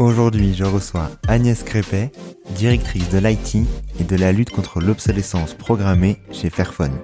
Aujourd'hui, 0.00 0.54
je 0.54 0.64
reçois 0.64 1.08
Agnès 1.28 1.62
Crépet, 1.62 2.10
directrice 2.56 3.08
de 3.10 3.18
l'IT 3.18 3.66
et 4.00 4.04
de 4.04 4.16
la 4.16 4.32
lutte 4.32 4.50
contre 4.50 4.80
l'obsolescence 4.80 5.54
programmée 5.54 6.18
chez 6.32 6.50
Fairphone 6.50 6.98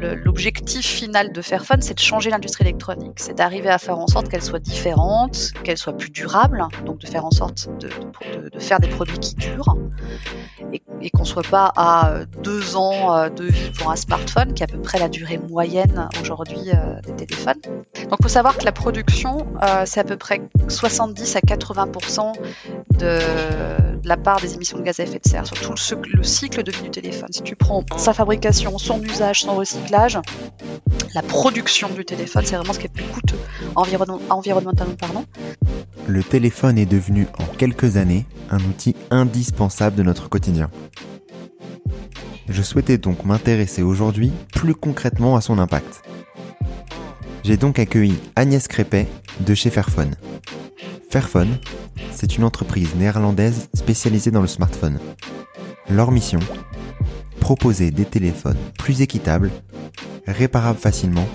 l'objectif 0.00 0.86
final 0.86 1.32
de 1.32 1.42
Fairphone, 1.42 1.82
c'est 1.82 1.94
de 1.94 2.00
changer 2.00 2.30
l'industrie 2.30 2.64
électronique, 2.64 3.18
c'est 3.18 3.34
d'arriver 3.34 3.68
à 3.68 3.78
faire 3.78 3.98
en 3.98 4.06
sorte 4.06 4.28
qu'elle 4.28 4.42
soit 4.42 4.58
différente, 4.58 5.52
qu'elle 5.64 5.78
soit 5.78 5.96
plus 5.96 6.10
durable, 6.10 6.66
donc 6.84 6.98
de 6.98 7.06
faire 7.06 7.24
en 7.24 7.30
sorte 7.30 7.68
de, 7.78 7.90
faire 8.58 8.80
des 8.80 8.88
produits 8.88 9.18
qui 9.18 9.34
durent 9.34 9.76
et, 10.72 11.10
qu'on 11.10 11.22
ne 11.22 11.26
soit 11.26 11.42
pas 11.42 11.72
à 11.76 12.20
deux 12.42 12.76
ans 12.76 13.16
euh, 13.16 13.28
de 13.28 13.44
vie 13.44 13.70
pour 13.78 13.90
un 13.90 13.96
smartphone, 13.96 14.54
qui 14.54 14.62
est 14.62 14.70
à 14.70 14.72
peu 14.72 14.80
près 14.80 14.98
la 14.98 15.08
durée 15.08 15.38
moyenne 15.38 16.08
aujourd'hui 16.20 16.70
euh, 16.72 17.00
des 17.02 17.26
téléphones. 17.26 17.60
Donc 17.62 18.18
il 18.18 18.22
faut 18.22 18.28
savoir 18.28 18.56
que 18.56 18.64
la 18.64 18.72
production, 18.72 19.46
euh, 19.62 19.82
c'est 19.86 20.00
à 20.00 20.04
peu 20.04 20.16
près 20.16 20.40
70 20.68 21.36
à 21.36 21.40
80% 21.40 22.32
de, 22.98 23.18
la 24.04 24.16
part 24.16 24.40
des 24.40 24.54
émissions 24.54 24.78
de 24.78 24.82
gaz 24.82 25.00
à 25.00 25.04
effet 25.04 25.18
de 25.18 25.28
serre 25.28 25.46
sur 25.46 25.58
tout 25.60 25.72
le, 25.72 26.16
le 26.16 26.22
cycle 26.22 26.62
de 26.62 26.70
vie 26.70 26.82
du 26.82 26.90
téléphone. 26.90 27.28
Si 27.32 27.42
tu 27.42 27.56
prends 27.56 27.84
sa 27.96 28.12
fabrication, 28.12 28.78
son 28.78 29.02
usage, 29.02 29.42
son 29.42 29.56
recyclage, 29.56 29.89
la 29.90 31.22
production 31.22 31.88
du 31.88 32.04
téléphone, 32.04 32.44
c'est 32.46 32.54
vraiment 32.56 32.72
ce 32.72 32.78
qui 32.78 32.86
est 32.86 32.96
le 32.96 33.02
plus 33.02 33.12
coûteux 33.12 33.38
environnementalement 33.74 34.94
parlant. 34.94 35.24
Le 36.06 36.22
téléphone 36.22 36.78
est 36.78 36.86
devenu 36.86 37.26
en 37.38 37.44
quelques 37.44 37.96
années 37.96 38.26
un 38.50 38.58
outil 38.58 38.94
indispensable 39.10 39.96
de 39.96 40.02
notre 40.02 40.28
quotidien. 40.28 40.70
Je 42.48 42.62
souhaitais 42.62 42.98
donc 42.98 43.24
m'intéresser 43.24 43.82
aujourd'hui 43.82 44.32
plus 44.52 44.74
concrètement 44.74 45.36
à 45.36 45.40
son 45.40 45.58
impact. 45.58 46.02
J'ai 47.42 47.56
donc 47.56 47.78
accueilli 47.78 48.18
Agnès 48.36 48.68
Crépet 48.68 49.08
de 49.40 49.54
chez 49.54 49.70
Fairphone. 49.70 50.14
Fairphone, 51.10 51.58
c'est 52.12 52.36
une 52.36 52.44
entreprise 52.44 52.94
néerlandaise 52.94 53.68
spécialisée 53.74 54.30
dans 54.30 54.42
le 54.42 54.46
smartphone. 54.46 55.00
Leur 55.88 56.12
mission 56.12 56.40
Proposer 57.40 57.90
des 57.90 58.04
téléphones 58.04 58.56
plus 58.78 59.02
équitables 59.02 59.50
réparable 60.26 60.78
facilement, 60.78 61.26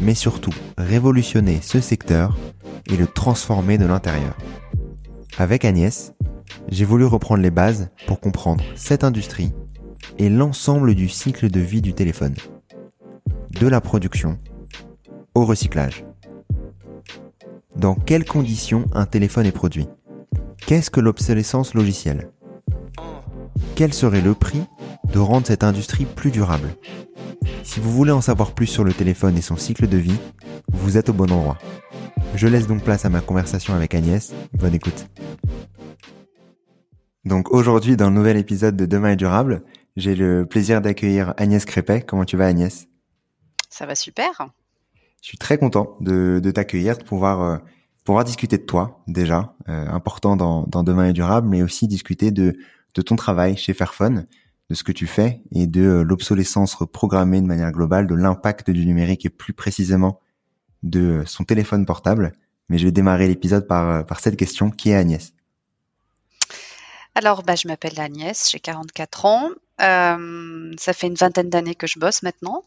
mais 0.00 0.14
surtout 0.14 0.54
révolutionner 0.78 1.58
ce 1.62 1.80
secteur 1.80 2.36
et 2.90 2.96
le 2.96 3.06
transformer 3.06 3.78
de 3.78 3.86
l'intérieur. 3.86 4.36
Avec 5.38 5.64
Agnès, 5.64 6.12
j'ai 6.68 6.84
voulu 6.84 7.04
reprendre 7.04 7.42
les 7.42 7.50
bases 7.50 7.90
pour 8.06 8.20
comprendre 8.20 8.62
cette 8.76 9.04
industrie 9.04 9.52
et 10.18 10.28
l'ensemble 10.28 10.94
du 10.94 11.08
cycle 11.08 11.50
de 11.50 11.60
vie 11.60 11.82
du 11.82 11.94
téléphone. 11.94 12.34
De 13.60 13.66
la 13.66 13.80
production 13.80 14.38
au 15.34 15.44
recyclage. 15.44 16.04
Dans 17.74 17.94
quelles 17.94 18.24
conditions 18.24 18.86
un 18.92 19.06
téléphone 19.06 19.46
est 19.46 19.52
produit? 19.52 19.88
Qu'est-ce 20.66 20.90
que 20.90 21.00
l'obsolescence 21.00 21.74
logicielle? 21.74 22.30
Quel 23.74 23.92
serait 23.92 24.22
le 24.22 24.34
prix 24.34 24.62
de 25.12 25.18
rendre 25.18 25.46
cette 25.46 25.64
industrie 25.64 26.04
plus 26.04 26.30
durable 26.30 26.76
si 27.66 27.80
vous 27.80 27.90
voulez 27.90 28.12
en 28.12 28.20
savoir 28.20 28.52
plus 28.52 28.66
sur 28.66 28.84
le 28.84 28.92
téléphone 28.92 29.36
et 29.36 29.42
son 29.42 29.56
cycle 29.56 29.88
de 29.88 29.96
vie, 29.96 30.18
vous 30.68 30.96
êtes 30.96 31.08
au 31.08 31.12
bon 31.12 31.30
endroit. 31.30 31.58
Je 32.34 32.46
laisse 32.46 32.66
donc 32.66 32.82
place 32.82 33.04
à 33.04 33.10
ma 33.10 33.20
conversation 33.20 33.74
avec 33.74 33.94
Agnès. 33.94 34.32
Bonne 34.54 34.74
écoute. 34.74 35.08
Donc 37.24 37.50
aujourd'hui, 37.50 37.96
dans 37.96 38.08
le 38.08 38.14
nouvel 38.14 38.36
épisode 38.36 38.76
de 38.76 38.86
Demain 38.86 39.10
est 39.10 39.16
durable, 39.16 39.62
j'ai 39.96 40.14
le 40.14 40.46
plaisir 40.46 40.80
d'accueillir 40.80 41.34
Agnès 41.38 41.64
Crépet. 41.64 42.02
Comment 42.02 42.24
tu 42.24 42.36
vas 42.36 42.46
Agnès? 42.46 42.86
Ça 43.68 43.84
va 43.84 43.94
super. 43.94 44.48
Je 45.20 45.28
suis 45.28 45.38
très 45.38 45.58
content 45.58 45.96
de, 46.00 46.40
t'accueillir, 46.54 46.96
de 46.98 47.02
pouvoir, 47.02 47.42
euh, 47.42 47.56
pouvoir 48.04 48.24
discuter 48.24 48.58
de 48.58 48.64
toi 48.64 49.02
déjà, 49.08 49.54
euh, 49.68 49.88
important 49.88 50.36
dans, 50.36 50.82
Demain 50.84 51.08
est 51.08 51.12
durable, 51.12 51.48
mais 51.48 51.62
aussi 51.62 51.88
discuter 51.88 52.30
de, 52.30 52.56
de 52.94 53.02
ton 53.02 53.16
travail 53.16 53.56
chez 53.56 53.74
Fairphone 53.74 54.26
de 54.68 54.74
ce 54.74 54.84
que 54.84 54.92
tu 54.92 55.06
fais 55.06 55.42
et 55.52 55.66
de 55.66 55.82
euh, 55.82 56.02
l'obsolescence 56.02 56.76
programmée 56.92 57.40
de 57.40 57.46
manière 57.46 57.72
globale, 57.72 58.06
de 58.06 58.14
l'impact 58.14 58.70
du 58.70 58.84
numérique 58.86 59.24
et 59.24 59.30
plus 59.30 59.52
précisément 59.52 60.20
de 60.82 61.22
son 61.26 61.44
téléphone 61.44 61.86
portable. 61.86 62.32
Mais 62.68 62.78
je 62.78 62.84
vais 62.84 62.92
démarrer 62.92 63.28
l'épisode 63.28 63.66
par, 63.66 63.88
euh, 63.88 64.02
cette 64.18 64.36
question. 64.36 64.70
Qui 64.70 64.90
est 64.90 64.96
Agnès? 64.96 65.32
Alors, 67.14 67.42
bah, 67.42 67.54
je 67.54 67.68
m'appelle 67.68 67.98
Agnès, 67.98 68.50
j'ai 68.50 68.60
44 68.60 69.24
ans. 69.24 69.50
Euh, 69.80 70.72
ça 70.78 70.92
fait 70.92 71.06
une 71.06 71.14
vingtaine 71.14 71.48
d'années 71.48 71.74
que 71.74 71.86
je 71.86 71.98
bosse 71.98 72.22
maintenant. 72.22 72.64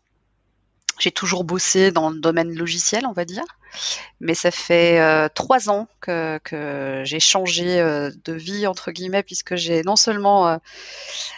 J'ai 1.00 1.12
toujours 1.12 1.44
bossé 1.44 1.92
dans 1.92 2.10
le 2.10 2.20
domaine 2.20 2.54
logiciel, 2.54 3.06
on 3.06 3.14
va 3.14 3.26
dire, 3.26 3.46
mais 4.20 4.34
ça 4.34 4.52
fait 4.52 5.00
euh, 5.00 5.30
trois 5.34 5.70
ans 5.70 5.88
que, 6.02 6.40
j'ai 7.06 7.20
changé 7.20 7.80
euh, 7.80 8.12
de 8.26 8.34
vie 8.34 8.68
entre 8.68 8.92
guillemets, 8.92 9.24
puisque 9.24 9.56
j'ai 9.56 9.82
non 9.84 9.96
seulement, 9.96 10.50
euh, 10.50 10.58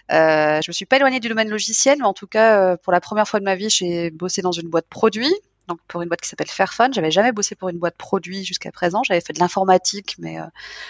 je 0.09 0.69
me 0.69 0.73
suis 0.73 0.85
pas 0.85 0.97
éloignée 0.97 1.19
du 1.19 1.29
domaine 1.29 1.49
logiciel, 1.49 1.99
mais 1.99 2.05
en 2.05 2.13
tout 2.13 2.27
cas 2.27 2.75
pour 2.77 2.91
la 2.91 2.99
première 2.99 3.27
fois 3.27 3.39
de 3.39 3.45
ma 3.45 3.55
vie, 3.55 3.69
j'ai 3.69 4.09
bossé 4.09 4.41
dans 4.41 4.51
une 4.51 4.67
boîte 4.67 4.87
produit, 4.89 5.31
donc 5.67 5.79
pour 5.87 6.01
une 6.01 6.09
boîte 6.09 6.21
qui 6.21 6.29
s'appelle 6.29 6.49
Fairphone. 6.49 6.93
J'avais 6.93 7.11
jamais 7.11 7.31
bossé 7.31 7.55
pour 7.55 7.69
une 7.69 7.77
boîte 7.77 7.95
produit 7.95 8.43
jusqu'à 8.43 8.71
présent. 8.71 9.03
J'avais 9.03 9.21
fait 9.21 9.33
de 9.33 9.39
l'informatique, 9.39 10.15
mais 10.17 10.39
euh, 10.39 10.45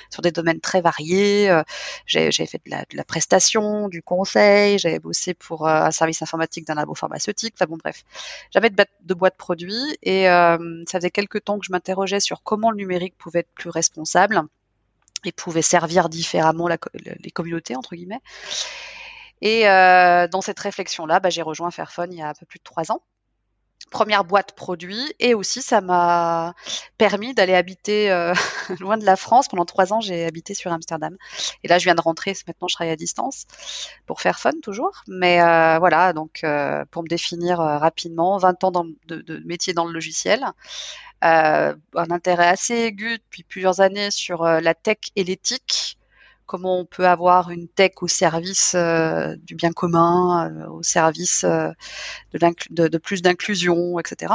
sur 0.09 0.21
des 0.21 0.31
domaines 0.31 0.59
très 0.59 0.81
variés. 0.81 1.49
Euh, 1.49 1.63
j'avais 2.05 2.31
fait 2.31 2.61
de 2.65 2.71
la, 2.95 3.03
prestation, 3.03 3.89
du 3.89 4.01
conseil. 4.01 4.79
J'avais 4.79 4.99
bossé 4.99 5.33
pour 5.33 5.67
euh, 5.67 5.83
un 5.83 5.91
service 5.91 6.21
informatique 6.21 6.65
d'un 6.65 6.75
labo 6.75 6.95
pharmaceutique. 6.95 7.55
Enfin 7.57 7.65
bon, 7.67 7.77
bref, 7.77 8.03
j'avais 8.51 8.69
de, 8.69 8.85
de 9.03 9.13
boîte 9.13 9.35
produit 9.37 9.97
et 10.03 10.25
ça 10.25 10.57
faisait 10.99 11.11
quelques 11.11 11.43
temps 11.43 11.59
que 11.59 11.65
je 11.65 11.71
m'interrogeais 11.71 12.19
sur 12.19 12.41
comment 12.43 12.71
le 12.71 12.77
numérique 12.77 13.17
pouvait 13.17 13.39
être 13.39 13.53
plus 13.53 13.69
responsable 13.69 14.41
et 15.25 15.31
pouvait 15.31 15.61
servir 15.61 16.09
différemment 16.09 16.67
les 16.67 17.31
communautés 17.31 17.75
entre 17.75 17.95
guillemets. 17.95 18.21
Et 19.41 19.63
dans 19.63 20.41
cette 20.41 20.59
réflexion-là, 20.59 21.19
bah, 21.19 21.29
j'ai 21.29 21.41
rejoint 21.41 21.71
Fairphone 21.71 22.13
il 22.13 22.19
y 22.19 22.21
a 22.21 22.29
un 22.29 22.33
peu 22.33 22.45
plus 22.45 22.59
de 22.59 22.63
trois 22.63 22.91
ans 22.91 23.01
première 23.91 24.23
boîte 24.23 24.53
produit 24.53 25.13
et 25.19 25.35
aussi 25.35 25.61
ça 25.61 25.81
m'a 25.81 26.55
permis 26.97 27.35
d'aller 27.35 27.53
habiter 27.53 28.09
euh, 28.09 28.33
loin 28.79 28.97
de 28.97 29.05
la 29.05 29.15
France. 29.15 29.47
Pendant 29.47 29.65
trois 29.65 29.93
ans, 29.93 30.01
j'ai 30.01 30.25
habité 30.25 30.55
sur 30.55 30.71
Amsterdam. 30.71 31.15
Et 31.63 31.67
là, 31.67 31.77
je 31.77 31.83
viens 31.83 31.93
de 31.93 32.01
rentrer. 32.01 32.33
Maintenant, 32.47 32.67
je 32.67 32.73
travaille 32.73 32.93
à 32.93 32.95
distance 32.95 33.45
pour 34.07 34.21
faire 34.21 34.39
fun 34.39 34.53
toujours. 34.63 35.03
Mais 35.07 35.41
euh, 35.41 35.77
voilà, 35.77 36.13
donc 36.13 36.39
euh, 36.43 36.83
pour 36.89 37.03
me 37.03 37.07
définir 37.07 37.59
rapidement, 37.59 38.37
20 38.37 38.63
ans 38.63 38.71
de, 38.71 39.21
de, 39.21 39.37
métier 39.45 39.73
dans 39.73 39.85
le 39.85 39.93
logiciel. 39.93 40.45
un 41.21 41.75
intérêt 41.93 42.47
assez 42.47 42.75
aigu 42.75 43.19
depuis 43.19 43.43
plusieurs 43.43 43.81
années 43.81 44.09
sur 44.09 44.43
la 44.43 44.73
tech 44.73 44.97
et 45.15 45.23
l'éthique 45.23 45.97
comment 46.51 46.79
on 46.79 46.85
peut 46.85 47.07
avoir 47.07 47.49
une 47.49 47.69
tech 47.69 47.93
au 48.01 48.09
service 48.09 48.75
du 48.75 49.55
bien 49.55 49.71
commun, 49.71 50.67
au 50.67 50.83
service 50.83 51.45
de, 51.45 51.73
de, 52.69 52.97
plus 52.97 53.21
d'inclusion, 53.21 53.97
etc. 53.99 54.33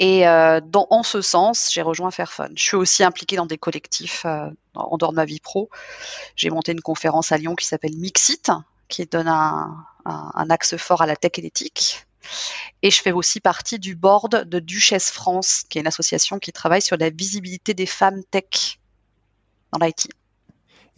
Et 0.00 0.26
en 0.26 1.02
ce 1.04 1.22
sens, 1.22 1.70
j'ai 1.72 1.82
rejoint 1.82 2.10
Fairphone. 2.10 2.52
Je 2.56 2.64
suis 2.64 2.76
aussi 2.76 3.04
impliquée 3.04 3.36
dans 3.36 3.46
des 3.46 3.58
collectifs 3.58 4.26
en 4.74 4.96
dehors 4.96 5.12
de 5.12 5.16
ma 5.16 5.24
vie 5.24 5.38
pro. 5.38 5.70
J'ai 6.34 6.50
monté 6.50 6.72
une 6.72 6.80
conférence 6.80 7.30
à 7.30 7.38
Lyon 7.38 7.54
qui 7.54 7.66
s'appelle 7.66 7.96
Mixit, 7.96 8.50
qui 8.88 9.06
donne 9.06 9.28
un, 9.28 9.76
un, 10.04 10.50
axe 10.50 10.76
fort 10.78 11.02
à 11.02 11.06
la 11.06 11.14
tech 11.14 11.30
et 11.36 11.42
l'éthique. 11.42 12.06
Et 12.82 12.90
je 12.90 13.00
fais 13.00 13.12
aussi 13.12 13.38
partie 13.38 13.78
du 13.78 13.94
board 13.94 14.48
de 14.48 14.58
Duchesse 14.58 15.12
France, 15.12 15.62
qui 15.68 15.78
est 15.78 15.82
une 15.82 15.86
association 15.86 16.40
qui 16.40 16.52
travaille 16.52 16.82
sur 16.82 16.96
la 16.96 17.10
visibilité 17.10 17.72
des 17.72 17.86
femmes 17.86 18.24
tech 18.32 18.80
dans 19.72 19.84
l'IT. 19.84 20.08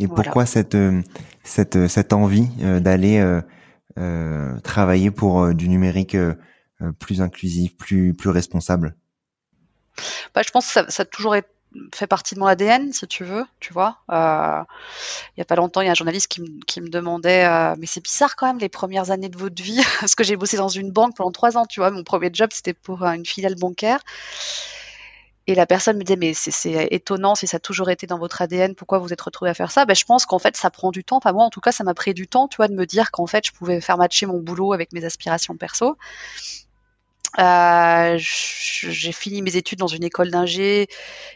Et 0.00 0.08
pourquoi 0.08 0.47
cette, 0.47 0.75
euh, 0.75 1.02
cette, 1.44 1.76
euh, 1.76 1.88
cette 1.88 2.12
envie 2.12 2.49
euh, 2.62 2.81
d'aller 2.81 3.23
travailler 4.64 5.11
pour 5.11 5.52
du 5.52 5.69
numérique 5.69 6.17
plus 6.99 7.20
inclusif, 7.20 7.76
plus, 7.76 8.14
plus 8.14 8.31
responsable? 8.31 8.97
Bah, 10.35 10.41
Je 10.44 10.50
pense 10.50 10.67
que 10.67 10.73
ça, 10.73 10.87
ça 10.88 11.02
a 11.02 11.06
toujours 11.06 11.37
été 11.37 11.49
fait 11.94 12.06
partie 12.06 12.35
de 12.35 12.41
mon 12.41 12.47
ADN, 12.47 12.93
si 12.93 13.06
tu 13.06 13.25
veux, 13.25 13.44
tu 13.61 13.73
vois. 13.73 13.99
Euh, 14.11 14.62
il 15.37 15.41
y 15.41 15.43
a 15.43 15.44
pas 15.44 15.55
longtemps, 15.55 15.81
il 15.81 15.87
y 15.87 15.88
a 15.88 15.93
un 15.93 15.94
journaliste 15.94 16.29
qui, 16.29 16.81
me 16.81 16.88
demandait, 16.88 17.44
euh, 17.44 17.75
mais 17.79 17.87
c'est 17.87 18.02
bizarre 18.02 18.37
quand 18.37 18.47
même 18.47 18.58
les 18.58 18.69
premières 18.69 19.11
années 19.11 19.29
de 19.29 19.38
votre 19.38 19.62
vie, 19.62 19.81
parce 20.00 20.14
que 20.14 20.25
j'ai 20.25 20.37
bossé 20.37 20.56
dans 20.56 20.69
une 20.69 20.91
banque 20.91 21.17
pendant 21.17 21.31
trois 21.31 21.56
ans, 21.56 21.67
tu 21.67 21.81
vois. 21.81 21.91
Mon 21.91 22.02
premier 22.02 22.31
job, 22.32 22.50
c'était 22.52 22.75
pour 22.75 23.05
euh, 23.05 23.12
une 23.12 23.26
filiale 23.26 23.55
bancaire. 23.55 24.00
Et 25.46 25.54
la 25.54 25.66
personne 25.66 25.96
me 25.96 26.04
disait, 26.04 26.16
mais 26.16 26.32
c'est 26.34 26.88
étonnant 26.90 27.34
si 27.34 27.46
ça 27.46 27.56
a 27.56 27.60
toujours 27.60 27.90
été 27.90 28.06
dans 28.06 28.19
votre 28.19 28.42
ADN, 28.42 28.75
pourquoi 28.75 28.98
vous 28.98 29.12
êtes 29.12 29.20
retrouvé 29.20 29.50
à 29.50 29.54
faire 29.54 29.70
ça? 29.70 29.84
Ben, 29.84 29.94
Je 29.94 30.04
pense 30.04 30.26
qu'en 30.26 30.38
fait, 30.38 30.56
ça 30.56 30.70
prend 30.70 30.90
du 30.90 31.02
temps. 31.02 31.16
Enfin, 31.16 31.32
moi, 31.32 31.44
en 31.44 31.50
tout 31.50 31.60
cas, 31.60 31.72
ça 31.72 31.82
m'a 31.82 31.94
pris 31.94 32.14
du 32.14 32.28
temps, 32.28 32.46
tu 32.46 32.56
vois, 32.56 32.69
de 32.69 32.75
me 32.75 32.87
dire 32.87 33.10
qu'en 33.10 33.26
fait, 33.26 33.46
je 33.46 33.52
pouvais 33.52 33.81
faire 33.81 33.98
matcher 33.98 34.26
mon 34.26 34.38
boulot 34.38 34.72
avec 34.72 34.92
mes 34.92 35.04
aspirations 35.04 35.56
perso. 35.56 35.96
Euh, 37.38 38.16
j'ai 38.19 39.12
fini 39.12 39.40
mes 39.40 39.54
études 39.54 39.78
dans 39.78 39.87
une 39.87 40.02
école 40.02 40.31
d'ingé 40.31 40.88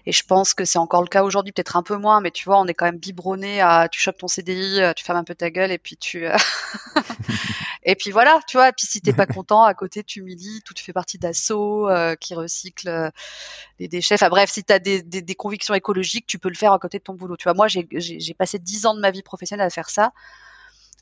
et 0.06 0.12
je 0.12 0.24
pense 0.24 0.52
que 0.52 0.64
c'est 0.64 0.78
encore 0.78 1.02
le 1.02 1.08
cas 1.08 1.22
aujourd'hui, 1.22 1.52
peut-être 1.52 1.76
un 1.76 1.84
peu 1.84 1.96
moins, 1.96 2.20
mais 2.20 2.32
tu 2.32 2.46
vois, 2.46 2.58
on 2.58 2.66
est 2.66 2.74
quand 2.74 2.84
même 2.86 2.98
biberonné 2.98 3.60
à 3.60 3.88
tu 3.88 4.00
chopes 4.00 4.18
ton 4.18 4.26
CDI, 4.26 4.80
euh, 4.80 4.92
tu 4.92 5.04
fermes 5.04 5.18
un 5.18 5.24
peu 5.24 5.36
ta 5.36 5.50
gueule 5.50 5.70
et 5.70 5.78
puis 5.78 5.96
tu 5.96 6.26
euh, 6.26 6.36
et 7.84 7.94
puis 7.94 8.10
voilà, 8.10 8.40
tu 8.48 8.56
vois. 8.56 8.68
Et 8.68 8.72
puis 8.72 8.86
si 8.86 9.00
t'es 9.00 9.12
pas 9.12 9.26
content, 9.26 9.64
à 9.64 9.74
côté 9.74 10.02
tu 10.04 10.22
milites, 10.22 10.64
tout 10.64 10.74
tu 10.74 10.84
fais 10.84 10.92
partie 10.92 11.18
d'assaut 11.18 11.88
qui 12.20 12.34
recycle 12.34 13.10
les 13.78 13.88
déchets. 13.88 14.14
Enfin 14.14 14.28
bref, 14.28 14.50
si 14.50 14.64
tu 14.64 14.72
as 14.72 14.78
des, 14.78 15.02
des, 15.02 15.22
des, 15.22 15.34
convictions 15.34 15.74
écologiques, 15.74 16.26
tu 16.26 16.38
peux 16.38 16.48
le 16.48 16.54
faire 16.54 16.72
à 16.72 16.78
côté 16.78 16.98
de 16.98 17.04
ton 17.04 17.14
boulot. 17.14 17.36
Tu 17.36 17.44
vois, 17.44 17.54
moi 17.54 17.68
j'ai 17.68 18.34
passé 18.34 18.58
dix 18.58 18.86
ans 18.86 18.94
de 18.94 19.00
ma 19.00 19.10
vie 19.10 19.22
professionnelle 19.22 19.66
à 19.66 19.70
faire 19.70 19.90
ça 19.90 20.12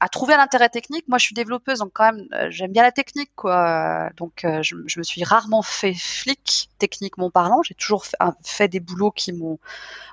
à 0.03 0.09
trouver 0.09 0.37
l'intérêt 0.37 0.69
technique. 0.69 1.07
Moi, 1.07 1.19
je 1.19 1.27
suis 1.27 1.35
développeuse, 1.35 1.79
donc 1.79 1.93
quand 1.95 2.13
même, 2.13 2.27
euh, 2.33 2.51
j'aime 2.51 2.73
bien 2.73 2.83
la 2.83 2.91
technique, 2.91 3.31
quoi. 3.37 4.11
Donc, 4.17 4.45
euh, 4.45 4.61
je, 4.61 4.75
me 4.75 5.05
suis 5.05 5.23
rarement 5.23 5.63
fait 5.63 5.95
flic, 5.95 6.71
techniquement 6.81 7.31
parlant. 7.31 7.63
J'ai 7.63 7.77
toujours 7.77 8.05
fait, 8.43 8.67
des 8.67 8.81
boulots 8.81 9.13
qui 9.13 9.33
m'ont 9.33 9.61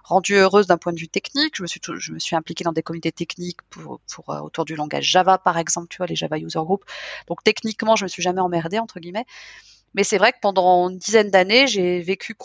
rendue 0.04 0.36
heureuse 0.36 0.68
d'un 0.68 0.78
point 0.78 0.94
de 0.94 1.00
vue 1.00 1.08
technique. 1.08 1.56
Je 1.58 1.64
me 1.64 1.68
suis, 1.68 1.82
je 1.98 2.12
me 2.12 2.20
suis 2.20 2.36
impliquée 2.36 2.64
dans 2.64 2.72
des 2.72 2.84
comités 2.84 3.12
techniques 3.12 3.64
pour, 3.72 4.00
pour 4.14 4.30
euh, 4.30 4.42
autour 4.42 4.64
du 4.64 4.76
langage 4.76 5.06
Java, 5.10 5.40
par 5.40 5.58
exemple, 5.58 5.88
tu 5.90 5.98
vois, 5.98 6.06
les 6.06 6.16
Java 6.16 6.38
User 6.38 6.60
Group. 6.60 6.86
Donc, 7.28 7.44
techniquement, 7.44 7.96
je 7.96 8.04
me 8.04 8.10
suis 8.10 8.22
jamais 8.22 8.42
emmerdée, 8.42 8.78
entre 8.78 9.00
guillemets. 9.00 9.26
Mais 9.96 10.04
c'est 10.04 10.18
vrai 10.18 10.32
que 10.32 10.38
pendant 10.42 10.90
une 10.90 10.98
dizaine 10.98 11.32
d'années, 11.32 11.68
j'ai 11.68 12.00
vécu 12.02 12.36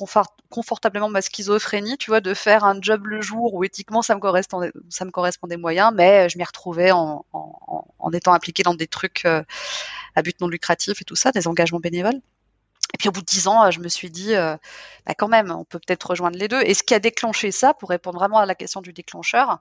confortablement 0.51 1.09
ma 1.09 1.21
schizophrénie, 1.21 1.99
tu 1.99 2.11
vois, 2.11 2.21
de 2.21 2.33
faire 2.33 2.65
un 2.65 2.81
job 2.81 3.07
le 3.07 3.21
jour 3.21 3.55
où 3.55 3.65
éthiquement 3.65 4.03
ça 4.03 4.15
me 4.15 4.21
correspondait, 4.21 4.73
ça 4.89 5.05
me 5.05 5.11
correspondait 5.11 5.57
moyen, 5.57 5.91
mais 5.91 6.29
je 6.29 6.39
m'y 6.39 6.45
retrouvais 6.45 6.91
en, 6.91 7.25
en, 7.33 7.87
en, 7.99 8.13
étant 8.13 8.33
impliquée 8.33 8.63
dans 8.63 8.75
des 8.75 8.87
trucs 8.87 9.25
euh, 9.27 9.43
à 10.15 10.23
but 10.23 10.41
non 10.41 10.49
lucratif 10.49 11.01
et 11.03 11.05
tout 11.05 11.17
ça, 11.17 11.33
des 11.33 11.47
engagements 11.49 11.81
bénévoles. 11.81 12.21
Et 12.95 12.97
puis 12.97 13.09
au 13.09 13.13
bout 13.13 13.21
de 13.21 13.27
dix 13.27 13.49
ans, 13.49 13.71
je 13.71 13.81
me 13.81 13.89
suis 13.89 14.11
dit, 14.11 14.35
euh, 14.35 14.57
bah 15.05 15.15
quand 15.19 15.29
même, 15.29 15.51
on 15.51 15.65
peut 15.65 15.81
peut-être 15.81 16.11
rejoindre 16.11 16.39
les 16.39 16.49
deux. 16.49 16.63
Et 16.63 16.75
ce 16.75 16.83
qui 16.83 16.95
a 16.95 17.01
déclenché 17.01 17.51
ça, 17.51 17.75
pour 17.75 17.89
répondre 17.89 18.19
vraiment 18.19 18.39
à 18.39 18.47
la 18.47 18.55
question 18.55 18.81
du 18.83 18.93
déclencheur, 18.93 19.59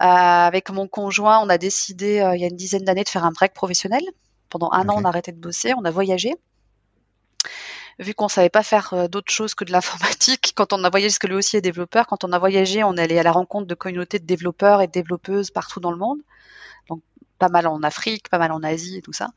euh, 0.00 0.04
avec 0.04 0.70
mon 0.70 0.86
conjoint, 0.88 1.40
on 1.40 1.48
a 1.48 1.58
décidé 1.58 2.20
euh, 2.20 2.36
il 2.36 2.40
y 2.40 2.44
a 2.44 2.48
une 2.48 2.56
dizaine 2.56 2.84
d'années 2.84 3.04
de 3.04 3.08
faire 3.08 3.24
un 3.24 3.32
break 3.32 3.52
professionnel. 3.52 4.02
Pendant 4.48 4.70
un 4.72 4.88
an, 4.88 4.94
on 4.96 5.04
a 5.04 5.08
arrêté 5.08 5.32
de 5.32 5.38
bosser, 5.38 5.74
on 5.76 5.84
a 5.84 5.90
voyagé 5.90 6.34
vu 7.98 8.14
qu'on 8.14 8.28
savait 8.28 8.48
pas 8.48 8.62
faire 8.62 8.92
euh, 8.92 9.08
d'autre 9.08 9.32
chose 9.32 9.54
que 9.54 9.64
de 9.64 9.72
l'informatique, 9.72 10.52
quand 10.56 10.72
on 10.72 10.84
a 10.84 10.90
voyagé, 10.90 11.08
parce 11.12 11.18
que 11.18 11.26
lui 11.26 11.34
aussi 11.34 11.56
est 11.56 11.60
développeur, 11.60 12.06
quand 12.06 12.24
on 12.24 12.32
a 12.32 12.38
voyagé, 12.38 12.84
on 12.84 12.96
allait 12.96 13.18
à 13.18 13.22
la 13.22 13.32
rencontre 13.32 13.66
de 13.66 13.74
communautés 13.74 14.18
de 14.18 14.26
développeurs 14.26 14.80
et 14.80 14.86
de 14.86 14.92
développeuses 14.92 15.50
partout 15.50 15.80
dans 15.80 15.90
le 15.90 15.98
monde. 15.98 16.20
Donc, 16.88 17.02
pas 17.38 17.48
mal 17.48 17.66
en 17.66 17.82
Afrique, 17.82 18.28
pas 18.28 18.38
mal 18.38 18.52
en 18.52 18.62
Asie 18.62 18.98
et 18.98 19.02
tout 19.02 19.12
ça. 19.12 19.28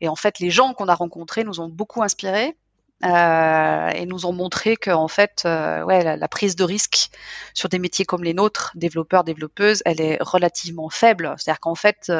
Et 0.00 0.08
en 0.08 0.16
fait, 0.16 0.40
les 0.40 0.50
gens 0.50 0.74
qu'on 0.74 0.88
a 0.88 0.94
rencontrés 0.94 1.44
nous 1.44 1.60
ont 1.60 1.68
beaucoup 1.68 2.02
inspirés. 2.02 2.56
Euh, 3.04 3.88
et 3.88 4.06
nous 4.06 4.26
ont 4.26 4.32
montré 4.32 4.76
que 4.76 4.92
en 4.92 5.08
fait, 5.08 5.42
euh, 5.44 5.84
la, 5.84 6.28
prise 6.28 6.54
de 6.54 6.62
risque 6.62 7.10
sur 7.52 7.68
des 7.68 7.80
métiers 7.80 8.04
comme 8.04 8.22
les 8.22 8.32
nôtres, 8.32 8.70
développeurs, 8.76 9.24
développeuses, 9.24 9.82
elle 9.84 10.00
est 10.00 10.18
relativement 10.20 10.88
faible. 10.88 11.34
C'est-à-dire 11.36 11.58
qu'en 11.58 11.74
fait, 11.74 12.12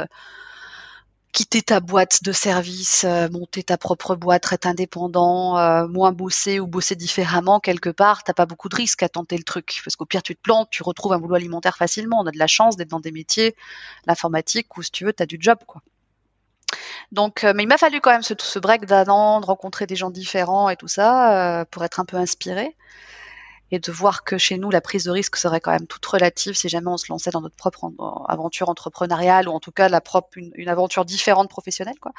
quitter 1.33 1.63
ta 1.63 1.81
boîte 1.81 2.23
de 2.23 2.33
service, 2.33 3.05
euh, 3.05 3.29
monter 3.31 3.63
ta 3.63 3.79
propre 3.79 4.15
boîte, 4.15 4.53
être 4.53 4.67
indépendant, 4.67 5.59
euh, 5.59 5.89
moins 5.89 6.13
bosser 6.13 6.61
ou 6.61 6.67
bosser 6.67 6.95
différemment 6.95 7.59
quelque 7.59 7.89
part, 7.89 8.23
t'as 8.23 8.35
pas 8.35 8.45
beaucoup 8.47 8.69
de 8.69 8.77
risques 8.77 9.03
à 9.03 9.09
tenter 9.09 9.39
le 9.39 9.45
truc. 9.45 9.81
Parce 9.83 9.97
qu'au 9.97 10.05
pire, 10.05 10.23
tu 10.23 10.37
te 10.37 10.41
plantes, 10.43 10.69
tu 10.71 10.83
retrouves 10.83 11.15
un 11.15 11.19
boulot 11.19 11.37
alimentaire 11.37 11.77
facilement. 11.77 12.21
On 12.21 12.27
a 12.27 12.31
de 12.31 12.39
la 12.39 12.47
chance 12.47 12.77
d'être 12.77 12.91
dans 12.91 13.01
des 13.01 13.13
métiers, 13.13 13.57
l'informatique, 14.07 14.77
où 14.77 14.83
si 14.83 14.91
tu 14.91 15.05
veux, 15.05 15.13
tu 15.13 15.23
as 15.23 15.27
du 15.27 15.39
job, 15.41 15.59
quoi. 15.67 15.81
Donc, 17.13 17.45
euh, 17.45 17.53
mais 17.55 17.65
il 17.65 17.69
m'a 17.69 17.79
fallu 17.79 18.01
quand 18.01 18.11
même 18.11 18.23
ce, 18.23 18.35
ce 18.39 18.59
break 18.59 18.87
d'un 18.87 19.05
de 19.05 19.47
rencontrer 19.47 19.87
des 19.87 19.97
gens 19.97 20.11
différents 20.11 20.69
et 20.71 20.77
tout 20.77 20.89
ça, 20.89 21.67
pour 21.71 21.85
être 21.85 22.01
un 22.01 22.05
peu 22.05 22.17
inspiré 22.17 22.77
et 23.73 23.79
de 23.79 23.91
voir 23.91 24.23
que 24.23 24.37
chez 24.37 24.59
nous, 24.59 24.71
la 24.71 24.83
prise 24.83 25.05
de 25.05 25.11
risque 25.11 25.37
serait 25.37 25.61
quand 25.61 25.73
même 25.73 25.87
toute 25.87 26.05
relative 26.05 26.55
si 26.55 26.69
jamais 26.69 26.89
on 26.89 26.99
se 26.99 27.07
lançait 27.09 27.31
dans 27.31 27.41
notre 27.41 27.57
propre 27.57 27.91
aventure 28.29 28.69
entrepreneuriale 28.69 29.49
ou 29.49 29.53
en 29.53 29.61
tout 29.61 29.73
cas 29.73 29.89
la 29.89 30.03
propre 30.03 30.37
une, 30.37 30.69
aventure 30.69 31.07
différente 31.07 31.49
professionnelle, 31.49 31.99
quoi. 31.99 32.13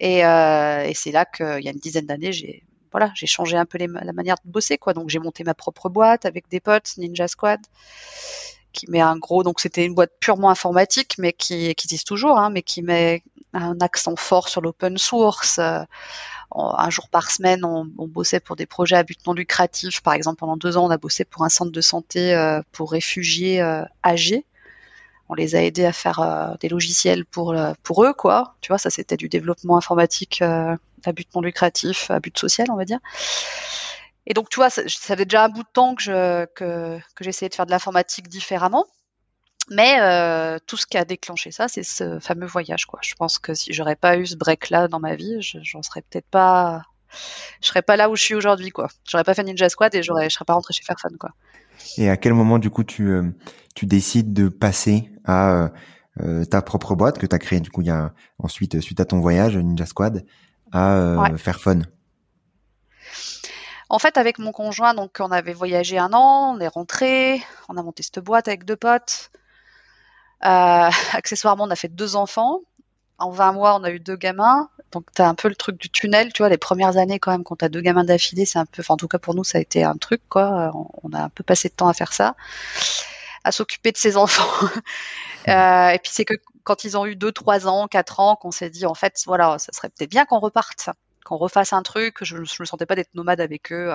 Et, 0.00 0.24
euh, 0.24 0.90
c'est 0.94 1.12
là 1.12 1.26
qu'il 1.26 1.60
y 1.62 1.68
a 1.68 1.70
une 1.70 1.78
dizaine 1.78 2.06
d'années, 2.06 2.32
j'ai 2.32 2.64
voilà, 2.92 3.12
j'ai 3.14 3.26
changé 3.26 3.56
un 3.56 3.66
peu 3.66 3.78
la 3.78 4.12
manière 4.12 4.34
de 4.44 4.50
bosser, 4.50 4.78
quoi. 4.78 4.94
Donc 4.94 5.10
j'ai 5.10 5.20
monté 5.20 5.44
ma 5.44 5.54
propre 5.54 5.90
boîte 5.90 6.24
avec 6.24 6.48
des 6.48 6.60
potes, 6.60 6.96
Ninja 6.96 7.28
Squad, 7.28 7.60
qui 8.72 8.90
met 8.90 9.00
un 9.00 9.16
gros, 9.16 9.42
donc 9.42 9.60
c'était 9.60 9.84
une 9.84 9.94
boîte 9.94 10.12
purement 10.18 10.50
informatique, 10.50 11.16
mais 11.18 11.32
qui, 11.34 11.74
qui 11.74 11.86
existe 11.86 12.06
toujours, 12.06 12.38
hein, 12.38 12.50
mais 12.50 12.62
qui 12.62 12.82
met 12.82 13.22
un 13.52 13.78
accent 13.80 14.16
fort 14.16 14.48
sur 14.48 14.62
l'open 14.62 14.96
source. 14.96 15.58
Euh, 15.58 15.82
un 16.52 16.90
jour 16.90 17.08
par 17.08 17.30
semaine, 17.30 17.64
on, 17.64 17.84
bossait 18.08 18.40
pour 18.40 18.56
des 18.56 18.66
projets 18.66 18.96
à 18.96 19.02
but 19.02 19.24
non 19.26 19.32
lucratif. 19.32 20.00
Par 20.00 20.14
exemple, 20.14 20.38
pendant 20.38 20.56
deux 20.56 20.76
ans, 20.76 20.86
on 20.86 20.90
a 20.90 20.98
bossé 20.98 21.24
pour 21.24 21.44
un 21.44 21.48
centre 21.48 21.70
de 21.70 21.80
santé 21.80 22.34
euh, 22.34 22.60
pour 22.72 22.92
réfugiés 22.92 23.60
euh, 23.62 23.84
âgés. 24.04 24.44
On 25.28 25.34
les 25.34 25.54
a 25.54 25.62
aidés 25.62 25.84
à 25.84 25.92
faire 25.92 26.20
euh, 26.20 26.54
des 26.60 26.68
logiciels 26.68 27.24
pour 27.24 27.54
pour 27.84 28.04
eux, 28.04 28.12
quoi. 28.12 28.56
Tu 28.60 28.68
vois, 28.68 28.78
ça 28.78 28.90
c'était 28.90 29.16
du 29.16 29.28
développement 29.28 29.76
informatique 29.76 30.42
à 30.42 30.78
but 31.14 31.28
non 31.34 31.40
lucratif, 31.40 32.10
à 32.10 32.18
but 32.18 32.36
social, 32.36 32.66
on 32.70 32.76
va 32.76 32.84
dire. 32.84 32.98
Et 34.26 34.34
donc, 34.34 34.48
tu 34.48 34.56
vois, 34.56 34.70
ça, 34.70 34.82
ça 34.86 35.16
fait 35.16 35.24
déjà 35.24 35.44
un 35.44 35.48
bout 35.48 35.62
de 35.62 35.68
temps 35.72 35.94
que 35.94 36.02
je 36.02 36.46
que, 36.54 36.98
que 37.14 37.24
j'essayais 37.24 37.48
de 37.48 37.54
faire 37.54 37.66
de 37.66 37.70
l'informatique 37.70 38.28
différemment. 38.28 38.86
Mais 39.68 40.00
euh, 40.00 40.58
tout 40.66 40.76
ce 40.76 40.86
qui 40.86 40.96
a 40.96 41.04
déclenché 41.04 41.50
ça, 41.52 41.68
c'est 41.68 41.82
ce 41.82 42.18
fameux 42.18 42.46
voyage. 42.46 42.86
Quoi. 42.86 42.98
Je 43.02 43.14
pense 43.14 43.38
que 43.38 43.54
si 43.54 43.72
j'aurais 43.72 43.96
pas 43.96 44.16
eu 44.16 44.26
ce 44.26 44.36
break-là 44.36 44.88
dans 44.88 45.00
ma 45.00 45.14
vie, 45.14 45.36
j'en 45.40 45.82
serais 45.82 46.02
peut-être 46.02 46.28
pas, 46.28 46.82
je 47.60 47.68
serais 47.68 47.82
pas 47.82 47.96
là 47.96 48.10
où 48.10 48.16
je 48.16 48.22
suis 48.22 48.34
aujourd'hui. 48.34 48.70
Quoi. 48.70 48.88
J'aurais 49.08 49.24
pas 49.24 49.34
fait 49.34 49.44
Ninja 49.44 49.68
Squad 49.68 49.94
et 49.94 50.02
j'aurais, 50.02 50.28
je 50.28 50.34
serais 50.34 50.44
pas 50.44 50.54
rentré 50.54 50.74
chez 50.74 50.82
Fairphone. 50.82 51.16
Quoi. 51.18 51.30
Et 51.98 52.10
à 52.10 52.16
quel 52.16 52.34
moment 52.34 52.58
du 52.58 52.70
coup 52.70 52.84
tu 52.84 53.10
euh, 53.10 53.22
tu 53.74 53.86
décides 53.86 54.32
de 54.32 54.48
passer 54.48 55.10
à 55.24 55.70
euh, 56.20 56.44
ta 56.44 56.62
propre 56.62 56.94
boîte 56.94 57.18
que 57.18 57.26
tu 57.26 57.34
as 57.34 57.38
créée 57.38 57.60
du 57.60 57.70
coup 57.70 57.82
il 57.82 57.86
y 57.86 57.90
a 57.90 58.12
ensuite 58.38 58.80
suite 58.80 59.00
à 59.00 59.04
ton 59.04 59.20
voyage 59.20 59.56
Ninja 59.56 59.86
Squad 59.86 60.24
à 60.72 60.96
euh, 60.96 61.36
Fairphone? 61.36 61.86
En 63.88 63.98
fait, 63.98 64.18
avec 64.18 64.38
mon 64.38 64.52
conjoint, 64.52 64.94
donc 64.94 65.16
on 65.18 65.32
avait 65.32 65.52
voyagé 65.52 65.98
un 65.98 66.12
an, 66.12 66.54
on 66.54 66.60
est 66.60 66.68
rentré, 66.68 67.42
on 67.68 67.76
a 67.76 67.82
monté 67.82 68.04
cette 68.04 68.20
boîte 68.20 68.46
avec 68.46 68.64
deux 68.64 68.76
potes. 68.76 69.32
Euh, 70.44 70.90
accessoirement, 71.12 71.64
on 71.64 71.70
a 71.70 71.76
fait 71.76 71.88
deux 71.88 72.16
enfants. 72.16 72.60
En 73.18 73.30
20 73.30 73.52
mois, 73.52 73.76
on 73.76 73.84
a 73.84 73.90
eu 73.90 74.00
deux 74.00 74.16
gamins. 74.16 74.70
Donc, 74.92 75.04
tu 75.14 75.22
as 75.22 75.28
un 75.28 75.34
peu 75.34 75.48
le 75.48 75.54
truc 75.54 75.78
du 75.78 75.90
tunnel, 75.90 76.32
tu 76.32 76.42
vois, 76.42 76.48
les 76.48 76.58
premières 76.58 76.96
années 76.96 77.18
quand 77.18 77.30
même, 77.30 77.44
quand 77.44 77.56
tu 77.56 77.64
as 77.64 77.68
deux 77.68 77.82
gamins 77.82 78.04
d'affilée, 78.04 78.46
c'est 78.46 78.58
un 78.58 78.66
peu, 78.66 78.80
enfin, 78.82 78.94
en 78.94 78.96
tout 78.96 79.08
cas 79.08 79.18
pour 79.18 79.34
nous, 79.34 79.44
ça 79.44 79.58
a 79.58 79.60
été 79.60 79.84
un 79.84 79.96
truc, 79.96 80.22
quoi. 80.28 80.72
On 81.02 81.12
a 81.12 81.22
un 81.24 81.28
peu 81.28 81.44
passé 81.44 81.68
de 81.68 81.74
temps 81.74 81.88
à 81.88 81.92
faire 81.92 82.12
ça, 82.12 82.34
à 83.44 83.52
s'occuper 83.52 83.92
de 83.92 83.98
ses 83.98 84.16
enfants. 84.16 84.66
euh, 85.48 85.90
et 85.90 85.98
puis, 85.98 86.10
c'est 86.12 86.24
que 86.24 86.34
quand 86.64 86.84
ils 86.84 86.96
ont 86.96 87.06
eu 87.06 87.14
deux, 87.14 87.32
trois 87.32 87.68
ans, 87.68 87.88
quatre 87.88 88.20
ans, 88.20 88.36
qu'on 88.36 88.50
s'est 88.50 88.70
dit, 88.70 88.86
en 88.86 88.94
fait, 88.94 89.22
voilà, 89.26 89.58
ça 89.58 89.72
serait 89.72 89.90
peut-être 89.90 90.10
bien 90.10 90.24
qu'on 90.24 90.40
reparte. 90.40 90.90
Qu'on 91.24 91.36
refasse 91.36 91.72
un 91.72 91.82
truc. 91.82 92.18
Je, 92.22 92.36
ne 92.36 92.40
me 92.40 92.64
sentais 92.64 92.86
pas 92.86 92.96
d'être 92.96 93.14
nomade 93.14 93.40
avec 93.40 93.72
eux. 93.72 93.90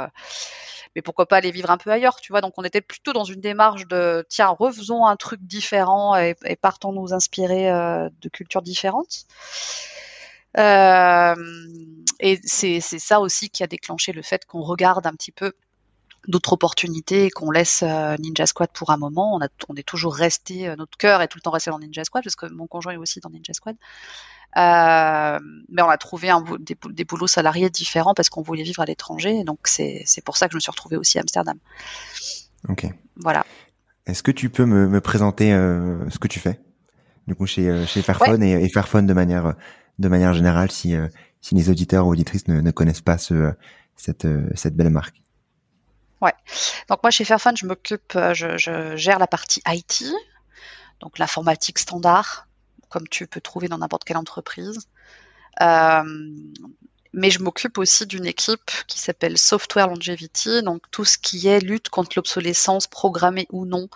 mais 0.95 1.01
pourquoi 1.01 1.27
pas 1.27 1.37
aller 1.37 1.51
vivre 1.51 1.71
un 1.71 1.77
peu 1.77 1.91
ailleurs, 1.91 2.17
tu 2.17 2.31
vois. 2.31 2.41
Donc 2.41 2.53
on 2.57 2.63
était 2.63 2.81
plutôt 2.81 3.13
dans 3.13 3.23
une 3.23 3.41
démarche 3.41 3.87
de 3.87 4.25
tiens, 4.29 4.49
refaisons 4.49 5.05
un 5.05 5.15
truc 5.15 5.41
différent 5.43 6.15
et, 6.15 6.35
partons 6.61 6.91
nous 6.91 7.13
inspirer 7.13 7.69
de 7.69 8.29
cultures 8.29 8.61
différentes. 8.61 9.25
Euh, 10.57 11.35
et 12.19 12.39
c'est 12.43 12.79
ça 12.79 13.19
aussi 13.19 13.49
qui 13.49 13.63
a 13.63 13.67
déclenché 13.67 14.13
le 14.13 14.21
fait 14.21 14.45
qu'on 14.45 14.61
regarde 14.61 15.05
un 15.05 15.13
petit 15.13 15.31
peu 15.31 15.53
d'autres 16.27 16.53
opportunités 16.53 17.25
et 17.25 17.29
qu'on 17.29 17.51
laisse 17.51 17.83
euh, 17.83 18.15
Ninja 18.19 18.45
Squad 18.45 18.69
pour 18.73 18.89
un 18.89 18.97
moment. 18.97 19.35
On, 19.35 19.41
a, 19.41 19.47
on 19.69 19.75
est 19.75 19.87
toujours 19.87 20.15
resté, 20.15 20.67
euh, 20.67 20.75
notre 20.75 20.97
cœur 20.97 21.21
est 21.21 21.27
tout 21.27 21.37
le 21.37 21.41
temps 21.41 21.51
resté 21.51 21.71
dans 21.71 21.79
Ninja 21.79 22.03
Squad 22.03 22.23
parce 22.23 22.35
que 22.35 22.47
mon 22.47 22.67
conjoint 22.67 22.93
est 22.93 22.97
aussi 22.97 23.19
dans 23.19 23.29
Ninja 23.29 23.53
Squad. 23.53 23.75
Euh, 24.57 25.39
mais 25.69 25.81
on 25.81 25.89
a 25.89 25.97
trouvé 25.97 26.29
un, 26.29 26.43
des, 26.59 26.77
des, 26.89 27.03
boulots 27.03 27.27
salariés 27.27 27.69
différents 27.69 28.13
parce 28.13 28.29
qu'on 28.29 28.41
voulait 28.41 28.63
vivre 28.63 28.81
à 28.81 28.85
l'étranger. 28.85 29.43
Donc 29.43 29.59
c'est 29.65 30.05
pour 30.23 30.37
ça 30.37 30.47
que 30.47 30.53
je 30.53 30.57
me 30.57 30.61
suis 30.61 30.71
retrouvée 30.71 30.97
aussi 30.97 31.17
à 31.17 31.21
Amsterdam. 31.21 31.57
Ok. 32.69 32.87
Voilà. 33.17 33.45
Est-ce 34.05 34.23
que 34.23 34.31
tu 34.31 34.49
peux 34.49 34.65
me, 34.65 34.87
me 34.87 35.01
présenter 35.01 35.53
euh, 35.53 36.09
ce 36.09 36.19
que 36.19 36.27
tu 36.27 36.39
fais 36.39 36.59
du 37.27 37.33
coup 37.33 37.47
chez, 37.47 37.87
chez 37.87 38.03
Fairphone 38.03 38.43
et, 38.43 38.63
et 38.63 38.69
Fairphone 38.69 39.07
de 39.07 39.13
manière 39.13 39.55
de 39.99 40.07
manière 40.07 40.33
générale 40.33 40.71
si, 40.71 40.95
euh, 40.95 41.07
si 41.41 41.55
les 41.55 41.69
auditeurs 41.69 42.07
ou 42.07 42.11
auditrices 42.11 42.47
ne, 42.47 42.61
ne 42.61 42.71
connaissent 42.71 43.01
pas 43.01 43.17
ce, 43.17 43.53
cette, 43.95 44.25
euh, 44.25 44.49
cette 44.55 44.75
belle 44.75 44.89
marque? 44.89 45.21
Ouais. 46.25 46.33
Donc 46.89 47.03
moi 47.03 47.11
chez 47.11 47.23
Fairphone, 47.23 47.55
je 47.55 47.67
m'occupe, 47.67 48.15
euh, 48.15 48.33
je, 48.33 48.95
gère 48.95 49.19
la 49.19 49.27
partie 49.27 49.61
IT, 49.67 50.03
donc 50.99 51.19
l'informatique 51.19 51.77
standard, 51.77 52.47
comme 52.89 53.07
tu 53.07 53.27
peux 53.27 53.41
trouver 53.41 53.67
dans 53.67 53.77
n'importe 53.77 54.05
quelle 54.05 54.17
entreprise. 54.17 54.87
Euh, 55.61 56.03
mais 57.13 57.29
je 57.29 57.43
m'occupe 57.43 57.77
aussi 57.77 58.07
d'une 58.07 58.25
équipe 58.25 58.71
qui 58.87 58.99
s'appelle 58.99 59.37
Software 59.37 59.87
Longevity, 59.87 60.63
donc 60.63 60.81
tout 60.89 61.05
ce 61.05 61.19
qui 61.19 61.47
est 61.47 61.59
lutte 61.59 61.89
contre 61.89 62.13
l'obsolescence 62.15 62.87
programmée 62.87 63.45
ou 63.51 63.65
non 63.65 63.87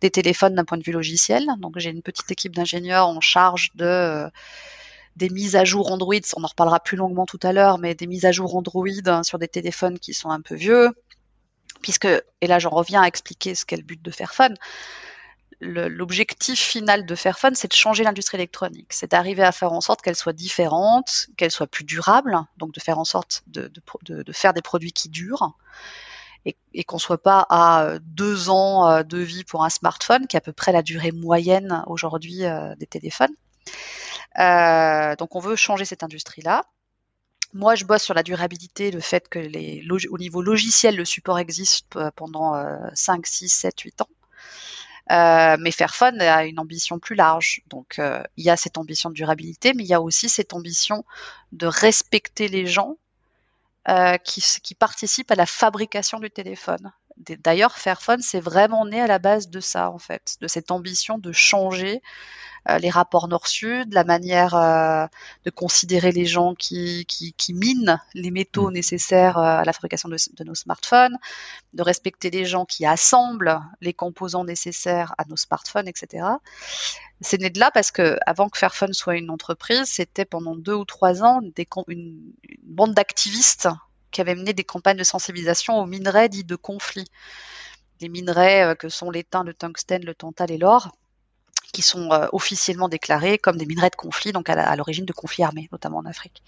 des 0.00 0.10
téléphones 0.10 0.56
d'un 0.56 0.64
point 0.64 0.78
de 0.78 0.82
vue 0.82 0.92
logiciel. 0.92 1.46
Donc 1.58 1.78
j'ai 1.78 1.90
une 1.90 2.02
petite 2.02 2.30
équipe 2.32 2.56
d'ingénieurs 2.56 3.06
en 3.06 3.20
charge 3.20 3.70
de 3.76 4.28
des 5.14 5.30
mises 5.30 5.56
à 5.56 5.64
jour 5.64 5.90
Android, 5.90 6.14
on 6.36 6.44
en 6.44 6.46
reparlera 6.46 6.78
plus 6.80 6.96
longuement 6.96 7.26
tout 7.26 7.40
à 7.42 7.52
l'heure, 7.52 7.78
mais 7.78 7.94
des 7.94 8.06
mises 8.06 8.24
à 8.24 8.32
jour 8.32 8.54
Android 8.54 8.86
hein, 9.06 9.24
sur 9.24 9.38
des 9.38 9.48
téléphones 9.48 9.98
qui 9.98 10.14
sont 10.14 10.30
un 10.30 10.40
peu 10.40 10.54
vieux, 10.54 10.90
puisque, 11.82 12.08
et 12.40 12.46
là 12.46 12.58
j'en 12.58 12.70
reviens 12.70 13.02
à 13.02 13.06
expliquer 13.06 13.54
ce 13.54 13.64
qu'est 13.64 13.76
le 13.76 13.82
but 13.82 14.00
de 14.02 14.10
Fairphone, 14.10 14.54
l'objectif 15.60 16.60
final 16.60 17.04
de 17.04 17.14
Fairphone, 17.14 17.54
c'est 17.54 17.68
de 17.68 17.76
changer 17.76 18.04
l'industrie 18.04 18.36
électronique, 18.36 18.92
c'est 18.92 19.10
d'arriver 19.10 19.42
à 19.42 19.52
faire 19.52 19.72
en 19.72 19.80
sorte 19.80 20.02
qu'elle 20.02 20.16
soit 20.16 20.32
différente, 20.32 21.26
qu'elle 21.36 21.50
soit 21.50 21.66
plus 21.66 21.84
durable, 21.84 22.38
donc 22.58 22.72
de 22.72 22.80
faire 22.80 22.98
en 22.98 23.04
sorte 23.04 23.42
de, 23.48 23.70
faire 24.32 24.52
des 24.54 24.62
produits 24.62 24.92
qui 24.92 25.08
durent, 25.08 25.56
et, 26.44 26.56
et 26.74 26.84
qu'on 26.84 26.98
soit 26.98 27.20
pas 27.20 27.44
à 27.50 27.98
deux 28.00 28.48
ans 28.48 28.88
euh, 28.88 29.02
de 29.02 29.18
vie 29.18 29.42
pour 29.42 29.64
un 29.64 29.70
smartphone, 29.70 30.28
qui 30.28 30.36
est 30.36 30.38
à 30.38 30.40
peu 30.40 30.52
près 30.52 30.70
la 30.70 30.82
durée 30.82 31.10
moyenne 31.10 31.82
aujourd'hui 31.88 32.44
euh, 32.44 32.76
des 32.76 32.86
téléphones. 32.86 33.34
Euh, 34.38 35.16
donc 35.16 35.34
on 35.34 35.40
veut 35.40 35.56
changer 35.56 35.84
cette 35.84 36.02
industrie-là. 36.02 36.62
Moi, 37.54 37.74
je 37.74 37.84
bosse 37.84 38.02
sur 38.02 38.14
la 38.14 38.22
durabilité, 38.22 38.90
le 38.90 39.00
fait 39.00 39.28
que 39.28 39.38
les, 39.38 39.82
au 40.10 40.18
niveau 40.18 40.42
logiciel, 40.42 40.96
le 40.96 41.04
support 41.04 41.38
existe 41.38 41.86
pendant 42.14 42.54
5, 42.94 43.26
6, 43.26 43.48
7, 43.48 43.80
8 43.80 44.02
ans. 44.02 44.08
Euh, 45.10 45.56
mais 45.58 45.70
Fairphone 45.70 46.20
a 46.20 46.44
une 46.44 46.58
ambition 46.58 46.98
plus 46.98 47.14
large. 47.14 47.62
Donc, 47.68 47.98
euh, 47.98 48.22
il 48.36 48.44
y 48.44 48.50
a 48.50 48.56
cette 48.56 48.76
ambition 48.76 49.08
de 49.08 49.14
durabilité, 49.14 49.72
mais 49.74 49.84
il 49.84 49.88
y 49.88 49.94
a 49.94 50.00
aussi 50.00 50.28
cette 50.28 50.52
ambition 50.52 51.04
de 51.52 51.66
respecter 51.66 52.48
les 52.48 52.66
gens 52.66 52.96
euh, 53.88 54.18
qui, 54.18 54.42
qui, 54.62 54.74
participent 54.74 55.30
à 55.30 55.34
la 55.34 55.46
fabrication 55.46 56.18
du 56.20 56.30
téléphone. 56.30 56.92
D'ailleurs, 57.18 57.76
Fairphone, 57.76 58.20
c'est 58.22 58.40
vraiment 58.40 58.86
né 58.86 59.00
à 59.00 59.06
la 59.06 59.18
base 59.18 59.48
de 59.48 59.60
ça, 59.60 59.90
en 59.90 59.98
fait, 59.98 60.36
de 60.40 60.46
cette 60.46 60.70
ambition 60.70 61.18
de 61.18 61.32
changer 61.32 62.00
euh, 62.68 62.78
les 62.78 62.90
rapports 62.90 63.28
nord-sud, 63.28 63.92
la 63.94 64.04
manière 64.04 64.54
euh, 64.54 65.06
de 65.44 65.50
considérer 65.50 66.12
les 66.12 66.26
gens 66.26 66.54
qui, 66.54 67.06
qui, 67.06 67.32
qui 67.32 67.54
minent 67.54 68.00
les 68.14 68.30
métaux 68.30 68.70
mmh. 68.70 68.74
nécessaires 68.74 69.38
euh, 69.38 69.58
à 69.58 69.64
la 69.64 69.72
fabrication 69.72 70.08
de, 70.08 70.16
de, 70.36 70.44
nos 70.44 70.54
smartphones, 70.54 71.16
de 71.72 71.82
respecter 71.82 72.30
les 72.30 72.44
gens 72.44 72.66
qui 72.66 72.84
assemblent 72.84 73.60
les 73.80 73.94
composants 73.94 74.44
nécessaires 74.44 75.14
à 75.18 75.24
nos 75.26 75.36
smartphones, 75.36 75.88
etc. 75.88 76.26
C'est 77.20 77.40
né 77.40 77.50
de 77.50 77.58
là 77.58 77.70
parce 77.72 77.90
que 77.90 78.18
avant 78.26 78.48
que 78.48 78.58
Fairphone 78.58 78.92
soit 78.92 79.16
une 79.16 79.30
entreprise, 79.30 79.86
c'était 79.86 80.24
pendant 80.24 80.54
deux 80.54 80.74
ou 80.74 80.84
trois 80.84 81.22
ans 81.22 81.40
des, 81.42 81.66
une, 81.88 82.20
une 82.42 82.58
bande 82.64 82.94
d'activistes 82.94 83.68
qui 84.10 84.20
avaient 84.20 84.34
mené 84.34 84.52
des 84.52 84.64
campagnes 84.64 84.96
de 84.96 85.04
sensibilisation 85.04 85.78
aux 85.78 85.86
minerais 85.86 86.28
dits 86.28 86.44
de 86.44 86.56
conflit. 86.56 87.06
Les 88.00 88.08
minerais 88.08 88.76
que 88.78 88.88
sont 88.88 89.10
l'étain, 89.10 89.44
le 89.44 89.54
tungstène, 89.54 90.04
le 90.04 90.14
tantal 90.14 90.50
et 90.50 90.58
l'or 90.58 90.90
qui 91.72 91.82
sont 91.82 92.10
euh, 92.12 92.26
officiellement 92.32 92.88
déclarés 92.88 93.38
comme 93.38 93.56
des 93.56 93.66
minerais 93.66 93.90
de 93.90 93.96
conflit, 93.96 94.32
donc 94.32 94.48
à 94.48 94.76
l'origine 94.76 95.04
de 95.04 95.12
conflits 95.12 95.44
armés, 95.44 95.68
notamment 95.72 95.98
en 95.98 96.06
Afrique. 96.06 96.42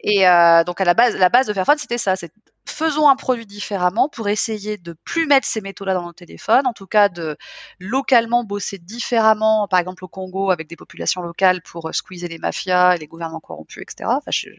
Et 0.00 0.26
euh, 0.28 0.64
donc 0.64 0.80
à 0.80 0.84
la 0.84 0.94
base, 0.94 1.16
la 1.16 1.28
base 1.28 1.46
de 1.46 1.52
Fairphone, 1.52 1.78
c'était 1.78 1.98
ça, 1.98 2.16
c'est 2.16 2.32
faisons 2.66 3.08
un 3.08 3.16
produit 3.16 3.46
différemment 3.46 4.08
pour 4.08 4.28
essayer 4.28 4.76
de 4.76 4.92
plus 4.92 5.26
mettre 5.26 5.46
ces 5.46 5.60
métaux-là 5.60 5.94
dans 5.94 6.04
nos 6.04 6.12
téléphones, 6.12 6.66
en 6.66 6.72
tout 6.72 6.86
cas 6.86 7.08
de 7.08 7.36
localement 7.80 8.44
bosser 8.44 8.78
différemment, 8.78 9.66
par 9.68 9.80
exemple 9.80 10.04
au 10.04 10.08
Congo 10.08 10.50
avec 10.50 10.68
des 10.68 10.76
populations 10.76 11.22
locales 11.22 11.62
pour 11.62 11.88
euh, 11.88 11.92
squeezer 11.92 12.28
les 12.28 12.38
mafias 12.38 12.96
les 12.96 13.06
gouvernements 13.06 13.40
corrompus, 13.40 13.82
etc. 13.82 14.10
Enfin, 14.12 14.30
je, 14.30 14.50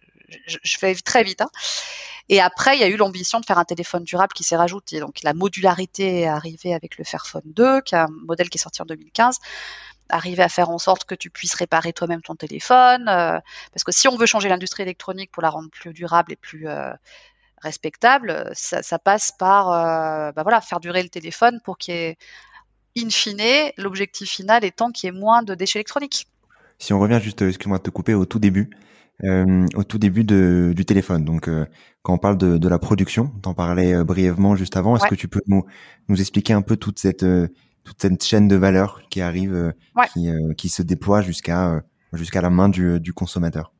je, 0.47 0.57
je 0.61 0.77
fais 0.77 0.95
très 0.95 1.23
vite. 1.23 1.41
Hein. 1.41 1.49
Et 2.29 2.41
après, 2.41 2.75
il 2.75 2.79
y 2.81 2.83
a 2.83 2.87
eu 2.87 2.95
l'ambition 2.95 3.39
de 3.39 3.45
faire 3.45 3.57
un 3.57 3.65
téléphone 3.65 4.03
durable 4.03 4.33
qui 4.33 4.43
s'est 4.43 4.57
rajouté. 4.57 4.99
Donc 4.99 5.23
la 5.23 5.33
modularité 5.33 6.21
est 6.21 6.27
arrivée 6.27 6.73
avec 6.73 6.97
le 6.97 7.03
Fairphone 7.03 7.41
2, 7.45 7.81
qui 7.81 7.95
est 7.95 7.99
un 7.99 8.07
modèle 8.27 8.49
qui 8.49 8.57
est 8.57 8.61
sorti 8.61 8.81
en 8.81 8.85
2015 8.85 9.39
arriver 10.09 10.43
à 10.43 10.49
faire 10.49 10.69
en 10.69 10.77
sorte 10.77 11.05
que 11.05 11.15
tu 11.15 11.29
puisses 11.29 11.53
réparer 11.53 11.93
toi-même 11.93 12.21
ton 12.21 12.35
téléphone. 12.35 13.07
Euh, 13.07 13.39
parce 13.73 13.83
que 13.83 13.91
si 13.91 14.07
on 14.07 14.17
veut 14.17 14.25
changer 14.25 14.49
l'industrie 14.49 14.83
électronique 14.83 15.31
pour 15.31 15.43
la 15.43 15.49
rendre 15.49 15.69
plus 15.69 15.93
durable 15.93 16.33
et 16.33 16.35
plus 16.35 16.67
euh, 16.67 16.91
respectable, 17.61 18.49
ça, 18.53 18.83
ça, 18.83 18.99
passe 18.99 19.31
par 19.31 19.71
euh, 19.71 20.31
bah 20.31 20.43
voilà, 20.43 20.61
faire 20.61 20.79
durer 20.79 21.03
le 21.03 21.09
téléphone 21.09 21.59
pour 21.63 21.77
qu'il 21.77 21.93
y 21.93 21.97
ait, 21.97 22.17
in 22.97 23.09
fine, 23.09 23.71
l'objectif 23.77 24.29
final 24.29 24.65
étant 24.65 24.91
qu'il 24.91 25.07
y 25.07 25.15
ait 25.15 25.19
moins 25.19 25.43
de 25.43 25.55
déchets 25.55 25.79
électroniques. 25.79 26.27
Si 26.79 26.93
on 26.93 26.99
revient 26.99 27.19
juste, 27.21 27.41
excuse-moi 27.41 27.77
de 27.77 27.83
te 27.83 27.89
couper, 27.89 28.13
au 28.13 28.25
tout 28.25 28.39
début, 28.39 28.69
euh, 29.25 29.67
au 29.75 29.83
tout 29.83 29.97
début 29.97 30.23
de, 30.23 30.73
du 30.75 30.85
téléphone. 30.85 31.25
Donc, 31.25 31.49
euh, 31.49 31.65
quand 32.01 32.13
on 32.13 32.17
parle 32.17 32.37
de, 32.37 32.57
de 32.57 32.69
la 32.69 32.79
production, 32.79 33.27
t'en 33.41 33.53
parlais 33.53 33.93
euh, 33.93 34.05
brièvement 34.05 34.55
juste 34.55 34.77
avant. 34.77 34.95
Est-ce 34.95 35.03
ouais. 35.03 35.09
que 35.09 35.15
tu 35.15 35.27
peux 35.27 35.41
nous, 35.47 35.65
nous 36.07 36.19
expliquer 36.21 36.53
un 36.53 36.61
peu 36.61 36.77
toute 36.77 36.99
cette 36.99 37.25
toute 37.89 38.01
cette 38.01 38.23
chaîne 38.23 38.47
de 38.47 38.55
valeur 38.55 39.01
qui 39.09 39.21
arrive, 39.21 39.73
ouais. 39.95 40.07
qui, 40.13 40.29
qui 40.57 40.69
se 40.69 40.81
déploie 40.81 41.21
jusqu'à 41.21 41.81
jusqu'à 42.13 42.41
la 42.41 42.49
main 42.49 42.69
du, 42.69 42.99
du 42.99 43.13
consommateur 43.13 43.71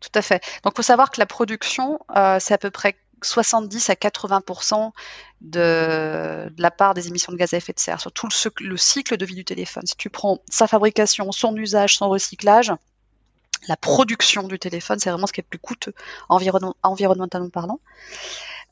Tout 0.00 0.10
à 0.14 0.22
fait. 0.22 0.42
Donc, 0.64 0.76
faut 0.76 0.82
savoir 0.82 1.10
que 1.10 1.20
la 1.20 1.26
production, 1.26 1.98
euh, 2.16 2.38
c'est 2.40 2.54
à 2.54 2.58
peu 2.58 2.70
près 2.70 2.96
70 3.22 3.90
à 3.90 3.96
80 3.96 4.42
de, 5.40 5.60
de, 6.48 6.62
la 6.62 6.70
part 6.70 6.94
des 6.94 7.08
émissions 7.08 7.32
de 7.32 7.36
gaz 7.36 7.52
à 7.52 7.58
effet 7.58 7.72
de 7.72 7.78
serre 7.78 8.00
sur 8.00 8.12
tout 8.12 8.26
le, 8.26 8.66
le, 8.66 8.76
cycle 8.76 9.16
de 9.16 9.26
vie 9.26 9.34
du 9.34 9.44
téléphone. 9.44 9.82
Si 9.86 9.96
tu 9.96 10.08
prends 10.08 10.38
sa 10.48 10.66
fabrication, 10.66 11.30
son 11.32 11.54
usage, 11.56 11.96
son 11.96 12.08
recyclage, 12.08 12.72
la 13.68 13.76
production 13.76 14.48
du 14.48 14.58
téléphone, 14.58 14.98
c'est 14.98 15.10
vraiment 15.10 15.26
ce 15.26 15.34
qui 15.34 15.40
est 15.40 15.44
le 15.44 15.50
plus 15.50 15.58
coûteux 15.58 15.92
environnement, 16.30 16.76
environnementalement 16.82 17.50
parlant. 17.50 17.80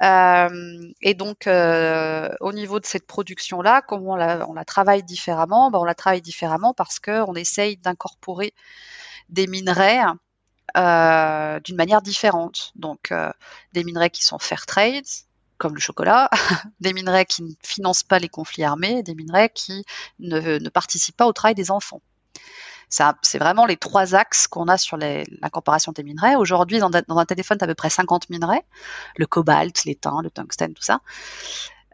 Euh, 0.03 0.93
et 1.03 1.15
donc, 1.15 1.47
euh, 1.47 2.29
au 2.41 2.53
niveau 2.53 2.81
de 2.81 2.87
cette 2.87 3.07
production-là, 3.07 3.83
comment 3.83 4.13
on 4.13 4.17
la, 4.17 4.49
on 4.49 4.55
la, 4.55 4.65
travaille 4.65 5.03
différemment 5.03 5.71
ben, 5.71 5.79
On 5.81 5.85
la 5.85 5.95
travaille 5.95 6.23
différemment 6.23 6.75
parce 6.75 7.01
qu'on 7.01 7.35
essaye 7.35 7.77
d'incorporer 7.77 8.55
des 9.29 9.47
minerais 9.47 10.01
euh, 10.77 11.61
d'une 11.61 11.77
manière 11.77 12.03
différente. 12.03 12.73
Donc, 12.77 13.13
euh, 13.13 13.33
des 13.73 13.85
minerais 13.85 14.11
qui 14.11 14.23
sont 14.23 14.39
fair 14.39 14.67
trade, 14.67 15.05
comme 15.57 15.75
le 15.75 15.81
chocolat, 15.81 16.31
des 16.81 16.93
minerais 16.93 17.25
qui 17.25 17.43
ne 17.43 17.53
financent 17.63 18.05
pas 18.05 18.19
les 18.19 18.29
conflits 18.29 18.65
armés, 18.65 19.03
des 19.03 19.15
minerais 19.15 19.51
qui 19.53 19.85
ne, 20.21 20.59
ne 20.59 20.69
participent 20.69 21.17
pas 21.17 21.27
au 21.27 21.33
travail 21.33 21.55
des 21.55 21.71
enfants. 21.71 22.01
C'est 22.89 23.39
vraiment 23.39 23.67
les 23.67 23.77
trois 23.77 24.15
axes 24.15 24.47
qu'on 24.47 24.69
a 24.69 24.79
sur 24.79 24.97
l'incorporation 24.97 25.93
des 25.93 26.03
minerais. 26.03 26.37
Aujourd'hui, 26.37 26.79
dans, 26.79 26.91
un 26.93 27.25
téléphone, 27.27 27.59
tu 27.59 27.65
as 27.65 27.67
à 27.67 27.69
peu 27.69 27.75
près 27.75 27.91
50 27.91 28.31
minerais, 28.31 28.65
le 29.17 29.27
cobalt, 29.27 29.85
l'étain, 29.85 30.21
le 30.23 30.31
tungstène, 30.31 30.75
tout 30.75 30.83
ça. 30.83 31.01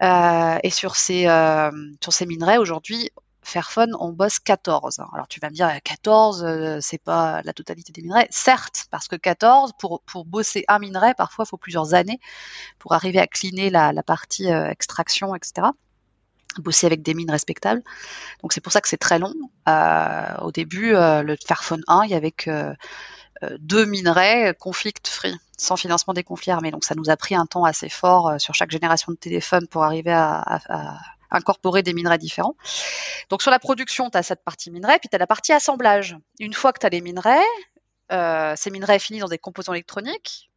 Euh, 0.03 0.59
et 0.63 0.71
sur 0.71 0.97
ces, 0.97 1.27
euh, 1.27 1.71
sur 2.03 2.13
ces 2.13 2.27
minerais, 2.27 2.59
aujourd'hui, 2.59 3.11
Fairphone, 3.43 3.95
on 4.01 4.11
bosse 4.11 4.39
14. 4.39 5.01
Alors 5.13 5.29
tu 5.29 5.39
vas 5.41 5.51
me 5.51 5.55
dire, 5.55 5.71
14, 5.83 6.45
euh, 6.45 6.79
c'est 6.81 7.03
pas 7.03 7.43
la 7.43 7.53
totalité 7.53 7.93
des 7.93 8.03
minerais. 8.03 8.27
Certes, 8.31 8.87
parce 8.91 9.09
que 9.09 9.17
14, 9.17 9.73
pour, 9.79 10.03
bosser 10.25 10.65
un 10.69 10.79
minerai, 10.79 11.15
parfois, 11.15 11.45
il 11.47 11.49
faut 11.49 11.57
plusieurs 11.57 11.95
années 11.95 12.21
pour 12.79 12.93
arriver 12.93 13.19
à 13.19 13.27
cleaner 13.27 13.71
la, 13.71 13.93
partie 14.03 14.47
extraction, 14.47 15.35
etc 15.35 15.69
bosser 16.61 16.87
avec 16.87 17.03
des 17.03 17.15
mines 17.15 17.31
respectables. 17.31 17.83
Donc 18.43 18.53
c'est 18.53 18.61
pour 18.61 18.73
ça 18.73 18.81
que 18.81 18.89
c'est 18.89 18.97
très 18.97 19.19
long. 19.19 19.35
Euh, 19.69 20.37
au 20.43 20.53
début, 20.53 20.95
euh, 20.95 21.23
le 21.23 21.37
Fairphone 21.47 21.83
1, 21.89 22.03
il 22.05 22.11
y 22.11 22.15
avait 22.15 22.33
que 22.33 22.75
de 23.59 23.85
minerais 23.85 24.55
conflict 24.59 25.07
free, 25.07 25.37
sans 25.59 25.77
financement 25.77 26.15
des 26.15 26.23
conflits 26.23 26.51
armés. 26.51 26.71
Donc 26.71 26.85
ça 26.85 26.95
nous 26.95 27.11
a 27.11 27.17
pris 27.17 27.35
un 27.35 27.47
temps 27.47 27.65
assez 27.65 27.91
fort 27.91 28.35
sur 28.39 28.55
chaque 28.55 28.71
génération 28.71 29.13
de 29.13 29.19
téléphone 29.19 29.67
pour 29.69 29.85
arriver 29.85 30.13
à, 30.13 30.61
incorporer 31.31 31.83
des 31.83 31.93
minerais 31.95 32.17
différents. 32.17 32.55
Donc 33.29 33.43
sur 33.43 33.51
la 33.51 33.59
production, 33.59 34.09
tu 34.09 34.17
as 34.17 34.23
cette 34.23 34.45
partie 34.45 34.71
minerai, 34.71 34.99
puis 34.99 35.09
tu 35.09 35.17
as 35.17 35.19
la 35.19 35.27
partie 35.27 35.53
assemblage. 35.53 36.17
Une 36.39 36.55
fois 36.55 36.73
que 36.73 36.79
tu 36.79 36.87
as 36.87 36.91
les 36.91 37.01
minerais, 37.01 37.45
ces 38.57 38.71
minerais 38.71 38.99
finissent 38.99 39.23
dans 39.23 39.29
des 39.29 39.39
composants 39.39 39.75
électroniques, 39.75 40.49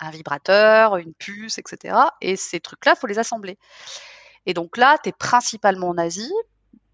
un 0.00 0.10
vibrateur, 0.10 0.96
une 0.96 1.14
puce, 1.14 1.58
etc. 1.58 1.96
Et 2.20 2.36
ces 2.36 2.60
trucs-là, 2.60 2.94
il 2.96 3.00
faut 3.00 3.06
les 3.06 3.18
assembler. 3.18 3.58
Et 4.46 4.54
donc 4.54 4.76
là, 4.76 4.98
tu 5.02 5.10
es 5.10 5.12
principalement 5.12 5.88
en 5.88 5.98
Asie, 5.98 6.32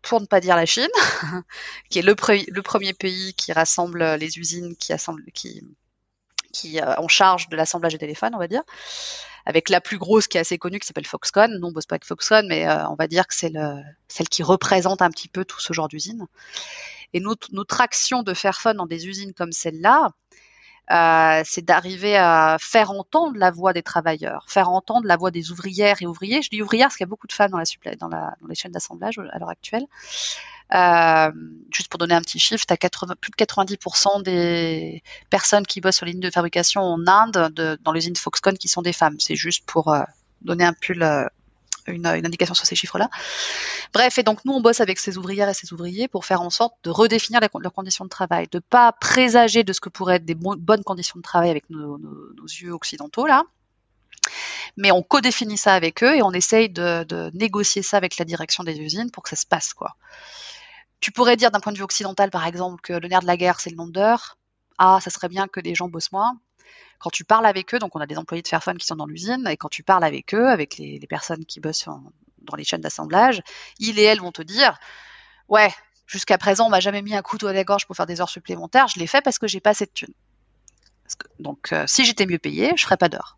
pour 0.02 0.21
ne 0.21 0.26
pas 0.26 0.40
dire 0.40 0.56
la 0.56 0.66
Chine, 0.66 0.88
qui 1.90 2.00
est 2.00 2.02
le, 2.02 2.14
le, 2.49 2.62
premier 2.62 2.92
pays 2.92 3.35
qui 3.35 3.52
rassemble 3.52 4.02
les 4.16 4.38
usines 4.38 4.76
qui 4.76 4.92
assemblent, 4.92 5.25
qui, 5.32 5.62
qui 6.52 6.80
euh, 6.80 6.94
en 6.99 7.09
charge 7.09 7.49
de 7.49 7.56
l'assemblage 7.56 7.92
des 7.92 7.99
téléphones, 7.99 8.35
on 8.35 8.38
va 8.38 8.49
dire, 8.49 8.62
avec 9.47 9.68
la 9.68 9.80
plus 9.80 9.99
grosse 9.99 10.28
qui 10.28 10.38
est 10.38 10.40
assez 10.40 10.59
connue, 10.59 10.78
qui 10.78 10.87
s'appelle 10.87 11.06
Foxconn. 11.06 11.59
Non, 11.59 11.68
on 11.68 11.73
bosse 11.73 11.87
pas 11.87 11.94
avec 11.94 12.04
Foxconn, 12.04 12.47
mais 12.49 12.68
euh, 12.68 12.87
on 12.88 12.94
va 12.94 13.06
dire 13.06 13.26
que 13.26 13.35
c'est 13.35 13.49
le, 13.49 13.80
celle 14.09 14.28
qui 14.28 14.42
représente 14.42 15.02
un 15.02 15.11
petit 15.11 15.28
peu 15.28 15.44
tout 15.44 15.61
ce 15.61 15.73
genre 15.73 15.88
d'usine. 15.88 16.26
Et 17.12 17.21
notre, 17.21 17.49
notre 17.52 17.80
action 17.80 18.23
de 18.23 18.35
faire 18.35 18.61
fun 18.61 18.75
dans 18.75 18.87
des 18.87 19.06
usines 19.06 19.35
comme 19.35 19.52
celle-là, 19.52 20.12
euh, 20.90 21.42
c'est 21.44 21.64
d'arriver 21.64 22.16
à 22.16 22.56
faire 22.60 22.90
entendre 22.90 23.36
la 23.36 23.50
voix 23.50 23.72
des 23.72 23.82
travailleurs, 23.82 24.44
faire 24.48 24.68
entendre 24.68 25.06
la 25.06 25.16
voix 25.16 25.30
des 25.30 25.50
ouvrières 25.50 25.96
et 26.00 26.06
ouvriers. 26.06 26.42
Je 26.42 26.50
dis 26.50 26.60
ouvrières 26.60 26.88
parce 26.88 26.96
qu'il 26.96 27.04
y 27.04 27.08
a 27.08 27.10
beaucoup 27.10 27.28
de 27.28 27.32
femmes 27.32 27.50
dans, 27.50 27.58
la 27.58 27.64
supply, 27.64 27.96
dans, 27.96 28.08
la, 28.08 28.34
dans 28.40 28.48
les 28.48 28.54
chaînes 28.54 28.72
d'assemblage 28.72 29.18
à 29.18 29.38
l'heure 29.38 29.50
actuelle. 29.50 29.86
Euh, 30.74 31.30
juste 31.72 31.88
pour 31.88 31.98
donner 31.98 32.14
un 32.14 32.20
petit 32.20 32.38
chiffre, 32.38 32.64
tu 32.66 32.72
as 32.72 32.76
80, 32.76 33.14
plus 33.20 33.30
de 33.30 33.44
90% 33.44 34.22
des 34.22 35.02
personnes 35.30 35.66
qui 35.66 35.80
bossent 35.80 35.96
sur 35.96 36.06
les 36.06 36.12
lignes 36.12 36.20
de 36.20 36.30
fabrication 36.30 36.80
en 36.80 37.06
Inde, 37.06 37.52
de, 37.54 37.78
dans 37.82 37.92
l'usine 37.92 38.16
Foxconn, 38.16 38.56
qui 38.56 38.68
sont 38.68 38.82
des 38.82 38.92
femmes. 38.92 39.16
C'est 39.18 39.36
juste 39.36 39.64
pour 39.66 39.92
euh, 39.92 40.02
donner 40.40 40.64
un 40.64 40.72
peu 40.72 40.94
une, 41.86 42.06
indication 42.06 42.54
sur 42.54 42.66
ces 42.66 42.74
chiffres-là. 42.74 43.10
Bref, 43.92 44.18
et 44.18 44.22
donc 44.22 44.44
nous, 44.44 44.52
on 44.52 44.60
bosse 44.60 44.80
avec 44.80 44.98
ces 44.98 45.18
ouvrières 45.18 45.48
et 45.48 45.54
ces 45.54 45.72
ouvriers 45.72 46.08
pour 46.08 46.24
faire 46.24 46.40
en 46.40 46.50
sorte 46.50 46.74
de 46.84 46.90
redéfinir 46.90 47.40
leurs 47.40 47.72
conditions 47.72 48.04
de 48.04 48.10
travail, 48.10 48.46
de 48.50 48.58
pas 48.58 48.92
présager 48.92 49.64
de 49.64 49.72
ce 49.72 49.80
que 49.80 49.88
pourraient 49.88 50.16
être 50.16 50.24
des 50.24 50.34
bonnes 50.34 50.84
conditions 50.84 51.18
de 51.18 51.22
travail 51.22 51.50
avec 51.50 51.68
nos, 51.70 51.98
yeux 52.46 52.72
occidentaux 52.72 53.26
là, 53.26 53.44
mais 54.76 54.92
on 54.92 55.02
codéfinit 55.02 55.56
ça 55.56 55.74
avec 55.74 56.02
eux 56.02 56.16
et 56.16 56.22
on 56.22 56.32
essaye 56.32 56.68
de, 56.68 57.04
de, 57.04 57.30
négocier 57.34 57.82
ça 57.82 57.96
avec 57.96 58.16
la 58.18 58.24
direction 58.24 58.64
des 58.64 58.78
usines 58.78 59.10
pour 59.10 59.22
que 59.22 59.28
ça 59.28 59.36
se 59.36 59.46
passe 59.46 59.74
quoi. 59.74 59.96
Tu 61.00 61.10
pourrais 61.10 61.36
dire 61.36 61.50
d'un 61.50 61.60
point 61.60 61.72
de 61.72 61.78
vue 61.78 61.84
occidental 61.84 62.30
par 62.30 62.46
exemple 62.46 62.80
que 62.80 62.92
le 62.92 63.08
nerf 63.08 63.20
de 63.20 63.26
la 63.26 63.36
guerre 63.36 63.60
c'est 63.60 63.70
le 63.70 63.76
nombre 63.76 63.92
d'heures. 63.92 64.38
Ah, 64.78 64.98
ça 65.02 65.10
serait 65.10 65.28
bien 65.28 65.48
que 65.48 65.60
les 65.60 65.74
gens 65.74 65.88
bossent 65.88 66.12
moins 66.12 66.38
quand 67.02 67.11
tu 67.11 67.25
parles 67.25 67.47
avec 67.47 67.75
eux, 67.75 67.80
donc 67.80 67.97
on 67.97 68.00
a 68.00 68.06
des 68.06 68.16
employés 68.16 68.42
de 68.42 68.49
Fairphone 68.49 68.78
qui 68.78 68.87
sont 68.87 68.94
dans 68.94 69.06
l'usine, 69.06 69.44
et 69.50 69.56
quand 69.56 69.68
tu 69.68 69.82
parles 69.82 70.04
avec 70.04 70.35
eux, 70.35 70.49
avec 70.49 70.78
les, 70.78 71.00
personnes 71.09 71.44
qui 71.44 71.59
bossent 71.59 71.88
dans 72.38 72.54
les 72.54 72.62
chaînes 72.62 72.80
d'assemblage, 72.80 73.42
ils 73.80 73.99
et 73.99 74.04
elles 74.04 74.21
vont 74.21 74.30
te 74.30 74.40
dire, 74.40 74.78
ouais, 75.49 75.75
jusqu'à 76.06 76.38
présent, 76.38 76.66
on 76.66 76.71
m'a 76.71 76.78
jamais 76.78 77.02
mis 77.02 77.16
un 77.16 77.23
couteau 77.23 77.49
à 77.49 77.52
la 77.52 77.64
gorge 77.64 77.87
pour 77.87 77.97
faire 77.97 78.06
des 78.06 78.21
heures 78.21 78.28
supplémentaires, 78.28 78.87
je 78.87 79.00
l'ai 79.00 79.09
fait 79.09 79.21
parce 79.21 79.40
que 79.40 79.49
j'ai 79.49 79.59
pas 79.59 79.71
assez 79.71 79.87
de 79.87 79.90
thunes. 79.90 80.14
donc, 81.40 81.73
euh, 81.73 81.85
si 81.88 82.04
j'étais 82.04 82.25
mieux 82.25 82.38
payé, 82.38 82.73
je 82.76 82.85
ferais 82.85 82.97
pas 82.97 83.09
d'heures. 83.09 83.37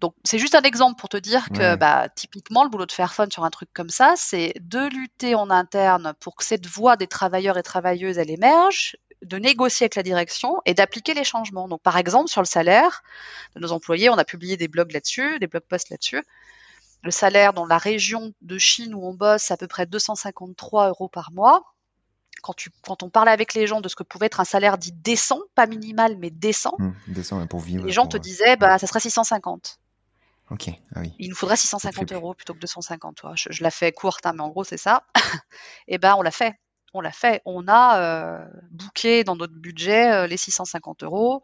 Donc, 0.00 0.14
c'est 0.22 0.38
juste 0.38 0.54
un 0.54 0.62
exemple 0.62 1.00
pour 1.00 1.08
te 1.08 1.16
dire 1.16 1.48
que, 1.50 1.76
bah, 1.76 2.08
typiquement, 2.14 2.64
le 2.64 2.70
boulot 2.70 2.86
de 2.86 2.92
Fairphone 2.92 3.30
sur 3.30 3.44
un 3.44 3.50
truc 3.50 3.70
comme 3.72 3.88
ça, 3.88 4.14
c'est 4.16 4.52
de 4.60 4.88
lutter 4.88 5.34
en 5.36 5.48
interne 5.50 6.14
pour 6.18 6.36
que 6.36 6.44
cette 6.44 6.66
voix 6.66 6.96
des 6.96 7.06
travailleurs 7.06 7.56
et 7.56 7.62
travailleuses, 7.62 8.18
elle 8.18 8.30
émerge, 8.30 8.96
de 9.22 9.38
négocier 9.38 9.84
avec 9.84 9.94
la 9.94 10.02
direction 10.02 10.60
et 10.64 10.74
d'appliquer 10.74 11.14
les 11.14 11.24
changements. 11.24 11.68
Donc, 11.68 11.82
par 11.82 11.96
exemple, 11.96 12.28
sur 12.28 12.40
le 12.40 12.46
salaire 12.46 13.02
de 13.54 13.60
nos 13.60 13.72
employés, 13.72 14.10
on 14.10 14.18
a 14.18 14.24
publié 14.24 14.56
des 14.56 14.68
blogs 14.68 14.92
là-dessus, 14.92 15.38
des 15.38 15.46
blog 15.46 15.62
posts 15.68 15.90
là-dessus. 15.90 16.22
Le 17.02 17.10
salaire 17.10 17.52
dans 17.52 17.66
la 17.66 17.78
région 17.78 18.32
de 18.42 18.58
Chine 18.58 18.94
où 18.94 19.04
on 19.04 19.14
bosse, 19.14 19.42
c'est 19.44 19.54
à 19.54 19.56
peu 19.56 19.66
près 19.66 19.86
253 19.86 20.88
euros 20.88 21.08
par 21.08 21.32
mois. 21.32 21.64
Quand, 22.42 22.54
tu, 22.54 22.70
quand 22.82 23.04
on 23.04 23.10
parlait 23.10 23.30
avec 23.30 23.54
les 23.54 23.68
gens 23.68 23.80
de 23.80 23.88
ce 23.88 23.94
que 23.94 24.02
pouvait 24.02 24.26
être 24.26 24.40
un 24.40 24.44
salaire 24.44 24.76
dit 24.76 24.92
décent, 24.92 25.40
pas 25.54 25.66
minimal, 25.66 26.16
mais 26.18 26.30
décent, 26.30 26.74
mmh, 26.78 26.92
décent 27.08 27.46
pour 27.46 27.60
vivre, 27.60 27.86
les 27.86 27.92
gens 27.92 28.06
te 28.06 28.16
disaient, 28.16 28.56
bah, 28.56 28.78
ça 28.78 28.88
sera 28.88 28.98
650. 28.98 29.78
Ok, 30.50 30.68
ah 30.94 31.00
oui. 31.00 31.14
Il 31.18 31.30
nous 31.30 31.36
faudrait 31.36 31.56
650 31.56 32.12
euros 32.12 32.34
plutôt 32.34 32.52
que 32.52 32.58
250. 32.58 33.16
Toi. 33.16 33.34
Je, 33.36 33.62
la 33.62 33.70
fais 33.70 33.92
courte, 33.92 34.26
hein, 34.26 34.32
mais 34.34 34.42
en 34.42 34.48
gros, 34.48 34.64
c'est 34.64 34.76
ça. 34.76 35.04
et 35.16 35.20
eh 35.88 35.98
ben, 35.98 36.14
on 36.18 36.22
l'a 36.22 36.32
fait 36.32 36.54
on 36.94 37.00
l'a 37.00 37.12
fait. 37.12 37.42
On 37.44 37.68
a 37.68 38.00
euh, 38.00 38.44
booké 38.70 39.24
dans 39.24 39.36
notre 39.36 39.54
budget 39.54 40.12
euh, 40.12 40.26
les 40.26 40.36
650 40.36 41.02
euros. 41.04 41.42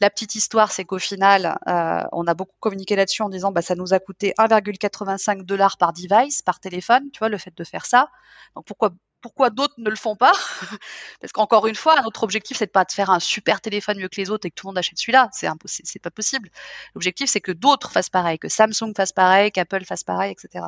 La 0.00 0.10
petite 0.10 0.34
histoire, 0.34 0.72
c'est 0.72 0.84
qu'au 0.84 0.98
final, 0.98 1.56
euh, 1.68 2.02
on 2.12 2.26
a 2.26 2.34
beaucoup 2.34 2.56
communiqué 2.60 2.96
là-dessus 2.96 3.22
en 3.22 3.28
disant 3.28 3.52
bah 3.52 3.62
ça 3.62 3.76
nous 3.76 3.94
a 3.94 4.00
coûté 4.00 4.34
1,85 4.38 5.42
dollars 5.44 5.76
par 5.78 5.92
device, 5.92 6.42
par 6.42 6.58
téléphone, 6.60 7.10
tu 7.12 7.20
vois, 7.20 7.28
le 7.28 7.38
fait 7.38 7.56
de 7.56 7.64
faire 7.64 7.86
ça. 7.86 8.08
Donc 8.56 8.66
pourquoi 8.66 8.90
pourquoi 9.20 9.48
d'autres 9.48 9.74
ne 9.78 9.88
le 9.88 9.96
font 9.96 10.16
pas? 10.16 10.32
Parce 11.20 11.32
qu'encore 11.32 11.66
une 11.66 11.74
fois, 11.74 11.98
notre 12.02 12.24
objectif, 12.24 12.58
c'est 12.58 12.66
pas 12.66 12.84
de 12.84 12.92
faire 12.92 13.08
un 13.08 13.20
super 13.20 13.62
téléphone 13.62 13.98
mieux 13.98 14.08
que 14.08 14.20
les 14.20 14.30
autres 14.30 14.46
et 14.46 14.50
que 14.50 14.54
tout 14.54 14.66
le 14.66 14.70
monde 14.70 14.78
achète 14.78 14.98
celui-là. 14.98 15.30
C'est 15.32 15.46
impossible, 15.46 15.88
c'est 15.90 16.02
pas 16.02 16.10
possible. 16.10 16.50
L'objectif, 16.94 17.30
c'est 17.30 17.40
que 17.40 17.52
d'autres 17.52 17.90
fassent 17.90 18.10
pareil, 18.10 18.38
que 18.38 18.50
Samsung 18.50 18.92
fasse 18.94 19.12
pareil, 19.12 19.50
qu'Apple 19.50 19.86
fasse 19.86 20.04
pareil, 20.04 20.32
etc. 20.32 20.66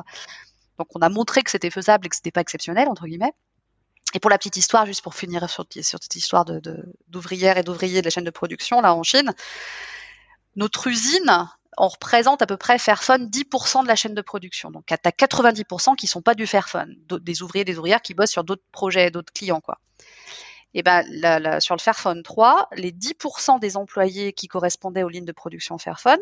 Donc, 0.79 0.87
on 0.95 1.01
a 1.01 1.09
montré 1.09 1.43
que 1.43 1.51
c'était 1.51 1.69
faisable 1.69 2.07
et 2.07 2.09
que 2.09 2.15
c'était 2.15 2.31
pas 2.31 2.41
exceptionnel 2.41 2.87
entre 2.89 3.05
guillemets. 3.05 3.33
Et 4.13 4.19
pour 4.19 4.29
la 4.29 4.37
petite 4.37 4.57
histoire, 4.57 4.85
juste 4.85 5.01
pour 5.01 5.15
finir 5.15 5.49
sur, 5.49 5.65
cette 5.69 6.15
histoire 6.15 6.45
d'ouvrières 7.07 7.57
et 7.57 7.63
d'ouvriers 7.63 8.01
de 8.01 8.05
la 8.05 8.09
chaîne 8.09 8.23
de 8.23 8.31
production 8.31 8.79
là 8.81 8.93
en 8.95 9.03
Chine, 9.03 9.33
notre 10.55 10.87
usine, 10.87 11.49
on 11.77 11.87
représente 11.87 12.41
à 12.41 12.47
peu 12.47 12.57
près 12.57 12.79
Fairphone 12.79 13.29
10% 13.29 13.83
de 13.83 13.87
la 13.87 13.95
chaîne 13.95 14.15
de 14.15 14.21
production. 14.21 14.71
Donc, 14.71 14.85
tu 14.87 14.93
as 14.93 14.97
90% 14.97 15.95
qui 15.95 16.07
sont 16.07 16.21
pas 16.21 16.33
du 16.35 16.47
Fairphone, 16.47 16.95
des 17.09 17.43
ouvriers, 17.43 17.65
des 17.65 17.77
ouvrières 17.77 18.01
qui 18.01 18.13
bossent 18.13 18.31
sur 18.31 18.43
d'autres 18.43 18.63
projets, 18.71 19.11
d'autres 19.11 19.33
clients, 19.33 19.61
quoi. 19.61 19.79
Et 20.73 20.83
ben, 20.83 21.59
sur 21.59 21.75
le 21.75 21.79
Fairphone 21.79 22.23
3, 22.23 22.69
les 22.75 22.91
10% 22.91 23.59
des 23.59 23.77
employés 23.77 24.33
qui 24.33 24.47
correspondaient 24.47 25.03
aux 25.03 25.09
lignes 25.09 25.25
de 25.25 25.31
production 25.31 25.77
Fairphone, 25.77 26.19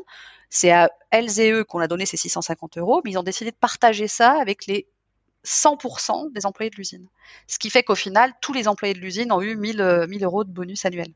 c'est 0.49 0.71
à 0.71 0.89
elles 1.11 1.39
et 1.39 1.51
eux 1.51 1.63
qu'on 1.63 1.79
a 1.79 1.87
donné 1.87 2.05
ces 2.05 2.17
650 2.17 2.77
euros, 2.77 3.01
mais 3.03 3.11
ils 3.11 3.17
ont 3.17 3.23
décidé 3.23 3.51
de 3.51 3.55
partager 3.55 4.07
ça 4.07 4.39
avec 4.39 4.65
les 4.67 4.87
100% 5.45 6.31
des 6.33 6.45
employés 6.45 6.69
de 6.69 6.75
l'usine. 6.75 7.07
Ce 7.47 7.59
qui 7.59 7.69
fait 7.69 7.83
qu'au 7.83 7.95
final, 7.95 8.33
tous 8.41 8.53
les 8.53 8.67
employés 8.67 8.93
de 8.93 8.99
l'usine 8.99 9.31
ont 9.31 9.41
eu 9.41 9.55
1000, 9.55 10.05
1000 10.09 10.23
euh, 10.23 10.25
euros 10.25 10.43
de 10.43 10.51
bonus 10.51 10.85
annuel. 10.85 11.13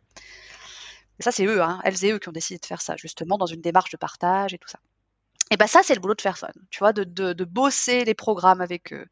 Et 1.20 1.24
ça, 1.24 1.32
c'est 1.32 1.46
eux, 1.46 1.62
hein, 1.62 1.82
elles 1.84 2.06
et 2.06 2.12
eux 2.12 2.20
qui 2.20 2.30
ont 2.30 2.34
décidé 2.34 2.60
de 2.60 2.66
faire 2.66 2.82
ça, 2.82 2.96
justement, 2.96 3.38
dans 3.38 3.46
une 3.46 3.62
démarche 3.62 3.92
de 3.92 3.98
partage 3.98 4.54
et 4.54 4.58
tout 4.58 4.70
ça. 4.70 4.80
Et 5.52 5.58
ben 5.58 5.66
ça, 5.66 5.82
c'est 5.84 5.96
le 5.96 6.00
boulot 6.00 6.14
de 6.14 6.22
Fairphone, 6.22 6.54
tu 6.70 6.80
vois, 6.80 6.94
de, 6.94 7.04
de, 7.04 7.44
bosser 7.44 8.06
les 8.06 8.14
programmes 8.14 8.62
avec 8.62 8.94
eux, 8.94 9.08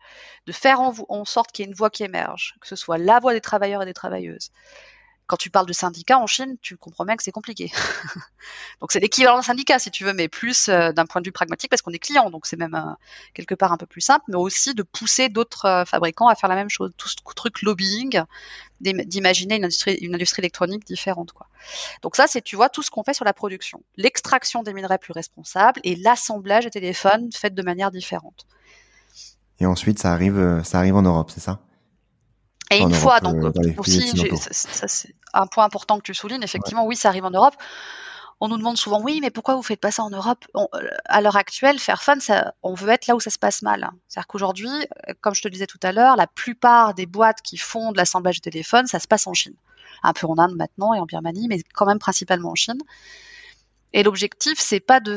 de 0.46 0.52
faire 0.52 0.80
en, 0.80 0.94
en 1.10 1.26
sorte 1.26 1.52
qu'il 1.52 1.66
y 1.66 1.68
ait 1.68 1.72
une 1.72 1.76
voix 1.76 1.90
qui 1.90 2.04
émerge, 2.04 2.54
que 2.62 2.68
ce 2.68 2.76
soit 2.76 3.00
la 3.00 3.20
voix 3.20 3.34
des 3.34 3.42
travailleurs 3.42 3.82
et 3.82 3.88
des 3.88 3.94
travailleuses, 3.94 4.52
quand 5.28 5.36
tu 5.36 5.50
parles 5.50 5.66
de 5.66 5.74
syndicat 5.74 6.18
en 6.18 6.26
Chine, 6.26 6.56
tu 6.62 6.78
comprends 6.78 7.04
bien 7.04 7.18
que 7.18 7.24
c'est 7.24 7.34
compliqué. 7.34 7.70
donc 8.82 8.94
c'est 8.94 9.02
l'équivalent 9.02 9.36
d'un 9.36 9.42
syndicat 9.42 9.78
si 9.78 9.92
tu 9.92 10.06
veux, 10.06 10.14
mais 10.14 10.30
plus 10.30 10.70
euh, 10.70 10.94
d'un 10.94 11.06
point 11.06 11.22
de 11.22 11.28
vue 11.28 11.34
pragmatique 11.34 11.70
parce 11.70 11.82
qu'on 11.82 11.92
est 11.92 12.00
client, 12.00 12.30
donc 12.30 12.46
c'est 12.46 12.56
même 12.56 12.76
euh, 12.76 12.94
quelque 13.34 13.54
part 13.54 13.74
un 13.74 13.78
peu 13.78 13.86
plus 13.86 14.00
simple, 14.00 14.24
mais 14.30 14.38
aussi 14.38 14.74
de 14.74 14.84
pousser 14.84 15.28
d'autres 15.28 15.66
euh, 15.66 15.86
fabricants 15.86 16.30
à 16.30 16.36
faire 16.36 16.50
la 16.50 16.56
même 16.56 16.70
chose. 16.70 16.92
Tout 16.96 17.10
ce 17.10 17.18
truc 17.36 17.62
lobbying, 17.62 18.22
d'imaginer 18.80 19.58
une 19.58 19.66
industrie, 19.66 19.96
une 19.96 20.16
industrie 20.16 20.40
électronique 20.40 20.86
différente. 20.86 21.34
Donc 22.04 22.16
ça, 22.16 22.26
c'est 22.28 22.42
tu 22.42 22.56
vois 22.56 22.70
tout 22.70 22.82
ce 22.82 22.90
qu'on 22.90 23.04
fait 23.04 23.14
sur 23.14 23.26
la 23.26 23.34
production, 23.34 23.84
l'extraction 23.98 24.64
des 24.64 24.74
minerais 24.74 24.98
plus 24.98 25.12
responsables 25.12 25.82
et 25.84 25.96
l'assemblage 25.98 26.64
des 26.64 26.72
téléphones 26.72 27.30
fait 27.34 27.54
de 27.54 27.62
manière 27.62 27.92
différente. 27.92 28.48
Et 29.60 29.66
ensuite, 29.66 30.00
ça 30.00 30.14
arrive, 30.14 30.62
ça 30.64 30.78
arrive 30.78 30.96
en 30.96 31.02
Europe, 31.02 31.32
c'est 31.34 31.42
ça? 31.42 31.60
Et 32.70 32.80
une 32.80 32.94
fois, 32.94 33.20
donc 33.20 33.44
euh, 33.44 33.74
aussi, 33.78 34.12
ça, 34.52 34.88
c'est 34.88 35.16
un 35.34 35.48
point 35.48 35.66
important 35.66 35.98
que 35.98 36.04
tu 36.04 36.14
soulignes. 36.14 36.44
Effectivement, 36.44 36.86
oui, 36.86 36.96
ça 36.96 37.10
arrive 37.10 37.26
en 37.26 37.32
Europe. 37.32 37.56
On 38.40 38.50
nous 38.50 38.58
demande 38.58 38.78
souvent, 38.78 39.02
oui, 39.02 39.20
mais 39.22 39.32
pourquoi 39.32 39.56
vous 39.56 39.64
faites 39.64 39.80
pas 39.80 39.90
ça 39.90 40.04
en 40.04 40.12
Europe? 40.12 40.46
Euh, 40.56 40.68
À 41.06 41.22
l'heure 41.22 41.38
actuelle, 41.38 41.80
faire 41.80 42.04
fun, 42.04 42.20
ça, 42.20 42.54
on 42.62 42.76
veut 42.76 42.90
être 42.90 43.08
là 43.08 43.16
où 43.16 43.20
ça 43.20 43.32
se 43.32 43.40
passe 43.40 43.64
mal. 43.64 43.90
C'est-à-dire 44.08 44.28
qu'aujourd'hui, 44.28 44.70
euh, 44.70 45.14
comme 45.22 45.34
je 45.34 45.42
te 45.42 45.48
le 45.48 45.54
disais 45.54 45.66
tout 45.66 45.80
à 45.82 45.92
l'heure, 45.92 46.16
la 46.16 46.28
plupart 46.28 46.94
des 46.94 47.08
boîtes 47.08 47.42
qui 47.42 47.58
font 47.58 47.92
de 47.92 47.98
l'assemblage 47.98 48.38
de 48.38 48.42
téléphones, 48.42 48.86
ça 48.86 49.00
se 49.00 49.08
passe 49.08 49.26
en 49.26 49.34
Chine. 49.34 49.56
Un 50.04 50.14
peu 50.14 50.28
en 50.28 50.38
Inde 50.38 50.56
maintenant 50.56 50.94
et 50.94 51.00
en 51.00 51.06
Birmanie, 51.06 51.48
mais 51.48 51.64
quand 51.74 51.88
même 51.88 52.00
principalement 52.00 52.52
en 52.52 52.56
Chine. 52.56 52.80
Et 53.94 54.04
l'objectif, 54.04 54.60
c'est 54.60 54.82
pas 54.82 55.00
de, 55.00 55.16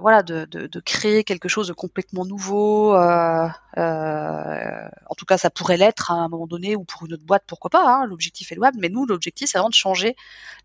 voilà 0.00 0.22
de, 0.22 0.80
créer 0.80 1.24
quelque 1.24 1.48
chose 1.48 1.68
de 1.68 1.72
complètement 1.72 2.26
nouveau. 2.26 2.94
Euh, 2.94 3.48
euh, 3.78 4.88
en 5.06 5.14
tout 5.14 5.24
cas, 5.24 5.38
ça 5.38 5.48
pourrait 5.48 5.78
l'être 5.78 6.10
à 6.10 6.14
un 6.14 6.28
moment 6.28 6.46
donné 6.46 6.76
ou 6.76 6.84
pour 6.84 7.06
une 7.06 7.14
autre 7.14 7.24
boîte, 7.24 7.44
pourquoi 7.46 7.70
pas. 7.70 7.84
Hein, 7.86 8.06
l'objectif 8.06 8.52
est 8.52 8.54
louable, 8.54 8.76
mais 8.80 8.90
nous, 8.90 9.06
l'objectif, 9.06 9.48
c'est 9.50 9.58
vraiment 9.58 9.70
de 9.70 9.74
changer 9.74 10.16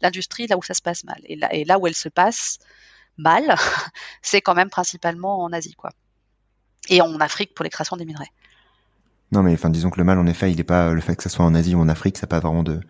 l'industrie 0.02 0.48
là 0.48 0.58
où 0.58 0.64
ça 0.64 0.74
se 0.74 0.82
passe 0.82 1.06
mal. 1.06 1.20
Et 1.28 1.66
là, 1.66 1.80
où 1.80 1.88
elle 1.88 1.96
se 1.96 2.10
passe 2.10 2.60
mal, 3.18 3.56
c'est 4.22 4.42
quand 4.42 4.54
même 4.54 4.70
principalement 4.70 5.44
en 5.44 5.54
Asie, 5.54 5.76
quoi. 5.76 5.92
Et 6.90 7.02
en 7.02 7.20
Afrique 7.20 7.56
pour 7.56 7.64
les 7.64 7.70
créations 7.70 7.96
des 7.96 8.06
minerais. 8.06 8.30
Non, 9.32 9.42
mais 9.44 9.56
disons 9.70 9.90
que 9.90 9.98
le 9.98 10.04
mal, 10.04 10.20
en 10.20 10.28
effet, 10.28 10.52
il 10.52 10.60
est 10.60 10.66
pas 10.66 10.94
le 10.94 11.02
fait 11.02 11.16
que 11.16 11.24
ça 11.24 11.30
soit 11.30 11.46
en 11.46 11.56
Asie 11.56 11.74
ou 11.74 11.80
en 11.80 11.90
Afrique, 11.90 12.18
ça 12.18 12.24
n'a 12.24 12.28
pas 12.28 12.42
vraiment 12.42 12.64
de 12.64 12.82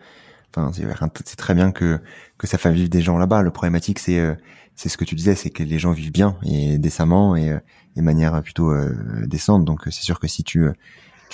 C'est 0.72 1.36
très 1.36 1.54
bien 1.54 1.72
que 1.72 2.00
ça 2.44 2.58
fasse 2.58 2.74
vivre 2.74 2.88
des 2.88 3.02
gens 3.02 3.18
là-bas. 3.18 3.42
Le 3.42 3.50
problématique, 3.50 3.98
c'est 3.98 4.36
c'est 4.76 4.90
ce 4.90 4.98
que 4.98 5.04
tu 5.04 5.14
disais, 5.14 5.34
c'est 5.34 5.50
que 5.50 5.62
les 5.62 5.78
gens 5.78 5.92
vivent 5.92 6.12
bien 6.12 6.36
et 6.44 6.78
décemment 6.78 7.34
et, 7.34 7.58
de 7.96 8.02
manière 8.02 8.42
plutôt 8.42 8.72
décente. 9.26 9.64
Donc, 9.64 9.82
c'est 9.86 10.02
sûr 10.02 10.20
que 10.20 10.28
si 10.28 10.44
tu 10.44 10.68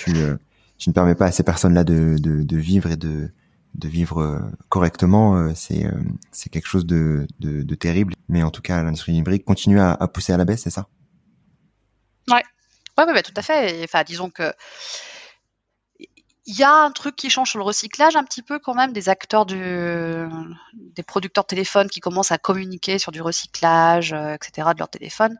ne 0.07 0.93
permets 0.93 1.15
pas 1.15 1.25
à 1.25 1.31
ces 1.31 1.43
personnes-là 1.43 1.83
de, 1.83 2.55
vivre 2.55 2.89
et 2.89 2.95
de 2.95 3.29
vivre 3.75 4.49
correctement, 4.69 5.53
c'est 5.53 6.49
quelque 6.49 6.67
chose 6.67 6.85
de, 6.85 7.27
terrible. 7.75 8.13
Mais 8.29 8.43
en 8.43 8.51
tout 8.51 8.61
cas, 8.61 8.81
l'industrie 8.81 9.11
numérique 9.11 9.43
continue 9.43 9.79
à, 9.79 10.07
pousser 10.07 10.31
à 10.31 10.37
la 10.37 10.45
baisse, 10.45 10.61
c'est 10.61 10.69
ça? 10.69 10.87
Ouais, 12.29 12.41
ouais, 12.97 13.23
tout 13.23 13.33
à 13.35 13.41
fait. 13.41 13.83
Enfin, 13.83 14.03
disons 14.03 14.29
que 14.29 14.53
il 16.45 16.57
y 16.57 16.63
a 16.63 16.71
un 16.71 16.91
truc 16.91 17.15
qui 17.15 17.29
change 17.29 17.51
sur 17.51 17.59
le 17.59 17.65
recyclage 17.65 18.15
un 18.15 18.23
petit 18.23 18.41
peu 18.41 18.59
quand 18.59 18.73
même 18.73 18.91
des 18.91 19.07
acteurs 19.09 19.45
du, 19.45 20.27
des 20.73 21.03
producteurs 21.03 21.45
de 21.45 21.47
téléphones 21.47 21.89
qui 21.89 22.01
commencent 22.01 22.31
à 22.31 22.37
communiquer 22.37 22.99
sur 22.99 23.11
du 23.11 23.21
recyclage, 23.21 24.13
euh, 24.13 24.33
etc. 24.33 24.69
de 24.73 24.79
leur 24.79 24.89
téléphone. 24.89 25.37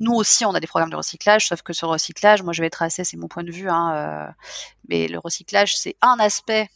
Nous 0.00 0.14
aussi, 0.14 0.44
on 0.46 0.54
a 0.54 0.60
des 0.60 0.66
programmes 0.66 0.90
de 0.90 0.96
recyclage, 0.96 1.48
sauf 1.48 1.62
que 1.62 1.72
sur 1.72 1.88
le 1.88 1.92
recyclage, 1.92 2.42
moi 2.42 2.52
je 2.52 2.62
vais 2.62 2.66
être 2.66 2.82
assez, 2.82 3.04
c'est 3.04 3.16
mon 3.16 3.28
point 3.28 3.44
de 3.44 3.52
vue, 3.52 3.68
hein, 3.68 3.94
euh, 3.94 4.32
mais 4.88 5.06
le 5.06 5.18
recyclage 5.18 5.76
c'est 5.76 5.96
un 6.00 6.16
aspect 6.18 6.68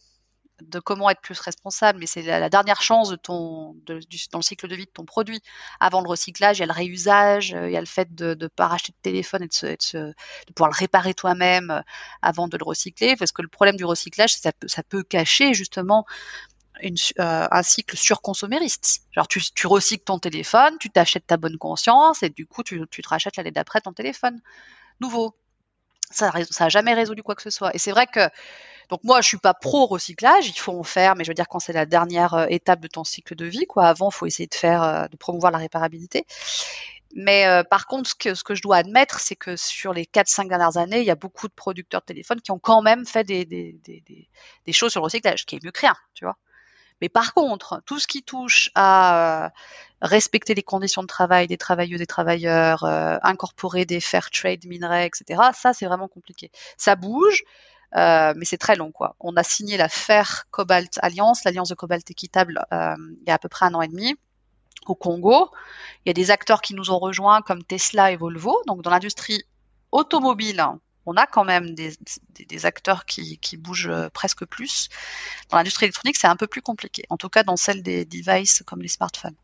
de 0.62 0.80
comment 0.80 1.10
être 1.10 1.20
plus 1.20 1.38
responsable, 1.38 1.98
mais 1.98 2.06
c'est 2.06 2.22
la, 2.22 2.48
dernière 2.48 2.80
chance 2.80 3.10
de 3.10 3.16
ton, 3.16 3.74
dans 3.86 3.94
le 4.38 4.42
cycle 4.42 4.68
de 4.68 4.74
vie 4.74 4.86
de 4.86 4.90
ton 4.90 5.04
produit. 5.04 5.40
Avant 5.80 6.00
le 6.00 6.08
recyclage, 6.08 6.58
il 6.58 6.60
y 6.60 6.62
a 6.62 6.66
le 6.66 6.72
réusage, 6.72 7.54
euh, 7.54 7.68
il 7.68 7.72
y 7.72 7.76
a 7.76 7.80
le 7.80 7.86
fait 7.86 8.14
de 8.14 8.36
ne 8.40 8.46
pas 8.46 8.66
racheter 8.66 8.92
de 8.92 8.98
téléphone 9.02 9.42
et 9.42 9.48
de, 9.48 10.14
pouvoir 10.54 10.70
le 10.70 10.78
réparer 10.78 11.14
toi-même 11.14 11.70
euh, 11.70 11.80
avant 12.22 12.48
de 12.48 12.56
le 12.56 12.64
recycler, 12.64 13.16
parce 13.16 13.32
que 13.32 13.42
le 13.42 13.48
problème 13.48 13.76
du 13.76 13.84
recyclage, 13.84 14.34
ça 14.34 14.52
ça 14.66 14.82
peut 14.82 15.02
cacher 15.02 15.52
justement 15.52 16.06
une, 16.80 16.96
euh, 17.20 17.46
un 17.50 17.62
cycle 17.62 17.96
surconsommériste. 17.96 19.02
Genre 19.12 19.28
tu, 19.28 19.40
tu 19.54 19.66
recycles 19.66 20.04
ton 20.04 20.18
téléphone, 20.18 20.76
tu 20.80 20.90
t'achètes 20.90 21.26
ta 21.26 21.36
bonne 21.36 21.58
conscience 21.58 22.22
et 22.22 22.30
du 22.30 22.46
coup 22.46 22.62
tu, 22.62 22.82
tu 22.90 23.02
te 23.02 23.08
rachètes 23.08 23.36
l'année 23.36 23.50
d'après 23.50 23.80
ton 23.80 23.92
téléphone 23.92 24.40
nouveau. 25.00 25.36
Ça, 26.10 26.32
ça 26.50 26.66
a 26.66 26.68
jamais 26.68 26.94
résolu 26.94 27.22
quoi 27.22 27.34
que 27.34 27.42
ce 27.42 27.50
soit. 27.50 27.74
Et 27.74 27.78
c'est 27.78 27.90
vrai 27.90 28.06
que 28.06 28.20
donc 28.88 29.02
moi, 29.02 29.20
je 29.20 29.28
suis 29.28 29.36
pas 29.38 29.54
pro 29.54 29.86
recyclage, 29.86 30.48
il 30.48 30.58
faut 30.58 30.78
en 30.78 30.84
faire, 30.84 31.16
mais 31.16 31.24
je 31.24 31.30
veux 31.30 31.34
dire 31.34 31.48
quand 31.48 31.58
c'est 31.58 31.72
la 31.72 31.86
dernière 31.86 32.34
euh, 32.34 32.46
étape 32.48 32.80
de 32.80 32.88
ton 32.88 33.04
cycle 33.04 33.34
de 33.34 33.46
vie, 33.46 33.66
quoi. 33.66 33.86
Avant, 33.86 34.10
faut 34.10 34.26
essayer 34.26 34.46
de 34.46 34.54
faire, 34.54 34.82
euh, 34.82 35.06
de 35.08 35.16
promouvoir 35.16 35.50
la 35.52 35.58
réparabilité. 35.58 36.24
Mais 37.14 37.46
euh, 37.46 37.64
par 37.64 37.86
contre, 37.86 38.10
ce 38.10 38.14
que, 38.14 38.34
ce 38.34 38.44
que 38.44 38.54
je 38.54 38.62
dois 38.62 38.76
admettre, 38.76 39.20
c'est 39.20 39.36
que 39.36 39.56
sur 39.56 39.92
les 39.92 40.04
4-5 40.04 40.48
dernières 40.48 40.76
années, 40.76 41.00
il 41.00 41.06
y 41.06 41.10
a 41.10 41.16
beaucoup 41.16 41.48
de 41.48 41.52
producteurs 41.52 42.02
de 42.02 42.06
téléphones 42.06 42.40
qui 42.40 42.52
ont 42.52 42.58
quand 42.58 42.82
même 42.82 43.06
fait 43.06 43.24
des, 43.24 43.44
des, 43.44 43.72
des, 43.84 44.28
des, 44.66 44.72
choses 44.72 44.92
sur 44.92 45.00
le 45.00 45.04
recyclage, 45.04 45.46
qui 45.46 45.56
est 45.56 45.64
mieux 45.64 45.70
que 45.72 45.80
rien, 45.80 45.96
tu 46.14 46.24
vois. 46.24 46.36
Mais 47.00 47.08
par 47.08 47.34
contre, 47.34 47.82
tout 47.86 47.98
ce 47.98 48.06
qui 48.06 48.22
touche 48.22 48.70
à 48.74 49.52
respecter 50.00 50.54
les 50.54 50.62
conditions 50.62 51.02
de 51.02 51.06
travail 51.06 51.46
des 51.46 51.58
travailleuses 51.58 52.00
et 52.00 52.06
travailleurs, 52.06 52.84
incorporer 53.22 53.84
des 53.84 54.00
fair 54.00 54.30
trade 54.30 54.64
minerais, 54.64 55.06
etc., 55.06 55.42
ça, 55.52 55.74
c'est 55.74 55.84
vraiment 55.84 56.08
compliqué. 56.08 56.50
Ça 56.78 56.96
bouge. 56.96 57.44
Euh, 57.96 58.34
mais 58.36 58.44
c'est 58.44 58.58
très 58.58 58.76
long 58.76 58.92
quoi. 58.92 59.16
On 59.20 59.36
a 59.36 59.42
signé 59.42 59.76
la 59.76 59.88
Fair 59.88 60.44
Cobalt 60.50 60.98
Alliance, 61.00 61.44
l'alliance 61.44 61.68
de 61.68 61.74
cobalt 61.74 62.10
équitable, 62.10 62.64
euh, 62.72 62.94
il 63.22 63.28
y 63.28 63.30
a 63.30 63.34
à 63.34 63.38
peu 63.38 63.48
près 63.48 63.66
un 63.66 63.74
an 63.74 63.80
et 63.80 63.88
demi 63.88 64.14
au 64.86 64.94
Congo. 64.94 65.50
Il 66.04 66.08
y 66.08 66.10
a 66.10 66.14
des 66.14 66.30
acteurs 66.30 66.60
qui 66.60 66.74
nous 66.74 66.90
ont 66.90 66.98
rejoints 66.98 67.42
comme 67.42 67.64
Tesla 67.64 68.12
et 68.12 68.16
Volvo. 68.16 68.60
Donc 68.66 68.82
dans 68.82 68.90
l'industrie 68.90 69.42
automobile, 69.92 70.62
on 71.06 71.16
a 71.16 71.26
quand 71.26 71.44
même 71.44 71.74
des, 71.74 71.94
des, 72.48 72.66
acteurs 72.66 73.06
qui, 73.06 73.38
qui, 73.38 73.56
bougent 73.56 73.88
euh, 73.88 74.08
presque 74.12 74.44
plus. 74.44 74.88
Dans 75.50 75.56
l'industrie 75.56 75.86
électronique, 75.86 76.16
c'est 76.18 76.26
un 76.26 76.36
peu 76.36 76.48
plus 76.48 76.62
compliqué. 76.62 77.04
En 77.10 77.16
tout 77.16 77.28
cas, 77.28 77.44
dans 77.44 77.56
celle 77.56 77.82
des 77.82 78.04
devices 78.04 78.62
comme 78.66 78.82
les 78.82 78.88
smartphones. 78.88 79.36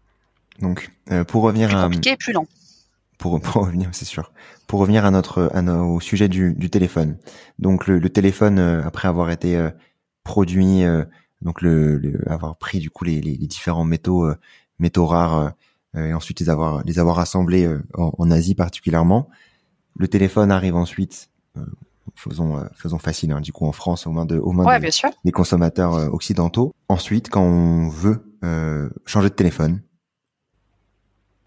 Donc, 0.59 0.91
euh, 1.11 1.25
pour 1.25 1.43
revenir 1.43 1.69
plus 1.69 1.79
à 1.79 1.83
compliqué, 1.85 2.17
plus 2.17 2.33
long 2.33 2.47
pour, 3.23 3.41
pour 3.41 3.63
revenir, 3.63 3.89
c'est 3.93 4.05
sûr. 4.05 4.33
Pour 4.67 4.81
revenir 4.81 5.05
à 5.05 5.11
notre, 5.11 5.51
à 5.55 5.63
au 5.63 6.01
sujet 6.01 6.29
du, 6.29 6.55
du 6.55 6.69
téléphone. 6.71 7.17
Donc 7.59 7.87
le, 7.87 7.99
le 7.99 8.11
téléphone, 8.11 8.59
euh, 8.59 8.83
après 8.85 9.07
avoir 9.09 9.31
été 9.31 9.57
euh, 9.57 9.71
produit, 10.25 10.85
euh, 10.85 11.05
donc 11.41 11.63
le, 11.63 12.21
avoir 12.27 12.57
pris 12.57 12.81
du 12.81 12.91
coup 12.91 13.05
les, 13.05 13.21
les, 13.21 13.37
différents 13.47 13.85
métaux, 13.85 14.29
métaux 14.79 15.07
rares, 15.07 15.53
et 15.97 16.15
ensuite 16.15 16.41
les 16.41 16.49
avoir, 16.49 16.83
les 16.85 16.99
avoir 16.99 17.19
assemblés 17.19 17.69
en, 17.95 18.13
en, 18.17 18.31
Asie 18.31 18.55
particulièrement. 18.55 19.29
Le 19.97 20.07
téléphone 20.07 20.53
arrive 20.53 20.77
ensuite. 20.77 21.29
faisons, 22.15 22.65
faisons 22.75 22.99
facile, 22.99 23.33
hein, 23.33 23.41
du 23.41 23.53
coup 23.53 23.67
en 23.67 23.73
France 23.73 24.07
au 24.07 24.13
moins 24.13 24.25
de, 24.25 24.39
au 24.39 24.53
moins 24.53 24.79
des, 24.79 24.89
des, 25.25 25.33
consommateurs 25.33 26.15
occidentaux. 26.15 26.73
Ensuite, 26.89 27.29
quand 27.29 27.43
on 27.43 27.89
veut 27.89 28.25
changer 29.05 29.29
de 29.29 29.35
téléphone, 29.35 29.83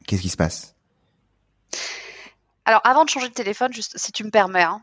qu'est-ce 0.05 0.21
qui 0.21 0.29
se 0.29 0.37
passe? 0.37 0.74
Alors, 2.67 2.81
avant 2.83 3.05
de 3.05 3.09
changer 3.09 3.29
de 3.29 3.33
téléphone, 3.33 3.71
juste 3.71 3.95
si 3.95 4.11
tu 4.11 4.23
me 4.23 4.31
permets, 4.31 4.63
hein, 4.63 4.81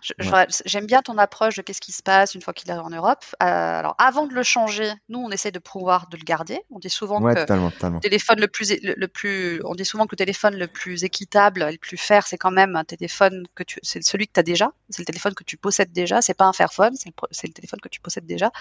j'aime 0.64 0.86
bien 0.86 1.02
ton 1.02 1.18
approche 1.18 1.56
de 1.56 1.62
qu'est-ce 1.62 1.80
qui 1.80 1.90
se 1.90 2.02
passe 2.02 2.36
une 2.36 2.40
fois 2.40 2.54
qu'il 2.54 2.70
est 2.70 2.74
en 2.74 2.90
Europe. 2.90 3.24
Euh, 3.42 3.46
alors, 3.46 3.96
avant 3.98 4.28
de 4.28 4.34
le 4.34 4.44
changer, 4.44 4.92
nous, 5.08 5.18
on 5.18 5.30
essaie 5.32 5.50
de 5.50 5.58
pouvoir 5.58 6.08
de 6.08 6.16
le 6.16 6.22
garder. 6.22 6.60
On 6.70 6.78
dit 6.78 6.88
souvent 6.88 7.20
que 7.20 7.40
le 7.40 8.00
téléphone 8.00 8.38
le 8.38 8.46
plus, 8.46 8.72
le, 8.80 9.08
plus, 9.08 9.60
on 9.64 9.74
dit 9.74 9.84
souvent 9.84 10.06
que 10.06 10.12
le 10.12 10.18
téléphone 10.18 10.54
le 10.56 10.68
plus 10.68 11.02
équitable, 11.02 11.68
le 11.68 11.76
plus 11.76 11.96
fair, 11.96 12.24
c'est 12.24 12.38
quand 12.38 12.52
même 12.52 12.76
un 12.76 12.84
téléphone 12.84 13.48
que 13.56 13.64
tu, 13.64 13.80
c'est 13.82 14.00
celui 14.04 14.28
que 14.28 14.32
tu 14.34 14.40
as 14.40 14.44
déjà, 14.44 14.70
c'est 14.88 15.00
le 15.00 15.06
téléphone 15.06 15.34
que 15.34 15.44
tu 15.44 15.56
possèdes 15.56 15.90
déjà. 15.90 16.22
C'est 16.22 16.34
pas 16.34 16.44
un 16.44 16.52
Fairphone, 16.52 16.94
c'est 16.94 17.08
le, 17.08 17.48
le, 17.48 17.52
téléphone 17.52 17.80
que 17.80 17.88
tu 17.88 18.00
possèdes 18.00 18.26
déjà. 18.26 18.52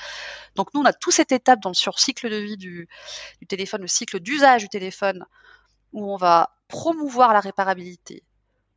Donc, 0.55 0.73
nous, 0.73 0.81
on 0.81 0.85
a 0.85 0.93
toute 0.93 1.13
cette 1.13 1.31
étape 1.31 1.59
dans 1.59 1.69
le 1.69 1.75
sur 1.75 1.99
cycle 1.99 2.27
de 2.27 2.37
vie 2.37 2.57
du, 2.57 2.89
du 3.39 3.45
téléphone, 3.45 3.81
le 3.81 3.87
cycle 3.87 4.19
d'usage 4.19 4.63
du 4.63 4.69
téléphone, 4.69 5.25
où 5.93 6.11
on 6.11 6.17
va 6.17 6.55
promouvoir 6.67 7.33
la 7.33 7.39
réparabilité 7.39 8.23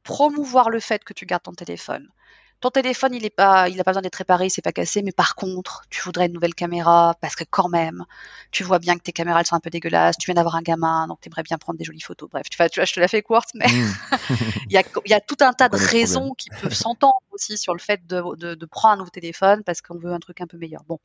promouvoir 0.04 0.70
le 0.70 0.80
fait 0.80 1.02
que 1.02 1.12
tu 1.12 1.26
gardes 1.26 1.42
ton 1.42 1.52
téléphone. 1.52 2.08
Ton 2.64 2.70
téléphone, 2.70 3.12
il 3.12 3.30
pas, 3.30 3.68
il 3.68 3.78
a 3.78 3.84
pas 3.84 3.90
besoin 3.90 4.00
d'être 4.00 4.14
réparé, 4.14 4.48
c'est 4.48 4.62
pas 4.62 4.72
cassé, 4.72 5.02
mais 5.02 5.12
par 5.12 5.34
contre, 5.34 5.82
tu 5.90 6.00
voudrais 6.00 6.24
une 6.28 6.32
nouvelle 6.32 6.54
caméra 6.54 7.14
parce 7.20 7.34
que 7.34 7.44
quand 7.44 7.68
même, 7.68 8.06
tu 8.52 8.64
vois 8.64 8.78
bien 8.78 8.96
que 8.96 9.02
tes 9.02 9.12
caméras 9.12 9.40
elles 9.40 9.46
sont 9.46 9.54
un 9.54 9.60
peu 9.60 9.68
dégueulasses, 9.68 10.16
tu 10.16 10.28
viens 10.28 10.36
d'avoir 10.36 10.54
un 10.54 10.62
gamin, 10.62 11.06
donc 11.06 11.20
tu 11.20 11.28
aimerais 11.28 11.42
bien 11.42 11.58
prendre 11.58 11.78
des 11.78 11.84
jolies 11.84 12.00
photos. 12.00 12.30
Bref, 12.30 12.48
tu 12.48 12.56
vois, 12.56 12.70
tu 12.70 12.80
vois 12.80 12.86
je 12.86 12.94
te 12.94 13.00
la 13.00 13.08
fais 13.08 13.20
courte, 13.20 13.50
mais 13.52 13.66
mmh. 13.66 13.94
il, 14.70 14.72
y 14.72 14.78
a, 14.78 14.82
il, 15.04 15.10
y 15.10 15.12
a, 15.12 15.20
tout 15.20 15.36
un 15.40 15.52
tas 15.52 15.68
de 15.68 15.76
raisons 15.76 16.32
qui 16.32 16.48
peuvent 16.48 16.72
s'entendre 16.72 17.20
aussi 17.32 17.58
sur 17.58 17.74
le 17.74 17.80
fait 17.80 18.06
de, 18.06 18.34
de, 18.36 18.54
de, 18.54 18.64
prendre 18.64 18.94
un 18.94 18.96
nouveau 18.96 19.10
téléphone 19.10 19.62
parce 19.62 19.82
qu'on 19.82 19.98
veut 19.98 20.14
un 20.14 20.18
truc 20.18 20.40
un 20.40 20.46
peu 20.46 20.56
meilleur. 20.56 20.84
Bon, 20.84 21.00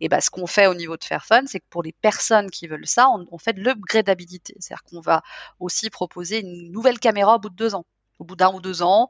et 0.00 0.08
ben 0.08 0.20
ce 0.20 0.30
qu'on 0.30 0.48
fait 0.48 0.66
au 0.66 0.74
niveau 0.74 0.96
de 0.96 1.04
Fairphone, 1.04 1.46
c'est 1.46 1.60
que 1.60 1.66
pour 1.70 1.84
les 1.84 1.92
personnes 1.92 2.50
qui 2.50 2.66
veulent 2.66 2.88
ça, 2.88 3.08
on, 3.08 3.24
on 3.30 3.38
fait 3.38 3.52
de 3.52 3.60
l'upgradabilité, 3.60 4.56
c'est-à-dire 4.58 4.82
qu'on 4.82 5.00
va 5.00 5.22
aussi 5.60 5.90
proposer 5.90 6.40
une 6.40 6.72
nouvelle 6.72 6.98
caméra 6.98 7.36
au 7.36 7.38
bout 7.38 7.50
de 7.50 7.54
deux 7.54 7.76
ans 7.76 7.84
au 8.18 8.24
bout 8.24 8.34
d'un 8.34 8.52
ou 8.52 8.60
deux 8.60 8.82
ans, 8.82 9.08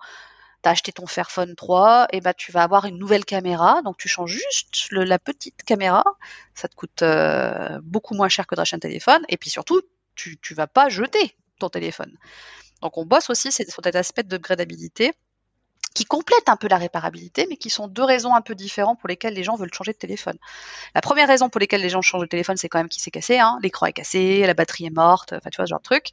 tu 0.62 0.68
as 0.68 0.72
acheté 0.72 0.92
ton 0.92 1.06
Fairphone 1.06 1.54
3, 1.54 2.08
et 2.12 2.20
bah 2.20 2.34
tu 2.34 2.52
vas 2.52 2.62
avoir 2.62 2.84
une 2.84 2.98
nouvelle 2.98 3.24
caméra, 3.24 3.82
donc 3.82 3.96
tu 3.96 4.08
changes 4.08 4.32
juste 4.32 4.88
la 4.90 5.18
petite 5.18 5.62
caméra, 5.64 6.04
ça 6.54 6.68
te 6.68 6.74
coûte 6.74 7.02
euh, 7.02 7.78
beaucoup 7.82 8.14
moins 8.14 8.28
cher 8.28 8.46
que 8.46 8.54
de 8.54 8.60
racheter 8.60 8.76
un 8.76 8.80
téléphone, 8.80 9.22
et 9.28 9.36
puis 9.36 9.50
surtout, 9.50 9.82
tu 10.14 10.38
ne 10.50 10.56
vas 10.56 10.66
pas 10.66 10.88
jeter 10.88 11.36
ton 11.58 11.68
téléphone. 11.68 12.16
Donc 12.82 12.96
on 12.96 13.04
bosse 13.04 13.30
aussi 13.30 13.50
sur 13.52 13.64
cet 13.82 13.96
aspect 13.96 14.22
de 14.22 14.36
gradabilité 14.36 15.12
qui 15.98 16.04
complètent 16.04 16.48
un 16.48 16.56
peu 16.56 16.68
la 16.68 16.76
réparabilité, 16.76 17.48
mais 17.50 17.56
qui 17.56 17.70
sont 17.70 17.88
deux 17.88 18.04
raisons 18.04 18.32
un 18.32 18.40
peu 18.40 18.54
différentes 18.54 19.00
pour 19.00 19.08
lesquelles 19.08 19.34
les 19.34 19.42
gens 19.42 19.56
veulent 19.56 19.74
changer 19.74 19.92
de 19.92 19.98
téléphone. 19.98 20.38
La 20.94 21.00
première 21.00 21.26
raison 21.26 21.48
pour 21.48 21.58
lesquelles 21.58 21.80
les 21.80 21.88
gens 21.88 22.02
changent 22.02 22.22
de 22.22 22.28
téléphone, 22.28 22.56
c'est 22.56 22.68
quand 22.68 22.78
même 22.78 22.88
qu'il 22.88 23.02
s'est 23.02 23.10
cassé, 23.10 23.40
hein. 23.40 23.58
l'écran 23.64 23.86
est 23.86 23.92
cassé, 23.92 24.46
la 24.46 24.54
batterie 24.54 24.86
est 24.86 24.94
morte, 24.94 25.32
enfin 25.32 25.50
tu 25.50 25.56
vois 25.56 25.66
ce 25.66 25.70
genre 25.70 25.80
de 25.80 25.84
truc. 25.84 26.10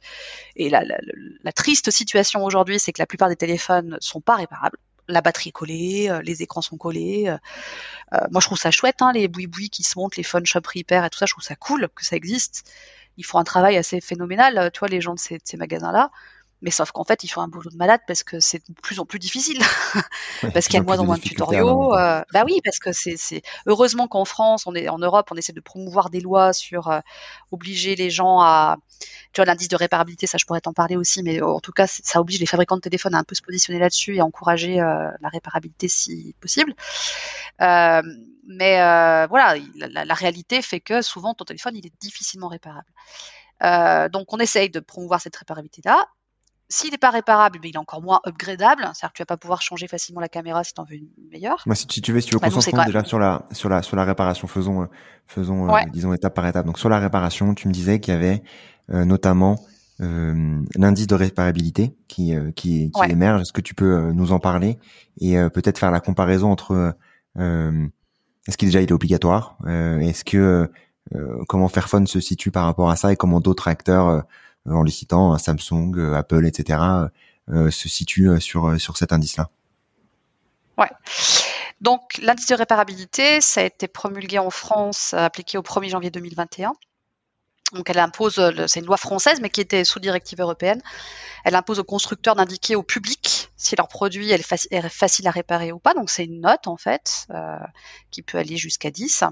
Et 0.56 0.70
la, 0.70 0.82
la, 0.82 1.52
triste 1.52 1.92
situation 1.92 2.42
aujourd'hui, 2.44 2.80
c'est 2.80 2.92
que 2.92 3.00
la 3.00 3.06
plupart 3.06 3.28
des 3.28 3.36
téléphones 3.36 3.96
sont 4.00 4.20
pas 4.20 4.34
réparables. 4.34 4.76
La 5.06 5.20
batterie 5.20 5.50
est 5.50 5.52
collée, 5.52 6.08
euh, 6.10 6.20
les 6.20 6.42
écrans 6.42 6.62
sont 6.62 6.76
collés. 6.76 7.26
Euh, 7.28 7.38
euh, 8.14 8.26
moi, 8.32 8.40
je 8.40 8.46
trouve 8.46 8.58
ça 8.58 8.72
chouette, 8.72 9.02
hein, 9.02 9.12
les 9.12 9.28
boui-boui 9.28 9.70
qui 9.70 9.84
se 9.84 9.96
montent, 9.96 10.16
les 10.16 10.24
phone 10.24 10.46
shop 10.46 10.62
repair 10.74 11.04
et 11.04 11.10
tout 11.10 11.18
ça. 11.18 11.26
Je 11.26 11.32
trouve 11.32 11.44
ça 11.44 11.54
cool 11.54 11.88
que 11.94 12.04
ça 12.04 12.16
existe. 12.16 12.68
Ils 13.18 13.24
font 13.24 13.38
un 13.38 13.44
travail 13.44 13.76
assez 13.76 14.00
phénoménal, 14.00 14.72
tu 14.72 14.80
vois, 14.80 14.88
les 14.88 15.00
gens 15.00 15.14
de 15.14 15.20
ces, 15.20 15.38
ces 15.44 15.56
magasins-là. 15.56 16.10
Mais 16.62 16.70
sauf 16.70 16.90
qu'en 16.90 17.04
fait, 17.04 17.22
ils 17.24 17.28
font 17.28 17.42
un 17.42 17.48
boulot 17.48 17.70
de 17.70 17.76
malade 17.76 18.00
parce 18.06 18.22
que 18.22 18.40
c'est 18.40 18.66
de 18.68 18.74
plus 18.82 18.98
en 18.98 19.04
plus 19.04 19.18
difficile. 19.18 19.58
parce 20.54 20.66
qu'il 20.66 20.74
y 20.74 20.76
a 20.78 20.80
de 20.80 20.86
moins 20.86 20.98
en 20.98 21.04
moins 21.04 21.16
de 21.16 21.22
tutoriaux. 21.22 21.94
Euh, 21.94 22.22
bah 22.32 22.44
oui, 22.46 22.60
parce 22.64 22.78
que 22.78 22.92
c'est, 22.92 23.16
c'est... 23.16 23.42
heureusement 23.66 24.08
qu'en 24.08 24.24
France, 24.24 24.66
on 24.66 24.74
est 24.74 24.88
en 24.88 24.98
Europe, 24.98 25.28
on 25.30 25.36
essaie 25.36 25.52
de 25.52 25.60
promouvoir 25.60 26.10
des 26.10 26.20
lois 26.20 26.52
sur 26.52 26.88
euh, 26.88 27.00
obliger 27.50 27.94
les 27.94 28.10
gens 28.10 28.40
à, 28.40 28.78
tu 29.32 29.40
vois, 29.40 29.44
l'indice 29.44 29.68
de 29.68 29.76
réparabilité, 29.76 30.26
ça 30.26 30.38
je 30.38 30.46
pourrais 30.46 30.60
t'en 30.60 30.72
parler 30.72 30.96
aussi, 30.96 31.22
mais 31.22 31.42
en 31.42 31.60
tout 31.60 31.72
cas, 31.72 31.86
ça 31.86 32.20
oblige 32.20 32.40
les 32.40 32.46
fabricants 32.46 32.76
de 32.76 32.80
téléphones 32.80 33.14
à 33.14 33.18
un 33.18 33.24
peu 33.24 33.34
se 33.34 33.42
positionner 33.42 33.78
là-dessus 33.78 34.16
et 34.16 34.20
à 34.20 34.24
encourager 34.24 34.80
euh, 34.80 35.10
la 35.20 35.28
réparabilité 35.28 35.88
si 35.88 36.34
possible. 36.40 36.74
Euh, 37.60 38.02
mais 38.46 38.80
euh, 38.80 39.26
voilà, 39.26 39.56
la, 39.74 40.04
la, 40.04 40.14
réalité 40.14 40.62
fait 40.62 40.80
que 40.80 41.02
souvent 41.02 41.34
ton 41.34 41.44
téléphone 41.44 41.76
il 41.76 41.86
est 41.86 42.00
difficilement 42.00 42.48
réparable. 42.48 42.86
Euh, 43.62 44.08
donc 44.08 44.32
on 44.32 44.38
essaye 44.38 44.70
de 44.70 44.80
promouvoir 44.80 45.20
cette 45.20 45.36
réparabilité-là 45.36 46.06
s'il 46.68 46.90
n'est 46.90 46.98
pas 46.98 47.10
réparable, 47.10 47.58
mais 47.62 47.68
il 47.68 47.74
est 47.74 47.78
encore 47.78 48.02
moins 48.02 48.20
upgradable. 48.26 48.82
C'est-à-dire 48.94 49.12
que 49.12 49.16
tu 49.16 49.22
vas 49.22 49.26
pas 49.26 49.36
pouvoir 49.36 49.62
changer 49.62 49.86
facilement 49.88 50.20
la 50.20 50.28
caméra 50.28 50.64
si 50.64 50.74
tu 50.74 50.80
en 50.80 50.84
veux 50.84 50.96
une 50.96 51.08
meilleure. 51.30 51.62
Moi, 51.66 51.74
si 51.74 51.86
tu 51.86 52.12
veux, 52.12 52.20
si 52.20 52.28
tu 52.28 52.34
veux 52.34 52.40
qu'on 52.40 52.46
nous, 52.46 52.52
se 52.56 52.60
c'est 52.60 52.70
concentre 52.72 52.84
quand 52.92 52.98
déjà 52.98 53.04
sur 53.04 53.18
la, 53.18 53.44
sur 53.52 53.68
la, 53.68 53.82
sur 53.82 53.96
la 53.96 54.04
réparation, 54.04 54.48
faisons, 54.48 54.82
euh, 54.82 54.86
faisons, 55.26 55.68
euh, 55.72 55.80
disons 55.92 56.12
étape 56.12 56.34
par 56.34 56.46
étape. 56.46 56.66
Donc 56.66 56.78
sur 56.78 56.88
la 56.88 56.98
réparation, 56.98 57.54
tu 57.54 57.68
me 57.68 57.72
disais 57.72 58.00
qu'il 58.00 58.14
y 58.14 58.16
avait 58.16 58.42
euh, 58.90 59.04
notamment 59.04 59.56
euh, 60.00 60.60
l'indice 60.76 61.06
de 61.06 61.14
réparabilité 61.14 61.94
qui, 62.08 62.34
euh, 62.34 62.50
qui, 62.52 62.90
qui 62.90 63.00
Ouais. 63.00 63.10
émerge. 63.10 63.42
Est-ce 63.42 63.52
que 63.52 63.60
tu 63.60 63.74
peux 63.74 64.12
nous 64.12 64.32
en 64.32 64.38
parler 64.40 64.78
et 65.20 65.38
euh, 65.38 65.48
peut-être 65.48 65.78
faire 65.78 65.90
la 65.90 66.00
comparaison 66.00 66.50
entre 66.50 66.94
euh, 67.38 67.86
est-ce 68.48 68.56
qu'il 68.56 68.68
déjà 68.68 68.80
il 68.80 68.88
est 68.88 68.92
obligatoire 68.92 69.56
euh, 69.66 69.98
Est-ce 70.00 70.24
que 70.24 70.68
euh, 71.14 71.44
comment 71.48 71.68
Fairphone 71.68 72.06
se 72.06 72.20
situe 72.20 72.50
par 72.50 72.64
rapport 72.64 72.90
à 72.90 72.96
ça 72.96 73.12
et 73.12 73.16
comment 73.16 73.40
d'autres 73.40 73.68
acteurs, 73.68 74.08
euh, 74.08 74.20
en 74.68 74.82
les 74.82 74.90
citant, 74.90 75.36
Samsung, 75.38 75.92
euh, 75.96 76.14
Apple, 76.14 76.46
etc., 76.46 76.80
euh, 77.50 77.70
se 77.70 77.88
situent 77.88 78.30
euh, 78.30 78.40
sur 78.40 78.80
sur 78.80 78.96
cet 78.96 79.12
indice-là 79.12 79.50
Donc, 81.80 82.18
l'indice 82.22 82.46
de 82.46 82.54
réparabilité, 82.54 83.40
ça 83.40 83.60
a 83.60 83.64
été 83.64 83.86
promulgué 83.86 84.38
en 84.38 84.50
France, 84.50 85.12
appliqué 85.14 85.58
au 85.58 85.62
1er 85.62 85.90
janvier 85.90 86.10
2021. 86.10 86.72
Donc, 87.72 87.90
elle 87.90 87.98
impose, 87.98 88.40
c'est 88.66 88.80
une 88.80 88.86
loi 88.86 88.96
française, 88.96 89.40
mais 89.40 89.50
qui 89.50 89.60
était 89.60 89.84
sous 89.84 90.00
directive 90.00 90.40
européenne. 90.40 90.80
Elle 91.44 91.54
impose 91.54 91.78
aux 91.78 91.84
constructeurs 91.84 92.34
d'indiquer 92.34 92.76
au 92.76 92.82
public 92.82 93.50
si 93.56 93.76
leur 93.76 93.88
produit 93.88 94.30
est, 94.30 94.38
faci- 94.38 94.68
est 94.70 94.88
facile 94.88 95.28
à 95.28 95.30
réparer 95.30 95.72
ou 95.72 95.78
pas. 95.78 95.92
Donc, 95.92 96.08
c'est 96.08 96.24
une 96.24 96.40
note, 96.40 96.66
en 96.66 96.76
fait, 96.76 97.26
qui 98.10 98.22
peut 98.22 98.38
aller 98.38 98.56
jusqu'à 98.56 98.90
10. 98.90 99.24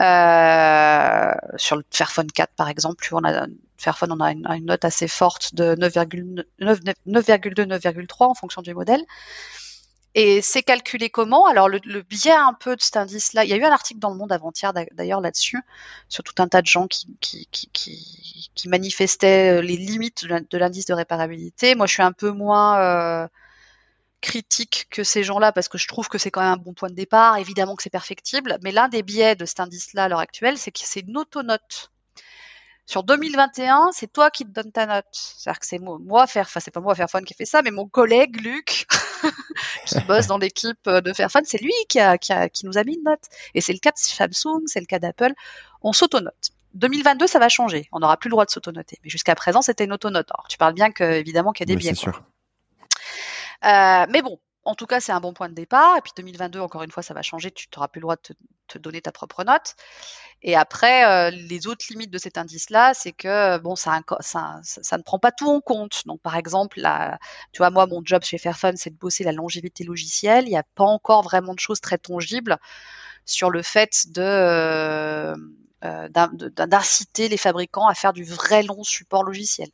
Euh, 0.00 1.34
sur 1.56 1.76
le 1.76 1.84
Fairphone 1.90 2.30
4, 2.30 2.54
par 2.54 2.68
exemple, 2.68 3.08
on 3.12 3.24
a, 3.24 3.46
Fairphone, 3.78 4.12
on 4.12 4.20
a 4.20 4.32
une, 4.32 4.66
note 4.66 4.84
assez 4.84 5.08
forte 5.08 5.54
de 5.54 5.74
9,9 5.76 6.44
9,2, 7.06 7.66
9,3 7.66 8.24
en 8.26 8.34
fonction 8.34 8.60
du 8.60 8.74
modèle. 8.74 9.04
Et 10.14 10.42
c'est 10.42 10.62
calculé 10.62 11.10
comment? 11.10 11.46
Alors 11.46 11.68
le, 11.68 12.02
biais 12.02 12.32
un 12.32 12.54
peu 12.54 12.74
de 12.74 12.82
cet 12.82 12.96
indice-là, 12.96 13.44
il 13.44 13.50
y 13.50 13.52
a 13.52 13.56
eu 13.56 13.64
un 13.64 13.70
article 13.70 14.00
dans 14.00 14.10
le 14.10 14.16
Monde 14.16 14.32
avant-hier 14.32 14.72
d'a- 14.72 14.86
d'ailleurs 14.92 15.20
là-dessus, 15.20 15.62
sur 16.08 16.24
tout 16.24 16.34
un 16.42 16.48
tas 16.48 16.60
de 16.60 16.66
gens 16.66 16.88
qui, 16.88 17.48
manifestaient 18.66 19.58
euh, 19.58 19.62
les 19.62 19.76
limites 19.76 20.24
de 20.26 20.58
l'indice 20.58 20.86
de 20.86 20.94
réparabilité. 20.94 21.74
Moi, 21.76 21.86
je 21.86 21.92
suis 21.92 22.02
un 22.02 22.12
peu 22.12 22.32
moins 22.32 22.80
euh, 22.80 23.28
critique 24.20 24.88
que 24.90 25.04
ces 25.04 25.22
gens-là 25.22 25.52
parce 25.52 25.68
que 25.68 25.78
je 25.78 25.86
trouve 25.86 26.08
que 26.08 26.18
c'est 26.18 26.30
quand 26.30 26.40
même 26.40 26.54
un 26.54 26.56
bon 26.56 26.74
point 26.74 26.90
de 26.90 26.94
départ. 26.94 27.36
Évidemment 27.38 27.76
que 27.76 27.82
c'est 27.82 27.90
perfectible, 27.90 28.58
mais 28.62 28.72
l'un 28.72 28.88
des 28.88 29.02
biais 29.02 29.36
de 29.36 29.44
cet 29.44 29.60
indice-là 29.60 30.04
à 30.04 30.08
l'heure 30.08 30.18
actuelle, 30.18 30.58
c'est 30.58 30.72
que 30.72 30.80
c'est 30.82 31.00
une 31.00 31.16
autonote. 31.16 31.92
Sur 32.88 33.02
2021, 33.02 33.90
c'est 33.92 34.10
toi 34.10 34.30
qui 34.30 34.44
te 34.44 34.48
donnes 34.48 34.72
ta 34.72 34.86
note. 34.86 35.04
C'est-à-dire 35.12 35.60
que 35.60 35.66
c'est 35.66 35.78
moi, 35.78 35.98
moi 36.00 36.26
faire, 36.26 36.46
enfin 36.46 36.58
c'est 36.58 36.70
pas 36.70 36.80
moi 36.80 36.94
Fairphone 36.94 37.26
qui 37.26 37.34
fait 37.34 37.44
ça, 37.44 37.60
mais 37.60 37.70
mon 37.70 37.86
collègue 37.86 38.40
Luc, 38.40 38.86
qui 39.84 40.00
bosse 40.06 40.26
dans 40.26 40.38
l'équipe 40.38 40.78
euh, 40.86 41.02
de 41.02 41.12
Fairphone, 41.12 41.42
c'est 41.44 41.60
lui 41.60 41.74
qui, 41.90 42.00
a, 42.00 42.16
qui, 42.16 42.32
a, 42.32 42.48
qui 42.48 42.64
nous 42.64 42.78
a 42.78 42.84
mis 42.84 42.94
une 42.94 43.04
note. 43.04 43.20
Et 43.52 43.60
c'est 43.60 43.74
le 43.74 43.78
cas 43.78 43.90
de 43.90 43.98
Samsung, 43.98 44.62
c'est 44.64 44.80
le 44.80 44.86
cas 44.86 44.98
d'Apple. 44.98 45.34
On 45.82 45.92
s'autonote. 45.92 46.52
2022, 46.72 47.26
ça 47.26 47.38
va 47.38 47.50
changer. 47.50 47.90
On 47.92 47.98
n'aura 47.98 48.16
plus 48.16 48.28
le 48.28 48.32
droit 48.32 48.46
de 48.46 48.50
s'autonoter. 48.50 48.98
Mais 49.04 49.10
jusqu'à 49.10 49.34
présent, 49.34 49.60
c'était 49.60 49.84
une 49.84 49.92
autonote. 49.92 50.30
Alors, 50.32 50.48
tu 50.48 50.56
parles 50.56 50.72
bien 50.72 50.90
que, 50.90 51.04
évidemment, 51.04 51.52
qu'il 51.52 51.68
y 51.68 51.70
a 51.70 51.74
des 51.74 51.78
biais. 51.78 51.92
Euh, 53.64 54.06
mais 54.08 54.22
bon, 54.22 54.40
en 54.68 54.74
tout 54.74 54.84
cas, 54.84 55.00
c'est 55.00 55.12
un 55.12 55.20
bon 55.20 55.32
point 55.32 55.48
de 55.48 55.54
départ. 55.54 55.96
Et 55.96 56.02
puis 56.02 56.12
2022, 56.14 56.60
encore 56.60 56.82
une 56.82 56.90
fois, 56.90 57.02
ça 57.02 57.14
va 57.14 57.22
changer. 57.22 57.50
Tu 57.50 57.66
n'auras 57.74 57.88
plus 57.88 58.00
le 58.00 58.02
droit 58.02 58.16
de 58.16 58.20
te, 58.20 58.32
te 58.66 58.76
donner 58.78 59.00
ta 59.00 59.12
propre 59.12 59.42
note. 59.42 59.76
Et 60.42 60.56
après, 60.56 61.06
euh, 61.06 61.30
les 61.30 61.66
autres 61.66 61.86
limites 61.88 62.10
de 62.10 62.18
cet 62.18 62.36
indice-là, 62.36 62.92
c'est 62.92 63.12
que 63.12 63.56
bon, 63.58 63.76
ça, 63.76 63.98
ne 63.98 65.02
prend 65.02 65.18
pas 65.18 65.32
tout 65.32 65.48
en 65.48 65.62
compte. 65.62 66.02
Donc, 66.04 66.20
par 66.20 66.36
exemple, 66.36 66.80
la, 66.80 67.18
tu 67.52 67.58
vois, 67.58 67.70
moi, 67.70 67.86
mon 67.86 68.02
job 68.04 68.22
chez 68.24 68.36
Fairphone, 68.36 68.76
c'est 68.76 68.90
de 68.90 68.96
bosser 68.96 69.24
la 69.24 69.32
longévité 69.32 69.84
logicielle. 69.84 70.44
Il 70.44 70.50
n'y 70.50 70.58
a 70.58 70.66
pas 70.74 70.84
encore 70.84 71.22
vraiment 71.22 71.54
de 71.54 71.60
choses 71.60 71.80
très 71.80 71.96
tangibles 71.96 72.58
sur 73.24 73.48
le 73.48 73.62
fait 73.62 74.04
de 74.08 74.20
euh, 74.22 75.34
euh, 75.84 76.08
d'in- 76.08 76.30
de- 76.32 76.48
d'inciter 76.48 77.28
les 77.28 77.36
fabricants 77.38 77.86
à 77.86 77.94
faire 77.94 78.12
du 78.12 78.24
vrai 78.24 78.62
long 78.64 78.82
support 78.82 79.24
logiciel. 79.24 79.68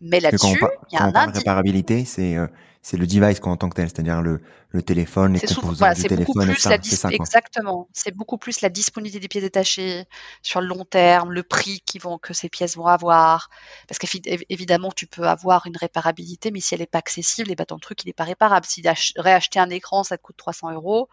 Mais 0.00 0.20
là-dessus, 0.20 0.68
il 0.90 0.94
y 0.94 0.98
a 0.98 1.00
quand 1.00 1.06
on 1.06 1.08
un 1.08 1.12
parle 1.12 1.30
indice. 1.30 1.38
réparabilité, 1.38 2.04
c'est 2.04 2.36
euh, 2.36 2.46
c'est 2.86 2.96
le 2.96 3.06
device 3.08 3.40
quoi, 3.40 3.50
en 3.50 3.56
tant 3.56 3.68
que 3.68 3.74
tel, 3.74 3.88
c'est-à-dire 3.88 4.22
le, 4.22 4.40
le 4.68 4.80
téléphone, 4.80 5.32
les 5.32 5.40
composants 5.40 5.92
du 5.92 6.04
téléphone, 6.04 6.46
plus 6.46 6.60
ça 6.60 7.08
exactement. 7.10 7.88
C'est 7.92 8.14
beaucoup 8.14 8.38
plus 8.38 8.60
la 8.60 8.68
disponibilité 8.68 9.18
des 9.18 9.26
pièces 9.26 9.42
détachées 9.42 10.04
sur 10.40 10.60
le 10.60 10.68
long 10.68 10.84
terme, 10.84 11.32
le 11.32 11.42
prix 11.42 11.82
vont, 12.00 12.16
que 12.18 12.32
ces 12.32 12.48
pièces 12.48 12.76
vont 12.76 12.86
avoir. 12.86 13.50
Parce 13.88 13.98
qu'évidemment, 13.98 14.92
tu 14.92 15.08
peux 15.08 15.26
avoir 15.26 15.66
une 15.66 15.76
réparabilité, 15.76 16.52
mais 16.52 16.60
si 16.60 16.74
elle 16.74 16.80
n'est 16.80 16.86
pas 16.86 16.98
accessible, 16.98 17.50
et 17.50 17.56
ben 17.56 17.64
ton 17.64 17.80
truc 17.80 18.04
il 18.04 18.06
n'est 18.06 18.12
pas 18.12 18.22
réparable. 18.22 18.64
Si 18.64 18.84
réacheter 19.16 19.58
un 19.58 19.70
écran, 19.70 20.04
ça 20.04 20.16
te 20.16 20.22
coûte 20.22 20.36
300 20.36 20.70
euros, 20.70 21.08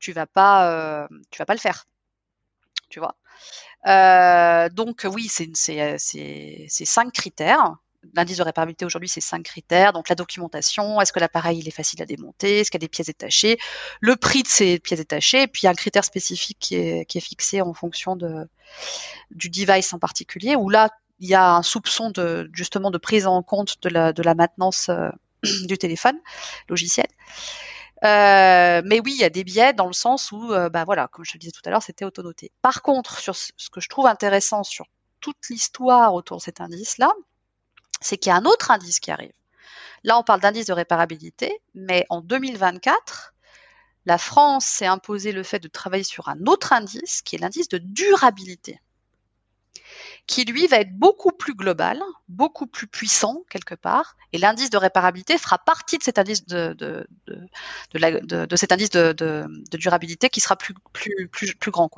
tu 0.00 0.10
vas 0.10 0.26
pas, 0.26 0.68
euh, 0.68 1.06
tu 1.30 1.38
vas 1.38 1.46
pas 1.46 1.54
le 1.54 1.60
faire. 1.60 1.86
Tu 2.88 2.98
vois? 2.98 3.14
Euh, 3.86 4.68
donc 4.70 5.06
oui, 5.08 5.28
c'est 5.28 5.48
c'est 5.54 6.68
cinq 6.68 7.12
critères. 7.12 7.76
L'indice 8.14 8.38
de 8.38 8.42
réparabilité 8.42 8.84
aujourd'hui, 8.84 9.08
c'est 9.08 9.20
cinq 9.20 9.42
critères. 9.42 9.92
Donc 9.92 10.08
la 10.08 10.14
documentation, 10.14 11.00
est-ce 11.00 11.12
que 11.12 11.18
l'appareil 11.18 11.58
il 11.58 11.68
est 11.68 11.72
facile 11.72 12.00
à 12.02 12.06
démonter, 12.06 12.60
est-ce 12.60 12.70
qu'il 12.70 12.80
y 12.80 12.84
a 12.84 12.86
des 12.86 12.88
pièces 12.88 13.08
détachées, 13.08 13.58
le 14.00 14.16
prix 14.16 14.42
de 14.42 14.48
ces 14.48 14.78
pièces 14.78 15.00
détachées, 15.00 15.42
et 15.42 15.48
puis 15.48 15.66
un 15.66 15.74
critère 15.74 16.04
spécifique 16.04 16.58
qui 16.60 16.76
est, 16.76 17.04
qui 17.06 17.18
est 17.18 17.22
fixé 17.22 17.60
en 17.60 17.74
fonction 17.74 18.14
de, 18.16 18.48
du 19.30 19.50
device 19.50 19.92
en 19.92 19.98
particulier, 19.98 20.56
où 20.56 20.68
là, 20.68 20.90
il 21.20 21.28
y 21.28 21.34
a 21.34 21.54
un 21.54 21.62
soupçon 21.62 22.10
de 22.10 22.48
justement 22.52 22.90
de 22.90 22.98
prise 22.98 23.26
en 23.26 23.42
compte 23.42 23.82
de 23.82 23.88
la, 23.88 24.12
de 24.12 24.22
la 24.22 24.34
maintenance 24.34 24.88
euh, 24.88 25.10
du 25.66 25.78
téléphone 25.78 26.18
logiciel. 26.68 27.06
Euh, 28.04 28.80
mais 28.84 29.00
oui, 29.00 29.14
il 29.16 29.20
y 29.20 29.24
a 29.24 29.30
des 29.30 29.42
biais 29.42 29.72
dans 29.72 29.86
le 29.86 29.92
sens 29.92 30.30
où, 30.30 30.52
euh, 30.52 30.68
bah 30.68 30.84
voilà, 30.84 31.08
comme 31.08 31.24
je 31.24 31.32
te 31.32 31.36
le 31.36 31.40
disais 31.40 31.52
tout 31.52 31.62
à 31.64 31.70
l'heure, 31.70 31.82
c'était 31.82 32.04
autonoté. 32.04 32.52
Par 32.62 32.82
contre, 32.82 33.18
sur 33.18 33.34
ce 33.34 33.50
ce 33.56 33.70
que 33.70 33.80
je 33.80 33.88
trouve 33.88 34.06
intéressant 34.06 34.62
sur 34.62 34.86
toute 35.20 35.48
l'histoire 35.50 36.14
autour 36.14 36.36
de 36.36 36.42
cet 36.42 36.60
indice-là, 36.60 37.12
c'est 38.00 38.16
qu'il 38.16 38.30
y 38.30 38.32
a 38.32 38.36
un 38.36 38.44
autre 38.44 38.70
indice 38.70 39.00
qui 39.00 39.10
arrive. 39.10 39.32
Là, 40.04 40.18
on 40.18 40.22
parle 40.22 40.40
d'indice 40.40 40.66
de 40.66 40.72
réparabilité, 40.72 41.60
mais 41.74 42.06
en 42.08 42.20
2024, 42.20 43.34
la 44.06 44.18
France 44.18 44.64
s'est 44.64 44.86
imposé 44.86 45.32
le 45.32 45.42
fait 45.42 45.58
de 45.58 45.68
travailler 45.68 46.04
sur 46.04 46.28
un 46.28 46.46
autre 46.46 46.72
indice, 46.72 47.22
qui 47.22 47.36
est 47.36 47.38
l'indice 47.38 47.68
de 47.68 47.78
durabilité, 47.78 48.80
qui 50.26 50.44
lui 50.44 50.66
va 50.66 50.78
être 50.78 50.96
beaucoup 50.96 51.32
plus 51.32 51.54
global, 51.54 52.00
beaucoup 52.28 52.66
plus 52.66 52.86
puissant 52.86 53.42
quelque 53.50 53.74
part, 53.74 54.16
et 54.32 54.38
l'indice 54.38 54.70
de 54.70 54.78
réparabilité 54.78 55.36
fera 55.36 55.58
partie 55.58 55.98
de 55.98 56.02
cet 56.02 56.18
indice 56.18 56.46
de, 56.46 57.06
durabilité 59.72 60.30
qui 60.30 60.40
sera 60.40 60.56
plus, 60.56 60.74
grand. 61.70 61.90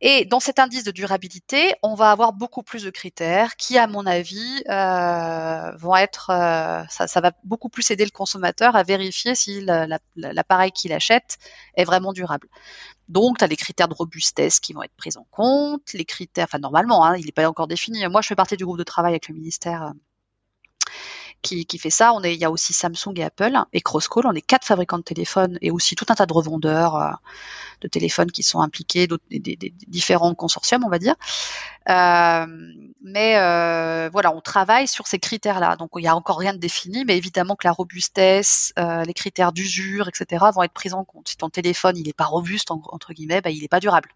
Et 0.00 0.24
dans 0.26 0.38
cet 0.38 0.60
indice 0.60 0.84
de 0.84 0.92
durabilité, 0.92 1.74
on 1.82 1.94
va 1.94 2.12
avoir 2.12 2.32
beaucoup 2.32 2.62
plus 2.62 2.84
de 2.84 2.90
critères 2.90 3.56
qui, 3.56 3.78
à 3.78 3.88
mon 3.88 4.06
avis, 4.06 4.62
euh, 4.68 5.76
vont 5.76 5.96
être, 5.96 6.30
euh, 6.30 6.84
ça, 6.88 7.08
ça 7.08 7.20
va 7.20 7.32
beaucoup 7.42 7.68
plus 7.68 7.90
aider 7.90 8.04
le 8.04 8.10
consommateur 8.12 8.76
à 8.76 8.84
vérifier 8.84 9.34
si 9.34 9.60
la- 9.60 9.86
la- 9.88 9.98
l'appareil 10.14 10.70
qu'il 10.70 10.92
achète 10.92 11.38
est 11.74 11.84
vraiment 11.84 12.12
durable. 12.12 12.48
Donc, 13.08 13.38
tu 13.38 13.44
as 13.44 13.48
les 13.48 13.56
critères 13.56 13.88
de 13.88 13.94
robustesse 13.94 14.60
qui 14.60 14.72
vont 14.74 14.82
être 14.84 14.96
pris 14.96 15.16
en 15.16 15.26
compte, 15.30 15.92
les 15.94 16.04
critères, 16.04 16.44
enfin 16.46 16.58
normalement, 16.58 17.04
hein, 17.04 17.16
il 17.16 17.26
n'est 17.26 17.32
pas 17.32 17.48
encore 17.48 17.68
défini. 17.68 18.06
Moi, 18.08 18.22
je 18.22 18.28
fais 18.28 18.36
partie 18.36 18.56
du 18.56 18.64
groupe 18.66 18.78
de 18.78 18.84
travail 18.84 19.12
avec 19.12 19.28
le 19.28 19.34
ministère 19.34 19.84
euh, 19.84 19.92
qui, 21.42 21.66
fait 21.78 21.90
ça. 21.90 22.12
On 22.14 22.22
est, 22.22 22.34
il 22.34 22.40
y 22.40 22.44
a 22.44 22.50
aussi 22.50 22.72
Samsung 22.72 23.14
et 23.16 23.24
Apple 23.24 23.56
et 23.72 23.80
Crosscall. 23.80 24.26
On 24.26 24.32
est 24.32 24.40
quatre 24.42 24.64
fabricants 24.66 24.98
de 24.98 25.02
téléphones 25.02 25.58
et 25.62 25.70
aussi 25.70 25.94
tout 25.94 26.06
un 26.08 26.14
tas 26.14 26.26
de 26.26 26.32
revendeurs 26.32 26.96
euh, 26.96 27.10
de 27.80 27.88
téléphones 27.88 28.30
qui 28.30 28.42
sont 28.42 28.60
impliqués, 28.60 29.06
des- 29.30 29.56
des 29.56 29.74
différents 29.86 30.34
consortiums, 30.34 30.84
on 30.84 30.88
va 30.90 30.98
dire. 30.98 31.14
Euh, 31.88 32.46
mais 33.00 33.36
euh, 33.38 34.10
voilà, 34.12 34.34
on 34.34 34.40
travaille 34.40 34.86
sur 34.86 35.06
ces 35.06 35.18
critères-là. 35.18 35.76
Donc 35.76 35.90
il 35.96 36.02
n'y 36.02 36.08
a 36.08 36.14
encore 36.14 36.38
rien 36.38 36.52
de 36.52 36.58
défini, 36.58 37.04
mais 37.06 37.16
évidemment 37.16 37.56
que 37.56 37.66
la 37.66 37.72
robustesse, 37.72 38.72
euh, 38.78 39.04
les 39.04 39.14
critères 39.14 39.52
d'usure, 39.52 40.08
etc., 40.08 40.44
vont 40.54 40.62
être 40.62 40.72
pris 40.72 40.92
en 40.92 41.04
compte. 41.04 41.28
Si 41.28 41.36
ton 41.36 41.48
téléphone 41.48 41.96
il 41.96 42.06
n'est 42.06 42.12
pas 42.12 42.26
robuste 42.26 42.70
en- 42.70 42.82
entre 42.92 43.14
guillemets, 43.14 43.40
bah, 43.40 43.50
il 43.50 43.62
n'est 43.62 43.68
pas 43.68 43.80
durable. 43.80 44.10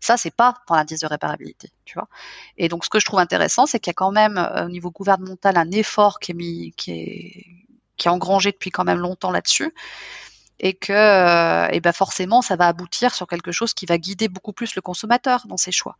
Ça, 0.00 0.16
c'est 0.16 0.30
pas 0.34 0.54
dans 0.68 0.76
l'indice 0.76 1.00
de 1.00 1.06
réparabilité, 1.06 1.70
tu 1.84 1.94
vois. 1.94 2.08
Et 2.58 2.68
donc, 2.68 2.84
ce 2.84 2.90
que 2.90 3.00
je 3.00 3.04
trouve 3.04 3.20
intéressant, 3.20 3.66
c'est 3.66 3.80
qu'il 3.80 3.90
y 3.90 3.92
a 3.92 3.94
quand 3.94 4.12
même, 4.12 4.38
au 4.64 4.68
niveau 4.68 4.90
gouvernemental, 4.90 5.56
un 5.56 5.70
effort 5.72 6.20
qui 6.20 6.32
est 6.32 6.34
mis, 6.34 6.72
qui 6.76 6.92
est, 6.92 7.46
qui 7.96 8.08
est 8.08 8.10
engrangé 8.10 8.52
depuis 8.52 8.70
quand 8.70 8.84
même 8.84 8.98
longtemps 8.98 9.30
là-dessus. 9.32 9.74
Et 10.60 10.74
que, 10.74 11.72
et 11.72 11.80
ben 11.80 11.92
forcément, 11.92 12.42
ça 12.42 12.56
va 12.56 12.66
aboutir 12.68 13.14
sur 13.14 13.26
quelque 13.26 13.52
chose 13.52 13.74
qui 13.74 13.86
va 13.86 13.98
guider 13.98 14.28
beaucoup 14.28 14.52
plus 14.52 14.74
le 14.76 14.82
consommateur 14.82 15.46
dans 15.46 15.56
ses 15.56 15.72
choix. 15.72 15.96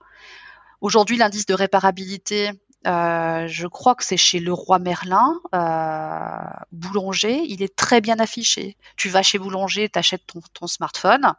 Aujourd'hui, 0.81 1.17
l'indice 1.19 1.47
de 1.47 1.55
réparabilité, 1.55 2.51
euh, 2.87 3.47
je 3.47 3.67
crois 3.67 3.95
que 3.95 4.05
c'est 4.05 4.17
chez 4.17 4.41
Leroy 4.41 4.79
Merlin, 4.79 5.39
euh, 5.55 6.65
boulanger, 6.73 7.43
il 7.47 7.63
est 7.63 7.77
très 7.77 8.01
bien 8.01 8.19
affiché. 8.19 8.77
Tu 8.97 9.11
vas 9.11 9.23
chez 9.23 9.39
boulanger, 9.39 9.91
tu 9.91 9.99
achètes 9.99 10.27
ton, 10.27 10.41
ton 10.55 10.67
smartphone, 10.67 11.35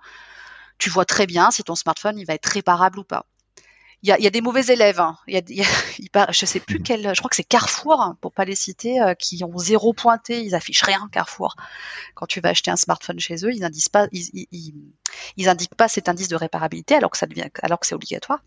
tu 0.77 0.91
vois 0.91 1.06
très 1.06 1.25
bien 1.25 1.49
si 1.49 1.63
ton 1.63 1.75
smartphone 1.75 2.19
il 2.19 2.25
va 2.25 2.36
être 2.36 2.45
réparable 2.45 2.99
ou 2.99 3.04
pas. 3.04 3.25
il 4.04 4.10
y 4.10 4.12
a, 4.12 4.19
y 4.19 4.27
a, 4.27 4.30
des 4.30 4.41
mauvais 4.41 4.65
élèves. 4.67 4.99
Hein. 4.99 5.17
Il 5.25 5.34
y 5.34 5.38
a, 5.38 5.41
y 5.47 5.63
a 5.63 6.32
je 6.32 6.45
sais 6.45 6.60
plus 6.60 6.80
mmh. 6.80 6.84
quel, 6.84 7.15
je 7.15 7.19
crois 7.19 7.30
que 7.30 7.36
c'est 7.36 7.43
Carrefour, 7.43 7.99
hein, 8.01 8.17
pour 8.21 8.34
pas 8.34 8.45
les 8.45 8.56
citer, 8.56 9.01
euh, 9.01 9.15
qui 9.15 9.43
ont 9.43 9.58
zéro 9.58 9.93
pointé. 9.93 10.43
Ils 10.43 10.54
affichent 10.54 10.84
rien 10.84 11.10
Carrefour. 11.12 11.56
Quand 12.13 12.27
tu 12.27 12.39
vas 12.39 12.49
acheter 12.49 12.69
un 12.69 12.75
smartphone 12.75 13.19
chez 13.19 13.43
eux, 13.45 13.51
ils 13.51 13.63
indiquent 13.63 13.91
pas, 13.91 14.08
ils, 14.12 14.30
ils, 14.51 14.75
ils 15.38 15.49
indiquent 15.49 15.75
pas 15.75 15.88
cet 15.88 16.08
indice 16.08 16.27
de 16.27 16.36
réparabilité 16.36 16.93
alors 16.93 17.10
que 17.10 17.17
ça 17.17 17.25
devient, 17.25 17.49
alors 17.63 17.80
que 17.80 17.88
c'est 17.88 17.95
obligatoire. 17.95 18.41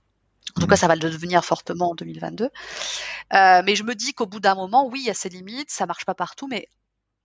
En 0.56 0.60
tout 0.60 0.66
cas, 0.66 0.74
mmh. 0.74 0.78
ça 0.78 0.88
va 0.88 0.94
le 0.94 1.00
devenir 1.00 1.44
fortement 1.44 1.90
en 1.90 1.94
2022. 1.94 2.44
Euh, 2.44 3.62
mais 3.64 3.74
je 3.74 3.82
me 3.82 3.94
dis 3.94 4.14
qu'au 4.14 4.26
bout 4.26 4.40
d'un 4.40 4.54
moment, 4.54 4.86
oui, 4.86 5.00
il 5.02 5.06
y 5.06 5.10
a 5.10 5.14
ses 5.14 5.28
limites, 5.28 5.70
ça 5.70 5.86
marche 5.86 6.04
pas 6.04 6.14
partout, 6.14 6.46
mais 6.46 6.68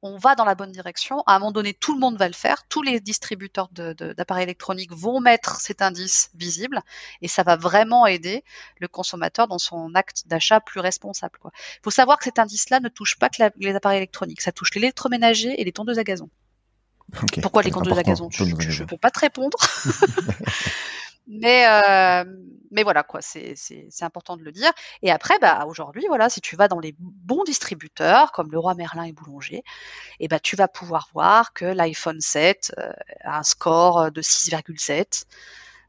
on 0.02 0.18
va 0.18 0.36
dans 0.36 0.46
la 0.46 0.56
bonne 0.56 0.72
direction. 0.72 1.22
À 1.26 1.36
un 1.36 1.40
moment 1.40 1.52
donné, 1.52 1.74
tout 1.74 1.94
le 1.94 2.00
monde 2.00 2.18
va 2.18 2.28
le 2.28 2.34
faire. 2.34 2.66
Tous 2.70 2.82
les 2.82 3.00
distributeurs 3.00 3.70
d'appareils 3.70 4.44
électroniques 4.44 4.94
vont 4.94 5.20
mettre 5.20 5.60
cet 5.60 5.82
indice 5.82 6.30
visible 6.36 6.82
et 7.22 7.28
ça 7.28 7.44
va 7.44 7.58
vraiment 7.58 8.08
aider 8.08 8.44
le 8.80 8.88
consommateur 8.88 9.48
dans 9.48 9.60
son 9.60 9.94
acte 9.96 10.24
d'achat 10.28 10.60
plus 10.62 10.80
responsable. 10.80 11.38
Il 11.44 11.50
faut 11.84 11.92
savoir 11.92 12.18
que 12.18 12.24
cet 12.24 12.40
indice-là 12.40 12.80
ne 12.80 12.90
touche 12.90 13.18
pas 13.18 13.30
que 13.30 13.44
les 13.58 13.76
appareils 13.76 13.98
électroniques. 13.98 14.42
Ça 14.42 14.52
touche 14.52 14.74
l'électroménager 14.74 15.60
et 15.60 15.66
les 15.66 15.72
tondeuses 15.72 16.00
à 16.00 16.04
gazon. 16.04 16.30
Pourquoi 17.42 17.64
les 17.64 17.72
tondeuses 17.72 17.98
à 17.98 18.04
gazon? 18.04 18.30
Je 18.30 18.44
ne 18.44 18.88
peux 18.88 18.98
pas 18.98 19.12
te 19.12 19.20
répondre. 19.20 19.58
Mais, 21.28 21.66
euh, 21.68 22.24
mais 22.72 22.84
voilà, 22.84 23.04
quoi, 23.04 23.22
c'est 23.22 23.56
important 24.02 24.38
de 24.38 24.44
le 24.44 24.52
dire. 24.52 24.72
Et 25.02 25.12
après, 25.12 25.38
bah, 25.40 25.66
aujourd'hui, 25.68 26.06
voilà, 26.08 26.30
si 26.30 26.42
tu 26.42 26.56
vas 26.56 26.68
dans 26.68 26.80
les 26.80 26.96
bons 27.00 27.44
distributeurs, 27.44 28.32
comme 28.32 28.52
Leroy 28.52 28.74
Merlin 28.76 29.04
et 29.04 29.12
Boulanger, 29.12 29.58
et 29.58 29.64
eh 30.22 30.28
bah, 30.28 30.40
tu 30.40 30.56
vas 30.56 30.68
pouvoir 30.68 31.10
voir 31.14 31.54
que 31.54 31.66
l'iPhone 31.66 32.22
7 32.22 32.74
euh, 32.78 32.92
a 33.24 33.40
un 33.40 33.44
score 33.44 34.12
de 34.12 34.22
6,7. 34.22 35.26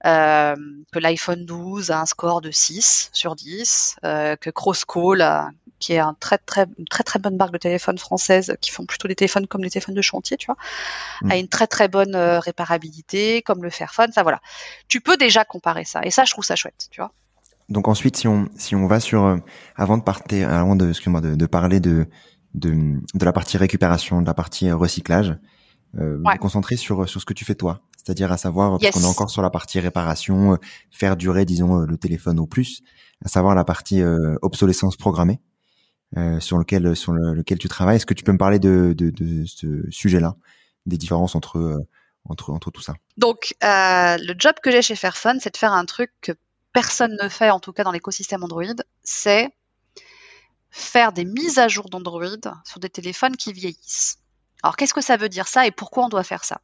Euh, 0.07 0.57
que 0.93 0.99
l'iPhone 0.99 1.45
12 1.45 1.91
a 1.91 2.01
un 2.01 2.07
score 2.07 2.41
de 2.41 2.51
6 2.51 3.11
sur 3.13 3.37
10, 3.37 3.97
euh, 4.05 4.35
que 4.37 4.49
Crosscall, 4.49 5.53
qui 5.81 5.95
est 5.95 5.99
un 5.99 6.15
très 6.19 6.39
très 6.39 6.67
une 6.79 6.85
très 6.85 7.03
très 7.03 7.19
bonne 7.19 7.37
marque 7.37 7.53
de 7.53 7.59
téléphone 7.59 7.99
française, 7.99 8.57
qui 8.61 8.71
font 8.71 8.87
plutôt 8.87 9.09
des 9.09 9.17
téléphones 9.17 9.47
comme 9.47 9.63
les 9.63 9.71
téléphones 9.71 9.97
de 9.97 10.03
chantier, 10.03 10.37
tu 10.37 10.47
vois, 10.47 10.57
mm. 11.23 11.31
a 11.33 11.37
une 11.37 11.49
très 11.49 11.67
très 11.67 11.89
bonne 11.89 12.15
euh, 12.15 12.39
réparabilité, 12.39 13.43
comme 13.43 13.63
le 13.63 13.71
Fairphone. 13.71 14.11
Enfin 14.11 14.23
voilà, 14.23 14.41
tu 14.87 15.01
peux 15.01 15.17
déjà 15.17 15.45
comparer 15.45 15.85
ça, 15.85 16.01
et 16.05 16.11
ça 16.11 16.25
je 16.25 16.31
trouve 16.31 16.45
ça 16.45 16.55
chouette, 16.55 16.87
tu 16.91 17.01
vois. 17.01 17.13
Donc 17.69 17.89
ensuite, 17.89 18.17
si 18.17 18.29
on 18.29 18.49
si 18.57 18.77
on 18.77 18.87
va 18.87 19.01
sur 19.01 19.39
avant 19.75 19.99
de 19.99 20.03
partir, 20.03 20.53
avant 20.53 20.77
de 20.77 20.91
excuse-moi 20.91 21.21
de, 21.21 21.35
de, 21.35 21.47
parler 21.47 21.81
de, 21.81 22.07
de 22.55 22.71
de 23.15 23.25
la 23.25 23.33
partie 23.33 23.57
récupération, 23.57 24.23
de 24.23 24.27
la 24.27 24.35
partie 24.35 24.71
recyclage, 24.71 25.37
euh, 25.99 26.19
ouais. 26.25 26.39
concentrer 26.39 26.77
sur 26.77 27.09
sur 27.09 27.21
ce 27.21 27.27
que 27.27 27.35
tu 27.35 27.45
fais 27.45 27.55
toi 27.55 27.81
c'est-à-dire 28.05 28.33
à 28.33 28.37
savoir 28.37 28.79
parce 28.79 28.93
qu'on 28.93 29.03
est 29.03 29.11
encore 29.11 29.31
sur 29.31 29.43
la 29.43 29.51
partie 29.51 29.79
réparation, 29.79 30.55
euh, 30.55 30.57
faire 30.91 31.17
durer 31.17 31.45
disons 31.45 31.83
euh, 31.83 31.87
le 31.87 31.97
téléphone 31.99 32.41
au 32.41 32.47
plus, 32.47 32.83
à 33.25 33.29
savoir 33.29 33.55
la 33.55 33.65
partie 33.65 34.01
euh, 34.01 34.37
obsolescence 34.43 34.97
programmée 34.97 35.41
sur 36.41 36.59
lequel 36.59 36.97
sur 36.97 37.13
lequel 37.13 37.59
tu 37.59 37.69
travailles. 37.69 37.97
Est-ce 37.97 38.07
que 38.07 38.15
tu 38.15 38.25
peux 38.25 38.33
me 38.33 38.39
parler 38.39 38.59
de, 38.59 38.95
de, 38.97 39.11
de 39.11 39.45
ce 39.47 39.89
sujet-là, 39.91 40.37
des 40.87 40.97
différences 40.97 41.35
entre 41.35 41.85
entre 42.25 42.51
entre 42.51 42.71
tout 42.71 42.83
ça? 42.83 42.95
Donc 43.17 43.55
le 43.63 44.35
job 44.39 44.55
que 44.63 44.71
j'ai 44.71 44.83
chez 44.83 44.97
Fairphone, 44.97 45.39
c'est 45.41 45.53
de 45.53 45.57
faire 45.57 45.73
un 45.73 45.85
truc 45.85 46.13
que 46.21 46.33
personne 46.73 47.17
ne 47.23 47.29
fait 47.29 47.51
en 47.51 47.61
tout 47.61 47.73
cas 47.73 47.85
dans 47.85 47.93
l'écosystème 47.93 48.45
Android, 48.45 48.65
c'est 49.03 49.51
faire 50.71 51.13
des 51.13 51.25
mises 51.25 51.59
à 51.59 51.69
jour 51.69 51.89
d'Android 51.89 52.55
sur 52.65 52.81
des 52.81 52.91
téléphones 52.91 53.37
qui 53.37 53.53
vieillissent. 53.53 54.19
Alors 54.63 54.77
qu'est-ce 54.77 54.95
que 54.95 55.01
ça 55.01 55.17
veut 55.17 55.29
dire 55.29 55.49
ça 55.49 55.67
et 55.67 55.71
pourquoi 55.71 56.05
on 56.05 56.09
doit 56.09 56.23
faire 56.23 56.45
ça? 56.45 56.61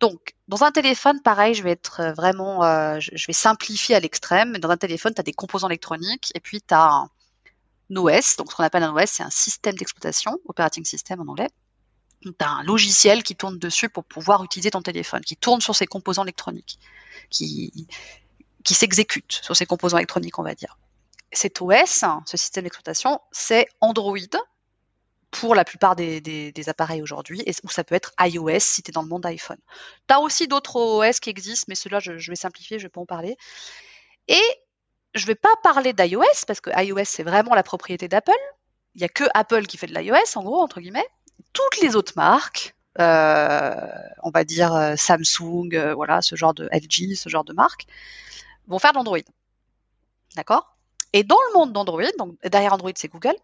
Donc, 0.00 0.34
dans 0.48 0.64
un 0.64 0.70
téléphone, 0.70 1.20
pareil, 1.22 1.54
je 1.54 1.62
vais 1.62 1.72
être 1.72 2.00
euh, 2.00 2.12
vraiment, 2.14 2.64
euh, 2.64 2.98
je 3.00 3.26
vais 3.26 3.34
simplifier 3.34 3.94
à 3.94 4.00
l'extrême. 4.00 4.56
Dans 4.56 4.70
un 4.70 4.78
téléphone, 4.78 5.12
tu 5.14 5.20
as 5.20 5.22
des 5.22 5.34
composants 5.34 5.68
électroniques 5.68 6.32
et 6.34 6.40
puis 6.40 6.62
tu 6.62 6.72
as 6.74 7.04
OS. 7.98 8.36
Donc, 8.36 8.50
ce 8.50 8.56
qu'on 8.56 8.64
appelle 8.64 8.82
un 8.82 8.94
OS, 8.94 9.10
c'est 9.10 9.22
un 9.22 9.30
système 9.30 9.74
d'exploitation, 9.74 10.38
operating 10.46 10.84
system 10.84 11.20
en 11.20 11.30
anglais. 11.30 11.48
Tu 12.22 12.32
as 12.40 12.50
un 12.50 12.62
logiciel 12.62 13.22
qui 13.22 13.34
tourne 13.34 13.58
dessus 13.58 13.88
pour 13.88 14.04
pouvoir 14.04 14.44
utiliser 14.44 14.70
ton 14.70 14.82
téléphone, 14.82 15.22
qui 15.22 15.36
tourne 15.36 15.60
sur 15.60 15.74
ces 15.74 15.86
composants 15.86 16.24
électroniques, 16.24 16.78
qui, 17.30 17.86
qui 18.62 18.74
s'exécute 18.74 19.40
sur 19.42 19.56
ces 19.56 19.66
composants 19.66 19.98
électroniques, 19.98 20.38
on 20.38 20.42
va 20.42 20.54
dire. 20.54 20.78
Cet 21.32 21.62
OS, 21.62 22.04
ce 22.26 22.36
système 22.36 22.64
d'exploitation, 22.64 23.20
c'est 23.32 23.66
Android, 23.80 24.18
pour 25.30 25.54
la 25.54 25.64
plupart 25.64 25.96
des, 25.96 26.52
appareils 26.66 27.02
aujourd'hui, 27.02 27.42
et 27.46 27.52
ça 27.52 27.84
peut 27.84 27.94
être 27.94 28.12
iOS 28.20 28.58
si 28.58 28.82
tu 28.82 28.90
es 28.90 28.92
dans 28.92 29.02
le 29.02 29.08
monde 29.08 29.24
iPhone. 29.26 29.58
Tu 30.08 30.14
as 30.14 30.20
aussi 30.20 30.48
d'autres 30.48 30.76
OS 30.76 31.20
qui 31.20 31.30
existent, 31.30 31.66
mais 31.68 31.74
ceux-là, 31.74 32.00
je, 32.00 32.12
vais 32.12 32.36
simplifier, 32.36 32.78
je 32.78 32.84
vais 32.84 32.90
pas 32.90 33.00
en 33.00 33.06
parler. 33.06 33.36
Et 34.28 34.42
je 35.14 35.26
vais 35.26 35.34
pas 35.34 35.54
parler 35.62 35.92
d'iOS, 35.92 36.44
parce 36.46 36.60
que 36.60 36.70
iOS, 36.82 37.04
c'est 37.04 37.22
vraiment 37.22 37.54
la 37.54 37.62
propriété 37.62 38.08
d'Apple. 38.08 38.32
Il 38.94 38.98
n'y 38.98 39.04
a 39.04 39.08
que 39.08 39.24
Apple 39.34 39.66
qui 39.66 39.76
fait 39.76 39.86
de 39.86 39.94
l'iOS, 39.94 40.36
en 40.36 40.42
gros, 40.42 40.60
entre 40.60 40.80
guillemets. 40.80 41.06
Toutes 41.52 41.80
les 41.80 41.96
autres 41.96 42.12
marques, 42.16 42.74
euh, 42.98 43.86
on 44.22 44.30
va 44.30 44.44
dire 44.44 44.74
euh, 44.74 44.94
Samsung, 44.96 45.74
euh, 45.74 45.94
voilà, 45.94 46.22
ce 46.22 46.36
genre 46.36 46.54
de 46.54 46.68
LG, 46.72 47.16
ce 47.16 47.28
genre 47.28 47.44
de 47.44 47.52
marques, 47.52 47.86
vont 48.66 48.78
faire 48.78 48.92
de 48.92 48.96
l'Android. 48.96 49.18
D'accord? 50.36 50.76
Et 51.12 51.24
dans 51.24 51.38
le 51.48 51.58
monde 51.58 51.72
d'Android, 51.72 52.02
donc 52.18 52.36
derrière 52.44 52.72
Android, 52.72 52.92
c'est 52.94 53.08
Google, 53.08 53.34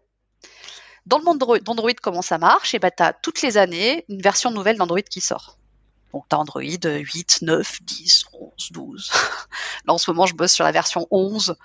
dans 1.05 1.17
le 1.17 1.23
monde 1.23 1.39
d'Android, 1.39 1.93
comment 2.01 2.21
ça 2.21 2.37
marche? 2.37 2.73
Et 2.73 2.77
eh 2.77 2.79
ben, 2.79 2.91
tu 2.95 3.01
as 3.01 3.13
toutes 3.13 3.41
les 3.41 3.57
années 3.57 4.05
une 4.09 4.21
version 4.21 4.51
nouvelle 4.51 4.77
d'Android 4.77 5.01
qui 5.01 5.21
sort. 5.21 5.57
Donc, 6.13 6.25
Android 6.31 6.61
8, 6.61 7.39
9, 7.41 7.83
10, 7.83 8.25
11, 8.33 8.51
12. 8.71 9.11
Là, 9.85 9.93
en 9.93 9.97
ce 9.97 10.09
moment, 10.09 10.25
je 10.25 10.35
bosse 10.35 10.53
sur 10.53 10.63
la 10.63 10.71
version 10.71 11.07
11 11.11 11.55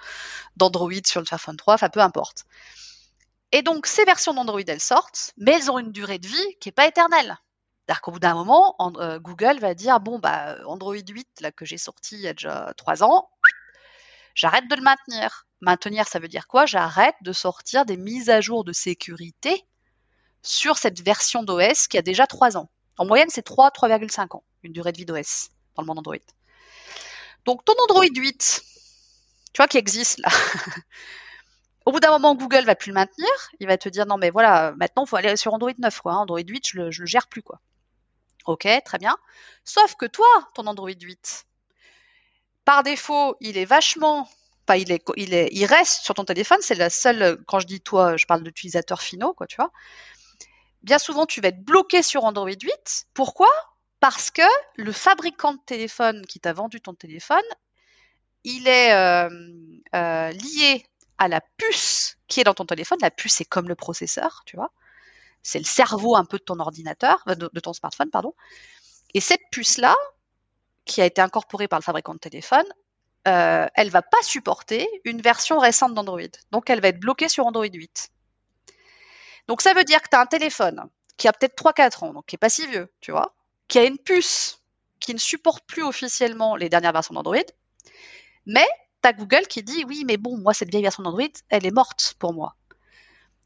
d'Android 0.56 0.90
sur 1.06 1.20
le 1.20 1.26
Fairphone 1.26 1.56
3, 1.56 1.74
enfin, 1.74 1.88
peu 1.88 2.00
importe. 2.00 2.44
Et 3.52 3.62
donc, 3.62 3.86
ces 3.86 4.04
versions 4.04 4.34
d'Android, 4.34 4.62
elles 4.66 4.80
sortent, 4.80 5.32
mais 5.36 5.52
elles 5.52 5.70
ont 5.70 5.78
une 5.78 5.92
durée 5.92 6.18
de 6.18 6.26
vie 6.26 6.56
qui 6.60 6.68
n'est 6.68 6.72
pas 6.72 6.86
éternelle. 6.86 7.36
C'est-à-dire 7.84 8.00
qu'au 8.00 8.12
bout 8.12 8.18
d'un 8.18 8.34
moment, 8.34 8.76
euh, 8.98 9.18
Google 9.18 9.58
va 9.58 9.74
dire, 9.74 10.00
bon, 10.00 10.18
bah, 10.18 10.56
Android 10.66 10.94
8, 10.96 11.40
là, 11.40 11.52
que 11.52 11.64
j'ai 11.64 11.78
sorti 11.78 12.14
il 12.14 12.22
y 12.22 12.28
a 12.28 12.32
déjà 12.32 12.72
3 12.76 13.02
ans, 13.02 13.28
j'arrête 14.34 14.68
de 14.68 14.74
le 14.74 14.82
maintenir. 14.82 15.46
Maintenir, 15.60 16.08
ça 16.08 16.18
veut 16.18 16.28
dire 16.28 16.46
quoi? 16.48 16.64
J'arrête 16.66 17.14
de 17.22 17.32
sortir 17.32 17.84
des 17.84 17.96
mises 17.96 18.30
à 18.30 18.40
jour 18.40 18.64
de 18.64 18.72
sécurité 18.72 19.64
sur 20.42 20.76
cette 20.76 21.00
version 21.00 21.42
d'OS 21.42 21.86
qui 21.88 21.98
a 21.98 22.02
déjà 22.02 22.26
3 22.26 22.56
ans. 22.56 22.70
En 22.98 23.06
moyenne, 23.06 23.28
c'est 23.30 23.42
3, 23.42 23.70
3,5 23.70 24.36
ans, 24.36 24.44
une 24.62 24.72
durée 24.72 24.92
de 24.92 24.98
vie 24.98 25.06
d'OS 25.06 25.50
dans 25.74 25.82
le 25.82 25.86
monde 25.86 25.98
Android. 25.98 26.16
Donc 27.44 27.64
ton 27.64 27.74
Android 27.88 28.04
8, 28.04 28.62
tu 29.52 29.58
vois, 29.58 29.68
qui 29.68 29.78
existe 29.78 30.18
là. 30.20 30.28
Au 31.86 31.90
bout 31.90 31.98
d'un 31.98 32.10
moment, 32.10 32.34
Google 32.36 32.64
va 32.64 32.76
plus 32.76 32.90
le 32.90 32.94
maintenir. 32.94 33.28
Il 33.58 33.66
va 33.66 33.76
te 33.76 33.88
dire 33.88 34.06
non 34.06 34.16
mais 34.16 34.30
voilà, 34.30 34.72
maintenant 34.76 35.04
il 35.04 35.08
faut 35.08 35.16
aller 35.16 35.36
sur 35.36 35.52
Android 35.52 35.72
9 35.76 36.00
quoi. 36.00 36.14
Android 36.14 36.38
8, 36.38 36.68
je 36.68 36.78
le, 36.78 36.90
le 36.90 37.06
gère 37.06 37.26
plus 37.26 37.42
quoi. 37.42 37.60
Ok, 38.46 38.68
très 38.84 38.98
bien. 38.98 39.16
Sauf 39.64 39.96
que 39.96 40.06
toi, 40.06 40.26
ton 40.54 40.66
Android 40.66 40.90
8, 40.90 41.46
par 42.64 42.82
défaut, 42.82 43.36
il 43.40 43.56
est 43.56 43.64
vachement 43.64 44.28
il, 44.76 44.92
est, 44.92 45.02
il, 45.16 45.34
est, 45.34 45.48
il 45.52 45.64
reste 45.64 46.02
sur 46.04 46.14
ton 46.14 46.24
téléphone, 46.24 46.58
c'est 46.60 46.74
la 46.74 46.90
seule, 46.90 47.38
quand 47.46 47.60
je 47.60 47.66
dis 47.66 47.80
toi, 47.80 48.16
je 48.16 48.26
parle 48.26 48.42
d'utilisateurs 48.42 49.02
finaux, 49.02 49.34
quoi, 49.34 49.46
tu 49.46 49.56
vois. 49.56 49.70
Bien 50.82 50.98
souvent, 50.98 51.26
tu 51.26 51.40
vas 51.40 51.48
être 51.48 51.62
bloqué 51.62 52.02
sur 52.02 52.24
Android 52.24 52.50
8. 52.50 53.06
Pourquoi? 53.14 53.48
Parce 54.00 54.30
que 54.30 54.42
le 54.76 54.92
fabricant 54.92 55.54
de 55.54 55.60
téléphone 55.64 56.26
qui 56.26 56.40
t'a 56.40 56.52
vendu 56.52 56.80
ton 56.80 56.94
téléphone, 56.94 57.38
il 58.44 58.66
est 58.66 58.92
euh, 58.92 59.28
euh, 59.94 60.30
lié 60.30 60.84
à 61.18 61.28
la 61.28 61.40
puce 61.56 62.16
qui 62.26 62.40
est 62.40 62.44
dans 62.44 62.54
ton 62.54 62.66
téléphone. 62.66 62.98
La 63.00 63.12
puce, 63.12 63.34
c'est 63.34 63.44
comme 63.44 63.68
le 63.68 63.76
processeur, 63.76 64.42
tu 64.44 64.56
vois. 64.56 64.72
C'est 65.42 65.58
le 65.58 65.64
cerveau 65.64 66.16
un 66.16 66.24
peu 66.24 66.38
de 66.38 66.42
ton 66.42 66.58
ordinateur, 66.58 67.22
de, 67.26 67.50
de 67.52 67.60
ton 67.60 67.72
smartphone, 67.72 68.10
pardon. 68.10 68.34
Et 69.14 69.20
cette 69.20 69.42
puce-là, 69.50 69.94
qui 70.84 71.00
a 71.00 71.06
été 71.06 71.20
incorporée 71.20 71.68
par 71.68 71.78
le 71.78 71.84
fabricant 71.84 72.14
de 72.14 72.18
téléphone, 72.18 72.66
euh, 73.28 73.66
elle 73.74 73.90
va 73.90 74.02
pas 74.02 74.22
supporter 74.22 74.88
une 75.04 75.20
version 75.20 75.58
récente 75.58 75.94
d'Android. 75.94 76.20
Donc 76.50 76.70
elle 76.70 76.80
va 76.80 76.88
être 76.88 76.98
bloquée 76.98 77.28
sur 77.28 77.46
Android 77.46 77.66
8. 77.66 78.08
Donc 79.48 79.62
ça 79.62 79.74
veut 79.74 79.84
dire 79.84 80.02
que 80.02 80.08
tu 80.10 80.16
as 80.16 80.20
un 80.20 80.26
téléphone 80.26 80.88
qui 81.16 81.28
a 81.28 81.32
peut-être 81.32 81.56
3-4 81.56 82.04
ans, 82.04 82.12
donc 82.14 82.26
qui 82.26 82.36
est 82.36 82.38
pas 82.38 82.48
si 82.48 82.66
vieux, 82.66 82.92
tu 83.00 83.12
vois, 83.12 83.34
qui 83.68 83.78
a 83.78 83.84
une 83.84 83.98
puce 83.98 84.60
qui 85.00 85.14
ne 85.14 85.18
supporte 85.18 85.64
plus 85.66 85.82
officiellement 85.82 86.56
les 86.56 86.68
dernières 86.68 86.92
versions 86.92 87.14
d'Android, 87.14 87.36
mais 88.46 88.66
tu 89.02 89.08
as 89.08 89.12
Google 89.12 89.46
qui 89.48 89.62
dit 89.62 89.84
oui, 89.86 90.04
mais 90.06 90.16
bon, 90.16 90.38
moi 90.38 90.54
cette 90.54 90.70
vieille 90.70 90.82
version 90.82 91.02
d'Android, 91.02 91.26
elle 91.48 91.66
est 91.66 91.72
morte 91.72 92.14
pour 92.18 92.32
moi. 92.32 92.54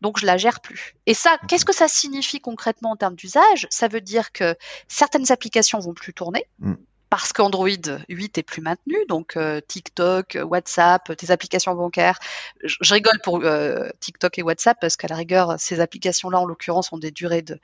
Donc 0.02 0.18
je 0.18 0.26
la 0.26 0.36
gère 0.36 0.60
plus. 0.60 0.94
Et 1.06 1.14
ça, 1.14 1.38
qu'est-ce 1.48 1.64
que 1.64 1.74
ça 1.74 1.88
signifie 1.88 2.40
concrètement 2.40 2.90
en 2.90 2.96
termes 2.96 3.14
d'usage? 3.14 3.66
Ça 3.70 3.88
veut 3.88 4.02
dire 4.02 4.30
que 4.32 4.54
certaines 4.88 5.32
applications 5.32 5.78
vont 5.78 5.94
plus 5.94 6.12
tourner. 6.12 6.46
Mm 6.58 6.74
parce 7.10 7.32
qu'Android 7.32 7.68
8 8.08 8.38
est 8.38 8.42
plus 8.42 8.62
maintenu, 8.62 8.96
donc 9.08 9.36
euh, 9.36 9.60
TikTok, 9.66 10.38
WhatsApp, 10.42 11.16
tes 11.16 11.30
applications 11.30 11.74
bancaires. 11.74 12.18
Je, 12.64 12.94
rigole 12.94 13.18
pour 13.22 13.40
euh, 13.44 13.88
TikTok 14.00 14.38
et 14.38 14.42
WhatsApp 14.42 14.78
parce 14.80 14.96
qu'à 14.96 15.08
la 15.08 15.16
rigueur, 15.16 15.54
ces 15.58 15.80
applications-là, 15.80 16.40
en 16.40 16.44
l'occurrence, 16.44 16.92
ont 16.92 16.98
des 16.98 17.10
durées 17.12 17.42
de 17.42 17.60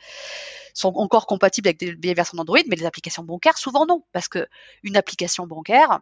sont 0.74 0.92
encore 0.96 1.26
compatibles 1.26 1.68
avec 1.68 1.78
des 1.78 1.92
vieilles 1.92 2.14
versions 2.14 2.36
d'Android, 2.36 2.60
mais 2.68 2.76
les 2.76 2.86
applications 2.86 3.24
bancaires, 3.24 3.58
souvent 3.58 3.84
non, 3.84 4.04
parce 4.12 4.28
que 4.28 4.46
une 4.82 4.96
application 4.96 5.46
bancaire, 5.46 6.00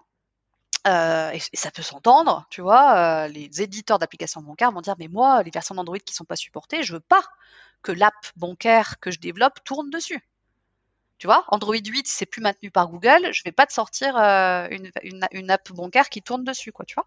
Euh, 0.86 1.30
et, 1.32 1.56
ça 1.56 1.70
peut 1.70 1.82
s'entendre, 1.82 2.46
tu 2.50 2.62
vois. 2.62 3.24
Euh, 3.26 3.28
les 3.28 3.62
éditeurs 3.62 3.98
d'applications 3.98 4.40
bancaires 4.40 4.72
vont 4.72 4.80
dire 4.80 4.94
mais 4.98 5.08
moi, 5.08 5.42
les 5.42 5.50
versions 5.50 5.74
d'Android 5.74 5.98
qui 5.98 6.14
sont 6.14 6.24
pas 6.24 6.36
supportées, 6.36 6.82
je 6.82 6.94
veux 6.94 7.00
pas 7.00 7.22
que 7.82 7.92
l'app 7.92 8.14
bancaire 8.36 8.98
que 9.00 9.10
je 9.10 9.18
développe 9.18 9.62
tourne 9.64 9.90
dessus. 9.90 10.26
Tu 11.20 11.28
vois, 11.28 11.44
Android 11.48 11.76
8, 11.76 12.08
c'est 12.08 12.26
plus 12.26 12.40
maintenu 12.40 12.72
par 12.72 12.88
Google, 12.88 13.28
je 13.32 13.42
vais 13.44 13.52
pas 13.52 13.66
te 13.66 13.72
sortir 13.72 14.16
euh, 14.16 14.66
une, 15.32 15.50
app 15.50 15.70
bancaire 15.70 16.08
qui 16.08 16.22
tourne 16.22 16.42
dessus, 16.42 16.72
quoi, 16.72 16.84
tu 16.84 16.94
vois. 16.94 17.06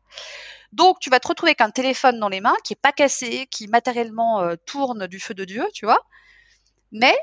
Donc, 0.72 1.00
tu 1.00 1.10
vas 1.10 1.20
te 1.20 1.28
retrouver 1.28 1.50
avec 1.50 1.62
un 1.62 1.72
téléphone 1.72 2.20
dans 2.20 2.30
les 2.30 2.40
mains 2.40 2.56
qui 2.64 2.74
est 2.74 2.82
pas 2.82 2.92
cassé, 2.92 3.48
qui 3.48 3.68
matériellement 3.68 4.56
tourne 4.66 5.08
du 5.08 5.20
feu 5.20 5.34
de 5.34 5.44
Dieu, 5.46 5.66
tu 5.74 5.86
vois, 5.86 6.00
mais 6.92 7.18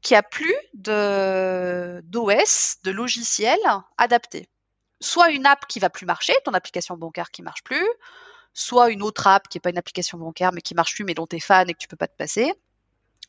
qui 0.00 0.14
a 0.14 0.22
plus 0.22 0.56
de 0.74 2.00
d'OS, 2.04 2.78
de 2.82 2.90
logiciel 2.90 3.58
adapté 3.98 4.48
soit 5.02 5.30
une 5.30 5.46
app 5.46 5.66
qui 5.66 5.80
va 5.80 5.90
plus 5.90 6.06
marcher, 6.06 6.34
ton 6.44 6.54
application 6.54 6.96
bancaire 6.96 7.30
qui 7.30 7.42
marche 7.42 7.62
plus, 7.62 7.86
soit 8.54 8.90
une 8.90 9.02
autre 9.02 9.26
app 9.26 9.48
qui 9.48 9.56
n'est 9.56 9.60
pas 9.60 9.70
une 9.70 9.78
application 9.78 10.18
bancaire 10.18 10.52
mais 10.52 10.62
qui 10.62 10.74
marche 10.74 10.94
plus 10.94 11.04
mais 11.04 11.14
dont 11.14 11.26
tu 11.26 11.36
es 11.36 11.40
fan 11.40 11.68
et 11.68 11.74
que 11.74 11.78
tu 11.78 11.88
peux 11.88 11.96
pas 11.96 12.08
te 12.08 12.16
passer, 12.16 12.52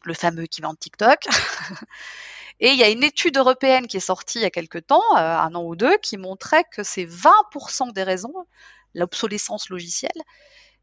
le 0.04 0.14
fameux 0.14 0.46
qui 0.46 0.62
vend 0.62 0.76
TikTok. 0.76 1.20
et 2.60 2.70
il 2.70 2.78
y 2.78 2.84
a 2.84 2.90
une 2.90 3.04
étude 3.04 3.38
européenne 3.38 3.88
qui 3.88 3.98
est 3.98 4.02
sortie 4.02 4.40
il 4.40 4.44
y 4.44 4.46
a 4.46 4.52
quelques 4.52 4.86
temps, 4.88 5.04
euh, 5.16 5.38
un 5.38 5.54
an 5.56 5.64
ou 5.64 5.76
deux, 5.76 5.98
qui 5.98 6.18
montrait 6.18 6.64
que 6.72 6.84
c'est 6.84 7.06
20% 7.06 7.92
des 7.94 8.04
raisons, 8.04 8.34
l'obsolescence 8.94 9.70
logicielle, 9.70 10.22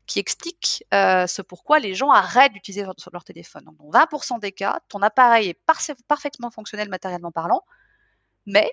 qui 0.06 0.18
explique 0.18 0.84
euh, 0.92 1.26
ce 1.26 1.42
pourquoi 1.42 1.78
les 1.78 1.94
gens 1.94 2.10
arrêtent 2.10 2.52
d'utiliser 2.52 2.82
leur, 2.82 2.94
leur, 3.12 3.24
téléphone. 3.24 3.64
Donc, 3.64 3.76
dans 3.78 3.90
20% 3.90 4.40
des 4.40 4.52
cas, 4.52 4.80
ton 4.88 5.02
appareil 5.02 5.50
est 5.50 5.60
parfaitement 6.08 6.50
fonctionnel 6.50 6.88
matériellement 6.88 7.30
parlant, 7.30 7.64
mais 8.46 8.72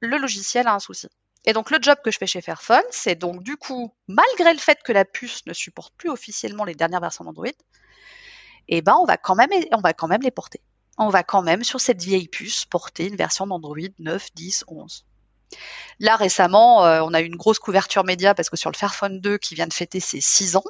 le 0.00 0.16
logiciel 0.16 0.66
a 0.66 0.74
un 0.74 0.78
souci. 0.78 1.08
Et 1.44 1.52
donc 1.52 1.70
le 1.70 1.78
job 1.80 1.98
que 2.04 2.10
je 2.10 2.18
fais 2.18 2.26
chez 2.26 2.42
Fairphone, 2.42 2.82
c'est 2.90 3.14
donc 3.14 3.42
du 3.42 3.56
coup, 3.56 3.94
malgré 4.08 4.52
le 4.52 4.58
fait 4.58 4.82
que 4.82 4.92
la 4.92 5.04
puce 5.04 5.46
ne 5.46 5.54
supporte 5.54 5.94
plus 5.96 6.10
officiellement 6.10 6.64
les 6.64 6.74
dernières 6.74 7.00
versions 7.00 7.24
d'Android, 7.24 7.48
eh 8.68 8.82
ben 8.82 8.94
on 9.00 9.06
va 9.06 9.16
quand 9.16 9.34
même 9.34 9.50
on 9.72 9.80
va 9.80 9.94
quand 9.94 10.06
même 10.06 10.22
les 10.22 10.30
porter. 10.30 10.60
On 10.98 11.08
va 11.08 11.22
quand 11.22 11.42
même 11.42 11.64
sur 11.64 11.80
cette 11.80 12.02
vieille 12.02 12.28
puce 12.28 12.64
porter 12.64 13.08
une 13.08 13.16
version 13.16 13.46
d'Android 13.46 13.76
9, 13.98 14.28
10, 14.34 14.64
11. 14.68 15.06
Là 15.98 16.16
récemment, 16.16 16.84
euh, 16.84 17.00
on 17.02 17.12
a 17.14 17.20
eu 17.20 17.24
une 17.24 17.36
grosse 17.36 17.58
couverture 17.58 18.04
média 18.04 18.34
parce 18.34 18.50
que 18.50 18.56
sur 18.56 18.70
le 18.70 18.76
Fairphone 18.76 19.20
2 19.20 19.38
qui 19.38 19.54
vient 19.54 19.66
de 19.66 19.72
fêter 19.72 20.00
ses 20.00 20.20
6 20.20 20.56
ans, 20.56 20.64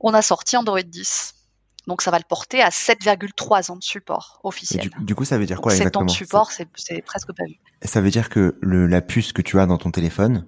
on 0.00 0.14
a 0.14 0.22
sorti 0.22 0.56
Android 0.56 0.82
10. 0.82 1.34
Donc 1.86 2.02
ça 2.02 2.10
va 2.10 2.18
le 2.18 2.24
porter 2.28 2.62
à 2.62 2.68
7,3 2.68 3.70
ans 3.70 3.76
de 3.76 3.82
support 3.82 4.40
officiel. 4.44 4.88
Du, 5.00 5.14
coup, 5.14 5.24
ça 5.24 5.36
veut 5.36 5.46
dire 5.46 5.60
quoi 5.60 5.74
7 5.74 5.96
ans 5.96 6.04
de 6.04 6.10
support, 6.10 6.50
c'est 6.52 7.02
presque 7.02 7.32
pas 7.32 7.44
vu. 7.44 7.58
Ça 7.82 8.00
veut 8.00 8.10
dire 8.10 8.28
que 8.28 8.56
le, 8.60 8.86
la 8.86 9.00
puce 9.00 9.32
que 9.32 9.42
tu 9.42 9.58
as 9.58 9.66
dans 9.66 9.78
ton 9.78 9.90
téléphone, 9.90 10.46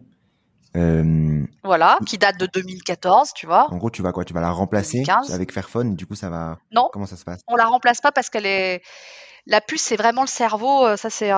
euh, 0.76 1.44
voilà, 1.62 1.98
qui 2.06 2.18
date 2.18 2.38
de 2.38 2.46
2014, 2.46 3.32
tu 3.34 3.46
vois. 3.46 3.72
En 3.72 3.76
gros, 3.76 3.90
tu 3.90 4.02
vas 4.02 4.12
quoi? 4.12 4.24
Tu 4.24 4.34
vas 4.34 4.40
la 4.40 4.50
remplacer 4.50 5.04
avec 5.32 5.52
Fairphone. 5.52 5.94
Du 5.94 6.06
coup, 6.06 6.14
ça 6.14 6.30
va. 6.30 6.58
Non. 6.72 6.88
Comment 6.92 7.06
ça 7.06 7.16
se 7.16 7.24
passe? 7.24 7.40
On 7.46 7.56
la 7.56 7.66
remplace 7.66 8.00
pas 8.00 8.12
parce 8.12 8.28
qu'elle 8.28 8.46
est 8.46 8.82
la 9.46 9.60
puce, 9.60 9.82
c'est 9.82 9.96
vraiment 9.96 10.22
le 10.22 10.26
cerveau. 10.26 10.86
Euh, 10.86 10.96
ça, 10.96 11.10
c'est 11.10 11.30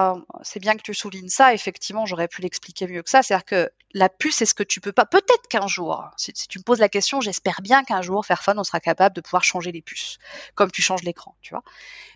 c'est 0.42 0.60
bien 0.60 0.76
que 0.76 0.82
tu 0.82 0.94
soulignes 0.94 1.28
ça. 1.28 1.52
Effectivement, 1.52 2.06
j'aurais 2.06 2.28
pu 2.28 2.40
l'expliquer 2.40 2.86
mieux 2.86 3.02
que 3.02 3.10
ça. 3.10 3.22
C'est-à-dire 3.22 3.44
que 3.44 3.70
la 3.92 4.08
puce, 4.08 4.36
c'est 4.36 4.46
ce 4.46 4.54
que 4.54 4.62
tu 4.62 4.80
peux 4.80 4.92
pas. 4.92 5.06
Peut-être 5.06 5.48
qu'un 5.50 5.66
jour, 5.66 6.08
si, 6.16 6.32
tu 6.32 6.58
me 6.58 6.62
poses 6.62 6.78
la 6.78 6.88
question, 6.88 7.20
j'espère 7.20 7.60
bien 7.62 7.82
qu'un 7.82 8.02
jour, 8.02 8.24
Fairphone, 8.24 8.58
on 8.58 8.64
sera 8.64 8.80
capable 8.80 9.14
de 9.16 9.20
pouvoir 9.20 9.42
changer 9.42 9.72
les 9.72 9.82
puces, 9.82 10.18
comme 10.54 10.70
tu 10.70 10.82
changes 10.82 11.02
l'écran, 11.02 11.34
tu 11.42 11.52
vois. 11.52 11.62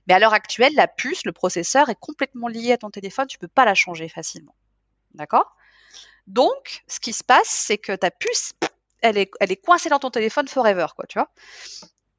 Mais 0.06 0.14
à 0.14 0.20
l'heure 0.20 0.34
actuelle, 0.34 0.74
la 0.74 0.86
puce, 0.86 1.24
le 1.24 1.32
processeur 1.32 1.88
est 1.88 1.98
complètement 1.98 2.48
lié 2.48 2.72
à 2.72 2.78
ton 2.78 2.90
téléphone. 2.90 3.26
Tu 3.26 3.38
peux 3.38 3.48
pas 3.48 3.64
la 3.64 3.74
changer 3.74 4.08
facilement. 4.08 4.54
D'accord? 5.14 5.56
Donc, 6.26 6.82
ce 6.86 7.00
qui 7.00 7.12
se 7.12 7.24
passe, 7.24 7.48
c'est 7.48 7.78
que 7.78 7.92
ta 7.92 8.10
puce, 8.10 8.52
elle 9.02 9.18
est, 9.18 9.30
elle 9.40 9.52
est 9.52 9.56
coincée 9.56 9.88
dans 9.88 9.98
ton 9.98 10.10
téléphone 10.10 10.48
forever, 10.48 10.86
quoi, 10.94 11.06
tu 11.08 11.18
vois. 11.18 11.30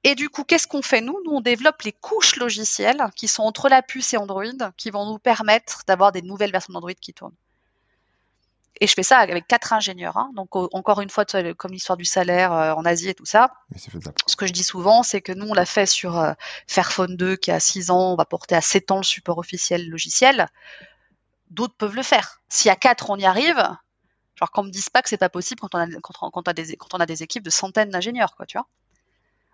Et 0.03 0.15
du 0.15 0.29
coup, 0.29 0.43
qu'est-ce 0.43 0.67
qu'on 0.67 0.81
fait 0.81 1.01
nous? 1.01 1.19
Nous, 1.25 1.31
on 1.31 1.41
développe 1.41 1.83
les 1.83 1.91
couches 1.91 2.37
logicielles 2.37 3.03
qui 3.15 3.27
sont 3.27 3.43
entre 3.43 3.69
la 3.69 3.83
puce 3.83 4.13
et 4.13 4.17
Android, 4.17 4.71
qui 4.75 4.89
vont 4.89 5.05
nous 5.05 5.19
permettre 5.19 5.83
d'avoir 5.85 6.11
des 6.11 6.23
nouvelles 6.23 6.51
versions 6.51 6.73
d'Android 6.73 6.93
qui 6.93 7.13
tournent. 7.13 7.35
Et 8.79 8.87
je 8.87 8.93
fais 8.93 9.03
ça 9.03 9.19
avec 9.19 9.47
quatre 9.47 9.73
ingénieurs. 9.73 10.17
Hein. 10.17 10.31
Donc 10.33 10.55
encore 10.55 11.01
une 11.01 11.09
fois, 11.11 11.23
comme 11.55 11.71
l'histoire 11.71 11.97
du 11.97 12.05
salaire 12.05 12.51
euh, 12.51 12.73
en 12.73 12.83
Asie 12.83 13.09
et 13.09 13.13
tout 13.13 13.25
ça. 13.25 13.53
Ce 14.25 14.35
que 14.35 14.47
je 14.47 14.53
dis 14.53 14.63
souvent, 14.63 15.03
c'est 15.03 15.21
que 15.21 15.31
nous, 15.31 15.45
on 15.47 15.53
l'a 15.53 15.67
fait 15.67 15.85
sur 15.85 16.17
euh, 16.17 16.33
Fairphone 16.67 17.15
2 17.15 17.35
qui 17.35 17.51
a 17.51 17.59
6 17.59 17.91
ans, 17.91 18.13
on 18.13 18.15
va 18.15 18.25
porter 18.25 18.55
à 18.55 18.61
7 18.61 18.89
ans 18.89 18.97
le 18.97 19.03
support 19.03 19.37
officiel 19.37 19.87
logiciel. 19.87 20.47
D'autres 21.51 21.75
peuvent 21.75 21.95
le 21.95 22.01
faire. 22.01 22.41
Si 22.49 22.71
à 22.71 22.75
4 22.75 23.11
on 23.11 23.17
y 23.17 23.25
arrive, 23.25 23.63
genre 24.41 24.51
qu'on 24.51 24.63
me 24.63 24.71
dise 24.71 24.89
pas 24.89 25.01
que 25.01 25.09
c'est 25.09 25.17
pas 25.17 25.29
possible 25.29 25.61
quand 25.61 25.75
on 25.75 25.79
a, 25.79 25.87
quand, 26.01 26.31
on 26.33 26.41
a 26.41 26.53
des, 26.53 26.75
quand 26.75 26.93
on 26.93 26.97
a 26.97 27.05
des 27.05 27.23
équipes 27.23 27.43
de 27.43 27.49
centaines 27.49 27.89
d'ingénieurs, 27.89 28.35
quoi, 28.35 28.45
tu 28.45 28.57
vois 28.57 28.67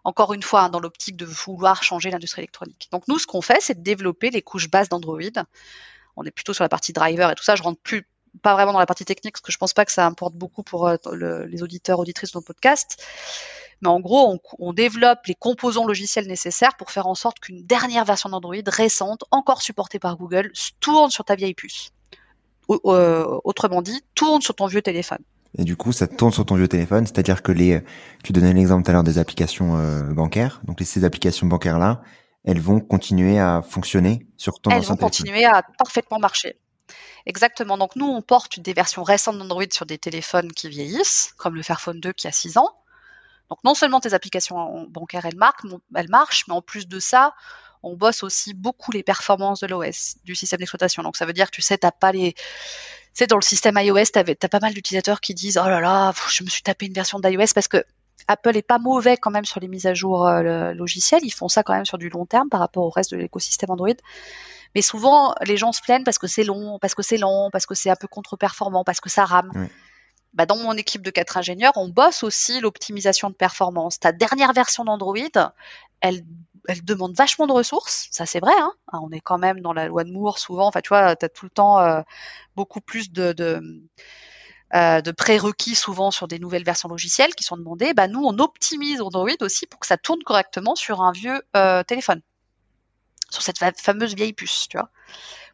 encore 0.07 0.33
une 0.33 0.41
fois, 0.41 0.61
hein, 0.61 0.69
dans 0.69 0.79
l'optique 0.79 1.17
de 1.17 1.25
vouloir 1.25 1.83
changer 1.83 2.09
l'industrie 2.11 2.39
électronique. 2.39 2.87
Donc 2.93 3.09
nous, 3.09 3.19
ce 3.19 3.27
qu'on 3.27 3.41
fait, 3.41 3.59
c'est 3.59 3.73
de 3.73 3.83
développer 3.83 4.29
les 4.29 4.41
couches 4.41 4.69
bases 4.69 4.87
d'Android. 4.87 5.19
On 6.15 6.23
est 6.23 6.31
plutôt 6.31 6.53
sur 6.53 6.63
la 6.63 6.69
partie 6.69 6.93
driver 6.93 7.29
et 7.29 7.35
tout 7.35 7.43
ça. 7.43 7.57
Je 7.57 7.63
rentre 7.63 7.81
plus 7.81 8.07
pas 8.41 8.53
vraiment 8.53 8.71
dans 8.71 8.79
la 8.79 8.85
partie 8.85 9.03
technique 9.03 9.33
parce 9.33 9.41
que 9.41 9.51
je 9.51 9.57
pense 9.57 9.73
pas 9.73 9.83
que 9.83 9.91
ça 9.91 10.05
importe 10.05 10.33
beaucoup 10.33 10.63
pour 10.63 10.87
euh, 10.87 10.95
les 11.47 11.61
auditeurs 11.61 11.99
auditrices 11.99 12.31
de 12.31 12.37
nos 12.37 12.41
podcasts. 12.41 13.03
Mais 13.81 13.89
en 13.89 13.99
gros, 13.99 14.39
on, 14.59 14.71
développe 14.71 15.25
les 15.25 15.35
composants 15.35 15.85
logiciels 15.85 16.27
nécessaires 16.27 16.77
pour 16.77 16.89
faire 16.89 17.07
en 17.07 17.13
sorte 17.13 17.39
qu'une 17.39 17.65
dernière 17.65 18.05
version 18.05 18.29
d'Android 18.29 18.55
récente, 18.65 19.25
encore 19.29 19.61
supportée 19.61 19.99
par 19.99 20.15
Google, 20.15 20.53
tourne 20.79 21.11
sur 21.11 21.25
ta 21.25 21.35
vieille 21.35 21.53
puce. 21.53 21.91
Euh, 22.69 23.39
autrement 23.43 23.81
dit, 23.81 24.01
tourne 24.13 24.41
sur 24.41 24.55
ton 24.55 24.67
vieux 24.67 24.81
téléphone. 24.81 25.19
Et 25.57 25.63
du 25.63 25.77
coup, 25.77 25.93
ça 25.93 26.07
tourne 26.07 26.33
sur 26.33 26.45
ton 26.45 26.55
vieux 26.55 26.67
téléphone, 26.67 27.05
c'est-à-dire 27.05 27.41
que 27.41 27.51
les, 27.51 27.81
tu 28.23 28.33
donnais 28.33 28.53
l'exemple 28.53 28.83
tout 28.83 28.91
à 28.91 28.93
l'heure 28.93 29.03
des 29.03 29.17
applications 29.17 29.77
euh, 29.77 30.03
bancaires. 30.13 30.61
Donc 30.65 30.79
ces 30.83 31.03
applications 31.03 31.47
bancaires 31.47 31.79
là, 31.79 32.01
elles 32.43 32.59
vont 32.59 32.79
continuer 32.79 33.39
à 33.39 33.61
fonctionner 33.61 34.27
sur 34.37 34.59
ton 34.59 34.71
elles 34.71 34.83
vont 34.83 34.97
continuer 34.97 35.45
à 35.45 35.63
parfaitement 35.77 36.19
marcher. 36.19 36.57
Exactement. 37.25 37.77
Donc 37.77 37.95
nous, 37.95 38.05
on 38.05 38.21
porte 38.21 38.59
des 38.59 38.73
versions 38.73 39.03
récentes 39.03 39.37
d'Android 39.37 39.63
sur 39.71 39.85
des 39.85 39.97
téléphones 39.97 40.51
qui 40.51 40.69
vieillissent, 40.69 41.33
comme 41.37 41.55
le 41.55 41.61
Fairphone 41.61 41.99
2 41.99 42.13
qui 42.13 42.27
a 42.27 42.31
6 42.31 42.57
ans. 42.57 42.69
Donc 43.49 43.59
non 43.63 43.73
seulement 43.73 43.99
tes 43.99 44.13
applications 44.13 44.85
bancaires 44.89 45.25
elles 45.25 45.37
marquent, 45.37 45.65
elles 45.95 46.09
marchent, 46.09 46.45
mais 46.47 46.53
en 46.53 46.61
plus 46.61 46.87
de 46.87 46.99
ça, 46.99 47.33
on 47.83 47.95
bosse 47.95 48.23
aussi 48.23 48.53
beaucoup 48.53 48.91
les 48.91 49.03
performances 49.03 49.59
de 49.59 49.67
l'OS, 49.67 50.15
du 50.23 50.35
système 50.35 50.59
d'exploitation. 50.59 51.03
Donc 51.03 51.17
ça 51.17 51.25
veut 51.25 51.33
dire, 51.33 51.51
tu 51.51 51.61
sais, 51.61 51.77
t'as 51.77 51.91
pas 51.91 52.11
les, 52.11 52.35
sais, 53.17 53.27
dans 53.27 53.37
le 53.37 53.41
système 53.41 53.77
iOS, 53.77 54.05
tu 54.13 54.19
as 54.19 54.49
pas 54.49 54.59
mal 54.59 54.73
d'utilisateurs 54.73 55.21
qui 55.21 55.33
disent 55.33 55.59
oh 55.61 55.67
là 55.67 55.79
là, 55.79 56.13
je 56.29 56.43
me 56.43 56.49
suis 56.49 56.61
tapé 56.61 56.85
une 56.85 56.93
version 56.93 57.19
d'iOS 57.19 57.53
parce 57.53 57.67
que 57.67 57.83
Apple 58.27 58.57
est 58.57 58.67
pas 58.67 58.77
mauvais 58.77 59.17
quand 59.17 59.31
même 59.31 59.45
sur 59.45 59.59
les 59.59 59.67
mises 59.67 59.85
à 59.85 59.93
jour 59.93 60.27
euh, 60.27 60.73
logicielles. 60.73 61.21
Ils 61.23 61.33
font 61.33 61.47
ça 61.47 61.63
quand 61.63 61.73
même 61.73 61.85
sur 61.85 61.97
du 61.97 62.09
long 62.09 62.25
terme 62.25 62.49
par 62.49 62.59
rapport 62.59 62.83
au 62.83 62.89
reste 62.89 63.11
de 63.11 63.17
l'écosystème 63.17 63.71
Android. 63.71 63.95
Mais 64.75 64.81
souvent, 64.81 65.33
les 65.45 65.57
gens 65.57 65.71
se 65.71 65.81
plaignent 65.81 66.03
parce 66.03 66.19
que 66.19 66.27
c'est 66.27 66.43
long, 66.43 66.77
parce 66.79 66.93
que 66.93 67.01
c'est 67.01 67.17
lent, 67.17 67.49
parce 67.51 67.65
que 67.65 67.73
c'est 67.73 67.89
un 67.89 67.95
peu 67.95 68.07
contre-performant, 68.07 68.83
parce 68.83 68.99
que 68.99 69.09
ça 69.09 69.25
rame. 69.25 69.51
Bah, 70.33 70.45
dans 70.45 70.57
mon 70.57 70.73
équipe 70.73 71.01
de 71.01 71.09
quatre 71.09 71.37
ingénieurs, 71.37 71.71
on 71.77 71.87
bosse 71.87 72.21
aussi 72.21 72.59
l'optimisation 72.59 73.29
de 73.29 73.35
performance. 73.35 73.99
Ta 73.99 74.11
dernière 74.11 74.53
version 74.53 74.83
d'Android, 74.83 75.15
elle 76.01 76.23
elle 76.67 76.83
demande 76.83 77.15
vachement 77.15 77.47
de 77.47 77.53
ressources, 77.53 78.07
ça 78.11 78.25
c'est 78.25 78.39
vrai. 78.39 78.53
Hein. 78.57 78.73
Ah, 78.91 78.99
on 79.01 79.11
est 79.11 79.21
quand 79.21 79.37
même 79.37 79.61
dans 79.61 79.73
la 79.73 79.87
loi 79.87 80.03
de 80.03 80.11
Moore 80.11 80.37
souvent. 80.39 80.67
Enfin, 80.67 80.81
tu 80.81 80.89
vois, 80.89 81.15
tu 81.15 81.25
as 81.25 81.29
tout 81.29 81.45
le 81.45 81.51
temps 81.51 81.79
euh, 81.79 82.01
beaucoup 82.55 82.81
plus 82.81 83.11
de, 83.11 83.33
de, 83.33 83.61
euh, 84.75 85.01
de, 85.01 85.11
prérequis 85.11 85.75
souvent 85.75 86.11
sur 86.11 86.27
des 86.27 86.39
nouvelles 86.39 86.65
versions 86.65 86.89
logicielles 86.89 87.35
qui 87.35 87.43
sont 87.43 87.57
demandées. 87.57 87.93
Bah, 87.93 88.07
nous, 88.07 88.23
on 88.23 88.37
optimise 88.39 89.01
Android 89.01 89.29
aussi 89.41 89.65
pour 89.65 89.79
que 89.79 89.87
ça 89.87 89.97
tourne 89.97 90.23
correctement 90.23 90.75
sur 90.75 91.01
un 91.01 91.11
vieux 91.11 91.41
euh, 91.55 91.83
téléphone, 91.83 92.21
sur 93.29 93.41
cette 93.41 93.59
fameuse 93.79 94.15
vieille 94.15 94.33
puce, 94.33 94.67
tu 94.69 94.77
vois 94.77 94.89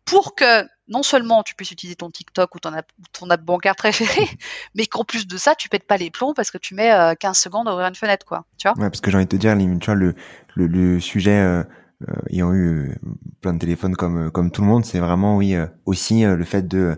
pour 0.06 0.36
que 0.36 0.68
non 0.88 1.04
seulement 1.04 1.44
tu 1.44 1.56
puisses 1.56 1.72
utiliser 1.72 1.96
ton 1.96 2.10
TikTok 2.10 2.56
ou 2.56 2.60
ton 2.60 2.74
app, 2.74 2.92
ton 3.18 3.30
app 3.30 3.42
bancaire 3.42 3.76
préféré, 3.76 4.28
mais 4.76 4.86
qu'en 4.86 5.04
plus 5.04 5.28
de 5.28 5.38
ça, 5.38 5.56
tu 5.56 5.70
pètes 5.70 5.88
pas 5.88 5.98
les 5.98 6.12
plombs 6.12 6.34
parce 6.34 6.52
que 6.52 6.58
tu 6.58 6.76
mets 6.76 6.90
15 7.20 7.30
euh, 7.30 7.34
secondes 7.34 7.68
à 7.68 7.74
ouvrir 7.74 7.88
une 7.88 7.96
fenêtre, 7.96 8.26
quoi. 8.26 8.46
Tu 8.58 8.68
vois 8.68 8.78
Ouais, 8.78 8.90
parce 8.90 9.02
que 9.02 9.10
j'ai 9.10 9.18
envie 9.18 9.26
de 9.26 9.30
te 9.30 9.36
dire, 9.36 9.58
tu 9.58 9.86
vois, 9.86 9.96
le, 9.96 10.16
le, 10.56 10.68
le 10.68 11.00
sujet 11.00 11.40
euh, 11.40 11.64
euh 12.10 12.14
ayant 12.32 12.52
eu 12.54 12.90
euh, 12.90 12.96
plein 13.42 13.54
de 13.54 13.60
téléphones 13.60 13.96
comme 13.96 14.30
comme 14.32 14.52
tout 14.52 14.62
le 14.62 14.68
monde, 14.68 14.84
c'est 14.84 15.00
vraiment 15.00 15.38
oui 15.38 15.56
aussi 15.86 16.24
le 16.24 16.44
fait 16.44 16.68
de 16.68 16.98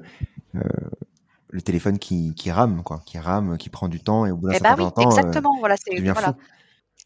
le 1.50 1.62
téléphone 1.62 2.00
qui, 2.00 2.34
qui 2.36 2.52
rame, 2.52 2.84
quoi, 2.84 3.02
qui 3.06 3.18
rame, 3.18 3.58
qui 3.58 3.70
prend 3.70 3.88
du 3.88 4.02
temps 4.02 4.26
et 4.26 4.32
au 4.32 4.36
bout 4.36 4.50
d'un 4.50 4.56
eh 4.56 4.60
bah 4.60 4.76
oui, 4.78 4.86
exactement, 4.98 5.58
voilà, 5.60 5.76
c'est 5.78 6.02
voilà. 6.02 6.36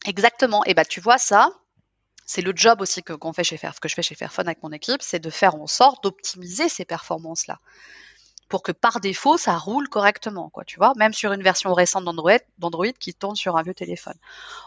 Exactement. 0.08 0.64
Et 0.66 0.74
bah 0.74 0.86
tu 0.86 1.02
vois 1.02 1.18
ça, 1.18 1.52
c'est 2.30 2.44
le 2.44 2.54
job 2.56 2.80
aussi 2.80 3.02
que 3.02 3.14
qu'on 3.14 3.34
fait 3.34 3.44
chez 3.44 3.58
Fair, 3.58 3.74
que 3.80 3.90
je 3.90 3.96
fais 3.96 4.04
chez 4.04 4.14
Fairphone 4.14 4.48
avec 4.48 4.62
mon 4.62 4.72
équipe, 4.72 5.02
c'est 5.02 5.18
de 5.18 5.32
faire 5.32 5.56
en 5.56 5.66
sorte 5.66 6.04
d'optimiser 6.04 6.70
ces 6.70 6.86
performances-là 6.86 7.58
pour 8.50 8.62
que 8.62 8.72
par 8.72 9.00
défaut 9.00 9.40
ça 9.40 9.58
roule 9.58 9.90
correctement, 9.90 10.50
quoi, 10.50 10.64
tu 10.64 10.78
vois, 10.78 10.94
même 10.96 11.12
sur 11.12 11.34
une 11.34 11.42
version 11.42 11.74
récente 11.74 12.06
d'Android 12.06 12.94
qui 13.00 13.16
tourne 13.16 13.36
sur 13.36 13.58
un 13.58 13.64
vieux 13.64 13.74
téléphone. 13.74 14.14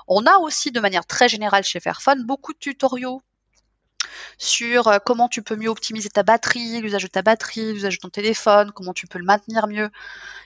On 0.08 0.26
a 0.26 0.38
aussi 0.38 0.72
de 0.72 0.80
manière 0.80 1.06
très 1.06 1.28
générale 1.28 1.62
chez 1.62 1.78
Fairphone 1.78 2.24
beaucoup 2.24 2.52
de 2.52 2.58
tutoriaux 2.58 3.22
sur 4.38 4.88
euh, 4.88 4.98
comment 5.04 5.28
tu 5.28 5.42
peux 5.42 5.56
mieux 5.56 5.68
optimiser 5.68 6.08
ta 6.08 6.22
batterie, 6.22 6.80
l'usage 6.80 7.02
de 7.02 7.08
ta 7.08 7.22
batterie, 7.22 7.72
l'usage 7.72 7.96
de 7.96 8.00
ton 8.00 8.08
téléphone, 8.08 8.72
comment 8.72 8.92
tu 8.92 9.06
peux 9.06 9.18
le 9.18 9.24
maintenir 9.24 9.66
mieux. 9.66 9.90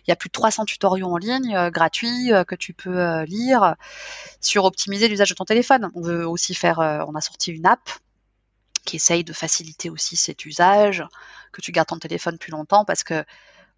Il 0.06 0.10
y 0.10 0.12
a 0.12 0.16
plus 0.16 0.28
de 0.28 0.32
300 0.32 0.64
tutoriaux 0.64 1.08
en 1.08 1.16
ligne 1.16 1.56
euh, 1.56 1.70
gratuits 1.70 2.30
que 2.46 2.54
tu 2.54 2.72
peux 2.72 3.22
lire 3.24 3.74
sur 4.40 4.64
optimiser 4.64 5.08
l'usage 5.08 5.30
de 5.30 5.34
ton 5.34 5.44
téléphone. 5.44 5.90
On 5.94 6.00
veut 6.00 6.26
aussi 6.26 6.54
faire, 6.54 6.78
on 6.78 7.14
a 7.14 7.20
sorti 7.20 7.52
une 7.52 7.66
app 7.66 7.90
qui 8.84 8.96
essaye 8.96 9.24
de 9.24 9.32
faciliter 9.32 9.90
aussi 9.90 10.16
cet 10.16 10.44
usage, 10.46 11.04
que 11.52 11.60
tu 11.60 11.72
gardes 11.72 11.88
ton 11.88 11.98
téléphone 11.98 12.38
plus 12.38 12.52
longtemps 12.52 12.84
parce 12.84 13.02
que 13.02 13.24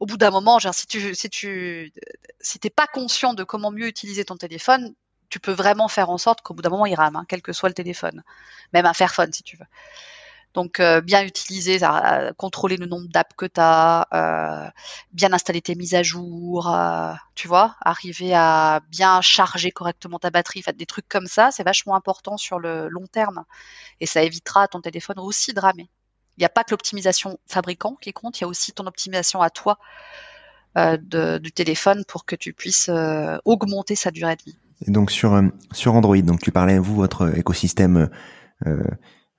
au 0.00 0.06
bout 0.06 0.16
d'un 0.16 0.30
moment, 0.30 0.58
si 0.58 0.86
tu 0.86 1.14
si 1.14 1.28
tu 1.28 1.92
si 2.40 2.58
pas 2.70 2.86
conscient 2.86 3.34
de 3.34 3.42
comment 3.42 3.70
mieux 3.70 3.88
utiliser 3.88 4.24
ton 4.24 4.36
téléphone, 4.36 4.94
tu 5.28 5.40
peux 5.40 5.52
vraiment 5.52 5.88
faire 5.88 6.10
en 6.10 6.18
sorte 6.18 6.40
qu'au 6.42 6.54
bout 6.54 6.62
d'un 6.62 6.70
moment 6.70 6.86
il 6.86 6.94
rame, 6.94 7.16
hein, 7.16 7.24
quel 7.28 7.42
que 7.42 7.52
soit 7.52 7.68
le 7.68 7.74
téléphone, 7.74 8.22
même 8.72 8.86
un 8.86 8.94
Fairphone 8.94 9.32
si 9.32 9.42
tu 9.42 9.56
veux. 9.56 9.66
Donc 10.54 10.80
euh, 10.80 11.00
bien 11.00 11.22
utiliser, 11.24 11.78
euh, 11.82 12.32
contrôler 12.36 12.76
le 12.76 12.86
nombre 12.86 13.08
d'apps 13.08 13.34
que 13.36 13.46
tu 13.46 13.60
as, 13.60 14.08
euh, 14.14 14.70
bien 15.12 15.32
installer 15.32 15.60
tes 15.60 15.74
mises 15.74 15.94
à 15.94 16.02
jour, 16.02 16.74
tu 17.34 17.48
vois, 17.48 17.76
arriver 17.80 18.34
à 18.34 18.80
bien 18.90 19.20
charger 19.20 19.70
correctement 19.70 20.18
ta 20.18 20.30
batterie, 20.30 20.62
des 20.74 20.86
trucs 20.86 21.08
comme 21.08 21.26
ça, 21.26 21.50
c'est 21.50 21.64
vachement 21.64 21.94
important 21.94 22.36
sur 22.36 22.58
le 22.58 22.88
long 22.88 23.06
terme 23.06 23.44
et 24.00 24.06
ça 24.06 24.22
évitera 24.22 24.62
à 24.64 24.68
ton 24.68 24.80
téléphone 24.80 25.18
aussi 25.18 25.52
de 25.52 25.60
ramer. 25.60 25.88
Il 26.38 26.40
n'y 26.40 26.46
a 26.46 26.50
pas 26.50 26.64
que 26.64 26.70
l'optimisation 26.70 27.38
fabricant 27.46 27.96
qui 28.00 28.12
compte, 28.12 28.40
il 28.40 28.42
y 28.42 28.44
a 28.44 28.48
aussi 28.48 28.72
ton 28.72 28.86
optimisation 28.86 29.42
à 29.42 29.50
toi 29.50 29.78
du 30.76 31.52
téléphone 31.52 32.04
pour 32.06 32.24
que 32.24 32.36
tu 32.36 32.52
puisses 32.52 32.90
augmenter 33.44 33.96
sa 33.96 34.10
durée 34.10 34.36
de 34.36 34.42
vie. 34.44 34.58
Et 34.86 34.90
donc 34.90 35.10
sur 35.10 35.40
sur 35.72 35.94
Android, 35.94 36.18
donc 36.18 36.40
tu 36.40 36.52
parlais 36.52 36.78
vous 36.78 36.94
votre 36.94 37.36
écosystème 37.36 38.08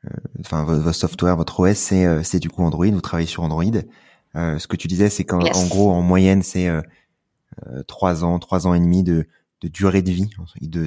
euh, 0.05 0.09
enfin 0.39 0.63
votre 0.63 0.95
software, 0.95 1.35
votre 1.35 1.59
OS, 1.59 1.77
c'est 1.77 2.05
euh, 2.05 2.23
c'est 2.23 2.39
du 2.39 2.49
coup 2.49 2.63
Android. 2.63 2.87
Vous 2.87 3.01
travaillez 3.01 3.27
sur 3.27 3.43
Android. 3.43 3.63
Euh, 4.35 4.59
ce 4.59 4.67
que 4.67 4.75
tu 4.75 4.87
disais, 4.87 5.09
c'est 5.09 5.25
qu'en 5.25 5.39
gros, 5.67 5.91
en 5.91 6.01
moyenne, 6.01 6.43
c'est 6.43 6.69
trois 7.87 8.23
ans, 8.23 8.39
trois 8.39 8.67
ans 8.67 8.73
et 8.73 8.79
demi 8.79 9.03
de, 9.03 9.27
de 9.61 9.67
durée 9.67 10.01
de 10.01 10.11
vie 10.11 10.29
de, 10.61 10.85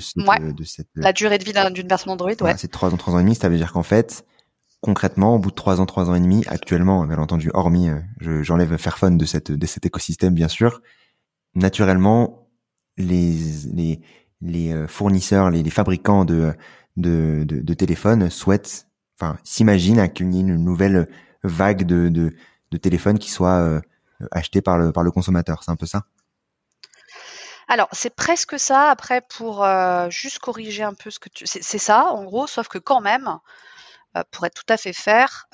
de, 0.52 0.64
cette 0.64 0.88
la 0.94 1.12
durée 1.12 1.36
de 1.36 1.44
vie 1.44 1.52
d'une 1.74 1.88
version 1.88 2.12
Android 2.12 2.32
ouais 2.40 2.54
c'est 2.56 2.70
trois 2.70 2.94
ans 2.94 2.96
trois 2.96 3.14
ans 3.14 3.18
et 3.18 3.22
demi 3.22 3.34
ça 3.34 3.50
veut 3.50 3.58
dire 3.58 3.72
qu'en 3.72 3.82
fait 3.82 4.24
concrètement 4.80 5.34
au 5.34 5.38
bout 5.38 5.50
de 5.50 5.54
trois 5.54 5.82
ans 5.82 5.86
trois 5.86 6.08
ans 6.08 6.14
et 6.14 6.20
demi 6.20 6.44
actuellement 6.46 7.04
bien 7.04 7.18
entendu 7.18 7.50
hormis 7.52 7.90
j'enlève 8.20 8.78
Fairphone 8.78 9.18
de 9.18 9.26
cette 9.26 9.52
de 9.52 9.66
cet 9.66 9.84
écosystème 9.84 10.32
bien 10.32 10.48
sûr 10.48 10.80
naturellement 11.54 12.48
les 12.96 13.36
les 13.74 14.00
les 14.42 14.86
fournisseurs 14.88 15.50
les, 15.50 15.70
fabricants 15.70 16.24
de 16.24 16.52
de, 16.96 17.74
téléphones 17.74 18.28
souhaitent 18.30 18.86
enfin, 19.22 19.38
s'imagine 19.44 20.12
qu'il 20.12 20.32
y 20.34 20.38
ait 20.38 20.40
une 20.40 20.56
nouvelle 20.56 21.08
vague 21.44 21.84
de, 21.84 22.08
de, 22.08 22.76
téléphones 22.78 23.18
qui 23.18 23.30
soit 23.30 23.58
euh, 23.58 23.80
par 24.64 24.78
le, 24.78 24.92
par 24.92 25.02
le 25.02 25.10
consommateur. 25.10 25.62
C'est 25.62 25.70
un 25.70 25.76
peu 25.76 25.86
ça? 25.86 26.04
Alors, 27.68 27.88
c'est 27.92 28.14
presque 28.14 28.58
ça. 28.58 28.90
Après, 28.90 29.20
pour 29.20 29.64
euh, 29.64 30.10
juste 30.10 30.38
corriger 30.38 30.82
un 30.82 30.94
peu 30.94 31.10
ce 31.10 31.18
que 31.18 31.28
tu... 31.28 31.46
C'est 31.46 31.78
ça, 31.78 32.06
en 32.06 32.24
gros, 32.24 32.46
sauf 32.46 32.68
que 32.68 32.78
quand 32.78 33.00
même, 33.00 33.38
euh, 34.16 34.22
pour 34.30 34.46
être 34.46 34.54
tout 34.54 34.72
à 34.72 34.76
fait 34.76 34.92
faire, 34.92 35.46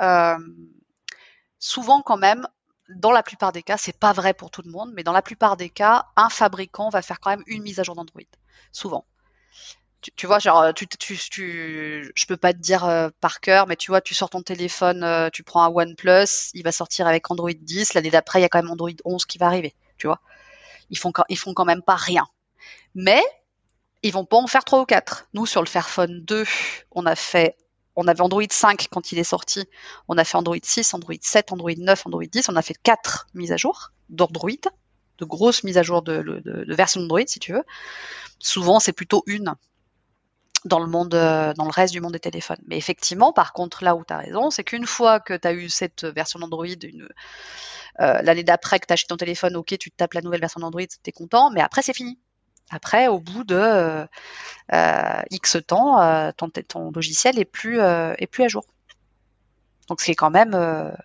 souvent 1.59 2.03
quand 2.03 2.17
même, 2.17 2.47
dans 2.89 3.13
la 3.13 3.23
plupart 3.23 3.53
des 3.53 3.63
cas, 3.63 3.77
c'est 3.77 3.99
pas 3.99 4.13
vrai 4.13 4.35
pour 4.35 4.51
tout 4.51 4.63
le 4.63 4.71
monde, 4.71 4.93
mais 4.95 5.03
dans 5.03 5.13
la 5.13 5.23
plupart 5.23 5.57
des 5.57 5.71
cas, 5.71 6.07
un 6.17 6.29
fabricant 6.29 6.89
va 6.89 7.03
faire 7.03 7.21
quand 7.21 7.31
même 7.31 7.45
une 7.47 7.63
mise 7.63 7.81
à 7.81 7.83
jour 7.83 7.95
d'Android. 7.95 8.23
Souvent 8.73 9.05
tu, 10.01 10.27
vois, 10.27 10.39
genre, 10.39 10.73
tu, 10.75 10.87
tu, 10.87 11.19
tu, 11.19 12.13
je 12.15 12.27
peux 12.27 12.37
pas 12.37 12.53
te 12.53 12.59
dire 12.59 12.85
euh, 12.85 13.09
par 13.21 13.41
cœur, 13.41 13.67
mais 13.67 13.77
tu 13.77 13.91
vois, 13.91 14.01
tu 14.01 14.15
sors 14.15 14.31
ton 14.31 14.43
téléphone, 14.43 15.03
euh, 15.03 15.29
tu 15.31 15.43
prends 15.43 15.63
un 15.65 15.69
OnePlus, 15.69 16.51
il 16.55 16.63
va 16.63 16.73
sortir 16.73 17.07
avec 17.07 17.31
Android 17.31 17.51
10. 17.53 17.95
L'année 17.95 18.11
d'après, 18.11 18.39
il 18.39 18.43
y 18.43 18.45
a 18.45 18.49
quand 18.49 18.63
même 18.63 18.71
Android 18.71 18.91
11 19.05 19.27
qui 19.27 19.39
va 19.39 19.47
arriver, 19.47 19.75
tu 19.97 20.07
vois. 20.07 20.21
Ils 20.91 20.99
font, 20.99 21.13
ils 21.29 21.39
font 21.39 21.53
quand 21.53 21.65
même 21.65 21.83
pas 21.83 21.97
rien. 21.97 22.27
Mais 22.95 23.23
ils 24.03 24.13
vont 24.13 24.25
pas 24.25 24.37
en 24.37 24.47
faire 24.47 24.65
trois 24.65 24.81
ou 24.81 24.87
quatre. 24.87 25.29
Nous, 25.35 25.47
sur 25.47 25.63
le 25.63 25.67
Fairphone 25.67 26.25
2, 26.25 26.45
on 26.93 27.05
a 27.05 27.17
fait, 27.17 27.57
on 28.01 28.07
avait 28.07 28.21
Android 28.21 28.45
5 28.49 28.87
quand 28.93 29.11
il 29.11 29.19
est 29.19 29.25
sorti. 29.25 29.65
On 30.07 30.17
a 30.19 30.25
fait 30.25 30.37
Android 30.37 30.57
6, 30.63 30.95
Android 30.95 31.17
7, 31.21 31.51
Android 31.51 31.73
9, 31.77 32.07
Android 32.07 32.23
10. 32.31 32.49
On 32.49 32.55
a 32.55 32.63
fait 32.63 32.77
quatre 32.81 33.27
mises 33.35 33.51
à 33.51 33.57
jour 33.57 33.91
d'Android, 34.09 34.53
de 35.19 35.25
grosses 35.25 35.65
mises 35.65 35.79
à 35.79 35.83
jour 35.83 36.03
de, 36.03 36.43
version 36.69 37.01
d'Android, 37.01 37.27
si 37.27 37.41
tu 37.41 37.53
veux. 37.53 37.65
Souvent, 38.39 38.79
c'est 38.79 38.93
plutôt 38.93 39.25
une 39.27 39.57
dans 40.65 40.79
le 40.79 40.87
monde, 40.87 41.15
euh, 41.15 41.53
dans 41.55 41.65
le 41.65 41.71
reste 41.71 41.93
du 41.93 42.01
monde 42.01 42.13
des 42.13 42.21
téléphones. 42.21 42.63
Mais 42.69 42.77
effectivement, 42.77 43.33
par 43.33 43.53
contre, 43.53 43.83
là 43.83 43.97
où 43.97 44.05
tu 44.07 44.15
as 44.15 44.19
raison, 44.19 44.51
c'est 44.51 44.63
qu'une 44.63 44.87
fois 44.87 45.19
que 45.19 45.35
tu 45.35 45.49
as 45.49 45.53
eu 45.53 45.69
cette 45.69 46.05
version 46.05 46.39
d'Android, 46.39 46.67
euh, 46.67 48.23
l'année 48.23 48.45
d'après 48.45 48.79
que 48.79 48.87
tu 48.87 48.93
acheté 48.93 49.09
ton 49.09 49.17
téléphone, 49.17 49.57
ok, 49.57 49.77
tu 49.77 49.91
tapes 49.91 50.15
la 50.15 50.21
nouvelle 50.21 50.41
version 50.41 50.61
d'Android, 50.61 50.87
tu 50.87 50.99
es 51.05 51.13
content, 51.13 51.51
mais 51.51 51.63
après 51.63 51.83
c'est 51.83 51.95
fini. 51.95 52.21
Après, 52.71 53.09
au 53.09 53.19
bout 53.19 53.45
de 53.45 53.57
euh, 53.57 55.23
X 55.31 55.57
temps, 55.67 56.33
ton, 56.33 56.51
ton, 56.51 56.91
logiciel 56.91 57.39
est 57.39 57.45
plus, 57.45 57.81
est 57.81 58.27
plus 58.31 58.45
à 58.45 58.49
jour. 58.49 58.65
Donc 59.89 60.01
c'est 60.01 60.15
quand 60.15 60.31
même 60.31 60.55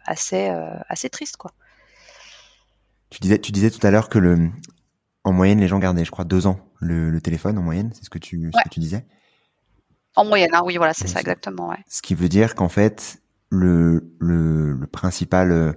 assez, 0.05 0.49
assez 0.89 1.09
triste, 1.09 1.38
quoi. 1.38 1.51
Tu 3.09 3.20
disais, 3.20 3.39
tu 3.39 3.51
disais 3.51 3.70
tout 3.70 3.86
à 3.86 3.91
l'heure 3.91 4.09
que 4.09 4.18
le, 4.18 4.49
en 5.24 5.32
moyenne, 5.32 5.59
les 5.59 5.68
gens 5.68 5.80
gardaient, 5.80 6.03
je 6.03 6.11
crois, 6.11 6.26
deux 6.26 6.47
ans 6.47 6.59
le, 6.84 7.22
téléphone 7.22 7.57
en 7.57 7.61
moyenne, 7.61 7.91
c'est 7.93 8.03
ce 8.03 8.09
que 8.09 8.20
tu, 8.20 8.51
ce 8.53 8.64
que 8.64 8.70
tu 8.70 8.80
disais. 8.80 9.05
En 10.16 10.26
moyenne, 10.26 10.53
hein, 10.53 10.61
oui, 10.66 10.78
voilà, 10.78 10.93
c'est 10.93 11.07
ça 11.07 11.20
exactement. 11.20 11.70
Ouais. 11.70 11.84
Ce 11.88 12.01
qui 12.01 12.14
veut 12.14 12.30
dire 12.30 12.55
qu'en 12.55 12.70
fait, 12.70 13.22
le, 13.49 14.14
le, 14.20 14.74
le 14.74 14.88
principal, 14.88 15.51
euh, 15.51 15.74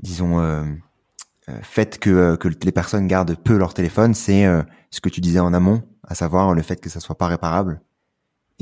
disons, 0.00 0.40
euh, 0.40 0.62
euh 0.62 0.76
fait 1.62 1.98
que, 1.98 2.10
euh, 2.10 2.36
que 2.36 2.48
les 2.48 2.72
personnes 2.72 3.06
gardent 3.06 3.36
peu 3.36 3.56
leur 3.56 3.74
téléphone, 3.74 4.14
c'est 4.14 4.44
ce 4.90 5.00
que 5.00 5.08
tu 5.08 5.20
disais 5.20 5.38
en 5.38 5.52
amont, 5.52 5.82
à 6.06 6.14
savoir 6.14 6.54
le 6.54 6.62
fait 6.62 6.80
que 6.80 6.88
ça 6.88 7.00
soit 7.00 7.18
pas 7.18 7.26
réparable 7.26 7.80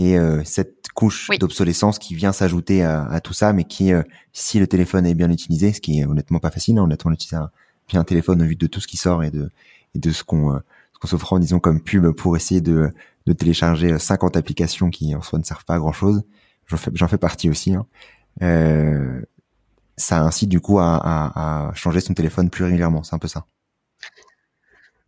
et 0.00 0.16
cette 0.44 0.86
couche 0.94 1.28
d'obsolescence 1.40 1.98
qui 1.98 2.14
vient 2.14 2.30
s'ajouter 2.30 2.84
à, 2.84 3.04
à, 3.06 3.20
tout 3.20 3.32
ça, 3.32 3.52
mais 3.52 3.64
qui, 3.64 3.90
si 4.32 4.60
le 4.60 4.68
téléphone 4.68 5.04
est 5.06 5.14
bien 5.14 5.28
utilisé, 5.28 5.72
ce 5.72 5.80
qui 5.80 5.98
est 5.98 6.04
honnêtement 6.04 6.38
pas 6.38 6.52
facile, 6.52 6.78
hein, 6.78 6.84
honnêtement, 6.84 7.10
utiliser 7.10 7.34
un, 7.34 7.50
bien 7.88 8.00
un 8.00 8.04
téléphone 8.04 8.40
au 8.40 8.44
vu 8.44 8.54
de 8.54 8.68
tout 8.68 8.78
ce 8.80 8.86
qui 8.86 8.96
sort 8.96 9.24
et 9.24 9.32
de, 9.32 9.50
et 9.96 9.98
de 9.98 10.10
ce 10.12 10.22
qu'on 10.22 10.60
ce 10.92 10.98
qu'on 11.00 11.08
s'offre, 11.08 11.38
disons, 11.40 11.58
comme 11.58 11.80
pub 11.80 12.10
pour 12.12 12.36
essayer 12.36 12.60
de 12.60 12.92
de 13.28 13.32
télécharger 13.34 13.98
50 13.98 14.36
applications 14.36 14.90
qui 14.90 15.14
en 15.14 15.22
soi 15.22 15.38
ne 15.38 15.44
servent 15.44 15.64
pas 15.64 15.74
à 15.74 15.78
grand 15.78 15.92
chose. 15.92 16.22
J'en 16.66 16.76
fais, 16.76 16.90
j'en 16.94 17.08
fais 17.08 17.18
partie 17.18 17.50
aussi. 17.50 17.74
Hein. 17.74 17.86
Ça 19.98 20.20
incite 20.20 20.48
du 20.48 20.60
coup 20.60 20.78
à, 20.78 21.70
changer 21.74 22.00
son 22.00 22.14
téléphone 22.14 22.50
plus 22.50 22.64
régulièrement. 22.64 23.02
C'est 23.02 23.14
un 23.14 23.18
peu 23.18 23.28
ça. 23.28 23.44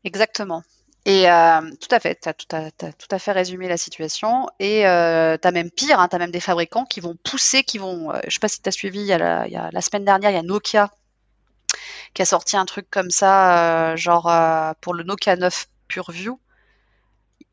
Exactement. 0.04 0.62
Et 1.06 1.30
euh, 1.30 1.60
tout 1.80 1.88
à 1.90 2.00
fait, 2.00 2.20
tu 2.20 2.28
as, 2.28 2.70
tout 2.72 3.08
à 3.10 3.18
fait 3.18 3.32
résumé 3.32 3.68
la 3.68 3.76
situation. 3.76 4.48
Et 4.58 4.86
euh, 4.86 5.38
tu 5.40 5.48
as 5.48 5.50
même 5.50 5.70
pire, 5.70 5.98
hein, 5.98 6.08
tu 6.08 6.16
as 6.16 6.18
même 6.18 6.30
des 6.30 6.40
fabricants 6.40 6.84
qui 6.84 7.00
vont 7.00 7.16
pousser, 7.24 7.62
qui 7.62 7.78
vont... 7.78 8.12
Euh, 8.12 8.20
je 8.26 8.34
sais 8.34 8.40
pas 8.40 8.48
si 8.48 8.60
tu 8.60 8.68
as 8.68 8.72
suivi, 8.72 9.06
la, 9.06 9.80
semaine 9.80 10.04
dernière, 10.04 10.30
il 10.30 10.34
y 10.34 10.38
a 10.38 10.42
Nokia 10.42 10.90
qui 12.12 12.22
a 12.22 12.24
sorti 12.24 12.56
un 12.56 12.64
truc 12.64 12.90
comme 12.90 13.10
ça, 13.10 13.92
euh, 13.92 13.96
genre 13.96 14.24
pour 14.80 14.94
le 14.94 15.04
Nokia 15.04 15.36
9 15.36 15.68
PureView 15.88 16.38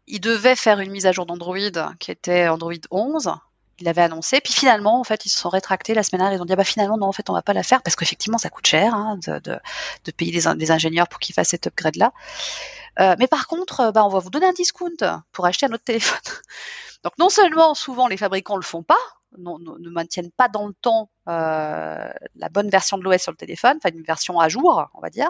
il 0.07 0.21
devait 0.21 0.55
faire 0.55 0.79
une 0.79 0.91
mise 0.91 1.05
à 1.05 1.11
jour 1.11 1.25
d'Android 1.25 1.57
qui 1.99 2.11
était 2.11 2.47
Android 2.47 2.73
11. 2.91 3.31
Il 3.79 3.85
l'avait 3.85 4.01
annoncé, 4.01 4.41
puis 4.41 4.53
finalement, 4.53 4.99
en 4.99 5.03
fait, 5.03 5.25
ils 5.25 5.29
se 5.29 5.37
sont 5.37 5.49
rétractés 5.49 5.93
la 5.93 6.03
semaine 6.03 6.21
dernière. 6.21 6.39
Ils 6.39 6.41
ont 6.41 6.45
dit, 6.45 6.53
ah 6.53 6.55
bah 6.55 6.63
finalement, 6.63 6.97
non, 6.97 7.07
en 7.07 7.11
fait, 7.11 7.29
on 7.29 7.33
va 7.33 7.41
pas 7.41 7.53
la 7.53 7.63
faire 7.63 7.81
parce 7.83 7.95
qu'effectivement, 7.95 8.37
ça 8.37 8.49
coûte 8.49 8.65
cher 8.65 8.93
hein, 8.93 9.17
de, 9.25 10.11
payer 10.11 10.31
des, 10.31 10.71
ingénieurs 10.71 11.07
pour 11.07 11.19
qu'ils 11.19 11.35
fassent 11.35 11.49
cet 11.49 11.67
upgrade-là. 11.67 12.11
Euh, 12.99 13.15
mais 13.19 13.27
par 13.27 13.47
contre, 13.47 13.91
bah, 13.91 14.03
on 14.03 14.09
va 14.09 14.19
vous 14.19 14.31
donner 14.31 14.47
un 14.47 14.53
discount 14.53 15.21
pour 15.31 15.45
acheter 15.45 15.67
un 15.67 15.73
autre 15.73 15.83
téléphone. 15.83 16.17
Donc, 17.03 17.13
non 17.19 17.29
seulement, 17.29 17.75
souvent, 17.75 18.07
les 18.07 18.17
fabricants 18.17 18.55
le 18.55 18.63
font 18.63 18.81
pas, 18.81 18.95
non, 19.37 19.59
ne 19.59 19.89
maintiennent 19.89 20.31
pas 20.31 20.47
dans 20.47 20.67
le 20.67 20.73
temps 20.73 21.11
euh, 21.27 22.09
la 22.35 22.49
bonne 22.49 22.69
version 22.69 22.97
de 22.97 23.03
l'OS 23.03 23.21
sur 23.21 23.31
le 23.31 23.37
téléphone, 23.37 23.77
enfin 23.77 23.93
une 23.95 24.03
version 24.03 24.39
à 24.39 24.49
jour, 24.49 24.87
on 24.95 25.01
va 25.01 25.09
dire, 25.09 25.29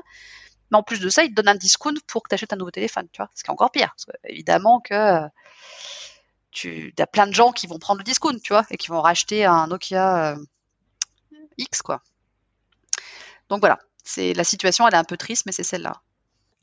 mais 0.71 0.77
en 0.77 0.83
plus 0.83 0.99
de 0.99 1.09
ça, 1.09 1.23
ils 1.23 1.29
te 1.29 1.33
donnent 1.33 1.47
un 1.49 1.55
discount 1.55 1.93
pour 2.07 2.23
que 2.23 2.29
tu 2.29 2.35
achètes 2.35 2.53
un 2.53 2.57
nouveau 2.57 2.71
téléphone, 2.71 3.07
tu 3.11 3.21
vois. 3.21 3.29
Ce 3.35 3.43
qui 3.43 3.49
est 3.49 3.53
encore 3.53 3.71
pire. 3.71 3.95
Évidemment 4.25 4.79
que 4.79 5.21
tu 6.57 6.93
as 6.97 7.07
plein 7.07 7.27
de 7.27 7.33
gens 7.33 7.51
qui 7.51 7.67
vont 7.67 7.79
prendre 7.79 7.99
le 7.99 8.03
discount, 8.03 8.37
tu 8.43 8.53
vois, 8.53 8.65
et 8.71 8.77
qui 8.77 8.87
vont 8.87 9.01
racheter 9.01 9.45
un 9.45 9.67
Nokia 9.67 10.33
euh, 10.33 10.37
X, 11.57 11.81
quoi. 11.81 12.01
Donc 13.49 13.59
voilà, 13.59 13.79
c'est 14.03 14.33
la 14.33 14.43
situation, 14.43 14.87
elle 14.87 14.93
est 14.93 14.97
un 14.97 15.03
peu 15.03 15.17
triste, 15.17 15.43
mais 15.45 15.51
c'est 15.51 15.63
celle-là. 15.63 16.01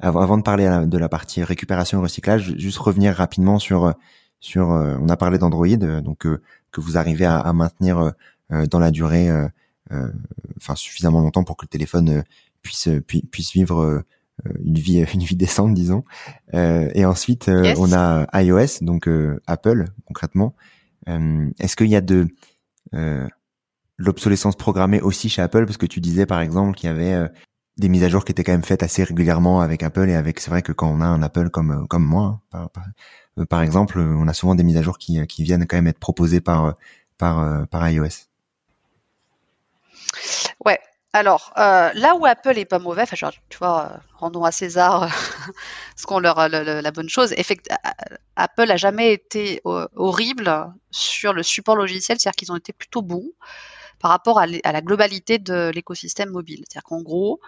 Avant 0.00 0.36
de 0.36 0.42
parler 0.42 0.68
de 0.86 0.98
la 0.98 1.08
partie 1.08 1.44
récupération 1.44 2.00
et 2.00 2.02
recyclage, 2.02 2.54
juste 2.56 2.78
revenir 2.78 3.14
rapidement 3.14 3.58
sur 3.58 3.94
sur. 4.40 4.72
Euh, 4.72 4.96
on 5.00 5.08
a 5.08 5.16
parlé 5.16 5.38
d'Android, 5.38 5.66
euh, 5.68 6.00
donc 6.00 6.18
que 6.18 6.80
vous 6.80 6.98
arrivez 6.98 7.24
à, 7.24 7.52
maintenir 7.52 8.12
dans 8.50 8.80
la 8.80 8.90
durée, 8.90 9.30
enfin 10.56 10.74
suffisamment 10.74 11.20
longtemps 11.20 11.44
pour 11.44 11.56
que 11.56 11.64
le 11.64 11.68
téléphone 11.68 12.24
puisse 12.64 12.88
puisse 13.30 13.52
vivre 13.52 13.80
euh, 13.80 14.02
une 14.62 14.78
vie 14.78 15.04
une 15.14 15.22
vie 15.22 15.36
décente 15.36 15.74
disons. 15.74 16.04
Euh, 16.54 16.90
et 16.94 17.04
ensuite 17.04 17.48
euh, 17.48 17.74
on 17.78 17.92
a 17.92 18.26
iOS 18.42 18.82
donc 18.82 19.08
Apple 19.46 19.86
concrètement. 20.06 20.54
Est-ce 21.06 21.76
qu'il 21.76 21.88
y 21.88 21.96
a 21.96 22.00
de 22.00 22.28
l'obsolescence 23.98 24.56
programmée 24.56 25.00
aussi 25.00 25.28
chez 25.28 25.42
Apple? 25.42 25.66
Parce 25.66 25.76
que 25.76 25.86
tu 25.86 26.00
disais 26.00 26.26
par 26.26 26.40
exemple 26.40 26.76
qu'il 26.76 26.88
y 26.88 26.92
avait 26.92 27.28
des 27.76 27.88
mises 27.88 28.04
à 28.04 28.08
jour 28.08 28.24
qui 28.24 28.32
étaient 28.32 28.44
quand 28.44 28.52
même 28.52 28.64
faites 28.64 28.82
assez 28.82 29.04
régulièrement 29.04 29.60
avec 29.60 29.82
Apple 29.82 30.08
et 30.08 30.14
avec 30.14 30.40
c'est 30.40 30.50
vrai 30.50 30.62
que 30.62 30.72
quand 30.72 30.88
on 30.88 31.00
a 31.00 31.06
un 31.06 31.22
Apple 31.22 31.50
comme 31.50 31.86
comme 31.88 32.04
moi 32.04 32.40
hein, 32.52 32.68
par, 32.72 33.46
par, 33.46 33.62
exemple 33.62 33.98
on 33.98 34.28
a 34.28 34.32
souvent 34.32 34.54
des 34.54 34.62
mises 34.62 34.76
à 34.76 34.82
jour 34.82 34.96
qui, 34.96 35.24
qui 35.26 35.42
viennent 35.42 35.66
quand 35.66 35.76
même 35.76 35.88
être 35.88 35.98
proposées 35.98 36.40
par 36.40 36.74
par 37.18 37.68
par 37.68 37.88
iOS. 37.90 38.28
Ouais, 40.64 40.78
alors, 41.14 41.52
euh, 41.58 41.92
là 41.94 42.16
où 42.16 42.26
Apple 42.26 42.58
est 42.58 42.64
pas 42.64 42.80
mauvais, 42.80 43.02
enfin, 43.02 43.30
tu 43.48 43.58
vois, 43.58 43.92
euh, 43.92 43.96
rendons 44.14 44.42
à 44.42 44.50
César 44.50 45.08
ce 45.96 46.06
qu'on 46.06 46.18
leur 46.18 46.48
la 46.48 46.90
bonne 46.90 47.08
chose. 47.08 47.32
Apple 48.34 48.68
a 48.68 48.76
jamais 48.76 49.12
été 49.12 49.62
euh, 49.64 49.86
horrible 49.94 50.74
sur 50.90 51.32
le 51.32 51.44
support 51.44 51.76
logiciel, 51.76 52.18
c'est-à-dire 52.18 52.34
qu'ils 52.34 52.50
ont 52.50 52.56
été 52.56 52.72
plutôt 52.72 53.00
bons 53.00 53.30
par 54.00 54.10
rapport 54.10 54.40
à, 54.40 54.48
la 54.48 54.80
globalité 54.80 55.38
de 55.38 55.70
l'écosystème 55.72 56.30
mobile. 56.30 56.64
C'est-à-dire 56.68 56.82
qu'en 56.82 57.00
gros, 57.00 57.38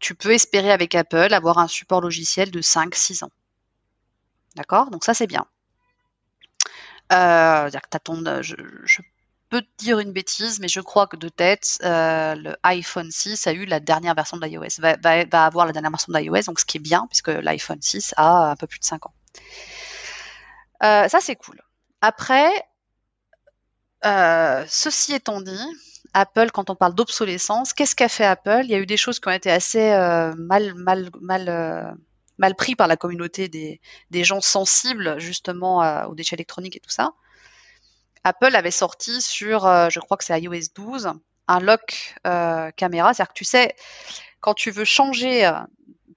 tu 0.00 0.16
peux 0.16 0.32
espérer 0.32 0.72
avec 0.72 0.96
Apple 0.96 1.32
avoir 1.34 1.58
un 1.58 1.68
support 1.68 2.00
logiciel 2.00 2.50
de 2.50 2.60
5-6 2.60 3.22
ans. 3.22 3.30
D'accord? 4.56 4.90
Donc 4.90 5.04
ça, 5.04 5.14
c'est 5.14 5.28
bien. 5.28 5.46
Euh, 7.12 7.70
dire 7.70 7.80
que 7.80 7.98
ton, 7.98 8.42
je 8.42 9.02
peux 9.52 9.60
te 9.60 9.84
dire 9.84 9.98
une 9.98 10.14
bêtise, 10.14 10.60
mais 10.60 10.68
je 10.68 10.80
crois 10.80 11.06
que 11.06 11.16
de 11.16 11.28
tête, 11.28 11.78
euh, 11.84 12.34
le 12.36 12.56
iPhone 12.62 13.10
6 13.10 13.46
a 13.46 13.52
eu 13.52 13.66
la 13.66 13.80
dernière 13.80 14.14
version 14.14 14.38
de 14.38 14.46
l'iOS, 14.46 14.80
va, 14.80 14.94
avoir 15.44 15.66
la 15.66 15.72
dernière 15.72 15.90
version 15.90 16.10
de 16.10 16.18
l'iOS, 16.18 16.44
donc 16.46 16.58
ce 16.58 16.64
qui 16.64 16.78
est 16.78 16.80
bien, 16.80 17.06
puisque 17.10 17.28
l'iPhone 17.28 17.82
6 17.82 18.14
a 18.16 18.52
un 18.52 18.56
peu 18.56 18.66
plus 18.66 18.78
de 18.78 18.86
5 18.86 19.04
ans. 19.04 19.12
Euh, 20.82 21.06
ça, 21.06 21.18
c'est 21.20 21.36
cool. 21.36 21.60
Après, 22.00 22.50
euh, 24.06 24.64
ceci 24.68 25.12
étant 25.12 25.42
dit, 25.42 25.66
Apple, 26.14 26.50
quand 26.50 26.70
on 26.70 26.74
parle 26.74 26.94
d'obsolescence, 26.94 27.74
qu'est-ce 27.74 27.94
qu'a 27.94 28.08
fait 28.08 28.24
Apple? 28.24 28.62
Il 28.64 28.70
y 28.70 28.74
a 28.74 28.78
eu 28.78 28.86
des 28.86 28.96
choses 28.96 29.20
qui 29.20 29.28
ont 29.28 29.32
été 29.32 29.50
assez 29.50 29.90
mal, 30.38 30.72
mal, 30.76 31.10
mal, 31.20 31.94
mal 32.38 32.54
pris 32.54 32.74
par 32.74 32.88
la 32.88 32.96
communauté 32.96 33.48
des, 33.48 33.82
des 34.10 34.24
gens 34.24 34.40
sensibles 34.40 35.20
justement 35.20 36.06
aux 36.06 36.14
déchets 36.14 36.36
électroniques 36.36 36.76
et 36.76 36.80
tout 36.80 36.90
ça. 36.90 37.12
Apple 38.24 38.54
avait 38.54 38.70
sorti 38.70 39.20
sur, 39.20 39.66
euh, 39.66 39.88
je 39.90 40.00
crois 40.00 40.16
que 40.16 40.24
c'est 40.24 40.40
iOS 40.40 40.72
12, 40.74 41.12
un 41.48 41.60
lock 41.60 42.14
euh, 42.26 42.70
caméra. 42.72 43.14
C'est-à-dire 43.14 43.32
que 43.32 43.38
tu 43.38 43.44
sais, 43.44 43.74
quand 44.40 44.54
tu 44.54 44.70
veux 44.70 44.84
changer 44.84 45.46
euh, 45.46 45.52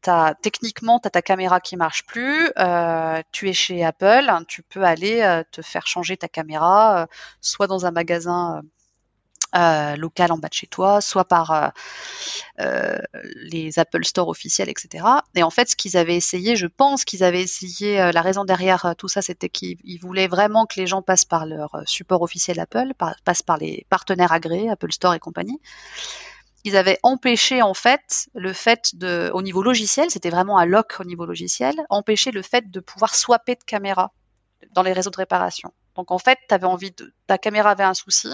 ta, 0.02 0.36
techniquement, 0.42 1.00
tu 1.00 1.08
as 1.08 1.12
ta 1.12 1.22
caméra 1.22 1.60
qui 1.60 1.78
marche 1.78 2.06
plus, 2.06 2.52
tu 3.32 3.50
es 3.50 3.54
chez 3.54 3.84
Apple, 3.84 4.32
tu 4.48 4.62
peux 4.62 4.84
aller 4.84 5.42
te 5.52 5.62
faire 5.62 5.88
changer 5.88 6.16
ta 6.18 6.28
caméra, 6.28 7.08
soit 7.42 7.68
dans 7.68 7.86
un 7.86 7.92
magasin 7.92 8.62
euh, 9.56 9.96
local 9.96 10.32
en 10.32 10.38
bas 10.38 10.50
de 10.50 10.54
chez 10.54 10.68
toi, 10.68 11.00
soit 11.02 11.26
par 11.26 11.52
euh, 11.52 11.68
euh, 12.60 12.98
les 13.36 13.80
Apple 13.80 14.04
Store 14.04 14.28
officiels, 14.28 14.70
etc. 14.70 15.06
Et 15.36 15.44
en 15.44 15.50
fait, 15.50 15.70
ce 15.70 15.76
qu'ils 15.76 15.96
avaient 15.96 16.16
essayé, 16.16 16.56
je 16.56 16.68
pense 16.68 17.06
qu'ils 17.06 17.24
avaient 17.24 17.42
essayé, 17.42 18.12
la 18.12 18.22
raison 18.22 18.44
derrière 18.44 18.96
tout 18.98 19.08
ça, 19.08 19.22
c'était 19.22 19.50
qu'ils 19.50 20.00
voulaient 20.02 20.28
vraiment 20.28 20.66
que 20.66 20.80
les 20.80 20.88
gens 20.88 21.02
passent 21.02 21.26
par 21.26 21.46
leur 21.46 21.84
support 21.86 22.22
officiel 22.22 22.60
Apple, 22.60 22.94
passent 23.24 23.44
par 23.44 23.58
les 23.58 23.86
partenaires 23.90 24.32
agréés, 24.32 24.70
Apple 24.70 24.92
Store 24.92 25.14
et 25.14 25.20
compagnie. 25.20 25.60
Ils 26.66 26.76
avaient 26.76 27.00
empêché 27.04 27.62
en 27.62 27.76
fait 27.76 28.28
le 28.34 28.52
fait 28.52 28.96
de, 28.96 29.30
au 29.34 29.42
niveau 29.42 29.62
logiciel, 29.62 30.10
c'était 30.10 30.32
vraiment 30.32 30.58
un 30.58 30.66
lock 30.66 30.96
au 31.00 31.04
niveau 31.04 31.26
logiciel, 31.26 31.76
empêcher 31.90 32.32
le 32.32 32.42
fait 32.42 32.72
de 32.72 32.80
pouvoir 32.80 33.16
swapper 33.16 33.56
de 33.56 33.64
caméra 33.64 34.12
dans 34.72 34.82
les 34.82 34.92
réseaux 34.92 35.12
de 35.12 35.18
réparation. 35.18 35.72
Donc 35.96 36.12
en 36.12 36.18
fait, 36.18 36.40
avais 36.50 36.66
envie 36.66 36.92
de, 36.92 37.14
ta 37.28 37.38
caméra 37.38 37.72
avait 37.72 37.84
un 37.84 37.94
souci. 37.94 38.30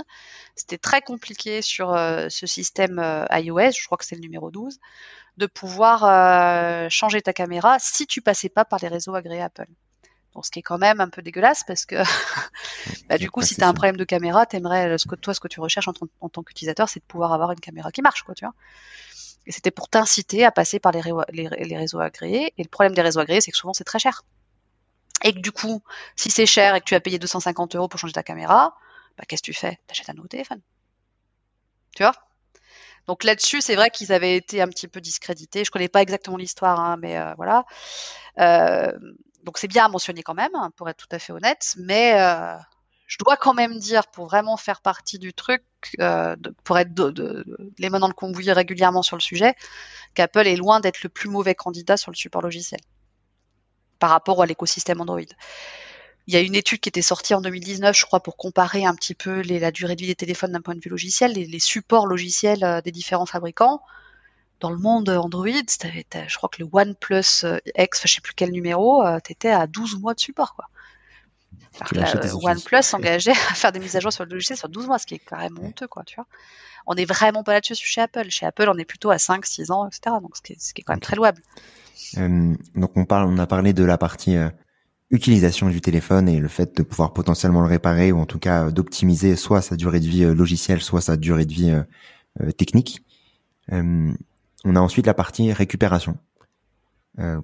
C'était 0.56 0.78
très 0.78 1.02
compliqué 1.02 1.62
sur 1.62 1.94
euh, 1.94 2.28
ce 2.30 2.48
système 2.48 3.00
euh, 3.00 3.26
iOS, 3.32 3.72
je 3.80 3.86
crois 3.86 3.98
que 3.98 4.06
c'est 4.06 4.16
le 4.16 4.22
numéro 4.22 4.52
12, 4.52 4.80
de 5.38 5.46
pouvoir 5.46 6.04
euh, 6.04 6.88
changer 6.90 7.22
ta 7.22 7.34
caméra 7.34 7.78
si 7.80 8.08
tu 8.08 8.22
passais 8.22 8.50
pas 8.50 8.66
par 8.66 8.80
les 8.82 8.88
réseaux 8.88 9.16
agréés 9.16 9.42
Apple. 9.42 9.68
Donc 10.34 10.46
ce 10.46 10.52
qui 10.52 10.60
est 10.60 10.64
quand 10.64 10.78
même 10.78 11.02
un 11.02 11.10
peu 11.10 11.22
dégueulasse 11.22 11.64
parce 11.68 11.86
que 11.86 11.96
bah, 13.10 13.18
du 13.18 13.30
coup, 13.30 13.42
si 13.42 13.56
tu 13.56 13.64
as 13.64 13.68
un 13.68 13.74
problème 13.74 13.98
de 13.98 14.06
caméra, 14.06 14.46
t'aimerais 14.46 14.98
ce 14.98 15.06
que 15.06 15.16
toi, 15.16 15.34
ce 15.34 15.40
que 15.40 15.48
tu 15.48 15.60
recherches 15.60 15.88
en, 15.88 16.30
tant 16.30 16.44
qu'utilisateur, 16.44 16.90
c'est 16.90 17.02
de 17.02 17.06
pouvoir 17.06 17.34
avoir 17.34 17.52
une 17.52 17.60
caméra 17.60 17.92
qui 17.92 18.02
marche, 18.02 18.24
quoi, 18.24 18.34
tu 18.34 18.46
vois. 18.46 18.56
Et 19.46 19.52
c'était 19.52 19.72
pour 19.72 19.90
t'inciter 19.90 20.46
à 20.46 20.52
passer 20.52 20.80
par 20.80 20.94
les, 20.94 21.02
les 21.32 21.78
réseaux 21.78 22.00
agréés. 22.00 22.54
Et 22.58 22.64
le 22.64 22.70
problème 22.70 22.94
des 22.94 23.02
réseaux 23.02 23.20
agréés, 23.20 23.42
c'est 23.42 23.52
que 23.52 23.58
souvent 23.58 23.74
c'est 23.74 23.84
très 23.84 24.00
cher 24.00 24.24
et 25.24 25.34
que 25.34 25.40
du 25.40 25.52
coup, 25.52 25.84
si 26.16 26.30
c'est 26.30 26.46
cher 26.46 26.76
et 26.76 26.80
que 26.80 26.86
tu 26.86 26.96
as 26.96 27.00
payé 27.00 27.20
250 27.20 27.76
euros 27.76 27.88
pour 27.88 28.00
changer 28.00 28.14
ta 28.14 28.24
caméra, 28.24 28.76
bah, 29.18 29.24
qu'est-ce 29.28 29.42
que 29.42 29.52
tu 29.52 29.54
fais? 29.54 29.80
T'achètes 29.88 30.10
un 30.10 30.14
nouveau 30.14 30.28
téléphone. 30.28 30.62
Tu 31.96 32.04
vois? 32.04 32.14
Donc 33.08 33.24
là-dessus, 33.24 33.62
c'est 33.62 33.76
vrai 33.76 33.90
qu'ils 33.90 34.12
avaient 34.14 34.36
été 34.36 34.62
un 34.62 34.68
petit 34.68 34.88
peu 34.88 35.02
discrédités. 35.02 35.66
Je 35.66 35.72
connais 35.72 35.90
pas 35.90 36.02
exactement 36.02 36.38
l'histoire, 36.38 36.80
hein, 36.80 36.98
mais 36.98 37.18
euh, 37.18 37.34
voilà. 37.36 37.66
Euh, 38.40 38.92
donc 39.44 39.58
c'est 39.58 39.68
bien 39.68 39.86
à 39.86 39.90
mentionner 39.90 40.24
quand 40.24 40.36
même, 40.36 40.52
pour 40.76 40.88
être 40.90 40.98
tout 40.98 41.16
à 41.16 41.20
fait 41.20 41.34
honnête. 41.34 41.74
Mais 41.78 42.20
euh, 42.22 42.56
je 43.08 43.18
dois 43.18 43.38
quand 43.38 43.54
même 43.54 43.78
dire, 43.80 44.08
pour 44.08 44.28
vraiment 44.28 44.56
faire 44.56 44.82
partie 44.82 45.20
du 45.20 45.34
truc, 45.34 45.64
pour 46.64 46.78
être 46.78 46.94
de, 46.94 47.46
les 47.80 47.90
mains 47.90 48.00
dans 48.00 48.08
le 48.08 48.54
régulièrement 48.54 49.02
sur 49.02 49.18
le 49.18 49.22
sujet, 49.22 49.56
qu'Apple 50.14 50.48
est 50.48 50.56
loin 50.56 50.80
d'être 50.80 51.02
le 51.04 51.10
plus 51.10 51.30
mauvais 51.30 51.56
candidat 51.56 51.98
sur 51.98 52.12
le 52.12 52.16
support 52.16 52.42
logiciel 52.42 52.80
par 54.02 54.10
rapport 54.10 54.42
à 54.42 54.48
l'écosystème 54.48 55.00
Android. 55.00 55.22
Il 56.28 56.34
y 56.34 56.38
a 56.38 56.42
une 56.42 56.56
étude 56.56 56.80
qui 56.80 56.90
était 56.90 57.04
sortie 57.04 57.36
en 57.36 57.42
2019, 57.42 57.98
je 57.98 58.06
crois, 58.06 58.20
pour 58.20 58.36
comparer 58.36 58.84
un 58.84 58.96
petit 58.96 59.14
peu 59.14 59.44
la 59.44 59.72
durée 59.72 59.96
de 59.96 60.02
vie 60.02 60.08
des 60.08 60.16
téléphones 60.16 60.52
d'un 60.52 60.62
point 60.62 60.76
de 60.76 60.80
vue 60.80 60.90
logiciel, 60.90 61.34
les, 61.34 61.60
supports 61.60 62.08
logiciels 62.08 62.64
euh, 62.64 62.82
des 62.82 62.92
différents 62.92 63.28
fabricants. 63.28 63.82
Dans 64.60 64.72
le 64.72 64.78
monde 64.78 65.10
Android, 65.10 65.46
je 65.48 66.38
crois 66.38 66.50
que 66.50 66.64
le 66.64 66.70
OnePlus 66.72 67.44
euh, 67.44 67.60
X, 67.78 68.02
je 68.06 68.14
sais 68.14 68.22
plus 68.22 68.34
quel 68.36 68.52
numéro, 68.52 69.06
euh, 69.06 69.20
tu 69.24 69.32
étais 69.34 69.52
à 69.52 69.68
12 69.68 70.00
mois 70.00 70.16
de 70.16 70.20
support. 70.20 70.56
Quoi. 70.56 70.66
OnePlus 72.44 72.84
s'engageait 72.84 73.32
à 73.32 73.54
faire 73.54 73.72
des 73.72 73.80
mises 73.80 73.96
à 73.96 74.00
jour 74.00 74.12
sur 74.12 74.26
le 74.26 74.32
logiciel 74.32 74.58
sur 74.58 74.70
12 74.70 74.88
mois, 74.88 74.98
ce 74.98 75.06
qui 75.06 75.16
est 75.16 75.20
quand 75.20 75.38
même 75.38 75.60
honteux, 75.60 75.88
quoi, 75.88 76.04
tu 76.06 76.16
vois. 76.16 76.28
On 76.88 76.96
n'est 76.96 77.06
vraiment 77.06 77.44
pas 77.44 77.54
là-dessus 77.54 77.76
chez 77.76 78.02
Apple. 78.02 78.30
Chez 78.30 78.48
Apple, 78.48 78.68
on 78.68 78.78
est 78.80 78.86
plutôt 78.86 79.12
à 79.12 79.20
5, 79.20 79.46
6 79.46 79.70
ans, 79.70 79.88
etc. 79.88 80.16
Donc, 80.22 80.36
ce 80.36 80.42
qui 80.42 80.54
est, 80.54 80.62
ce 80.62 80.74
qui 80.74 80.82
est 80.82 80.84
quand 80.84 80.94
même 80.94 81.00
très 81.00 81.16
louable. 81.16 81.42
Euh, 82.18 82.54
donc 82.76 82.92
on 82.96 83.06
parle, 83.06 83.28
on 83.28 83.38
a 83.38 83.48
parlé 83.48 83.74
de 83.74 83.84
la 83.84 83.98
partie 83.98 84.36
euh, 84.36 84.50
utilisation 85.10 85.70
du 85.70 85.82
téléphone 85.82 86.30
et 86.30 86.40
le 86.40 86.48
fait 86.48 86.76
de 86.76 86.84
pouvoir 86.84 87.14
potentiellement 87.14 87.62
le 87.62 87.68
réparer 87.68 88.12
ou 88.12 88.20
en 88.20 88.26
tout 88.26 88.40
cas 88.40 88.66
euh, 88.66 88.72
d'optimiser 88.72 89.36
soit 89.36 89.62
sa 89.62 89.76
durée 89.76 90.00
de 90.00 90.08
vie 90.08 90.24
logicielle, 90.26 90.82
soit 90.82 91.02
sa 91.02 91.18
durée 91.18 91.46
de 91.46 91.54
vie 91.54 91.74
technique. 92.58 93.04
on 93.70 94.16
a 94.76 94.80
ensuite 94.80 95.06
la 95.06 95.14
partie 95.14 95.52
récupération. 95.52 96.18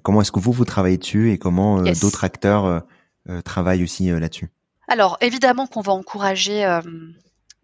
comment 0.02 0.22
est-ce 0.22 0.32
que 0.32 0.40
vous 0.40 0.52
vous 0.52 0.64
travaillez 0.64 0.96
dessus 0.96 1.30
et 1.30 1.38
comment 1.38 1.82
d'autres 1.82 2.24
acteurs 2.24 2.86
travaillent 3.44 3.82
aussi 3.82 4.08
là-dessus? 4.08 4.48
Alors 4.88 5.18
évidemment 5.20 5.66
qu'on 5.66 5.82
va 5.82 5.92
encourager 5.92 6.80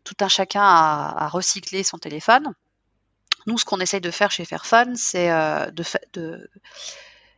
tout 0.04 0.16
un 0.20 0.28
chacun 0.28 0.60
à, 0.60 1.14
à, 1.16 1.28
recycler 1.28 1.82
son 1.82 1.96
téléphone. 1.96 2.52
Nous, 3.46 3.58
ce 3.58 3.64
qu'on 3.64 3.80
essaye 3.80 4.00
de 4.00 4.10
faire 4.10 4.30
chez 4.30 4.44
Fairphone, 4.44 4.96
c'est 4.96 5.30
euh, 5.30 5.70
de, 5.70 6.50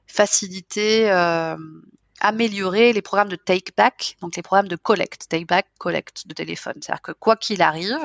faciliter, 0.07 1.11
euh, 1.11 1.57
améliorer 2.21 2.93
les 2.93 3.03
programmes 3.03 3.29
de 3.29 3.37
take 3.37 3.73
back, 3.77 4.17
donc 4.21 4.37
les 4.37 4.43
programmes 4.43 4.69
de 4.69 4.77
collect, 4.77 5.29
take 5.29 5.45
back, 5.45 5.67
collect 5.79 6.27
de 6.27 6.35
téléphone. 6.35 6.75
C'est-à-dire 6.81 7.03
que 7.03 7.13
quoi 7.13 7.37
qu'il 7.37 7.61
arrive, 7.61 7.99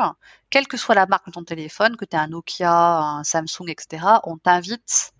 quelle 0.49 0.67
que 0.67 0.77
soit 0.77 0.95
la 0.95 1.05
marque 1.05 1.27
de 1.27 1.31
ton 1.31 1.43
téléphone, 1.43 1.95
que 1.95 2.05
tu 2.05 2.15
aies 2.15 2.19
un 2.19 2.27
Nokia, 2.27 2.73
un 2.73 3.23
Samsung, 3.23 3.69
etc., 3.69 4.05
on 4.23 4.37
t'invite 4.37 5.13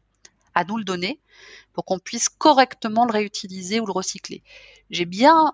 à 0.54 0.66
nous 0.66 0.78
le 0.78 0.84
donner 0.84 1.22
pour 1.74 1.86
qu'on 1.86 2.00
puisse 2.00 2.30
correctement 2.30 3.06
le 3.06 3.14
réutiliser 3.14 3.80
ou 3.80 3.86
le 3.86 3.94
recycler. 3.94 4.44
J'ai 4.90 5.06
bien 5.06 5.54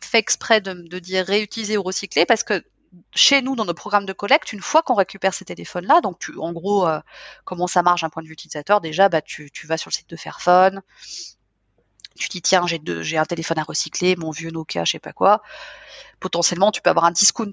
fait 0.00 0.18
exprès 0.18 0.60
de 0.60 0.98
dire 0.98 1.26
réutiliser 1.26 1.76
ou 1.76 1.82
recycler 1.82 2.24
parce 2.24 2.44
que 2.44 2.64
chez 3.14 3.42
nous, 3.42 3.56
dans 3.56 3.64
nos 3.64 3.74
programmes 3.74 4.06
de 4.06 4.12
collecte, 4.12 4.52
une 4.52 4.60
fois 4.60 4.82
qu'on 4.82 4.94
récupère 4.94 5.34
ces 5.34 5.44
téléphones-là, 5.44 6.00
donc 6.00 6.30
en 6.38 6.52
gros, 6.52 6.86
euh, 6.86 7.00
comment 7.44 7.66
ça 7.66 7.82
marche 7.82 8.02
d'un 8.02 8.10
point 8.10 8.22
de 8.22 8.28
vue 8.28 8.34
utilisateur 8.34 8.80
Déjà, 8.80 9.08
bah, 9.08 9.22
tu, 9.22 9.50
vas 9.64 9.76
sur 9.76 9.90
le 9.90 9.94
site 9.94 10.08
de 10.08 10.16
Fairphone, 10.16 10.82
tu 12.18 12.28
dis 12.28 12.42
tiens, 12.42 12.64
j'ai, 12.66 13.18
un 13.18 13.24
téléphone 13.24 13.58
à 13.58 13.62
recycler, 13.62 14.16
mon 14.16 14.30
vieux 14.30 14.50
Nokia, 14.50 14.84
je 14.84 14.92
sais 14.92 14.98
pas 14.98 15.12
quoi. 15.12 15.42
Potentiellement, 16.20 16.72
tu 16.72 16.82
peux 16.82 16.90
avoir 16.90 17.04
un 17.04 17.12
discount, 17.12 17.52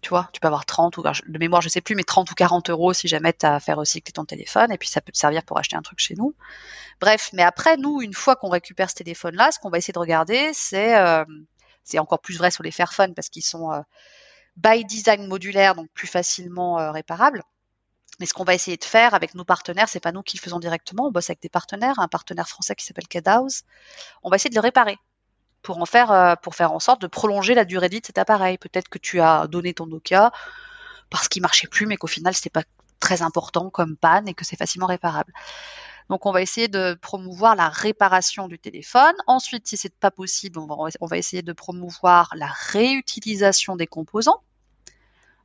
tu 0.00 0.10
vois, 0.10 0.28
tu 0.32 0.40
peux 0.40 0.46
avoir 0.46 0.66
30 0.66 0.96
ou 0.98 1.02
de 1.02 1.38
mémoire, 1.38 1.62
je 1.62 1.68
sais 1.68 1.80
plus, 1.80 1.94
mais 1.96 2.04
30 2.04 2.30
ou 2.30 2.34
40 2.34 2.70
euros 2.70 2.92
si 2.92 3.08
jamais 3.08 3.32
tu 3.32 3.46
as 3.46 3.58
fait 3.58 3.72
recycler 3.72 4.12
ton 4.12 4.24
téléphone, 4.24 4.70
et 4.70 4.78
puis 4.78 4.88
ça 4.88 5.00
peut 5.00 5.12
te 5.12 5.18
servir 5.18 5.42
pour 5.44 5.58
acheter 5.58 5.76
un 5.76 5.82
truc 5.82 5.98
chez 5.98 6.14
nous. 6.14 6.34
Bref, 7.00 7.30
mais 7.32 7.42
après, 7.42 7.76
nous, 7.76 8.00
une 8.02 8.14
fois 8.14 8.36
qu'on 8.36 8.50
récupère 8.50 8.90
ce 8.90 8.96
téléphone-là, 8.96 9.50
ce 9.50 9.58
qu'on 9.58 9.70
va 9.70 9.78
essayer 9.78 9.92
de 9.92 9.98
regarder, 9.98 10.52
c'est 10.52 10.96
euh, 10.96 11.24
encore 11.96 12.20
plus 12.20 12.38
vrai 12.38 12.50
sur 12.50 12.62
les 12.62 12.70
Fairphone 12.70 13.14
parce 13.14 13.28
qu'ils 13.28 13.44
sont 13.44 13.72
euh, 13.72 13.80
by 14.56 14.84
design 14.84 15.26
modulaire, 15.26 15.74
donc 15.74 15.88
plus 15.94 16.06
facilement 16.06 16.78
euh, 16.78 16.90
réparable. 16.90 17.42
Mais 18.20 18.26
ce 18.26 18.34
qu'on 18.34 18.44
va 18.44 18.54
essayer 18.54 18.76
de 18.76 18.84
faire 18.84 19.14
avec 19.14 19.34
nos 19.34 19.44
partenaires, 19.44 19.88
c'est 19.88 20.00
pas 20.00 20.12
nous 20.12 20.22
qui 20.22 20.36
le 20.36 20.42
faisons 20.42 20.60
directement, 20.60 21.08
on 21.08 21.10
bosse 21.10 21.30
avec 21.30 21.42
des 21.42 21.48
partenaires, 21.48 21.98
un 21.98 22.08
partenaire 22.08 22.48
français 22.48 22.76
qui 22.76 22.84
s'appelle 22.84 23.08
Cadhouse. 23.08 23.62
On 24.22 24.30
va 24.30 24.36
essayer 24.36 24.50
de 24.50 24.54
le 24.54 24.60
réparer. 24.60 24.98
pour 25.62 25.80
en 25.80 25.86
faire, 25.86 26.12
euh, 26.12 26.36
pour 26.36 26.54
faire 26.54 26.72
en 26.72 26.78
sorte 26.78 27.00
de 27.00 27.06
prolonger 27.06 27.54
la 27.54 27.64
durée 27.64 27.88
de 27.88 27.94
vie 27.94 28.00
de 28.00 28.06
cet 28.06 28.18
appareil. 28.18 28.58
Peut-être 28.58 28.88
que 28.88 28.98
tu 28.98 29.20
as 29.20 29.46
donné 29.48 29.72
ton 29.74 29.86
Nokia 29.86 30.30
parce 31.10 31.28
qu'il 31.28 31.42
marchait 31.42 31.68
plus, 31.68 31.86
mais 31.86 31.96
qu'au 31.96 32.06
final 32.06 32.34
c'était 32.34 32.50
pas 32.50 32.64
très 33.00 33.22
important 33.22 33.70
comme 33.70 33.96
panne 33.96 34.28
et 34.28 34.34
que 34.34 34.44
c'est 34.44 34.56
facilement 34.56 34.86
réparable. 34.86 35.32
Donc 36.10 36.26
on 36.26 36.32
va 36.32 36.42
essayer 36.42 36.68
de 36.68 36.96
promouvoir 37.00 37.56
la 37.56 37.68
réparation 37.68 38.48
du 38.48 38.58
téléphone. 38.58 39.14
Ensuite, 39.26 39.66
si 39.66 39.76
c'est 39.76 39.94
pas 39.94 40.10
possible, 40.10 40.58
on 40.58 41.06
va, 41.06 41.18
essayer 41.18 41.42
de 41.42 41.52
promouvoir 41.52 42.30
la 42.36 42.48
réutilisation 42.48 43.76
des 43.76 43.86
composants. 43.86 44.42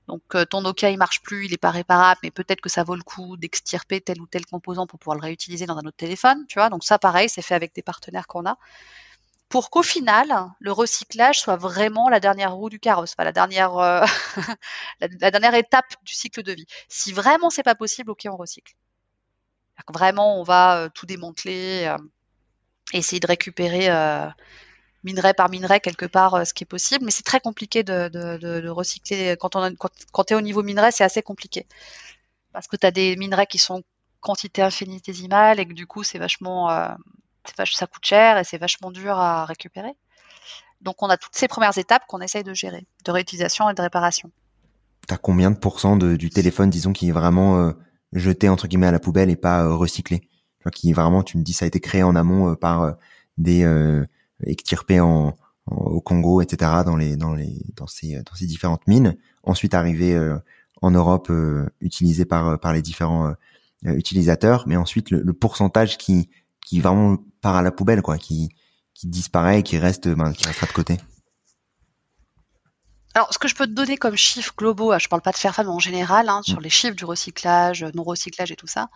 Donc 0.07 0.24
euh, 0.34 0.43
ton 0.43 0.62
Nokia 0.62 0.89
il 0.89 0.97
marche 0.97 1.22
plus, 1.22 1.45
il 1.45 1.53
est 1.53 1.57
pas 1.57 1.70
réparable, 1.70 2.20
mais 2.24 2.32
peut-être 2.32 2.62
que 2.62 2.70
ça 2.70 2.84
vaut 2.84 2.95
le 2.95 3.03
coup 3.03 3.38
d'extirper 3.38 4.01
tel 4.01 4.20
ou 4.20 4.26
tel 4.26 4.45
composant 4.45 4.88
pour 4.88 4.99
pouvoir 4.99 5.16
le 5.16 5.22
réutiliser 5.22 5.68
dans 5.68 5.78
un 5.78 5.86
autre 5.86 5.97
téléphone, 5.97 6.45
tu 6.47 6.57
vois. 6.57 6.70
Donc 6.70 6.84
ça 6.84 6.97
pareil, 6.97 7.30
c'est 7.30 7.43
fait 7.43 7.53
avec 7.53 7.76
des 7.76 7.84
partenaires 7.84 8.28
qu'on 8.28 8.45
a 8.45 8.57
pour 9.49 9.72
qu'au 9.72 9.84
final, 9.84 10.32
le 10.60 10.72
recyclage 10.72 11.39
soit 11.39 11.57
vraiment 11.57 12.07
la 12.07 12.20
dernière 12.20 12.53
roue 12.53 12.70
du 12.70 12.80
carrosse, 12.80 13.16
la 13.18 13.32
dernière, 13.32 13.78
euh, 13.78 14.05
la, 15.01 15.32
dernière 15.32 15.55
étape 15.55 15.88
du 16.03 16.14
cycle 16.14 16.43
de 16.43 16.53
vie. 16.53 16.68
Si 16.88 17.12
vraiment 17.12 17.49
c'est 17.49 17.64
pas 17.64 17.76
possible, 17.76 18.12
ok, 18.12 18.28
on 18.30 18.38
recycle. 18.38 18.76
Vraiment, 19.91 20.39
on 20.39 20.43
va 20.43 20.77
euh, 20.77 20.89
tout 20.93 21.05
démanteler, 21.05 21.86
euh, 21.86 21.97
essayer 22.93 23.19
de 23.19 23.27
récupérer 23.27 23.89
minerai 25.05 25.34
par 25.34 25.49
minerai 25.49 25.80
quelque 25.80 26.05
part 26.05 26.45
ce 26.45 26.53
qui 26.53 26.65
est 26.65 26.67
possible, 26.67 27.05
mais 27.05 27.11
c'est 27.11 27.23
très 27.23 27.39
compliqué 27.39 27.84
de, 27.84 28.67
recycler. 28.69 29.38
Quand, 29.39 29.49
tu 29.49 30.34
es 30.34 30.36
au 30.36 30.41
niveau 30.41 30.61
minerai, 30.61 30.91
c'est 30.91 31.05
assez 31.05 31.21
compliqué. 31.21 31.65
Parce 32.51 32.67
que 32.67 32.75
tu 32.75 32.86
as 32.86 32.91
des 32.91 33.15
minerais 33.15 33.47
qui 33.47 33.59
sont 33.59 33.84
quantité 34.19 34.61
infinitésimale 34.61 35.61
et 35.61 35.65
que 35.65 35.73
du 35.73 35.88
coup, 35.88 36.03
c'est 36.03 36.19
vachement 36.19 36.67
ça 37.55 37.88
coûte 37.88 38.05
cher 38.05 38.38
et 38.38 38.43
c'est 38.43 38.57
vachement 38.57 38.91
dur 38.91 39.17
à 39.17 39.45
récupérer. 39.45 39.93
Donc 40.82 41.01
on 41.01 41.09
a 41.09 41.17
toutes 41.17 41.36
ces 41.36 41.47
premières 41.47 41.77
étapes 41.77 42.03
qu'on 42.07 42.21
essaye 42.21 42.43
de 42.43 42.53
gérer, 42.53 42.86
de 43.05 43.11
réutilisation 43.11 43.69
et 43.69 43.73
de 43.73 43.82
réparation. 43.82 44.32
T'as 45.07 45.17
combien 45.17 45.51
de 45.51 45.57
pourcents 45.57 45.97
du 45.97 46.30
téléphone, 46.30 46.69
disons, 46.69 46.93
qui 46.93 47.09
est 47.09 47.11
vraiment 47.11 47.59
euh, 47.59 47.71
jeté 48.14 48.49
entre 48.49 48.68
guillemets 48.68 48.88
à 48.88 48.91
la 48.91 48.99
poubelle 48.99 49.30
et 49.30 49.36
pas 49.36 49.64
euh, 49.64 49.76
recyclé 49.76 50.22
Qui 50.74 50.93
vraiment, 50.93 51.24
tu 51.24 51.38
me 51.38 51.43
dis, 51.43 51.53
ça 51.53 51.66
a 51.66 51.68
été 51.68 51.80
créé 51.80 52.03
en 52.03 52.16
amont 52.16 52.51
euh, 52.51 52.55
par 52.55 52.95
des 53.38 53.66
extirpés 54.45 54.99
en, 54.99 55.36
au 55.68 56.01
Congo, 56.01 56.41
etc. 56.41 56.72
dans 56.86 56.97
les 56.97 57.16
dans 57.16 57.34
les 57.34 57.62
dans 57.76 57.88
ces 57.88 58.22
dans 58.24 58.36
ces 58.36 58.45
différentes 58.45 58.86
mines. 58.88 59.16
Ensuite 59.43 59.74
arrivé 59.74 60.20
en 60.82 60.91
Europe, 60.91 61.32
utilisé 61.80 62.26
par 62.26 62.60
par 62.60 62.74
les 62.74 62.82
différents 62.82 63.34
utilisateurs, 63.84 64.66
mais 64.68 64.76
ensuite 64.76 65.10
le 65.10 65.34
pourcentage 65.34 65.97
qui 65.97 66.30
qui 66.70 66.82
vraiment 66.82 67.18
part 67.41 67.55
à 67.55 67.62
la 67.62 67.72
poubelle, 67.72 68.01
quoi, 68.01 68.18
qui, 68.18 68.49
qui 68.93 69.07
disparaît 69.07 69.60
et 69.60 69.64
qui 69.64 69.78
reste, 69.78 70.07
ben, 70.07 70.34
qui 70.34 70.45
restera 70.45 70.68
de 70.68 70.74
côté. 70.74 70.97
Alors, 73.16 73.34
ce 73.34 73.39
que 73.39 73.47
je 73.47 73.55
peux 73.55 73.66
te 73.66 73.72
donner 73.72 73.97
comme 73.97 74.16
chiffres 74.16 74.53
globaux, 74.55 74.97
je 74.99 75.07
parle 75.07 75.22
pas 75.22 75.32
de 75.32 75.38
Fairphone, 75.38 75.66
mais 75.66 75.74
en 75.74 75.80
général, 75.80 76.30
hein, 76.30 76.41
sur 76.43 76.60
mm. 76.60 76.64
les 76.64 76.70
chiffres 76.70 76.95
du 76.95 77.05
recyclage, 77.05 77.84
non-recyclage 77.95 78.51
et 78.51 78.55
tout 78.55 78.68
ça, 78.68 78.89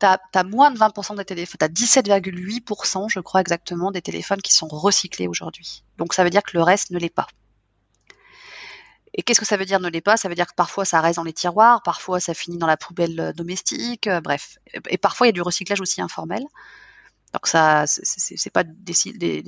tu 0.00 0.06
as, 0.06 0.44
moins 0.44 0.70
de 0.70 0.78
20% 0.78 1.16
des 1.16 1.24
téléphones, 1.24 1.58
tu 1.58 1.64
as 1.64 1.68
17,8%, 1.68 3.08
je 3.10 3.20
crois 3.20 3.40
exactement, 3.40 3.90
des 3.90 4.02
téléphones 4.02 4.40
qui 4.40 4.52
sont 4.52 4.68
recyclés 4.68 5.26
aujourd'hui. 5.26 5.84
Donc, 5.98 6.14
ça 6.14 6.24
veut 6.24 6.30
dire 6.30 6.42
que 6.42 6.56
le 6.56 6.62
reste 6.62 6.90
ne 6.90 6.98
l'est 6.98 7.14
pas. 7.14 7.26
Et 9.14 9.22
qu'est-ce 9.22 9.40
que 9.40 9.46
ça 9.46 9.56
veut 9.56 9.64
dire 9.64 9.80
ne 9.80 9.88
l'est 9.88 10.00
pas? 10.00 10.16
Ça 10.16 10.28
veut 10.28 10.34
dire 10.34 10.46
que 10.46 10.54
parfois 10.54 10.84
ça 10.84 11.00
reste 11.00 11.16
dans 11.16 11.24
les 11.24 11.32
tiroirs, 11.32 11.82
parfois 11.82 12.20
ça 12.20 12.34
finit 12.34 12.58
dans 12.58 12.68
la 12.68 12.76
poubelle 12.76 13.18
euh, 13.18 13.32
domestique, 13.32 14.06
euh, 14.06 14.20
bref. 14.20 14.58
Et 14.88 14.98
parfois 14.98 15.26
il 15.26 15.30
y 15.30 15.30
a 15.30 15.32
du 15.32 15.42
recyclage 15.42 15.80
aussi 15.80 16.00
informel. 16.00 16.44
Donc 17.34 17.46
ça, 17.46 17.84
c'est 17.86 18.50
pas 18.50 18.64
des, 18.64 18.94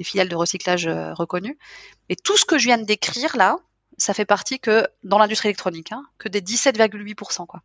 filiales 0.02 0.28
de 0.28 0.36
recyclage 0.36 0.86
euh, 0.86 1.14
reconnues. 1.14 1.56
Et 2.08 2.16
tout 2.16 2.36
ce 2.36 2.44
que 2.44 2.58
je 2.58 2.64
viens 2.64 2.78
de 2.78 2.84
décrire 2.84 3.36
là, 3.36 3.56
ça 3.98 4.14
fait 4.14 4.24
partie 4.24 4.58
que 4.58 4.86
dans 5.04 5.18
l'industrie 5.18 5.48
électronique, 5.48 5.92
hein, 5.92 6.04
que 6.18 6.28
des 6.28 6.40
17,8%. 6.40 7.46
Quoi. 7.46 7.62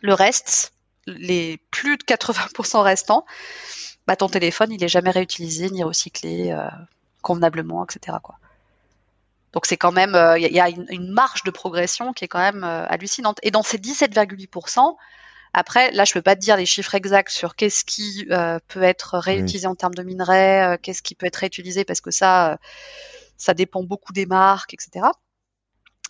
Le 0.00 0.14
reste, 0.14 0.72
les 1.06 1.58
plus 1.70 1.96
de 1.96 2.02
80% 2.02 2.82
restants, 2.82 3.24
bah, 4.06 4.16
ton 4.16 4.28
téléphone, 4.28 4.72
il 4.72 4.82
est 4.82 4.88
jamais 4.88 5.10
réutilisé 5.10 5.70
ni 5.70 5.82
recyclé 5.82 6.54
convenablement, 7.22 7.84
etc. 7.84 8.18
Quoi. 8.22 8.36
Donc 9.54 9.66
c'est 9.66 9.76
quand 9.76 9.92
même, 9.92 10.10
il 10.10 10.44
euh, 10.44 10.48
y, 10.48 10.60
a 10.60 10.68
une, 10.68 11.12
marge 11.12 11.44
de 11.44 11.50
progression 11.52 12.12
qui 12.12 12.24
est 12.24 12.28
quand 12.28 12.40
même 12.40 12.64
euh, 12.64 12.86
hallucinante. 12.88 13.38
Et 13.44 13.52
dans 13.52 13.62
ces 13.62 13.78
17,8%, 13.78 14.96
après, 15.52 15.92
là, 15.92 16.04
je 16.04 16.12
peux 16.12 16.22
pas 16.22 16.34
te 16.34 16.40
dire 16.40 16.56
les 16.56 16.66
chiffres 16.66 16.96
exacts 16.96 17.30
sur 17.30 17.54
qu'est-ce 17.54 17.84
qui 17.84 18.26
euh, 18.32 18.58
peut 18.66 18.82
être 18.82 19.16
réutilisé 19.16 19.68
en 19.68 19.76
termes 19.76 19.94
de 19.94 20.02
minerais, 20.02 20.76
qu'est-ce 20.82 21.02
qui 21.02 21.14
peut 21.14 21.26
être 21.26 21.36
réutilisé, 21.36 21.84
parce 21.84 22.00
que 22.00 22.10
ça, 22.10 22.58
ça 23.36 23.54
dépend 23.54 23.82
beaucoup 23.82 24.12
des 24.12 24.26
marques, 24.26 24.74
etc. 24.74 25.06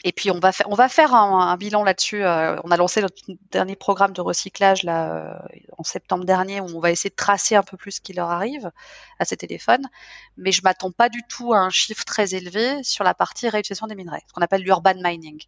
Et 0.06 0.12
puis 0.12 0.30
on 0.30 0.38
va 0.38 0.52
faire, 0.52 1.14
un, 1.14 1.56
bilan 1.56 1.82
là-dessus. 1.82 2.22
Euh, 2.22 2.60
on 2.62 2.70
a 2.70 2.76
lancé 2.76 3.00
notre 3.00 3.16
dernier 3.50 3.74
programme 3.74 4.12
de 4.12 4.20
recyclage 4.20 4.82
là 4.82 5.16
euh, 5.16 5.56
en 5.78 5.82
septembre 5.82 6.26
dernier 6.26 6.60
où 6.60 6.66
on 6.76 6.80
va 6.80 6.90
essayer 6.90 7.08
de 7.08 7.14
tracer 7.14 7.56
un 7.56 7.62
peu 7.62 7.78
plus 7.78 7.92
ce 7.92 8.00
qui 8.02 8.12
leur 8.12 8.30
arrive 8.30 8.70
à 9.18 9.24
ces 9.24 9.38
téléphones. 9.38 9.88
Mais 10.36 10.52
je 10.52 10.60
m'attends 10.62 10.90
pas 10.90 11.08
du 11.08 11.22
tout 11.26 11.54
à 11.54 11.58
un 11.58 11.70
chiffre 11.70 12.04
très 12.04 12.34
élevé 12.34 12.82
sur 12.82 13.02
la 13.02 13.14
partie 13.14 13.48
réutilisation 13.48 13.86
des 13.86 13.94
minerais, 13.94 14.22
ce 14.28 14.34
qu'on 14.34 14.42
appelle 14.42 14.62
l'urban 14.62 14.94
mining. 15.02 15.42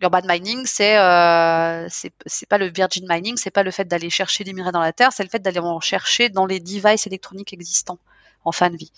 L'urban 0.00 0.22
mining, 0.24 0.64
c'est 0.64 0.96
euh, 0.96 1.88
c'est 1.88 2.46
pas 2.48 2.58
le 2.58 2.66
virgin 2.66 3.06
mining, 3.08 3.36
c'est 3.36 3.50
pas 3.50 3.64
le 3.64 3.72
fait 3.72 3.86
d'aller 3.86 4.10
chercher 4.10 4.44
des 4.44 4.52
minerais 4.52 4.72
dans 4.72 4.80
la 4.80 4.92
terre, 4.92 5.12
c'est 5.12 5.24
le 5.24 5.30
fait 5.30 5.40
d'aller 5.40 5.58
en 5.58 5.80
chercher 5.80 6.28
dans 6.28 6.46
les 6.46 6.60
devices 6.60 7.08
électroniques 7.08 7.52
existants 7.52 7.98
en 8.44 8.52
fin 8.52 8.70
de 8.70 8.76
vie. 8.76 8.92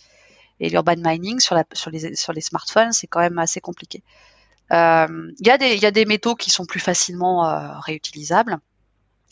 Et 0.60 0.68
l'urban 0.68 0.96
mining 0.96 1.40
sur, 1.40 1.54
les, 1.54 2.40
smartphones, 2.40 2.92
c'est 2.92 3.06
quand 3.06 3.20
même 3.20 3.38
assez 3.38 3.60
compliqué. 3.60 4.02
Il 4.70 4.76
euh, 4.76 5.32
y, 5.40 5.50
a 5.50 5.90
des, 5.90 6.04
métaux 6.04 6.34
qui 6.34 6.50
sont 6.50 6.66
plus 6.66 6.80
facilement 6.80 7.48
euh, 7.48 7.78
réutilisables 7.78 8.58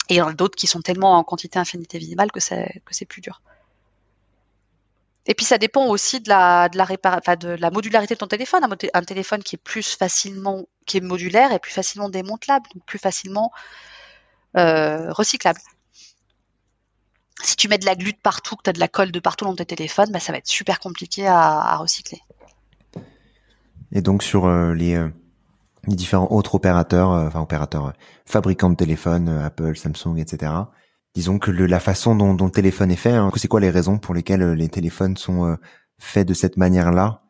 et 0.08 0.20
d'autres 0.36 0.56
qui 0.56 0.66
sont 0.66 0.80
tellement 0.80 1.18
en 1.18 1.24
quantité 1.24 1.58
infinité 1.58 1.98
minimale 1.98 2.30
que 2.30 2.40
c'est 2.40 3.04
plus 3.08 3.20
dur. 3.20 3.42
Et 5.26 5.34
puis 5.34 5.44
ça 5.44 5.58
dépend 5.58 5.86
aussi 5.86 6.20
de 6.20 6.28
la 6.28 7.70
modularité 7.70 8.14
de 8.14 8.18
ton 8.20 8.28
téléphone. 8.28 8.62
Un, 8.64 8.70
un, 8.94 9.02
téléphone 9.02 9.42
qui 9.42 9.56
est 9.56 9.62
plus 9.62 9.96
facilement 9.96 10.66
qui 10.86 10.98
est 10.98 11.00
modulaire 11.00 11.52
et 11.52 11.58
plus 11.58 11.72
facilement 11.72 12.08
démontelable, 12.08 12.66
donc 12.72 12.84
plus 12.84 13.00
facilement 13.00 13.50
euh, 14.56 15.12
recyclable 15.12 15.60
si 17.42 17.56
tu 17.56 17.68
mets 17.68 17.78
de 17.78 17.86
la 17.86 17.94
glu 17.94 18.12
partout, 18.22 18.56
que 18.56 18.62
tu 18.64 18.70
as 18.70 18.72
de 18.72 18.80
la 18.80 18.88
colle 18.88 19.12
de 19.12 19.20
partout 19.20 19.44
dans 19.44 19.54
tes 19.54 19.66
téléphones, 19.66 20.10
bah, 20.10 20.20
ça 20.20 20.32
va 20.32 20.38
être 20.38 20.48
super 20.48 20.80
compliqué 20.80 21.26
à, 21.26 21.76
recycler. 21.76 22.20
Et 23.92 24.00
donc 24.00 24.22
sur 24.22 24.46
euh, 24.46 24.74
les, 24.74 24.96
euh, 24.96 25.08
les, 25.86 25.96
différents 25.96 26.28
autres 26.30 26.54
opérateurs, 26.54 27.12
euh, 27.12 27.26
enfin 27.28 27.40
opérateurs 27.40 27.92
fabricants 28.24 28.70
de 28.70 28.76
téléphones, 28.76 29.28
Apple, 29.28 29.76
Samsung, 29.76 30.18
etc. 30.18 30.52
Disons 31.14 31.38
que 31.38 31.50
le, 31.50 31.66
la 31.66 31.80
façon 31.80 32.14
dont, 32.14 32.34
dont, 32.34 32.46
le 32.46 32.50
téléphone 32.50 32.90
est 32.90 32.96
fait, 32.96 33.12
hein, 33.12 33.30
c'est 33.36 33.48
quoi 33.48 33.60
les 33.60 33.70
raisons 33.70 33.98
pour 33.98 34.14
lesquelles 34.14 34.52
les 34.52 34.68
téléphones 34.68 35.16
sont 35.16 35.56
faits 35.98 36.26
de 36.26 36.34
cette 36.34 36.56
manière-là 36.56 37.22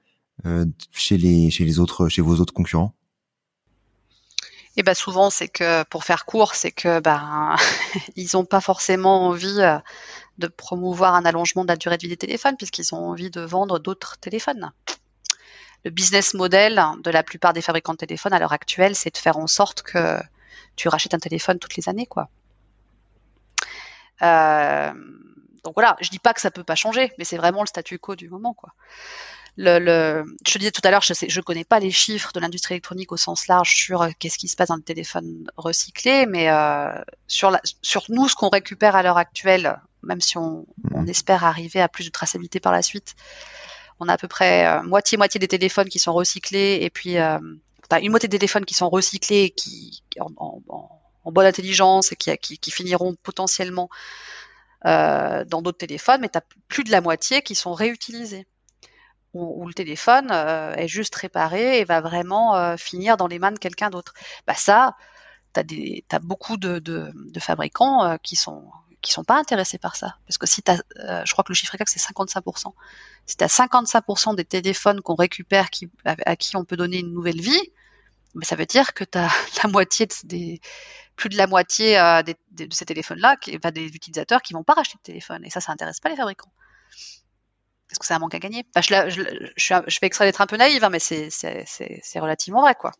chez 0.90 1.18
les 1.18 1.50
chez 1.50 1.64
les 1.64 1.78
autres 1.78 2.08
chez 2.08 2.22
vos 2.22 2.40
autres 2.40 2.52
concurrents? 2.52 2.95
Et 4.76 4.82
ben 4.82 4.94
souvent 4.94 5.30
c'est 5.30 5.48
que 5.48 5.82
pour 5.84 6.04
faire 6.04 6.26
court, 6.26 6.54
c'est 6.54 6.70
que 6.70 7.00
ben 7.00 7.56
ils 8.16 8.28
n'ont 8.34 8.44
pas 8.44 8.60
forcément 8.60 9.26
envie 9.26 9.60
euh, 9.60 9.78
de 10.38 10.46
promouvoir 10.46 11.14
un 11.14 11.24
allongement 11.24 11.64
de 11.64 11.68
la 11.68 11.76
durée 11.76 11.96
de 11.96 12.02
vie 12.02 12.08
des 12.08 12.16
téléphones 12.16 12.56
puisqu'ils 12.56 12.94
ont 12.94 12.98
envie 12.98 13.30
de 13.30 13.40
vendre 13.40 13.78
d'autres 13.78 14.18
téléphones. 14.18 14.72
Le 15.84 15.90
business 15.90 16.34
model 16.34 16.82
de 17.02 17.10
la 17.10 17.22
plupart 17.22 17.52
des 17.52 17.62
fabricants 17.62 17.92
de 17.92 17.98
téléphones 17.98 18.32
à 18.32 18.38
l'heure 18.38 18.52
actuelle, 18.52 18.96
c'est 18.96 19.14
de 19.14 19.18
faire 19.18 19.38
en 19.38 19.46
sorte 19.46 19.82
que 19.82 20.18
tu 20.74 20.88
rachètes 20.88 21.14
un 21.14 21.18
téléphone 21.18 21.58
toutes 21.58 21.76
les 21.76 21.88
années, 21.88 22.06
quoi. 22.06 22.28
Euh, 24.22 24.92
donc 25.64 25.74
voilà, 25.74 25.96
je 26.00 26.10
dis 26.10 26.18
pas 26.18 26.34
que 26.34 26.40
ça 26.40 26.50
peut 26.50 26.64
pas 26.64 26.74
changer, 26.74 27.12
mais 27.18 27.24
c'est 27.24 27.36
vraiment 27.36 27.62
le 27.62 27.66
statu 27.66 27.98
quo 27.98 28.16
du 28.16 28.28
moment, 28.28 28.52
quoi 28.52 28.72
le, 29.56 30.24
je 30.46 30.52
te 30.52 30.58
disais 30.58 30.70
tout 30.70 30.82
à 30.84 30.90
l'heure, 30.90 31.02
je 31.02 31.14
je 31.26 31.40
connais 31.40 31.64
pas 31.64 31.80
les 31.80 31.90
chiffres 31.90 32.30
de 32.32 32.40
l'industrie 32.40 32.74
électronique 32.74 33.12
au 33.12 33.16
sens 33.16 33.46
large 33.48 33.74
sur 33.74 34.02
euh, 34.02 34.10
qu'est-ce 34.18 34.38
qui 34.38 34.48
se 34.48 34.56
passe 34.56 34.68
dans 34.68 34.76
le 34.76 34.82
téléphone 34.82 35.50
recyclé, 35.56 36.26
mais 36.26 36.50
euh, 36.50 36.92
sur, 37.26 37.50
la, 37.50 37.60
sur 37.82 38.04
nous, 38.08 38.28
ce 38.28 38.34
qu'on 38.34 38.50
récupère 38.50 38.96
à 38.96 39.02
l'heure 39.02 39.16
actuelle, 39.16 39.80
même 40.02 40.20
si 40.20 40.36
on, 40.36 40.66
on, 40.92 41.02
mmh. 41.02 41.08
espère 41.08 41.44
arriver 41.44 41.80
à 41.80 41.88
plus 41.88 42.04
de 42.04 42.10
traçabilité 42.10 42.60
par 42.60 42.72
la 42.72 42.82
suite, 42.82 43.14
on 43.98 44.08
a 44.08 44.12
à 44.12 44.18
peu 44.18 44.28
près 44.28 44.66
euh, 44.66 44.82
moitié 44.82 45.16
moitié 45.16 45.38
des 45.38 45.48
téléphones 45.48 45.88
qui 45.88 45.98
sont 45.98 46.12
recyclés 46.12 46.78
et 46.82 46.90
puis 46.90 47.18
euh, 47.18 47.38
une 48.02 48.10
moitié 48.10 48.28
des 48.28 48.38
téléphones 48.38 48.66
qui 48.66 48.74
sont 48.74 48.90
recyclés 48.90 49.44
et 49.44 49.50
qui 49.50 50.02
en, 50.20 50.30
en, 50.36 51.00
en 51.24 51.32
bonne 51.32 51.46
intelligence 51.46 52.12
et 52.12 52.16
qui, 52.16 52.36
qui, 52.38 52.58
qui 52.58 52.70
finiront 52.70 53.16
potentiellement 53.22 53.88
euh, 54.84 55.44
dans 55.44 55.62
d'autres 55.62 55.78
téléphones, 55.78 56.20
mais 56.20 56.28
tu 56.28 56.38
as 56.38 56.44
plus 56.68 56.84
de 56.84 56.90
la 56.90 57.00
moitié 57.00 57.42
qui 57.42 57.54
sont 57.54 57.74
réutilisés 57.74 58.46
où, 59.36 59.66
le 59.66 59.74
téléphone 59.74 60.28
euh, 60.30 60.74
est 60.74 60.88
juste 60.88 61.14
réparé 61.14 61.80
et 61.80 61.84
va 61.84 62.00
vraiment 62.00 62.56
euh, 62.56 62.76
finir 62.76 63.16
dans 63.16 63.26
les 63.26 63.38
mains 63.38 63.52
de 63.52 63.58
quelqu'un 63.58 63.90
d'autre. 63.90 64.14
Bah 64.46 64.54
ça, 64.54 64.96
tu 65.54 65.60
as, 66.10 66.18
beaucoup 66.18 66.56
de, 66.56 67.12
fabricants 67.38 68.04
euh, 68.04 68.16
qui 68.22 68.36
sont 68.36 68.70
qui 69.02 69.12
sont 69.12 69.24
pas 69.24 69.38
intéressés 69.38 69.78
par 69.78 69.94
ça. 69.94 70.16
Parce 70.26 70.38
que 70.38 70.46
si 70.46 70.62
tu 70.62 70.72
je 70.72 71.32
crois 71.32 71.44
que 71.44 71.52
le 71.52 71.54
chiffre 71.54 71.74
exact 71.74 71.88
c'est 71.88 72.12
55%. 72.12 72.72
Si 73.26 73.36
tu 73.36 73.44
as 73.44 73.46
55% 73.46 74.34
des 74.34 74.44
téléphones 74.44 75.00
qu'on 75.00 75.14
récupère 75.14 75.68
à, 76.04 76.36
qui 76.36 76.56
on 76.56 76.64
peut 76.64 76.76
donner 76.76 76.98
une 76.98 77.12
nouvelle 77.12 77.40
vie, 77.40 77.70
ben, 78.34 78.42
ça 78.42 78.56
veut 78.56 78.66
dire 78.66 78.94
que 78.94 79.04
tu 79.04 79.18
as 79.18 79.28
la 79.62 79.70
moitié 79.70 80.08
plus 81.14 81.28
de 81.28 81.36
la 81.36 81.46
moitié 81.46 81.96
de 82.24 82.74
ces 82.74 82.84
téléphones-là, 82.84 83.36
qui, 83.36 83.56
des 83.58 83.86
utilisateurs 83.86 84.42
qui 84.42 84.54
vont 84.54 84.64
pas 84.64 84.74
racheter 84.74 84.98
de 84.98 85.02
téléphone. 85.02 85.44
Et 85.44 85.50
ça, 85.50 85.60
ça 85.60 85.72
intéresse 85.72 86.00
pas 86.00 86.08
les 86.08 86.16
fabricants. 86.16 86.50
Est-ce 87.90 88.00
que 88.00 88.06
c'est 88.06 88.14
un 88.14 88.18
manque 88.18 88.34
à 88.34 88.38
gagner 88.38 88.64
je, 88.76 89.98
fais 90.00 90.06
exprès 90.06 90.26
d'être 90.26 90.40
un 90.40 90.46
peu 90.46 90.56
naïve, 90.56 90.82
hein, 90.82 90.88
mais 90.90 90.98
c'est 90.98 92.20
relativement 92.20 92.62
vrai, 92.62 92.74
quoi. 92.74 92.92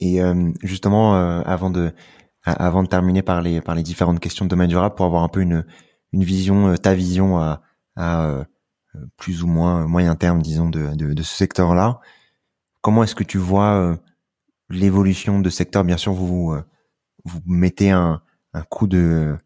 Et 0.00 0.20
euh, 0.20 0.50
justement, 0.62 1.16
euh, 1.16 1.42
avant 1.46 1.70
de 1.70 1.92
avant 2.44 2.82
de 2.82 2.88
terminer 2.88 3.22
par 3.22 3.40
les 3.40 3.62
par 3.62 3.74
les 3.74 3.82
différentes 3.82 4.20
questions 4.20 4.44
de 4.44 4.50
domaine 4.50 4.68
durable, 4.68 4.94
pour 4.94 5.06
avoir 5.06 5.22
un 5.22 5.28
peu 5.28 5.40
une 5.40 5.64
une 6.12 6.24
vision, 6.24 6.68
euh, 6.68 6.76
ta 6.76 6.94
vision 6.94 7.38
à, 7.38 7.62
à 7.96 8.44
plus 9.16 9.42
ou 9.42 9.46
moins 9.46 9.86
moyen 9.86 10.14
terme, 10.14 10.40
disons, 10.42 10.68
de, 10.68 10.94
de, 10.94 11.14
de 11.14 11.22
ce 11.22 11.34
secteur-là, 11.34 12.00
comment 12.80 13.02
est-ce 13.02 13.14
que 13.16 13.24
tu 13.24 13.38
vois 13.38 13.98
l'évolution 14.68 15.40
de 15.40 15.50
secteur? 15.50 15.82
Bien 15.84 15.96
sûr, 15.96 16.12
vous 16.12 16.54
vous 17.24 17.40
mettez 17.46 17.90
un 17.90 18.22
un 18.52 18.62
coup 18.62 18.86
de 18.86 19.36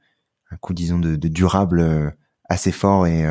un 0.51 0.57
coup, 0.57 0.75
disons, 0.75 0.99
de, 0.99 1.17
de 1.17 1.29
durable 1.29 2.17
assez 2.49 2.73
fort 2.73 3.07
et 3.07 3.25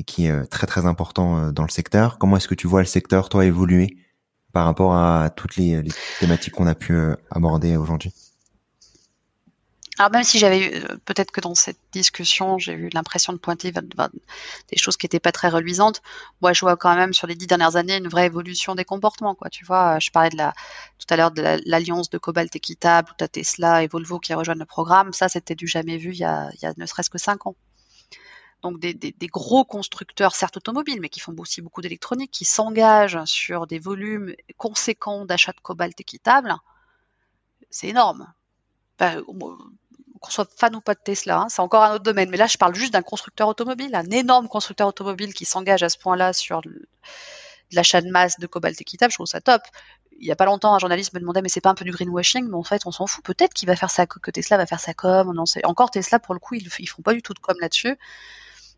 et 0.00 0.02
qui 0.02 0.26
est 0.26 0.46
très 0.46 0.66
très 0.66 0.86
important 0.86 1.52
dans 1.52 1.62
le 1.62 1.68
secteur. 1.68 2.18
Comment 2.18 2.38
est-ce 2.38 2.48
que 2.48 2.54
tu 2.54 2.66
vois 2.66 2.80
le 2.80 2.86
secteur 2.86 3.28
toi 3.28 3.44
évoluer 3.44 3.96
par 4.52 4.64
rapport 4.64 4.94
à 4.94 5.30
toutes 5.30 5.56
les, 5.56 5.82
thématiques 6.18 6.54
qu'on 6.54 6.66
a 6.66 6.74
pu 6.74 6.94
euh, 6.94 7.14
aborder 7.30 7.76
aujourd'hui? 7.76 8.12
Alors 9.98 10.10
même 10.10 10.24
si 10.24 10.38
j'avais 10.38 10.60
eu, 10.60 10.74
euh, 10.76 10.96
peut-être 11.04 11.30
que 11.30 11.42
dans 11.42 11.54
cette 11.54 11.78
discussion, 11.92 12.56
j'ai 12.56 12.72
eu 12.72 12.88
l'impression 12.94 13.34
de 13.34 13.38
pointer 13.38 13.70
des 13.72 14.76
choses 14.76 14.96
qui 14.96 15.04
n'étaient 15.04 15.20
pas 15.20 15.32
très 15.32 15.50
reluisantes. 15.50 16.00
Moi, 16.40 16.54
je 16.54 16.60
vois 16.60 16.78
quand 16.78 16.96
même 16.96 17.12
sur 17.12 17.26
les 17.26 17.34
dix 17.34 17.46
dernières 17.46 17.76
années 17.76 17.98
une 17.98 18.08
vraie 18.08 18.24
évolution 18.24 18.74
des 18.74 18.86
comportements. 18.86 19.36
Tu 19.52 19.66
vois, 19.66 19.98
je 19.98 20.10
parlais 20.10 20.30
de 20.30 20.38
la, 20.38 20.54
tout 20.98 21.06
à 21.12 21.16
l'heure 21.18 21.30
de 21.30 21.60
l'alliance 21.66 22.08
de 22.08 22.16
Cobalt 22.16 22.54
équitable, 22.56 23.10
où 23.10 23.14
tu 23.18 23.24
as 23.24 23.28
Tesla 23.28 23.82
et 23.82 23.88
Volvo 23.88 24.18
qui 24.18 24.32
rejoignent 24.32 24.60
le 24.60 24.64
programme. 24.64 25.12
Ça, 25.12 25.28
c'était 25.28 25.54
du 25.54 25.66
jamais 25.66 25.98
vu 25.98 26.12
il 26.12 26.18
y 26.18 26.24
a 26.24 26.50
ne 26.78 26.86
serait-ce 26.86 27.10
que 27.10 27.18
cinq 27.18 27.46
ans 27.46 27.54
donc 28.62 28.78
des, 28.78 29.14
gros 29.28 29.64
constructeurs, 29.64 30.34
certes 30.34 30.56
automobiles, 30.58 31.00
mais 31.00 31.08
qui 31.08 31.20
font 31.20 31.34
aussi 31.38 31.62
beaucoup 31.62 31.80
d'électronique, 31.80 32.30
qui 32.30 32.44
s'engagent 32.44 33.24
sur 33.24 33.66
des 33.66 33.78
volumes 33.78 34.34
conséquents 34.56 35.24
d'achat 35.24 35.52
de 35.52 35.60
cobalt 35.60 35.98
équitable, 35.98 36.54
c'est 37.70 37.88
énorme. 37.88 38.32
qu'on 38.98 40.30
soit 40.30 40.48
fan 40.56 40.76
ou 40.76 40.80
pas 40.80 40.94
de 40.94 41.00
Tesla, 41.02 41.40
hein, 41.40 41.46
c'est 41.48 41.62
encore 41.62 41.82
un 41.82 41.94
autre 41.94 42.04
domaine. 42.04 42.28
Mais 42.30 42.36
là, 42.36 42.46
je 42.46 42.58
parle 42.58 42.74
juste 42.74 42.92
d'un 42.92 43.02
constructeur 43.02 43.48
automobile, 43.48 43.94
un 43.94 44.10
énorme 44.10 44.48
constructeur 44.48 44.88
automobile 44.88 45.32
qui 45.32 45.46
s'engage 45.46 45.82
à 45.82 45.88
ce 45.88 45.98
point-là 45.98 46.32
sur 46.32 46.60
l'achat 47.72 48.00
de 48.02 48.10
masse 48.10 48.38
de 48.38 48.46
cobalt 48.46 48.78
équitable. 48.80 49.10
Je 49.12 49.16
trouve 49.16 49.26
ça 49.26 49.40
top. 49.40 49.62
Il 50.18 50.26
n'y 50.26 50.32
a 50.32 50.36
pas 50.36 50.44
longtemps, 50.44 50.74
un 50.74 50.78
journaliste 50.78 51.14
me 51.14 51.20
demandait, 51.20 51.40
mais 51.40 51.48
c'est 51.48 51.62
pas 51.62 51.70
un 51.70 51.74
peu 51.74 51.84
du 51.86 51.92
greenwashing? 51.92 52.46
Mais 52.46 52.56
en 52.56 52.62
fait, 52.62 52.82
on 52.84 52.92
s'en 52.92 53.06
fout. 53.06 53.24
Peut-être 53.24 53.54
qu'il 53.54 53.66
va 53.66 53.74
faire 53.74 53.90
ça, 53.90 54.06
que 54.06 54.30
Tesla 54.30 54.58
va 54.58 54.66
faire 54.66 54.80
sa 54.80 54.92
com. 54.92 55.32
On 55.34 55.46
sait. 55.46 55.64
Encore 55.64 55.90
Tesla, 55.90 56.18
pour 56.18 56.34
le 56.34 56.40
coup, 56.40 56.56
ils, 56.56 56.68
ils 56.78 56.86
font 56.86 57.00
pas 57.00 57.14
du 57.14 57.22
tout 57.22 57.32
de 57.32 57.38
com 57.38 57.56
là-dessus. 57.58 57.96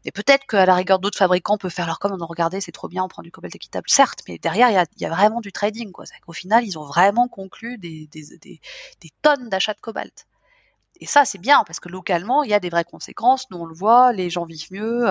Et 0.05 0.11
peut-être 0.11 0.46
qu'à 0.46 0.66
la 0.66 0.74
rigueur, 0.74 0.98
d'autres 0.98 1.18
fabricants 1.18 1.59
peuvent 1.59 1.72
faire 1.72 1.86
leur 1.86 1.98
com, 1.98 2.16
on 2.18 2.26
regardé, 2.26 2.61
c'est 2.61 2.72
trop 2.72 2.88
bien, 2.88 3.05
on 3.05 3.09
prend 3.09 3.22
du 3.22 3.30
cobalt 3.30 3.55
équitable. 3.55 3.88
Certes, 3.88 4.20
mais 4.28 4.38
derrière, 4.38 4.68
il 4.70 5.03
y 5.03 5.07
a, 5.07 5.11
vraiment 5.11 5.40
du 5.40 5.53
trading. 5.53 5.92
Quoi. 5.92 6.05
Au 6.26 6.32
final, 6.32 6.64
ils 6.64 6.78
ont 6.78 6.84
vraiment 6.84 7.28
conclu 7.28 7.78
des, 7.78 8.09
tonnes 9.22 9.48
d'achats 9.48 9.74
de 9.74 9.80
cobalt. 9.80 10.26
Et 11.00 11.07
ça, 11.07 11.24
c'est 11.24 11.38
bien, 11.38 11.64
parce 11.66 11.80
que 11.80 11.88
localement, 11.88 12.42
il 12.42 12.50
y 12.50 12.55
a 12.55 12.61
des 12.61 12.68
vraies 12.68 12.84
conséquences. 12.84 13.50
Nous, 13.50 13.59
on 13.59 13.64
le 13.64 13.74
voit, 13.74 14.12
les 14.12 14.30
gens 14.30 14.44
vivent 14.44 14.72
mieux. 14.72 15.07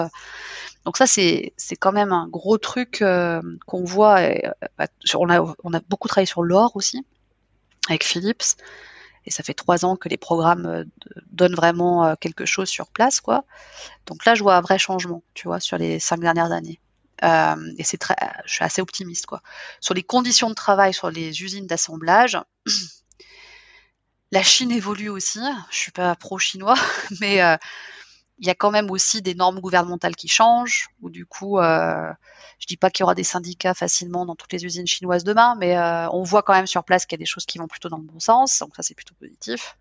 Donc 0.86 0.98
ça, 0.98 1.06
c'est 1.08 1.54
quand 1.80 1.92
même 1.92 2.14
un 2.14 2.28
gros 2.28 2.58
truc 2.58 3.02
euh, 3.02 3.42
qu'on 3.66 3.84
voit. 3.84 4.20
Euh, 4.22 4.52
on, 5.16 5.30
a, 5.30 5.56
on 5.64 5.74
a 5.74 5.80
beaucoup 5.90 6.08
travaillé 6.08 6.28
sur 6.28 6.44
l'or 6.44 6.76
aussi, 6.76 7.06
avec 7.90 8.04
Philips 8.04 8.56
et 9.26 9.32
ça 9.32 9.44
fait 9.44 9.54
trois 9.54 9.86
ans 9.86 9.96
que 9.96 10.10
les 10.10 10.18
programmes 10.18 10.66
euh, 10.66 10.84
donnent 11.32 11.56
vraiment 11.56 12.06
euh, 12.06 12.16
quelque 12.20 12.46
chose 12.46 12.70
sur 12.70 12.88
place, 12.88 13.22
quoi. 13.22 13.46
Donc 14.08 14.26
là, 14.26 14.36
je 14.36 14.44
vois 14.44 14.56
un 14.56 14.62
vrai 14.62 14.80
changement, 14.80 15.24
tu 15.34 15.48
vois, 15.48 15.60
sur 15.60 15.78
les 15.78 16.00
cinq 16.00 16.20
dernières 16.20 16.52
années. 16.52 16.80
Euh, 17.24 17.74
et 17.78 17.84
c'est 17.84 17.98
très, 17.98 18.16
je 18.46 18.54
suis 18.54 18.64
assez 18.64 18.82
optimiste, 18.82 19.28
quoi. 19.28 19.42
Sur 19.80 19.94
les 19.94 20.04
conditions 20.04 20.50
de 20.50 20.56
travail, 20.56 20.94
sur 20.94 21.12
les 21.12 21.44
usines 21.44 21.68
d'assemblage, 21.68 22.40
la 24.32 24.42
Chine 24.42 24.72
évolue 24.72 25.10
aussi. 25.10 25.40
Je 25.70 25.78
suis 25.78 25.92
pas 25.92 26.16
pro-chinois, 26.16 26.78
mais 27.22 27.42
euh, 27.42 27.58
il 28.42 28.48
y 28.48 28.50
a 28.50 28.56
quand 28.56 28.72
même 28.72 28.90
aussi 28.90 29.22
des 29.22 29.36
normes 29.36 29.60
gouvernementales 29.60 30.16
qui 30.16 30.28
changent, 30.28 30.90
ou 31.02 31.12
du 31.12 31.28
coup, 31.28 31.60
euh, 31.60 32.12
je 32.58 32.66
dis 32.66 32.76
pas 32.76 32.90
qu'il 32.90 33.04
y 33.04 33.06
aura 33.06 33.14
des 33.14 33.24
syndicats 33.24 33.76
facilement 33.76 34.26
dans 34.26 34.36
toutes 34.36 34.52
les 34.52 34.66
usines 34.66 34.88
chinoises 34.88 35.24
demain, 35.24 35.56
mais 35.60 35.78
euh, 35.78 36.10
on 36.10 36.24
voit 36.24 36.42
quand 36.42 36.54
même 36.54 36.66
sur 36.66 36.84
place 36.84 37.06
qu'il 37.06 37.20
y 37.20 37.22
a 37.22 37.24
des 37.24 37.28
choses 37.28 37.46
qui 37.46 37.60
vont 37.60 37.68
plutôt 37.68 37.88
dans 37.88 37.98
le 37.98 38.04
bon 38.04 38.20
sens, 38.20 38.58
donc 38.60 38.76
ça 38.76 38.82
c'est 38.82 38.96
plutôt 38.96 39.14
positif. 39.14 39.78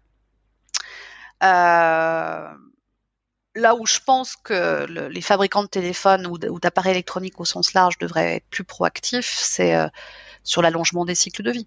Euh, 1.42 2.48
là 3.54 3.74
où 3.76 3.86
je 3.86 3.98
pense 4.04 4.36
que 4.36 4.84
les 4.84 5.22
fabricants 5.22 5.62
de 5.62 5.68
téléphones 5.68 6.26
ou 6.26 6.58
d'appareils 6.58 6.92
électroniques 6.92 7.40
au 7.40 7.46
sens 7.46 7.72
large 7.72 7.96
devraient 7.96 8.36
être 8.36 8.46
plus 8.50 8.64
proactifs, 8.64 9.38
c'est 9.40 9.74
euh, 9.74 9.88
sur 10.44 10.60
l'allongement 10.60 11.06
des 11.06 11.14
cycles 11.14 11.42
de 11.42 11.50
vie 11.50 11.66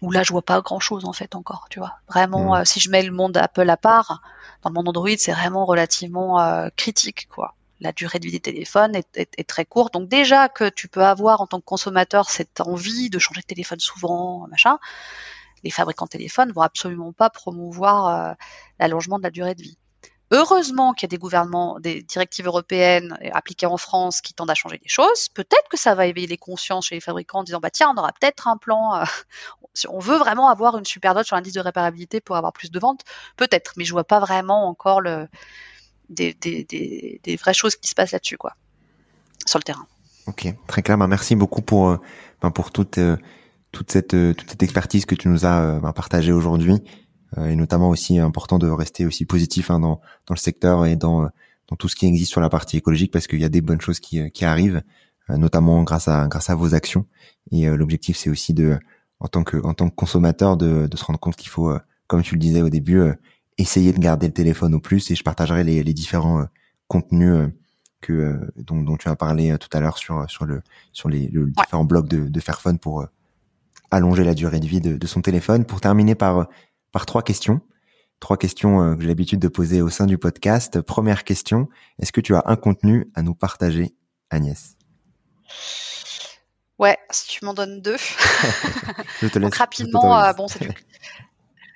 où 0.00 0.10
là 0.10 0.22
je 0.22 0.32
vois 0.32 0.42
pas 0.42 0.60
grand 0.60 0.80
chose 0.80 1.04
en 1.04 1.12
fait 1.12 1.34
encore, 1.34 1.66
tu 1.70 1.78
vois. 1.78 1.98
Vraiment, 2.08 2.54
hmm. 2.54 2.60
euh, 2.60 2.64
si 2.64 2.80
je 2.80 2.90
mets 2.90 3.02
le 3.02 3.12
monde 3.12 3.36
Apple 3.36 3.68
à 3.68 3.76
part, 3.76 4.22
dans 4.62 4.70
le 4.70 4.74
monde 4.74 4.88
Android, 4.88 5.08
c'est 5.18 5.32
vraiment 5.32 5.64
relativement 5.64 6.40
euh, 6.40 6.68
critique, 6.76 7.28
quoi. 7.28 7.54
La 7.82 7.92
durée 7.92 8.18
de 8.18 8.26
vie 8.26 8.32
des 8.32 8.40
téléphones 8.40 8.94
est, 8.94 9.16
est, 9.16 9.48
très 9.48 9.64
courte. 9.64 9.94
Donc 9.94 10.06
déjà 10.06 10.50
que 10.50 10.68
tu 10.68 10.86
peux 10.86 11.02
avoir 11.02 11.40
en 11.40 11.46
tant 11.46 11.60
que 11.60 11.64
consommateur 11.64 12.28
cette 12.28 12.60
envie 12.60 13.08
de 13.08 13.18
changer 13.18 13.40
de 13.40 13.46
téléphone 13.46 13.80
souvent, 13.80 14.46
machin, 14.48 14.78
les 15.64 15.70
fabricants 15.70 16.04
de 16.04 16.10
téléphones 16.10 16.52
vont 16.52 16.62
absolument 16.62 17.12
pas 17.12 17.30
promouvoir 17.30 18.06
euh, 18.08 18.34
l'allongement 18.78 19.18
de 19.18 19.22
la 19.22 19.30
durée 19.30 19.54
de 19.54 19.62
vie. 19.62 19.78
Heureusement 20.32 20.92
qu'il 20.92 21.04
y 21.04 21.08
a 21.08 21.14
des 21.16 21.18
gouvernements, 21.18 21.80
des 21.80 22.02
directives 22.02 22.46
européennes 22.46 23.18
appliquées 23.32 23.66
en 23.66 23.76
France 23.76 24.20
qui 24.20 24.32
tendent 24.32 24.50
à 24.50 24.54
changer 24.54 24.78
les 24.80 24.88
choses. 24.88 25.28
Peut-être 25.28 25.68
que 25.68 25.76
ça 25.76 25.96
va 25.96 26.06
éveiller 26.06 26.28
les 26.28 26.36
consciences 26.36 26.86
chez 26.86 26.94
les 26.94 27.00
fabricants 27.00 27.40
en 27.40 27.42
disant 27.42 27.58
bah 27.58 27.70
tiens, 27.70 27.92
on 27.92 27.98
aura 27.98 28.12
peut-être 28.12 28.46
un 28.46 28.56
plan. 28.56 28.94
Euh, 28.94 29.04
on 29.88 29.98
veut 29.98 30.18
vraiment 30.18 30.48
avoir 30.48 30.78
une 30.78 30.84
super 30.84 31.14
note 31.14 31.26
sur 31.26 31.34
l'indice 31.34 31.54
de 31.54 31.60
réparabilité 31.60 32.20
pour 32.20 32.36
avoir 32.36 32.52
plus 32.52 32.70
de 32.70 32.78
ventes, 32.78 33.04
peut-être. 33.36 33.72
Mais 33.76 33.84
je 33.84 33.92
vois 33.92 34.04
pas 34.04 34.20
vraiment 34.20 34.68
encore 34.68 35.02
des, 36.08 37.36
vraies 37.40 37.54
choses 37.54 37.74
qui 37.74 37.88
se 37.88 37.94
passent 37.96 38.12
là-dessus, 38.12 38.36
quoi, 38.36 38.54
sur 39.46 39.58
le 39.58 39.64
terrain. 39.64 39.86
Ok, 40.26 40.46
très 40.68 40.82
clair. 40.82 40.96
Bah, 40.96 41.08
merci 41.08 41.34
beaucoup 41.34 41.62
pour, 41.62 41.88
euh, 41.88 42.50
pour 42.54 42.70
toute, 42.70 42.98
euh, 42.98 43.16
cette, 43.88 44.14
expertise 44.62 45.06
que 45.06 45.16
tu 45.16 45.26
nous 45.26 45.44
as 45.44 45.80
bah, 45.80 45.92
partagée 45.92 46.32
aujourd'hui. 46.32 46.84
Euh, 47.38 47.46
et 47.46 47.56
notamment 47.56 47.88
aussi 47.88 48.18
important 48.18 48.58
de 48.58 48.68
rester 48.68 49.06
aussi 49.06 49.24
positif 49.24 49.70
hein, 49.70 49.80
dans, 49.80 50.00
dans 50.26 50.34
le 50.34 50.38
secteur 50.38 50.86
et 50.86 50.96
dans, 50.96 51.28
dans 51.68 51.76
tout 51.76 51.88
ce 51.88 51.96
qui 51.96 52.06
existe 52.06 52.30
sur 52.30 52.40
la 52.40 52.48
partie 52.48 52.76
écologique 52.76 53.12
parce 53.12 53.26
qu'il 53.26 53.40
y 53.40 53.44
a 53.44 53.48
des 53.48 53.60
bonnes 53.60 53.80
choses 53.80 54.00
qui, 54.00 54.30
qui 54.32 54.44
arrivent, 54.44 54.82
euh, 55.30 55.36
notamment 55.36 55.82
grâce 55.82 56.08
à, 56.08 56.26
grâce 56.28 56.50
à 56.50 56.54
vos 56.54 56.74
actions. 56.74 57.06
Et 57.52 57.68
euh, 57.68 57.76
l'objectif, 57.76 58.16
c'est 58.16 58.30
aussi 58.30 58.54
de, 58.54 58.78
en 59.20 59.28
tant 59.28 59.44
que, 59.44 59.56
en 59.58 59.74
tant 59.74 59.88
que 59.88 59.94
consommateur, 59.94 60.56
de, 60.56 60.86
de 60.86 60.96
se 60.96 61.04
rendre 61.04 61.20
compte 61.20 61.36
qu'il 61.36 61.50
faut, 61.50 61.72
comme 62.06 62.22
tu 62.22 62.34
le 62.34 62.40
disais 62.40 62.62
au 62.62 62.70
début, 62.70 63.02
essayer 63.58 63.92
de 63.92 63.98
garder 63.98 64.26
le 64.26 64.32
téléphone 64.32 64.74
au 64.74 64.80
plus. 64.80 65.10
Et 65.10 65.14
je 65.14 65.22
partagerai 65.22 65.62
les, 65.62 65.82
les 65.82 65.94
différents 65.94 66.46
contenus 66.88 67.50
que 68.00 68.40
dont, 68.56 68.80
dont, 68.80 68.96
tu 68.96 69.08
as 69.08 69.16
parlé 69.16 69.54
tout 69.58 69.68
à 69.74 69.80
l'heure 69.80 69.98
sur 69.98 70.28
sur 70.30 70.46
le 70.46 70.62
sur 70.94 71.10
les 71.10 71.28
le 71.28 71.50
différents 71.50 71.84
blogs 71.84 72.08
de, 72.08 72.28
de 72.28 72.40
Fairphone 72.40 72.78
pour 72.78 73.06
allonger 73.90 74.24
la 74.24 74.32
durée 74.32 74.58
de 74.58 74.66
vie 74.66 74.80
de, 74.80 74.96
de, 74.96 75.06
son 75.06 75.20
téléphone. 75.20 75.66
Pour 75.66 75.82
terminer 75.82 76.14
par 76.14 76.48
par 76.92 77.06
trois 77.06 77.22
questions. 77.22 77.60
Trois 78.20 78.36
questions 78.36 78.82
euh, 78.82 78.94
que 78.96 79.02
j'ai 79.02 79.08
l'habitude 79.08 79.40
de 79.40 79.48
poser 79.48 79.80
au 79.80 79.88
sein 79.88 80.06
du 80.06 80.18
podcast. 80.18 80.80
Première 80.82 81.24
question, 81.24 81.68
est-ce 81.98 82.12
que 82.12 82.20
tu 82.20 82.34
as 82.34 82.42
un 82.46 82.56
contenu 82.56 83.10
à 83.14 83.22
nous 83.22 83.34
partager, 83.34 83.94
Agnès? 84.28 84.76
Ouais, 86.78 86.98
si 87.10 87.28
tu 87.28 87.44
m'en 87.44 87.54
donnes 87.54 87.80
deux. 87.80 87.96
je 89.20 89.26
te 89.28 89.38
laisse. 89.38 89.54
rapidement, 89.54 90.22
euh, 90.22 90.32
bon, 90.32 90.46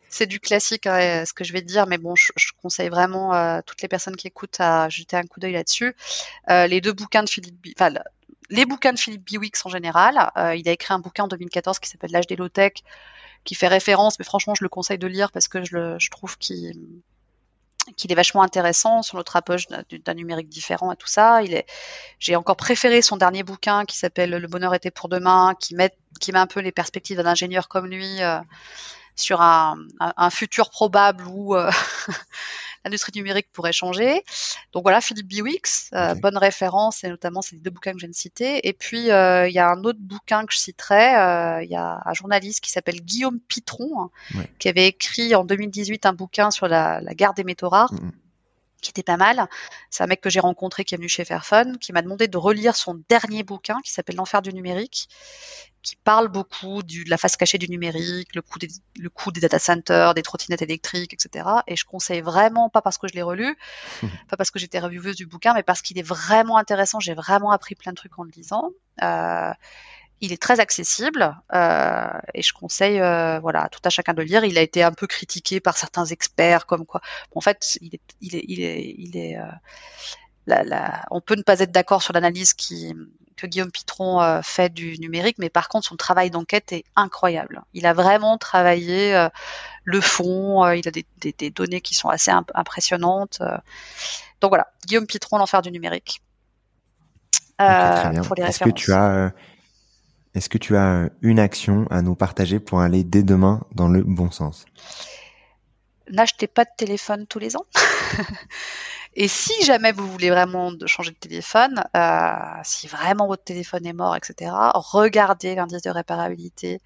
c'est 0.08 0.26
du, 0.26 0.40
classique 0.40 0.86
hein, 0.86 1.24
ce 1.26 1.32
que 1.32 1.44
je 1.44 1.52
vais 1.52 1.60
te 1.60 1.66
dire, 1.66 1.86
mais 1.86 1.98
bon, 1.98 2.14
je, 2.14 2.32
conseille 2.60 2.88
vraiment 2.88 3.32
à 3.32 3.62
toutes 3.62 3.82
les 3.82 3.88
personnes 3.88 4.16
qui 4.16 4.26
écoutent 4.26 4.60
à 4.60 4.88
jeter 4.88 5.16
un 5.16 5.24
coup 5.24 5.40
d'œil 5.40 5.52
là-dessus. 5.52 5.94
Euh, 6.50 6.66
les 6.66 6.80
deux 6.80 6.92
bouquins 6.92 7.22
de 7.22 7.28
Philippe, 7.28 7.66
enfin, 7.78 7.94
les 8.50 8.66
bouquins 8.66 8.92
de 8.92 8.98
Philippe 8.98 9.24
Biwix 9.24 9.64
en 9.64 9.68
général. 9.68 10.30
il 10.56 10.68
a 10.68 10.72
écrit 10.72 10.92
un 10.92 10.98
bouquin 10.98 11.24
en 11.24 11.28
2014 11.28 11.78
qui 11.78 11.88
s'appelle 11.88 12.10
L'âge 12.12 12.26
des 12.26 12.36
low-tech, 12.36 12.72
qui 13.44 13.54
fait 13.54 13.68
référence, 13.68 14.18
mais 14.18 14.24
franchement, 14.24 14.54
je 14.54 14.64
le 14.64 14.68
conseille 14.68 14.98
de 14.98 15.06
lire 15.06 15.30
parce 15.30 15.48
que 15.48 15.62
je, 15.64 16.10
trouve 16.10 16.36
qu'il 16.38 16.74
est 18.10 18.14
vachement 18.14 18.42
intéressant 18.42 19.02
sur 19.02 19.16
notre 19.16 19.36
approche 19.36 19.66
d'un 19.68 20.14
numérique 20.14 20.48
différent 20.48 20.90
et 20.92 20.96
tout 20.96 21.06
ça. 21.06 21.40
J'ai 22.18 22.36
encore 22.36 22.56
préféré 22.56 23.02
son 23.02 23.16
dernier 23.16 23.42
bouquin 23.42 23.84
qui 23.84 23.96
s'appelle 23.96 24.30
Le 24.30 24.48
bonheur 24.48 24.74
était 24.74 24.90
pour 24.90 25.08
demain, 25.08 25.54
qui 25.60 25.74
met, 25.74 25.92
un 26.32 26.46
peu 26.46 26.60
les 26.60 26.72
perspectives 26.72 27.18
d'un 27.18 27.26
ingénieur 27.26 27.68
comme 27.68 27.86
lui 27.86 28.22
euh, 28.22 28.38
sur 29.14 29.42
un, 29.42 29.76
un, 30.00 30.30
futur 30.30 30.70
probable 30.70 31.26
où 31.28 31.54
euh, 31.54 31.70
l'industrie 32.84 33.12
numérique 33.14 33.48
pourrait 33.52 33.72
changer. 33.72 34.22
Donc 34.72 34.82
voilà, 34.82 35.00
Philippe 35.00 35.26
Biwix, 35.26 35.90
euh, 35.94 36.14
bonne 36.14 36.36
référence, 36.36 37.04
et 37.04 37.08
notamment 37.08 37.42
c'est 37.42 37.56
les 37.56 37.62
deux 37.62 37.70
bouquins 37.70 37.92
que 37.92 37.98
je 37.98 38.06
viens 38.06 38.10
de 38.10 38.14
citer. 38.14 38.66
Et 38.66 38.72
puis 38.72 39.10
euh, 39.10 39.48
il 39.48 39.54
y 39.54 39.58
a 39.58 39.70
un 39.70 39.82
autre 39.84 40.00
bouquin 40.00 40.44
que 40.44 40.52
je 40.52 40.58
citerai, 40.58 41.16
euh, 41.16 41.62
il 41.62 41.70
y 41.70 41.76
a 41.76 42.02
un 42.04 42.14
journaliste 42.14 42.62
qui 42.62 42.70
s'appelle 42.70 43.00
Guillaume 43.00 43.40
Pitron, 43.40 44.10
qui 44.58 44.68
avait 44.68 44.86
écrit 44.86 45.34
en 45.34 45.44
2018 45.44 46.06
un 46.06 46.12
bouquin 46.12 46.50
sur 46.50 46.68
la, 46.68 47.00
la 47.00 47.14
guerre 47.14 47.34
des 47.34 47.44
métaux 47.44 47.68
rares. 47.68 47.92
Mm. 47.92 48.10
Qui 48.84 48.90
était 48.90 49.02
pas 49.02 49.16
mal. 49.16 49.48
C'est 49.90 50.04
un 50.04 50.06
mec 50.06 50.20
que 50.20 50.30
j'ai 50.30 50.40
rencontré 50.40 50.84
qui 50.84 50.94
est 50.94 50.98
venu 50.98 51.08
chez 51.08 51.24
Fairphone, 51.24 51.78
qui 51.78 51.92
m'a 51.92 52.02
demandé 52.02 52.28
de 52.28 52.38
relire 52.38 52.76
son 52.76 53.02
dernier 53.08 53.42
bouquin 53.42 53.80
qui 53.82 53.90
s'appelle 53.90 54.16
L'enfer 54.16 54.42
du 54.42 54.52
numérique 54.52 55.08
qui 55.84 55.96
parle 55.96 56.28
beaucoup 56.28 56.82
de 56.82 57.08
la 57.08 57.18
face 57.18 57.36
cachée 57.36 57.58
du 57.58 57.68
numérique, 57.68 58.34
le 58.34 58.40
coût 58.40 58.58
des, 58.58 58.68
le 58.98 59.10
coût 59.10 59.30
des 59.30 59.40
data 59.40 59.58
centers, 59.58 60.14
des 60.14 60.22
trottinettes 60.22 60.62
électriques, 60.62 61.12
etc. 61.12 61.46
Et 61.66 61.76
je 61.76 61.84
conseille 61.84 62.22
vraiment, 62.22 62.70
pas 62.70 62.80
parce 62.80 62.96
que 62.96 63.06
je 63.06 63.12
l'ai 63.12 63.22
relu, 63.22 63.56
pas 64.28 64.36
parce 64.38 64.50
que 64.50 64.58
j'étais 64.58 64.80
revieweuse 64.80 65.14
du 65.14 65.26
bouquin, 65.26 65.52
mais 65.52 65.62
parce 65.62 65.82
qu'il 65.82 65.98
est 65.98 66.02
vraiment 66.02 66.56
intéressant. 66.56 67.00
J'ai 67.00 67.14
vraiment 67.14 67.50
appris 67.50 67.74
plein 67.74 67.92
de 67.92 67.96
trucs 67.96 68.18
en 68.18 68.24
le 68.24 68.30
lisant. 68.30 68.70
Euh, 69.02 69.52
il 70.24 70.32
est 70.32 70.40
très 70.40 70.58
accessible 70.58 71.36
euh, 71.54 72.08
et 72.32 72.42
je 72.42 72.54
conseille 72.54 72.98
euh, 72.98 73.38
voilà 73.40 73.68
tout 73.68 73.80
à 73.84 73.90
chacun 73.90 74.14
de 74.14 74.22
le 74.22 74.26
lire. 74.26 74.44
Il 74.44 74.56
a 74.56 74.62
été 74.62 74.82
un 74.82 74.92
peu 74.92 75.06
critiqué 75.06 75.60
par 75.60 75.76
certains 75.76 76.06
experts 76.06 76.66
comme 76.66 76.86
quoi. 76.86 77.02
en 77.34 77.40
fait, 77.40 77.78
il 77.82 77.94
est 77.94 78.00
il 78.20 78.36
est 78.36 78.44
il 78.48 78.60
est, 78.62 78.94
il 78.98 79.16
est 79.16 79.36
euh, 79.36 79.44
la, 80.46 80.64
la, 80.64 81.04
on 81.10 81.20
peut 81.20 81.34
ne 81.36 81.42
pas 81.42 81.60
être 81.60 81.72
d'accord 81.72 82.02
sur 82.02 82.14
l'analyse 82.14 82.54
qui 82.54 82.94
que 83.36 83.46
Guillaume 83.46 83.70
Pitron 83.72 84.40
fait 84.44 84.72
du 84.72 84.96
numérique, 85.00 85.38
mais 85.38 85.50
par 85.50 85.68
contre 85.68 85.88
son 85.88 85.96
travail 85.96 86.30
d'enquête 86.30 86.72
est 86.72 86.84
incroyable. 86.94 87.62
Il 87.74 87.84
a 87.84 87.92
vraiment 87.92 88.38
travaillé 88.38 89.28
le 89.82 90.00
fond, 90.00 90.70
il 90.70 90.86
a 90.86 90.92
des, 90.92 91.04
des, 91.18 91.32
des, 91.32 91.50
données 91.50 91.80
qui 91.80 91.94
sont 91.94 92.08
assez 92.08 92.30
impressionnantes. 92.30 93.40
donc 94.40 94.50
voilà, 94.50 94.68
Guillaume 94.86 95.08
Pitron, 95.08 95.38
l'enfer 95.38 95.62
du 95.62 95.72
numérique. 95.72 96.22
pour 97.58 98.36
les 98.36 98.44
Est-ce 98.44 98.62
que 98.62 98.70
tu 98.70 98.92
as 98.92 99.32
est-ce 100.34 100.48
que 100.48 100.58
tu 100.58 100.76
as 100.76 101.10
une 101.22 101.38
action 101.38 101.86
à 101.90 102.02
nous 102.02 102.16
partager 102.16 102.58
pour 102.58 102.80
aller 102.80 103.04
dès 103.04 103.22
demain 103.22 103.62
dans 103.72 103.88
le 103.88 104.02
bon 104.02 104.30
sens? 104.30 104.66
N'achetez 106.10 106.48
pas 106.48 106.64
de 106.64 106.70
téléphone 106.76 107.26
tous 107.26 107.38
les 107.38 107.56
ans. 107.56 107.66
Et 109.16 109.28
si 109.28 109.64
jamais 109.64 109.92
vous 109.92 110.10
voulez 110.10 110.30
vraiment 110.30 110.72
changer 110.86 111.12
de 111.12 111.16
téléphone, 111.16 111.84
euh, 111.96 112.32
si 112.64 112.88
vraiment 112.88 113.28
votre 113.28 113.44
téléphone 113.44 113.86
est 113.86 113.92
mort, 113.92 114.16
etc., 114.16 114.50
regardez 114.74 115.54
l'indice 115.54 115.82
de 115.82 115.90
réparabilité. 115.90 116.80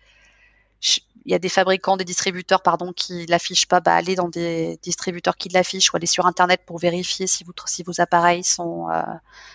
Il 1.24 1.32
y 1.32 1.34
a 1.34 1.38
des 1.38 1.48
fabricants, 1.48 1.96
des 1.96 2.04
distributeurs, 2.04 2.62
pardon, 2.62 2.92
qui 2.92 3.24
l'affichent 3.26 3.66
pas. 3.66 3.80
Bah, 3.80 3.94
allez 3.94 4.14
dans 4.14 4.28
des 4.28 4.78
distributeurs 4.82 5.36
qui 5.36 5.48
l'affichent 5.48 5.90
ou 5.92 5.96
allez 5.96 6.06
sur 6.06 6.26
Internet 6.26 6.60
pour 6.66 6.78
vérifier 6.78 7.26
si, 7.26 7.44
vos 7.44 8.00
appareils 8.00 8.44
sont 8.44 8.90
euh, 8.90 9.02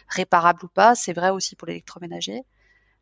réparables 0.08 0.66
ou 0.66 0.68
pas. 0.68 0.96
C'est 0.96 1.14
vrai 1.14 1.30
aussi 1.30 1.56
pour 1.56 1.68
l'électroménager. 1.68 2.44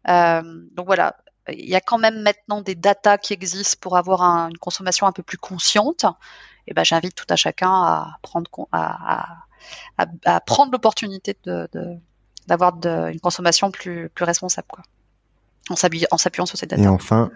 Euh, 0.07 0.41
donc 0.73 0.85
voilà, 0.85 1.17
il 1.49 1.69
y 1.69 1.75
a 1.75 1.81
quand 1.81 1.97
même 1.97 2.21
maintenant 2.21 2.61
des 2.61 2.75
datas 2.75 3.17
qui 3.17 3.33
existent 3.33 3.77
pour 3.81 3.97
avoir 3.97 4.21
une 4.21 4.57
consommation 4.57 5.07
un 5.07 5.11
peu 5.11 5.23
plus 5.23 5.37
consciente. 5.37 6.05
Et 6.67 6.73
ben, 6.73 6.83
j'invite 6.83 7.15
tout 7.15 7.25
à 7.29 7.35
chacun 7.35 7.71
à 7.71 8.17
prendre 8.21 8.49
à, 8.71 9.15
à 9.15 9.27
à, 9.97 10.39
prendre 10.39 10.71
l'opportunité 10.71 11.35
de, 11.45 11.67
d'avoir 12.47 12.75
une 12.85 13.19
consommation 13.19 13.71
plus, 13.71 14.09
plus 14.09 14.25
responsable, 14.25 14.67
quoi. 14.69 14.83
En 15.69 15.75
s'appuyant 15.75 16.45
sur 16.45 16.57
ces 16.57 16.65
data. 16.65 16.81
Et 16.81 16.87
enfin, 16.87 17.31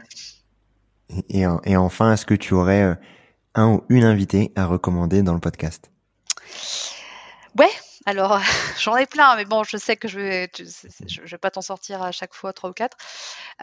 et, 1.30 1.46
et 1.64 1.78
enfin, 1.78 2.14
est-ce 2.14 2.26
que 2.26 2.34
tu 2.34 2.54
aurais 2.54 2.82
euh, 2.82 2.96
un 3.54 3.68
ou 3.68 3.84
une 3.90 4.04
invitée 4.04 4.52
à 4.56 4.66
recommander 4.66 5.22
dans 5.22 5.34
le 5.34 5.40
podcast? 5.40 5.92
Ouais, 7.58 7.70
alors 8.06 8.40
j'en 8.80 8.96
ai 8.98 9.06
plein, 9.06 9.36
mais 9.36 9.46
bon, 9.46 9.64
je 9.64 9.78
sais 9.78 9.98
que 9.98 10.08
je 10.08 10.20
vais, 10.20 10.52
je, 10.58 11.22
vais 11.22 11.38
pas 11.38 11.52
t'en 11.52 11.62
sortir 11.62 12.02
à 12.02 12.12
chaque 12.12 12.34
fois 12.34 12.54
trois 12.54 12.70
ou 12.70 12.74
quatre. 12.74 12.98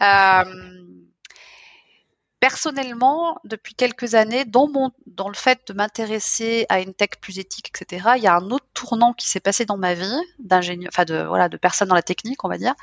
Euh, 0.01 0.43
personnellement, 2.39 3.39
depuis 3.45 3.73
quelques 3.73 4.15
années, 4.15 4.43
dans, 4.43 4.67
le 4.67 5.33
fait 5.33 5.65
de 5.67 5.73
m'intéresser 5.73 6.65
à 6.67 6.81
une 6.81 6.93
tech 6.93 7.11
plus 7.21 7.39
éthique, 7.39 7.71
etc., 7.73 8.11
il 8.17 8.23
y 8.23 8.27
a 8.27 8.35
un 8.35 8.51
autre 8.51 8.67
tournant 8.73 9.13
qui 9.13 9.29
s'est 9.29 9.39
passé 9.39 9.63
dans 9.65 9.77
ma 9.77 9.93
vie, 9.93 10.21
d'ingénieur, 10.39 10.89
enfin 10.93 11.05
de, 11.05 11.23
voilà, 11.23 11.47
de 11.47 11.55
personne 11.55 11.87
dans 11.87 11.95
la 11.95 12.01
technique, 12.01 12.43
on 12.43 12.49
va 12.49 12.57
dire. 12.57 12.75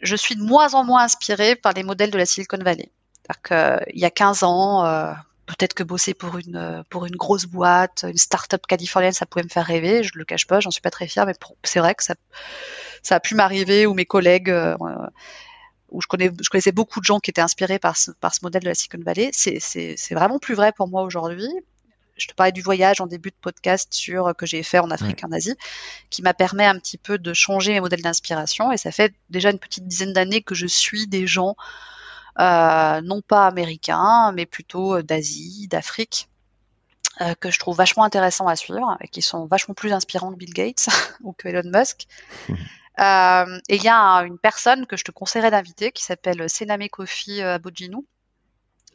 Je 0.00 0.14
suis 0.14 0.36
de 0.36 0.42
moins 0.42 0.74
en 0.74 0.84
moins 0.84 1.04
inspirée 1.04 1.56
par 1.56 1.72
les 1.72 1.82
modèles 1.82 2.10
de 2.10 2.18
la 2.18 2.26
Silicon 2.26 2.58
Valley. 2.58 2.90
C'est-à-dire 3.14 3.80
qu'il 3.86 3.98
y 3.98 4.04
a 4.04 4.10
15 4.10 4.42
ans, 4.42 4.84
euh, 4.84 5.14
peut-être 5.46 5.74
que 5.74 5.82
bosser 5.82 6.14
pour 6.14 6.38
une, 6.38 6.84
pour 6.90 7.06
une 7.06 7.16
grosse 7.16 7.46
boîte, 7.46 8.04
une 8.08 8.16
start-up 8.16 8.66
californienne, 8.66 9.12
ça 9.12 9.26
pouvait 9.26 9.44
me 9.44 9.48
faire 9.48 9.66
rêver. 9.66 10.02
Je 10.02 10.12
le 10.14 10.24
cache 10.24 10.46
pas, 10.46 10.60
j'en 10.60 10.70
suis 10.70 10.80
pas 10.80 10.90
très 10.90 11.06
fière, 11.06 11.26
mais 11.26 11.34
c'est 11.62 11.80
vrai 11.80 11.94
que 11.94 12.02
ça, 12.02 12.14
ça 13.02 13.16
a 13.16 13.20
pu 13.20 13.34
m'arriver 13.34 13.86
ou 13.86 13.94
mes 13.94 14.06
collègues 14.06 14.50
euh, 14.50 14.76
où 15.90 16.00
je, 16.00 16.06
connais, 16.06 16.30
je 16.42 16.48
connaissais 16.48 16.72
beaucoup 16.72 17.00
de 17.00 17.04
gens 17.04 17.20
qui 17.20 17.30
étaient 17.30 17.40
inspirés 17.40 17.78
par 17.78 17.96
ce, 17.96 18.10
par 18.12 18.34
ce 18.34 18.40
modèle 18.42 18.62
de 18.62 18.68
la 18.68 18.74
Silicon 18.74 19.02
Valley. 19.04 19.30
C'est 19.32 20.14
vraiment 20.14 20.38
plus 20.38 20.54
vrai 20.54 20.72
pour 20.72 20.88
moi 20.88 21.02
aujourd'hui. 21.02 21.48
Je 22.16 22.28
te 22.28 22.34
parlais 22.34 22.52
du 22.52 22.62
voyage 22.62 23.00
en 23.00 23.06
début 23.06 23.30
de 23.30 23.36
podcast 23.40 23.92
sur 23.92 24.36
que 24.36 24.46
j'ai 24.46 24.62
fait 24.62 24.78
en 24.78 24.90
Afrique, 24.90 25.24
en 25.24 25.32
Asie, 25.32 25.56
qui 26.10 26.22
m'a 26.22 26.32
permis 26.32 26.64
un 26.64 26.78
petit 26.78 26.96
peu 26.96 27.18
de 27.18 27.32
changer 27.34 27.72
mes 27.72 27.80
modèles 27.80 28.02
d'inspiration. 28.02 28.70
Et 28.70 28.76
ça 28.76 28.92
fait 28.92 29.12
déjà 29.30 29.50
une 29.50 29.58
petite 29.58 29.86
dizaine 29.88 30.12
d'années 30.12 30.40
que 30.40 30.54
je 30.54 30.66
suis 30.66 31.08
des 31.08 31.26
gens, 31.26 31.56
euh, 31.58 31.93
non 32.38 33.22
pas 33.22 33.46
américains, 33.46 34.32
mais 34.32 34.46
plutôt 34.46 35.02
d'Asie, 35.02 35.68
d'Afrique, 35.68 36.28
euh, 37.20 37.34
que 37.36 37.48
je 37.48 37.60
trouve 37.60 37.76
vachement 37.76 38.02
intéressants 38.02 38.48
à 38.48 38.56
suivre 38.56 38.96
et 39.00 39.06
qui 39.06 39.22
sont 39.22 39.46
vachement 39.46 39.74
plus 39.74 39.92
inspirants 39.92 40.32
que 40.32 40.36
Bill 40.36 40.52
Gates 40.52 40.88
ou 41.22 41.32
que 41.32 41.46
Elon 41.46 41.70
Musk. 41.70 42.06
Mmh. 42.48 42.54
Euh, 43.00 43.60
et 43.68 43.76
il 43.76 43.82
y 43.84 43.88
a 43.88 44.18
une 44.24 44.38
personne 44.38 44.86
que 44.86 44.96
je 44.96 45.04
te 45.04 45.12
conseillerais 45.12 45.52
d'inviter 45.52 45.92
qui 45.92 46.02
s'appelle 46.02 46.48
Sename 46.50 46.88
Kofi 46.88 47.40
euh, 47.40 47.54
Abodjinou, 47.54 48.04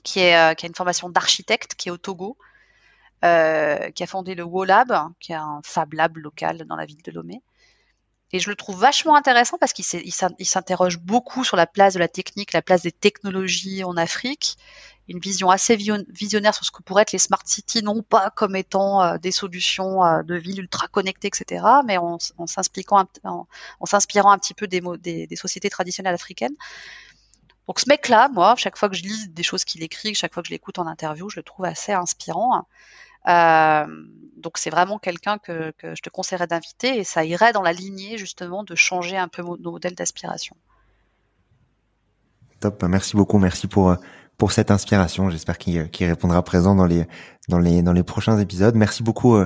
qui, 0.04 0.20
est, 0.20 0.38
euh, 0.38 0.54
qui 0.54 0.66
a 0.66 0.68
une 0.68 0.76
formation 0.76 1.10
d'architecte, 1.10 1.76
qui 1.76 1.88
est 1.88 1.92
au 1.94 1.98
Togo, 1.98 2.38
euh, 3.24 3.90
qui 3.92 4.04
a 4.04 4.08
fondé 4.08 4.36
le 4.36 4.44
WoLab, 4.44 4.94
qui 5.22 5.32
est 5.32 5.36
un 5.36 5.62
Fab 5.64 5.94
Lab 5.94 6.18
local 6.18 6.66
dans 6.66 6.76
la 6.76 6.86
ville 6.86 7.02
de 7.02 7.12
Lomé. 7.12 7.42
Et 8.32 8.40
je 8.40 8.50
le 8.50 8.56
trouve 8.56 8.80
vachement 8.80 9.16
intéressant 9.16 9.58
parce 9.58 9.74
qu'il 9.74 9.84
s'interroge 9.84 11.00
beaucoup 11.00 11.44
sur 11.44 11.58
la 11.58 11.66
place 11.66 11.96
de 11.96 12.00
la 12.00 12.08
technique, 12.08 12.54
la 12.54 12.62
place 12.62 12.84
des 12.84 12.92
technologies 12.92 13.84
en 13.84 13.98
Afrique 13.98 14.58
une 15.10 15.20
vision 15.20 15.50
assez 15.50 15.76
visionnaire 15.76 16.54
sur 16.54 16.64
ce 16.64 16.72
que 16.72 16.84
pourraient 16.84 17.02
être 17.02 17.12
les 17.12 17.20
smart 17.20 17.42
cities, 17.44 17.84
non 17.84 18.04
pas 18.04 18.30
comme 18.30 18.56
étant 18.56 19.02
euh, 19.02 19.18
des 19.18 19.32
solutions 19.32 20.06
euh, 20.06 20.22
de 20.22 20.36
villes 20.36 20.60
ultra 20.60 20.88
connectées, 20.88 21.28
etc., 21.28 21.66
mais 21.86 21.98
en, 21.98 22.20
s'inspirant 22.46 23.00
un 23.00 24.38
petit 24.38 24.54
peu 24.54 24.68
des, 24.68 25.28
sociétés 25.36 25.70
traditionnelles 25.70 26.14
africaines. 26.14 26.56
Donc 27.68 27.80
ce 27.80 27.90
mec-là, 27.90 28.30
moi, 28.30 28.56
chaque 28.56 28.78
fois 28.78 28.90
que 28.90 28.96
je 28.96 29.04
lis 29.04 29.30
des 29.30 29.44
choses 29.44 29.66
qu'il 29.66 29.84
écrit, 29.84 30.14
chaque 30.14 30.34
fois 30.34 30.44
que 30.44 30.48
je 30.48 30.54
l'écoute 30.54 30.80
en 30.80 30.88
interview, 30.88 31.30
je 31.30 31.38
le 31.40 31.44
trouve 31.44 31.66
assez 31.66 31.92
inspirant. 31.92 32.66
Euh, 33.30 33.86
donc 34.38 34.58
c'est 34.58 34.70
vraiment 34.70 34.98
quelqu'un 34.98 35.38
que, 35.38 35.74
je 35.82 36.02
te 36.02 36.10
conseillerais 36.10 36.48
d'inviter 36.48 36.98
et 36.98 37.04
ça 37.04 37.24
irait 37.24 37.54
dans 37.54 37.62
la 37.62 37.74
lignée 37.74 38.18
justement 38.18 38.64
de 38.64 38.76
changer 38.76 39.18
un 39.18 39.28
peu 39.28 39.44
nos 39.44 39.72
modèles 39.72 39.96
d'aspiration. 39.96 40.56
Top, 42.60 42.84
merci 42.84 43.16
beaucoup, 43.16 43.38
merci 43.38 43.68
pour 43.68 43.96
pour 44.40 44.54
cette 44.54 44.72
inspiration. 44.72 45.30
J'espère 45.30 45.60
qu'il 45.60 45.90
répondra 46.00 46.42
présent 46.42 46.74
dans 46.74 46.88
les 46.88 47.06
dans 47.50 47.60
les 47.60 47.84
dans 47.84 47.94
les 47.94 48.04
prochains 48.04 48.40
épisodes. 48.40 48.74
Merci 48.74 49.04
beaucoup, 49.04 49.36
euh, 49.36 49.46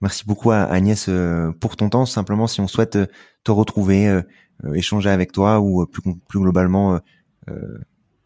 merci 0.00 0.24
beaucoup 0.26 0.50
à 0.50 0.62
Agnès 0.62 1.08
euh, 1.08 1.52
pour 1.60 1.76
ton 1.76 1.90
temps. 1.90 2.06
Simplement, 2.06 2.48
si 2.48 2.60
on 2.60 2.66
souhaite 2.66 2.96
euh, 2.96 3.06
te 3.44 3.50
retrouver, 3.52 4.20
échanger 4.74 5.10
avec 5.10 5.30
toi 5.32 5.60
ou 5.60 5.86
plus 5.86 6.02
plus 6.28 6.40
globalement 6.40 7.00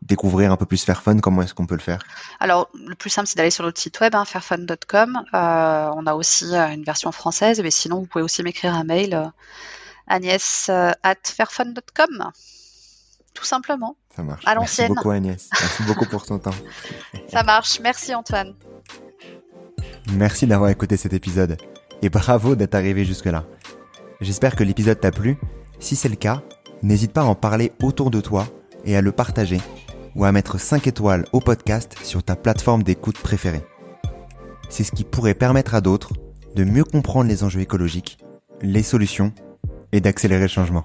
découvrir 0.04 0.52
un 0.52 0.56
peu 0.56 0.66
plus 0.66 0.84
Fairphone, 0.84 1.20
comment 1.20 1.42
est-ce 1.42 1.54
qu'on 1.54 1.66
peut 1.66 1.74
le 1.74 1.80
faire? 1.80 2.02
Alors, 2.40 2.68
le 2.74 2.94
plus 2.94 3.10
simple, 3.10 3.26
c'est 3.26 3.36
d'aller 3.36 3.50
sur 3.50 3.64
notre 3.64 3.80
site 3.80 3.98
web, 4.00 4.14
hein, 4.14 4.24
fairphone.com. 4.24 5.24
on 5.32 6.06
a 6.06 6.14
aussi 6.14 6.54
une 6.54 6.84
version 6.84 7.10
française, 7.10 7.60
mais 7.62 7.70
sinon, 7.70 8.00
vous 8.00 8.06
pouvez 8.06 8.24
aussi 8.24 8.42
m'écrire 8.42 8.74
un 8.74 8.84
mail, 8.84 9.32
agnès 10.06 10.68
at 10.68 11.16
fairphone.com 11.24 12.32
tout 13.34 13.44
simplement. 13.44 13.96
Ça 14.14 14.22
marche. 14.22 14.44
À 14.46 14.54
l'ancienne. 14.54 14.86
Merci 14.88 14.96
beaucoup 14.96 15.10
Agnès. 15.10 15.48
Merci 15.60 15.82
beaucoup 15.82 16.06
pour 16.06 16.24
ton 16.24 16.38
temps. 16.38 16.54
Ça 17.28 17.42
marche. 17.42 17.80
Merci 17.80 18.14
Antoine. 18.14 18.54
Merci 20.12 20.46
d'avoir 20.46 20.70
écouté 20.70 20.96
cet 20.96 21.12
épisode 21.12 21.56
et 22.00 22.08
bravo 22.08 22.54
d'être 22.54 22.74
arrivé 22.74 23.04
jusque-là. 23.04 23.44
J'espère 24.20 24.54
que 24.54 24.62
l'épisode 24.62 25.00
t'a 25.00 25.10
plu. 25.10 25.36
Si 25.80 25.96
c'est 25.96 26.08
le 26.08 26.16
cas, 26.16 26.42
n'hésite 26.82 27.12
pas 27.12 27.22
à 27.22 27.24
en 27.24 27.34
parler 27.34 27.72
autour 27.82 28.10
de 28.10 28.20
toi 28.20 28.46
et 28.84 28.96
à 28.96 29.00
le 29.00 29.12
partager 29.12 29.60
ou 30.14 30.24
à 30.24 30.32
mettre 30.32 30.58
5 30.58 30.86
étoiles 30.86 31.24
au 31.32 31.40
podcast 31.40 31.96
sur 32.02 32.22
ta 32.22 32.36
plateforme 32.36 32.82
d'écoute 32.82 33.18
préférée. 33.18 33.64
C'est 34.68 34.84
ce 34.84 34.92
qui 34.92 35.04
pourrait 35.04 35.34
permettre 35.34 35.74
à 35.74 35.80
d'autres 35.80 36.12
de 36.54 36.64
mieux 36.64 36.84
comprendre 36.84 37.28
les 37.28 37.44
enjeux 37.44 37.60
écologiques, 37.60 38.18
les 38.62 38.82
solutions 38.82 39.32
et 39.92 40.00
d'accélérer 40.00 40.42
le 40.42 40.48
changement. 40.48 40.84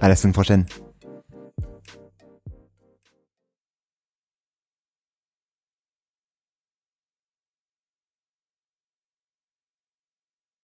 À 0.00 0.08
la 0.08 0.16
semaine 0.16 0.32
prochaine. 0.32 0.66